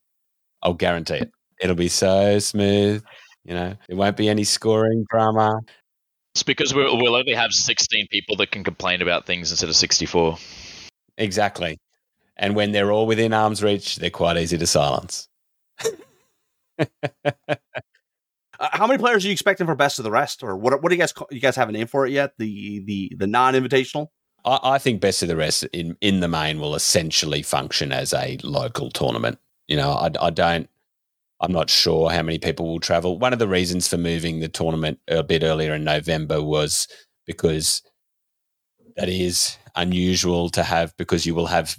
I'll 0.63 0.75
guarantee 0.75 1.17
it. 1.17 1.31
It'll 1.61 1.77
be 1.77 1.89
so 1.89 2.39
smooth. 2.39 3.03
You 3.45 3.55
know, 3.55 3.77
there 3.89 3.97
won't 3.97 4.17
be 4.17 4.29
any 4.29 4.45
scoring 4.45 5.05
drama. 5.11 5.61
It's 6.35 6.43
because 6.43 6.75
we'll, 6.75 6.99
we'll 7.01 7.15
only 7.15 7.35
have 7.35 7.53
16 7.53 8.09
people 8.11 8.37
that 8.37 8.51
can 8.51 8.65
complain 8.65 9.01
about 9.01 9.25
things 9.27 9.51
instead 9.51 9.69
of 9.69 9.77
64. 9.77 10.37
Exactly. 11.17 11.79
And 12.37 12.55
when 12.55 12.73
they're 12.73 12.93
all 12.93 13.07
within 13.07 13.33
arm's 13.33 13.63
reach, 13.63 13.97
they're 13.97 14.11
quite 14.11 14.37
easy 14.37 14.59
to 14.59 14.67
silence. 14.67 15.29
uh, 16.79 17.55
how 18.59 18.87
many 18.87 18.99
players 18.99 19.25
are 19.25 19.29
you 19.29 19.33
expecting 19.33 19.67
for 19.67 19.75
best 19.75 19.99
of 19.99 20.05
the 20.05 20.11
rest, 20.11 20.43
or 20.43 20.57
what? 20.57 20.83
What 20.83 20.91
do 20.91 20.95
you 20.95 21.01
guys 21.01 21.15
you 21.31 21.41
guys 21.41 21.57
have 21.57 21.69
a 21.69 21.73
name 21.73 21.87
for 21.87 22.07
it 22.07 22.13
yet? 22.13 22.33
The 22.39 22.85
the 22.87 23.13
the 23.17 23.27
non 23.27 23.55
invitational. 23.55 24.09
I, 24.45 24.59
I, 24.63 24.79
think 24.79 25.01
best 25.01 25.23
of 25.23 25.29
the 25.29 25.37
rest 25.37 25.65
in 25.73 25.97
in 26.01 26.21
the 26.21 26.29
main 26.29 26.61
will 26.61 26.75
essentially 26.75 27.43
function 27.43 27.93
as 27.93 28.13
a 28.13 28.39
local 28.43 28.91
tournament. 28.91 29.39
You 29.67 29.77
know, 29.77 29.91
I, 29.91 30.11
I 30.21 30.31
don't 30.31 30.69
I'm 31.41 31.53
not 31.53 31.69
sure 31.69 32.11
how 32.11 32.23
many 32.23 32.39
people 32.39 32.67
will 32.67 32.81
travel. 32.81 33.19
One 33.19 33.33
of 33.33 33.39
the 33.39 33.49
reasons 33.49 33.89
for 33.89 33.99
moving 33.99 34.41
the 34.41 34.49
tournament 34.49 35.01
a 35.09 35.23
bit 35.23 35.43
earlier 35.43 35.75
in 35.75 35.85
November 35.85 36.43
was 36.43 36.89
because 37.27 37.83
that 38.97 39.09
is 39.09 39.59
unusual 39.75 40.49
to 40.51 40.63
have 40.63 40.97
because 40.97 41.27
you 41.27 41.35
will 41.35 41.47
have 41.47 41.77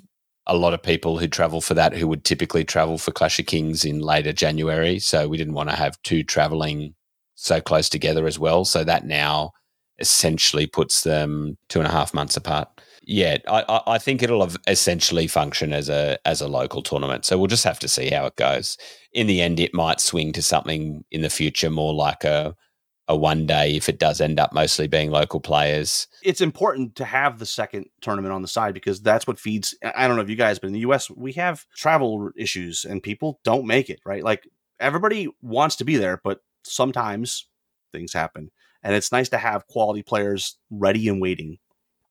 a 0.48 0.58
lot 0.58 0.74
of 0.74 0.82
people 0.82 1.18
who 1.18 1.28
travel 1.28 1.62
for 1.62 1.74
that 1.74 1.94
who 1.94 2.08
would 2.08 2.24
typically 2.24 2.64
travel 2.64 2.98
for 2.98 3.12
Clash 3.12 3.40
of 3.40 3.46
Kings 3.46 3.86
in 3.86 4.00
later 4.00 4.34
January. 4.34 5.00
So 5.00 5.28
we 5.28 5.38
didn't 5.38 5.54
want 5.54 5.70
to 5.70 5.76
have 5.76 6.02
two 6.04 6.24
traveling 6.24 6.96
so 7.36 7.62
close 7.62 7.90
together 7.90 8.26
as 8.26 8.40
well. 8.40 8.66
So 8.66 8.84
that 8.84 9.06
now 9.06 9.52
essentially 10.00 10.68
puts 10.68 11.02
them 11.02 11.58
two 11.70 11.80
and 11.80 11.88
a 11.88 11.92
half 11.92 12.14
months 12.14 12.38
apart 12.38 12.70
yeah, 13.08 13.38
I, 13.48 13.82
I 13.88 13.98
think 13.98 14.22
it'll 14.22 14.46
essentially 14.68 15.28
function 15.28 15.72
as 15.72 15.88
a 15.88 16.20
as 16.26 16.42
a 16.42 16.48
local 16.48 16.84
tournament. 16.84 17.24
So 17.24 17.38
we'll 17.38 17.48
just 17.48 17.64
have 17.64 17.80
to 17.80 17.88
see 17.88 18.10
how 18.10 18.26
it 18.26 18.36
goes. 18.36 18.78
In 19.14 19.28
the 19.28 19.42
end, 19.42 19.62
it 19.62 19.74
might 19.74 20.02
swing 20.02 20.34
to 20.34 20.42
something 20.42 21.06
in 21.10 21.22
the 21.22 21.30
future 21.30 21.70
more 21.70 21.94
like 21.94 22.26
a 22.26 22.54
a 23.08 23.16
one 23.16 23.46
day 23.46 23.76
if 23.76 23.88
it 23.88 24.00
does 24.00 24.20
end 24.20 24.40
up 24.40 24.54
mostly 24.54 24.88
being 24.88 25.12
local 25.12 25.40
players. 25.40 26.08
It's 26.24 26.42
important 26.42 26.96
to 26.96 27.06
have 27.06 27.40
the 27.40 27.46
second 27.46 27.86
tournament 28.02 28.34
on 28.34 28.42
the 28.42 28.48
side 28.48 28.74
because 28.74 29.02
that's 29.02 29.26
what 29.26 29.40
feeds. 29.40 29.76
I 29.84 30.08
don't 30.08 30.18
know 30.18 30.24
if 30.24 30.30
you 30.30 30.36
guys, 30.36 30.60
but 30.60 30.68
in 30.68 30.74
the 30.74 30.80
US, 30.82 31.10
we 31.10 31.34
have 31.34 31.66
travel 31.76 32.30
issues 32.36 32.86
and 32.86 33.02
people 33.02 33.40
don't 33.44 33.66
make 33.66 33.90
it, 33.90 34.00
right? 34.06 34.24
Like 34.24 34.48
everybody 34.80 35.28
wants 35.42 35.78
to 35.78 35.86
be 35.86 35.98
there, 35.98 36.20
but 36.24 36.42
sometimes 36.64 37.48
things 37.92 38.14
happen. 38.14 38.52
And 38.84 38.94
it's 38.94 39.12
nice 39.12 39.30
to 39.30 39.38
have 39.38 39.68
quality 39.68 40.04
players 40.04 40.58
ready 40.70 41.08
and 41.10 41.22
waiting 41.22 41.58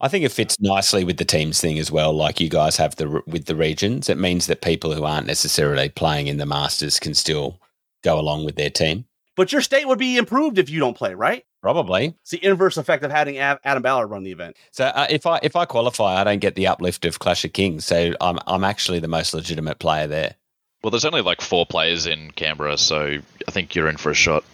I 0.00 0.08
think 0.08 0.24
it 0.24 0.32
fits 0.32 0.60
nicely 0.60 1.04
with 1.04 1.16
the 1.16 1.24
teams 1.24 1.60
thing 1.60 1.78
as 1.78 1.90
well. 1.90 2.12
Like 2.12 2.38
you 2.38 2.50
guys 2.50 2.76
have 2.76 2.96
the 2.96 3.22
with 3.26 3.46
the 3.46 3.56
regions, 3.56 4.08
it 4.08 4.18
means 4.18 4.46
that 4.46 4.60
people 4.60 4.92
who 4.92 5.04
aren't 5.04 5.26
necessarily 5.26 5.88
playing 5.88 6.26
in 6.26 6.36
the 6.36 6.46
Masters 6.46 7.00
can 7.00 7.14
still 7.14 7.60
go 8.02 8.18
along 8.18 8.44
with 8.44 8.56
their 8.56 8.70
team. 8.70 9.05
But 9.36 9.52
your 9.52 9.60
state 9.60 9.86
would 9.86 9.98
be 9.98 10.16
improved 10.16 10.58
if 10.58 10.70
you 10.70 10.80
don't 10.80 10.96
play, 10.96 11.14
right? 11.14 11.44
Probably. 11.62 12.14
It's 12.22 12.30
the 12.30 12.44
inverse 12.44 12.76
effect 12.76 13.04
of 13.04 13.10
having 13.10 13.38
Adam 13.38 13.82
Ballard 13.82 14.10
run 14.10 14.22
the 14.22 14.32
event. 14.32 14.56
So 14.70 14.86
uh, 14.86 15.06
if 15.10 15.26
I 15.26 15.38
if 15.42 15.54
I 15.56 15.66
qualify, 15.66 16.20
I 16.20 16.24
don't 16.24 16.38
get 16.38 16.54
the 16.54 16.66
uplift 16.66 17.04
of 17.04 17.18
Clash 17.18 17.44
of 17.44 17.52
Kings. 17.52 17.84
So 17.84 18.14
I'm 18.20 18.38
I'm 18.46 18.64
actually 18.64 18.98
the 18.98 19.08
most 19.08 19.34
legitimate 19.34 19.78
player 19.78 20.06
there. 20.06 20.34
Well, 20.82 20.90
there's 20.90 21.04
only 21.04 21.22
like 21.22 21.40
four 21.40 21.66
players 21.66 22.06
in 22.06 22.30
Canberra, 22.32 22.78
so 22.78 23.18
I 23.46 23.50
think 23.50 23.74
you're 23.74 23.88
in 23.88 23.96
for 23.96 24.10
a 24.10 24.14
shot. 24.14 24.44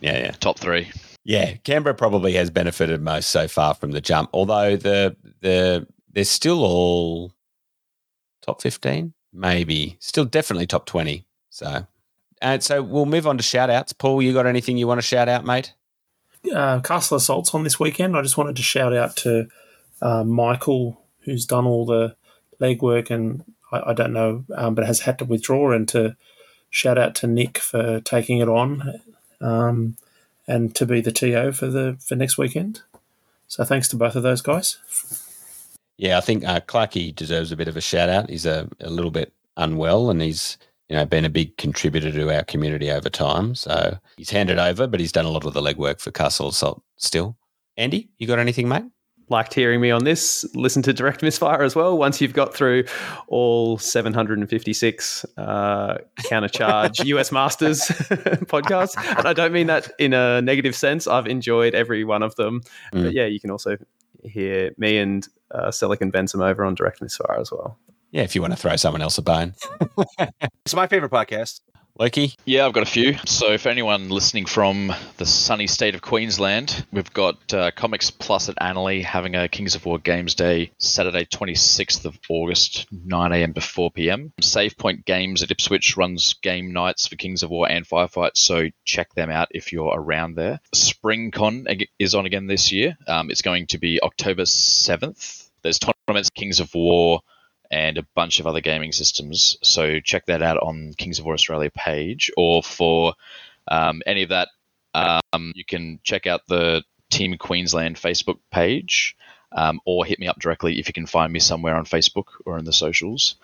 Yeah, 0.00 0.18
yeah. 0.18 0.30
Top 0.32 0.58
three. 0.58 0.90
Yeah, 1.24 1.54
Canberra 1.64 1.94
probably 1.94 2.32
has 2.34 2.50
benefited 2.50 3.02
most 3.02 3.30
so 3.30 3.48
far 3.48 3.74
from 3.74 3.90
the 3.90 4.00
jump. 4.00 4.30
Although 4.32 4.76
the 4.76 5.16
the 5.40 5.86
they're 6.12 6.24
still 6.24 6.64
all 6.64 7.32
top 8.42 8.62
fifteen, 8.62 9.12
maybe 9.32 9.96
still 10.00 10.24
definitely 10.24 10.66
top 10.66 10.86
twenty. 10.86 11.26
So, 11.50 11.86
and 12.40 12.62
so 12.62 12.82
we'll 12.82 13.06
move 13.06 13.26
on 13.26 13.36
to 13.38 13.42
shout 13.42 13.70
outs. 13.70 13.92
Paul, 13.92 14.22
you 14.22 14.32
got 14.32 14.46
anything 14.46 14.76
you 14.76 14.86
want 14.86 14.98
to 14.98 15.06
shout 15.06 15.28
out, 15.28 15.44
mate? 15.44 15.72
Uh, 16.54 16.80
Castle 16.80 17.16
Assaults 17.16 17.54
on 17.54 17.64
this 17.64 17.80
weekend. 17.80 18.16
I 18.16 18.22
just 18.22 18.36
wanted 18.36 18.56
to 18.56 18.62
shout 18.62 18.94
out 18.94 19.16
to 19.18 19.48
uh, 20.00 20.24
Michael, 20.24 21.00
who's 21.20 21.46
done 21.46 21.66
all 21.66 21.86
the 21.86 22.16
legwork, 22.60 23.10
and 23.10 23.44
I, 23.72 23.90
I 23.90 23.92
don't 23.92 24.12
know, 24.12 24.44
um, 24.54 24.74
but 24.74 24.86
has 24.86 25.00
had 25.00 25.18
to 25.18 25.24
withdraw, 25.24 25.72
and 25.72 25.88
to 25.88 26.16
shout 26.70 26.98
out 26.98 27.14
to 27.16 27.26
Nick 27.26 27.58
for 27.58 28.00
taking 28.00 28.38
it 28.38 28.48
on. 28.48 29.00
Um, 29.40 29.96
and 30.46 30.74
to 30.76 30.86
be 30.86 31.00
the 31.00 31.12
TO 31.12 31.52
for 31.52 31.66
the 31.66 31.96
for 32.00 32.14
next 32.14 32.38
weekend. 32.38 32.82
So 33.48 33.64
thanks 33.64 33.88
to 33.88 33.96
both 33.96 34.16
of 34.16 34.22
those 34.22 34.42
guys. 34.42 34.78
Yeah, 35.96 36.18
I 36.18 36.20
think 36.20 36.44
uh, 36.44 36.60
Clarkey 36.60 37.14
deserves 37.14 37.52
a 37.52 37.56
bit 37.56 37.68
of 37.68 37.76
a 37.76 37.80
shout 37.80 38.08
out. 38.08 38.28
He's 38.28 38.46
a, 38.46 38.68
a 38.80 38.90
little 38.90 39.10
bit 39.10 39.32
unwell, 39.56 40.10
and 40.10 40.20
he's 40.20 40.58
you 40.88 40.96
know 40.96 41.04
been 41.04 41.24
a 41.24 41.30
big 41.30 41.56
contributor 41.56 42.12
to 42.12 42.34
our 42.34 42.44
community 42.44 42.90
over 42.90 43.08
time. 43.08 43.54
So 43.54 43.98
he's 44.16 44.30
handed 44.30 44.58
over, 44.58 44.86
but 44.86 45.00
he's 45.00 45.12
done 45.12 45.24
a 45.24 45.30
lot 45.30 45.44
of 45.44 45.54
the 45.54 45.62
legwork 45.62 46.00
for 46.00 46.10
Castle 46.10 46.48
Assault 46.48 46.82
still. 46.96 47.36
Andy, 47.76 48.08
you 48.18 48.26
got 48.26 48.38
anything, 48.38 48.68
mate? 48.68 48.84
liked 49.28 49.54
hearing 49.54 49.80
me 49.80 49.90
on 49.90 50.04
this, 50.04 50.46
listen 50.54 50.82
to 50.82 50.92
Direct 50.92 51.22
Misfire 51.22 51.62
as 51.62 51.74
well. 51.74 51.98
Once 51.98 52.20
you've 52.20 52.32
got 52.32 52.54
through 52.54 52.84
all 53.28 53.78
756 53.78 55.26
uh, 55.36 55.98
countercharge 56.20 57.04
US 57.06 57.32
Masters 57.32 57.80
podcasts, 58.46 58.96
and 59.18 59.26
I 59.26 59.32
don't 59.32 59.52
mean 59.52 59.66
that 59.66 59.90
in 59.98 60.12
a 60.12 60.40
negative 60.42 60.74
sense. 60.74 61.06
I've 61.06 61.26
enjoyed 61.26 61.74
every 61.74 62.04
one 62.04 62.22
of 62.22 62.36
them. 62.36 62.62
Mm. 62.92 63.04
But 63.04 63.12
yeah, 63.14 63.26
you 63.26 63.40
can 63.40 63.50
also 63.50 63.76
hear 64.22 64.72
me 64.78 64.98
and 64.98 65.26
uh, 65.50 65.70
Silicon 65.70 66.10
Benson 66.10 66.42
over 66.42 66.64
on 66.64 66.74
Direct 66.74 67.02
Misfire 67.02 67.38
as 67.40 67.50
well. 67.50 67.78
Yeah, 68.16 68.22
if 68.22 68.34
you 68.34 68.40
want 68.40 68.54
to 68.54 68.58
throw 68.58 68.76
someone 68.76 69.02
else 69.02 69.18
a 69.18 69.22
bone. 69.22 69.52
it's 70.64 70.74
my 70.74 70.86
favorite 70.86 71.12
podcast. 71.12 71.60
Loki? 71.98 72.32
Yeah, 72.46 72.64
I've 72.64 72.72
got 72.72 72.82
a 72.82 72.90
few. 72.90 73.18
So, 73.26 73.58
for 73.58 73.68
anyone 73.68 74.08
listening 74.08 74.46
from 74.46 74.90
the 75.18 75.26
sunny 75.26 75.66
state 75.66 75.94
of 75.94 76.00
Queensland, 76.00 76.86
we've 76.90 77.12
got 77.12 77.52
uh, 77.52 77.72
Comics 77.72 78.10
Plus 78.10 78.48
at 78.48 78.56
Annerley 78.56 79.04
having 79.04 79.36
a 79.36 79.48
Kings 79.48 79.74
of 79.74 79.84
War 79.84 79.98
Games 79.98 80.34
Day 80.34 80.72
Saturday, 80.78 81.26
26th 81.26 82.06
of 82.06 82.18
August, 82.30 82.86
9 82.90 83.32
a.m. 83.34 83.52
to 83.52 83.60
4 83.60 83.90
p.m. 83.90 84.32
Save 84.40 84.78
Point 84.78 85.04
Games 85.04 85.42
at 85.42 85.50
Ipswich 85.50 85.98
runs 85.98 86.36
game 86.40 86.72
nights 86.72 87.06
for 87.08 87.16
Kings 87.16 87.42
of 87.42 87.50
War 87.50 87.70
and 87.70 87.86
Firefight, 87.86 88.30
so 88.32 88.70
check 88.86 89.12
them 89.12 89.28
out 89.28 89.48
if 89.50 89.74
you're 89.74 89.92
around 89.94 90.36
there. 90.36 90.58
SpringCon 90.74 91.86
is 91.98 92.14
on 92.14 92.24
again 92.24 92.46
this 92.46 92.72
year. 92.72 92.96
Um, 93.06 93.30
it's 93.30 93.42
going 93.42 93.66
to 93.66 93.78
be 93.78 94.00
October 94.02 94.44
7th. 94.44 95.50
There's 95.60 95.78
tournaments, 95.78 96.30
Kings 96.30 96.60
of 96.60 96.74
War 96.74 97.20
and 97.70 97.98
a 97.98 98.06
bunch 98.14 98.40
of 98.40 98.46
other 98.46 98.60
gaming 98.60 98.92
systems. 98.92 99.56
So 99.62 100.00
check 100.00 100.26
that 100.26 100.42
out 100.42 100.58
on 100.58 100.94
Kings 100.96 101.18
of 101.18 101.24
War 101.24 101.34
Australia 101.34 101.70
page, 101.70 102.30
or 102.36 102.62
for 102.62 103.14
um, 103.68 104.02
any 104.06 104.22
of 104.22 104.30
that, 104.30 104.48
um, 104.94 105.52
you 105.54 105.64
can 105.64 106.00
check 106.02 106.26
out 106.26 106.42
the 106.48 106.82
Team 107.10 107.36
Queensland 107.38 107.96
Facebook 107.96 108.38
page. 108.50 109.16
Um, 109.52 109.80
or 109.86 110.04
hit 110.04 110.18
me 110.18 110.26
up 110.26 110.40
directly 110.40 110.80
if 110.80 110.88
you 110.88 110.92
can 110.92 111.06
find 111.06 111.32
me 111.32 111.38
somewhere 111.38 111.76
on 111.76 111.84
Facebook 111.84 112.24
or 112.44 112.58
in 112.58 112.64
the 112.64 112.72
socials. 112.72 113.36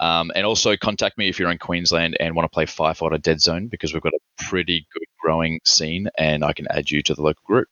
Um, 0.00 0.32
and 0.34 0.46
also 0.46 0.74
contact 0.76 1.18
me 1.18 1.28
if 1.28 1.38
you're 1.38 1.50
in 1.50 1.58
Queensland 1.58 2.16
and 2.18 2.34
want 2.34 2.50
to 2.50 2.52
play 2.52 2.64
Firefight 2.64 3.12
or 3.12 3.18
Deadzone 3.18 3.70
because 3.70 3.92
we've 3.92 4.02
got 4.02 4.14
a 4.14 4.42
pretty 4.42 4.86
good 4.92 5.04
growing 5.20 5.60
scene 5.64 6.08
and 6.16 6.44
I 6.44 6.54
can 6.54 6.66
add 6.70 6.90
you 6.90 7.02
to 7.02 7.14
the 7.14 7.22
local 7.22 7.42
group. 7.44 7.68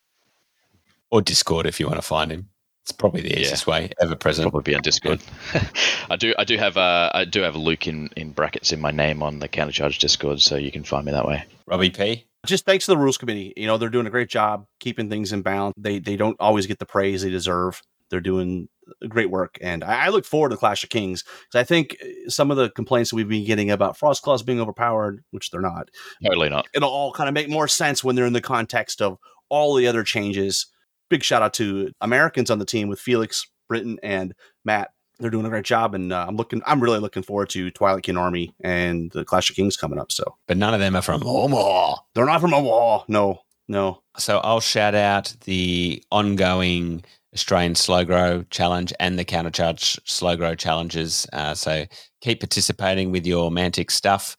Or 1.11 1.23
Discord 1.23 1.67
if 1.67 1.81
you 1.81 1.87
want 1.87 1.99
to 1.99 2.07
find 2.07 2.31
him. 2.31 2.51
It's 2.89 2.97
probably 2.97 3.21
the 3.21 3.39
easiest 3.39 3.67
yeah. 3.67 3.73
way 3.73 3.91
ever 4.01 4.17
present. 4.17 4.51
Probably 4.51 4.73
be 4.73 4.75
on 4.75 4.81
Discord. 4.81 5.21
I 6.11 6.17
do. 6.17 6.35
I 6.39 6.45
do 6.45 6.57
have. 6.57 6.79
Uh, 6.79 7.11
I 7.13 7.27
do 7.27 7.43
have 7.43 7.55
Luke 7.55 7.87
in, 7.87 8.09
in 8.17 8.33
brackets 8.33 8.73
in 8.73 8.81
my 8.81 8.91
name 8.91 9.23
on 9.23 9.41
the 9.41 9.49
Countercharge 9.49 9.99
Discord, 9.99 10.41
so 10.41 10.57
you 10.57 10.73
can 10.73 10.85
find 10.85 11.05
me 11.05 11.13
that 11.13 11.27
way. 11.27 11.45
Robbie 11.67 11.91
P. 11.91 12.25
Just 12.47 12.65
thanks 12.65 12.87
to 12.87 12.93
the 12.93 12.97
rules 12.97 13.19
committee. 13.19 13.53
You 13.59 13.67
know 13.67 13.77
they're 13.77 13.91
doing 13.91 14.07
a 14.07 14.11
great 14.11 14.31
job 14.31 14.65
keeping 14.81 15.11
things 15.11 15.35
in 15.35 15.43
bounds. 15.43 15.75
They 15.77 15.99
they 15.99 16.17
don't 16.17 16.39
always 16.41 16.67
get 16.67 16.79
the 16.79 16.87
praise 16.87 17.21
they 17.21 17.29
deserve. 17.29 17.83
They're 18.09 18.23
doing 18.23 18.71
great 19.07 19.31
work, 19.31 19.59
and 19.61 19.85
I, 19.85 20.07
I 20.07 20.09
look 20.09 20.25
forward 20.25 20.53
to 20.53 20.57
Clash 20.57 20.83
of 20.83 20.89
Kings 20.89 21.25
because 21.25 21.61
I 21.61 21.65
think 21.65 21.95
some 22.29 22.51
of 22.51 22.57
the 22.57 22.71
complaints 22.71 23.11
that 23.11 23.17
we've 23.17 23.29
been 23.29 23.45
getting 23.45 23.71
about 23.71 23.99
Frost 23.99 24.23
Claws 24.23 24.43
being 24.43 24.63
overpowered, 24.63 25.23
which 25.31 25.51
they're 25.51 25.61
not, 25.61 25.91
totally 26.25 26.49
not. 26.49 26.69
It'll 26.73 26.89
all 26.89 27.13
kind 27.13 27.29
of 27.29 27.35
make 27.35 27.51
more 27.51 27.69
sense 27.69 28.03
when 28.03 28.17
they're 28.17 28.25
in 28.25 28.33
the 28.33 28.41
context 28.41 29.03
of 29.03 29.19
all 29.51 29.75
the 29.75 29.87
other 29.87 30.05
changes. 30.05 30.69
Big 31.09 31.23
shout 31.23 31.43
out 31.43 31.55
to 31.55 31.93
Americans 32.01 32.51
on 32.51 32.59
the 32.59 32.65
team 32.65 32.89
with 32.89 33.01
Felix 33.01 33.47
Britton 33.69 33.99
and 34.03 34.35
Matt. 34.65 34.91
They're 35.21 35.31
doing 35.31 35.47
a 35.47 35.49
great 35.49 35.65
job, 35.65 35.95
and 35.95 36.13
uh, 36.13 36.27
I'm 36.29 36.37
looking. 36.37 36.63
I'm 36.65 36.81
really 36.81 37.01
looking 37.01 37.25
forward 37.25 37.49
to 37.51 37.73
Twilight 37.73 38.05
Kin 38.05 38.17
Army 38.17 38.55
and 38.63 39.11
the 39.11 39.25
Clash 39.25 39.51
of 39.51 39.57
Kings 39.57 39.77
coming 39.77 39.99
up. 39.99 40.13
So, 40.13 40.37
but 40.47 40.57
none 40.57 40.75
of 40.75 40.81
them 40.81 40.95
are 40.95 41.03
from 41.03 41.25
Omaha. 41.27 41.97
They're 42.15 42.25
not 42.25 42.41
from 42.41 42.55
Omaha. 42.55 43.05
No, 43.09 43.41
no. 43.67 44.03
So 44.17 44.39
I'll 44.39 44.61
shout 44.61 44.95
out 44.95 45.35
the 45.45 46.03
ongoing 46.13 47.05
Australian 47.35 47.75
Slow 47.75 48.05
Grow 48.05 48.45
Challenge 48.51 48.93
and 49.01 49.19
the 49.19 49.25
Countercharge 49.25 49.99
Slow 50.05 50.37
Grow 50.37 50.55
Challenges. 50.55 51.27
Uh, 51.33 51.55
so 51.55 51.85
keep 52.21 52.41
participating 52.41 53.11
with 53.11 53.27
your 53.27 53.51
Mantic 53.51 53.91
stuff. 53.91 54.37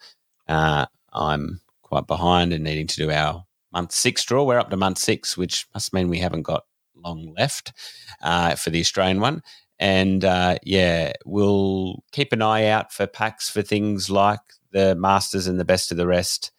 Uh, 0.48 0.86
I'm 1.14 1.62
quite 1.84 2.08
behind 2.08 2.54
and 2.54 2.64
needing 2.64 2.88
to 2.88 2.96
do 2.96 3.12
our 3.12 3.46
month 3.72 3.91
six 3.91 4.24
draw. 4.24 4.44
We're 4.44 4.60
up 4.60 4.70
to 4.70 4.78
month 4.78 4.98
six, 4.98 5.38
which 5.38 5.68
must 5.74 5.94
mean 5.94 6.10
we 6.10 6.20
haven't 6.20 6.44
got 6.44 6.66
long 6.96 7.34
left 7.38 7.74
uh, 8.22 8.56
for 8.56 8.70
the 8.70 8.80
Australian 8.80 9.20
one. 9.20 9.41
And 9.80 10.26
uh, 10.26 10.58
yeah, 10.64 11.14
we'll 11.26 12.04
keep 12.12 12.34
an 12.34 12.41
eye 12.41 12.66
out 12.66 12.91
for 12.91 13.08
packs 13.08 13.50
for 13.50 13.62
things 13.62 14.10
like 14.10 14.41
the 14.72 14.96
Masters 14.96 15.48
and 15.48 15.60
the 15.60 15.66
best 15.66 15.91
of 15.91 15.98
the 15.98 16.08
rest, 16.08 16.52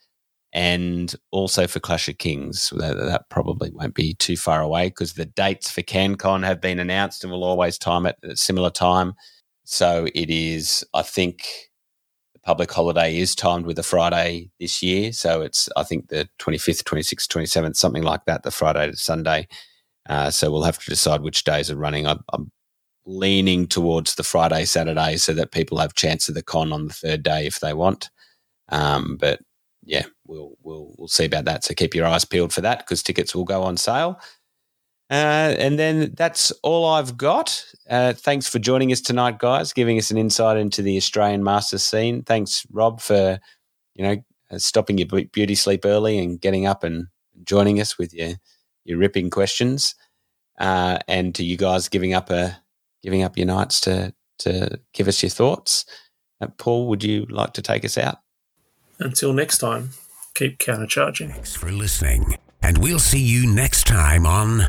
and 0.52 1.14
also 1.30 1.66
for 1.66 1.80
Clash 1.80 2.08
of 2.08 2.18
Kings. 2.18 2.72
That, 2.76 2.96
that 2.96 3.28
probably 3.28 3.70
won't 3.70 3.94
be 3.94 4.14
too 4.14 4.36
far 4.36 4.62
away 4.62 4.88
because 4.88 5.12
the 5.12 5.26
dates 5.26 5.70
for 5.70 5.82
CanCon 5.82 6.44
have 6.44 6.60
been 6.60 6.78
announced 6.78 7.22
and 7.22 7.30
we'll 7.30 7.44
always 7.44 7.78
time 7.78 8.06
it 8.06 8.16
at 8.24 8.30
a 8.30 8.36
similar 8.36 8.70
time. 8.70 9.14
So 9.64 10.08
it 10.14 10.30
is, 10.30 10.84
I 10.94 11.02
think, 11.02 11.46
public 12.44 12.72
holiday 12.72 13.18
is 13.18 13.34
timed 13.34 13.66
with 13.66 13.78
a 13.78 13.82
Friday 13.82 14.50
this 14.58 14.82
year. 14.82 15.12
So 15.12 15.42
it's, 15.42 15.68
I 15.76 15.82
think, 15.82 16.08
the 16.08 16.28
25th, 16.38 16.84
26th, 16.84 17.26
27th, 17.26 17.76
something 17.76 18.02
like 18.02 18.24
that, 18.26 18.42
the 18.42 18.50
Friday 18.50 18.90
to 18.90 18.96
Sunday. 18.96 19.46
Uh, 20.08 20.30
so 20.30 20.50
we'll 20.50 20.62
have 20.62 20.78
to 20.78 20.90
decide 20.90 21.22
which 21.22 21.44
days 21.44 21.70
are 21.70 21.76
running. 21.76 22.06
I, 22.06 22.16
I'm 22.32 22.50
leaning 23.06 23.66
towards 23.66 24.14
the 24.14 24.22
Friday, 24.22 24.64
Saturday, 24.64 25.16
so 25.16 25.32
that 25.34 25.52
people 25.52 25.78
have 25.78 25.94
chance 25.94 26.28
of 26.28 26.34
the 26.34 26.42
con 26.42 26.72
on 26.72 26.86
the 26.86 26.94
third 26.94 27.22
day 27.22 27.46
if 27.46 27.60
they 27.60 27.74
want. 27.74 28.10
Um, 28.70 29.16
but 29.20 29.40
yeah, 29.84 30.04
we'll 30.26 30.56
we'll 30.62 30.94
we'll 30.98 31.08
see 31.08 31.24
about 31.24 31.44
that. 31.46 31.64
So 31.64 31.74
keep 31.74 31.94
your 31.94 32.06
eyes 32.06 32.24
peeled 32.24 32.52
for 32.52 32.60
that 32.62 32.78
because 32.78 33.02
tickets 33.02 33.34
will 33.34 33.44
go 33.44 33.62
on 33.62 33.76
sale. 33.76 34.20
Uh, 35.10 35.56
and 35.58 35.76
then 35.76 36.12
that's 36.14 36.52
all 36.62 36.86
I've 36.86 37.16
got. 37.16 37.66
Uh, 37.88 38.12
thanks 38.12 38.48
for 38.48 38.60
joining 38.60 38.92
us 38.92 39.00
tonight, 39.00 39.40
guys, 39.40 39.72
giving 39.72 39.98
us 39.98 40.12
an 40.12 40.16
insight 40.16 40.56
into 40.56 40.82
the 40.82 40.96
Australian 40.96 41.42
Masters 41.42 41.82
scene. 41.82 42.22
Thanks, 42.22 42.64
Rob, 42.70 43.00
for 43.00 43.40
you 43.94 44.04
know 44.04 44.16
uh, 44.52 44.58
stopping 44.58 44.98
your 44.98 45.08
beauty 45.32 45.56
sleep 45.56 45.84
early 45.84 46.16
and 46.18 46.40
getting 46.40 46.66
up 46.66 46.84
and 46.84 47.08
joining 47.42 47.80
us 47.80 47.98
with 47.98 48.14
your 48.14 48.34
your 48.84 48.98
ripping 48.98 49.30
questions, 49.30 49.96
uh, 50.60 50.98
and 51.08 51.34
to 51.34 51.42
you 51.42 51.56
guys 51.56 51.88
giving 51.88 52.14
up 52.14 52.30
a 52.30 52.56
giving 53.02 53.24
up 53.24 53.36
your 53.36 53.48
nights 53.48 53.80
to 53.80 54.14
to 54.38 54.78
give 54.94 55.08
us 55.08 55.24
your 55.24 55.30
thoughts. 55.30 55.86
Uh, 56.40 56.46
Paul, 56.56 56.86
would 56.86 57.02
you 57.02 57.26
like 57.28 57.52
to 57.54 57.62
take 57.62 57.84
us 57.84 57.98
out? 57.98 58.18
Until 59.00 59.32
next 59.32 59.58
time, 59.58 59.90
keep 60.36 60.58
countercharging. 60.58 61.32
Thanks 61.32 61.56
for 61.56 61.72
listening, 61.72 62.38
and 62.62 62.78
we'll 62.78 63.00
see 63.00 63.18
you 63.18 63.52
next 63.52 63.88
time 63.88 64.24
on 64.24 64.68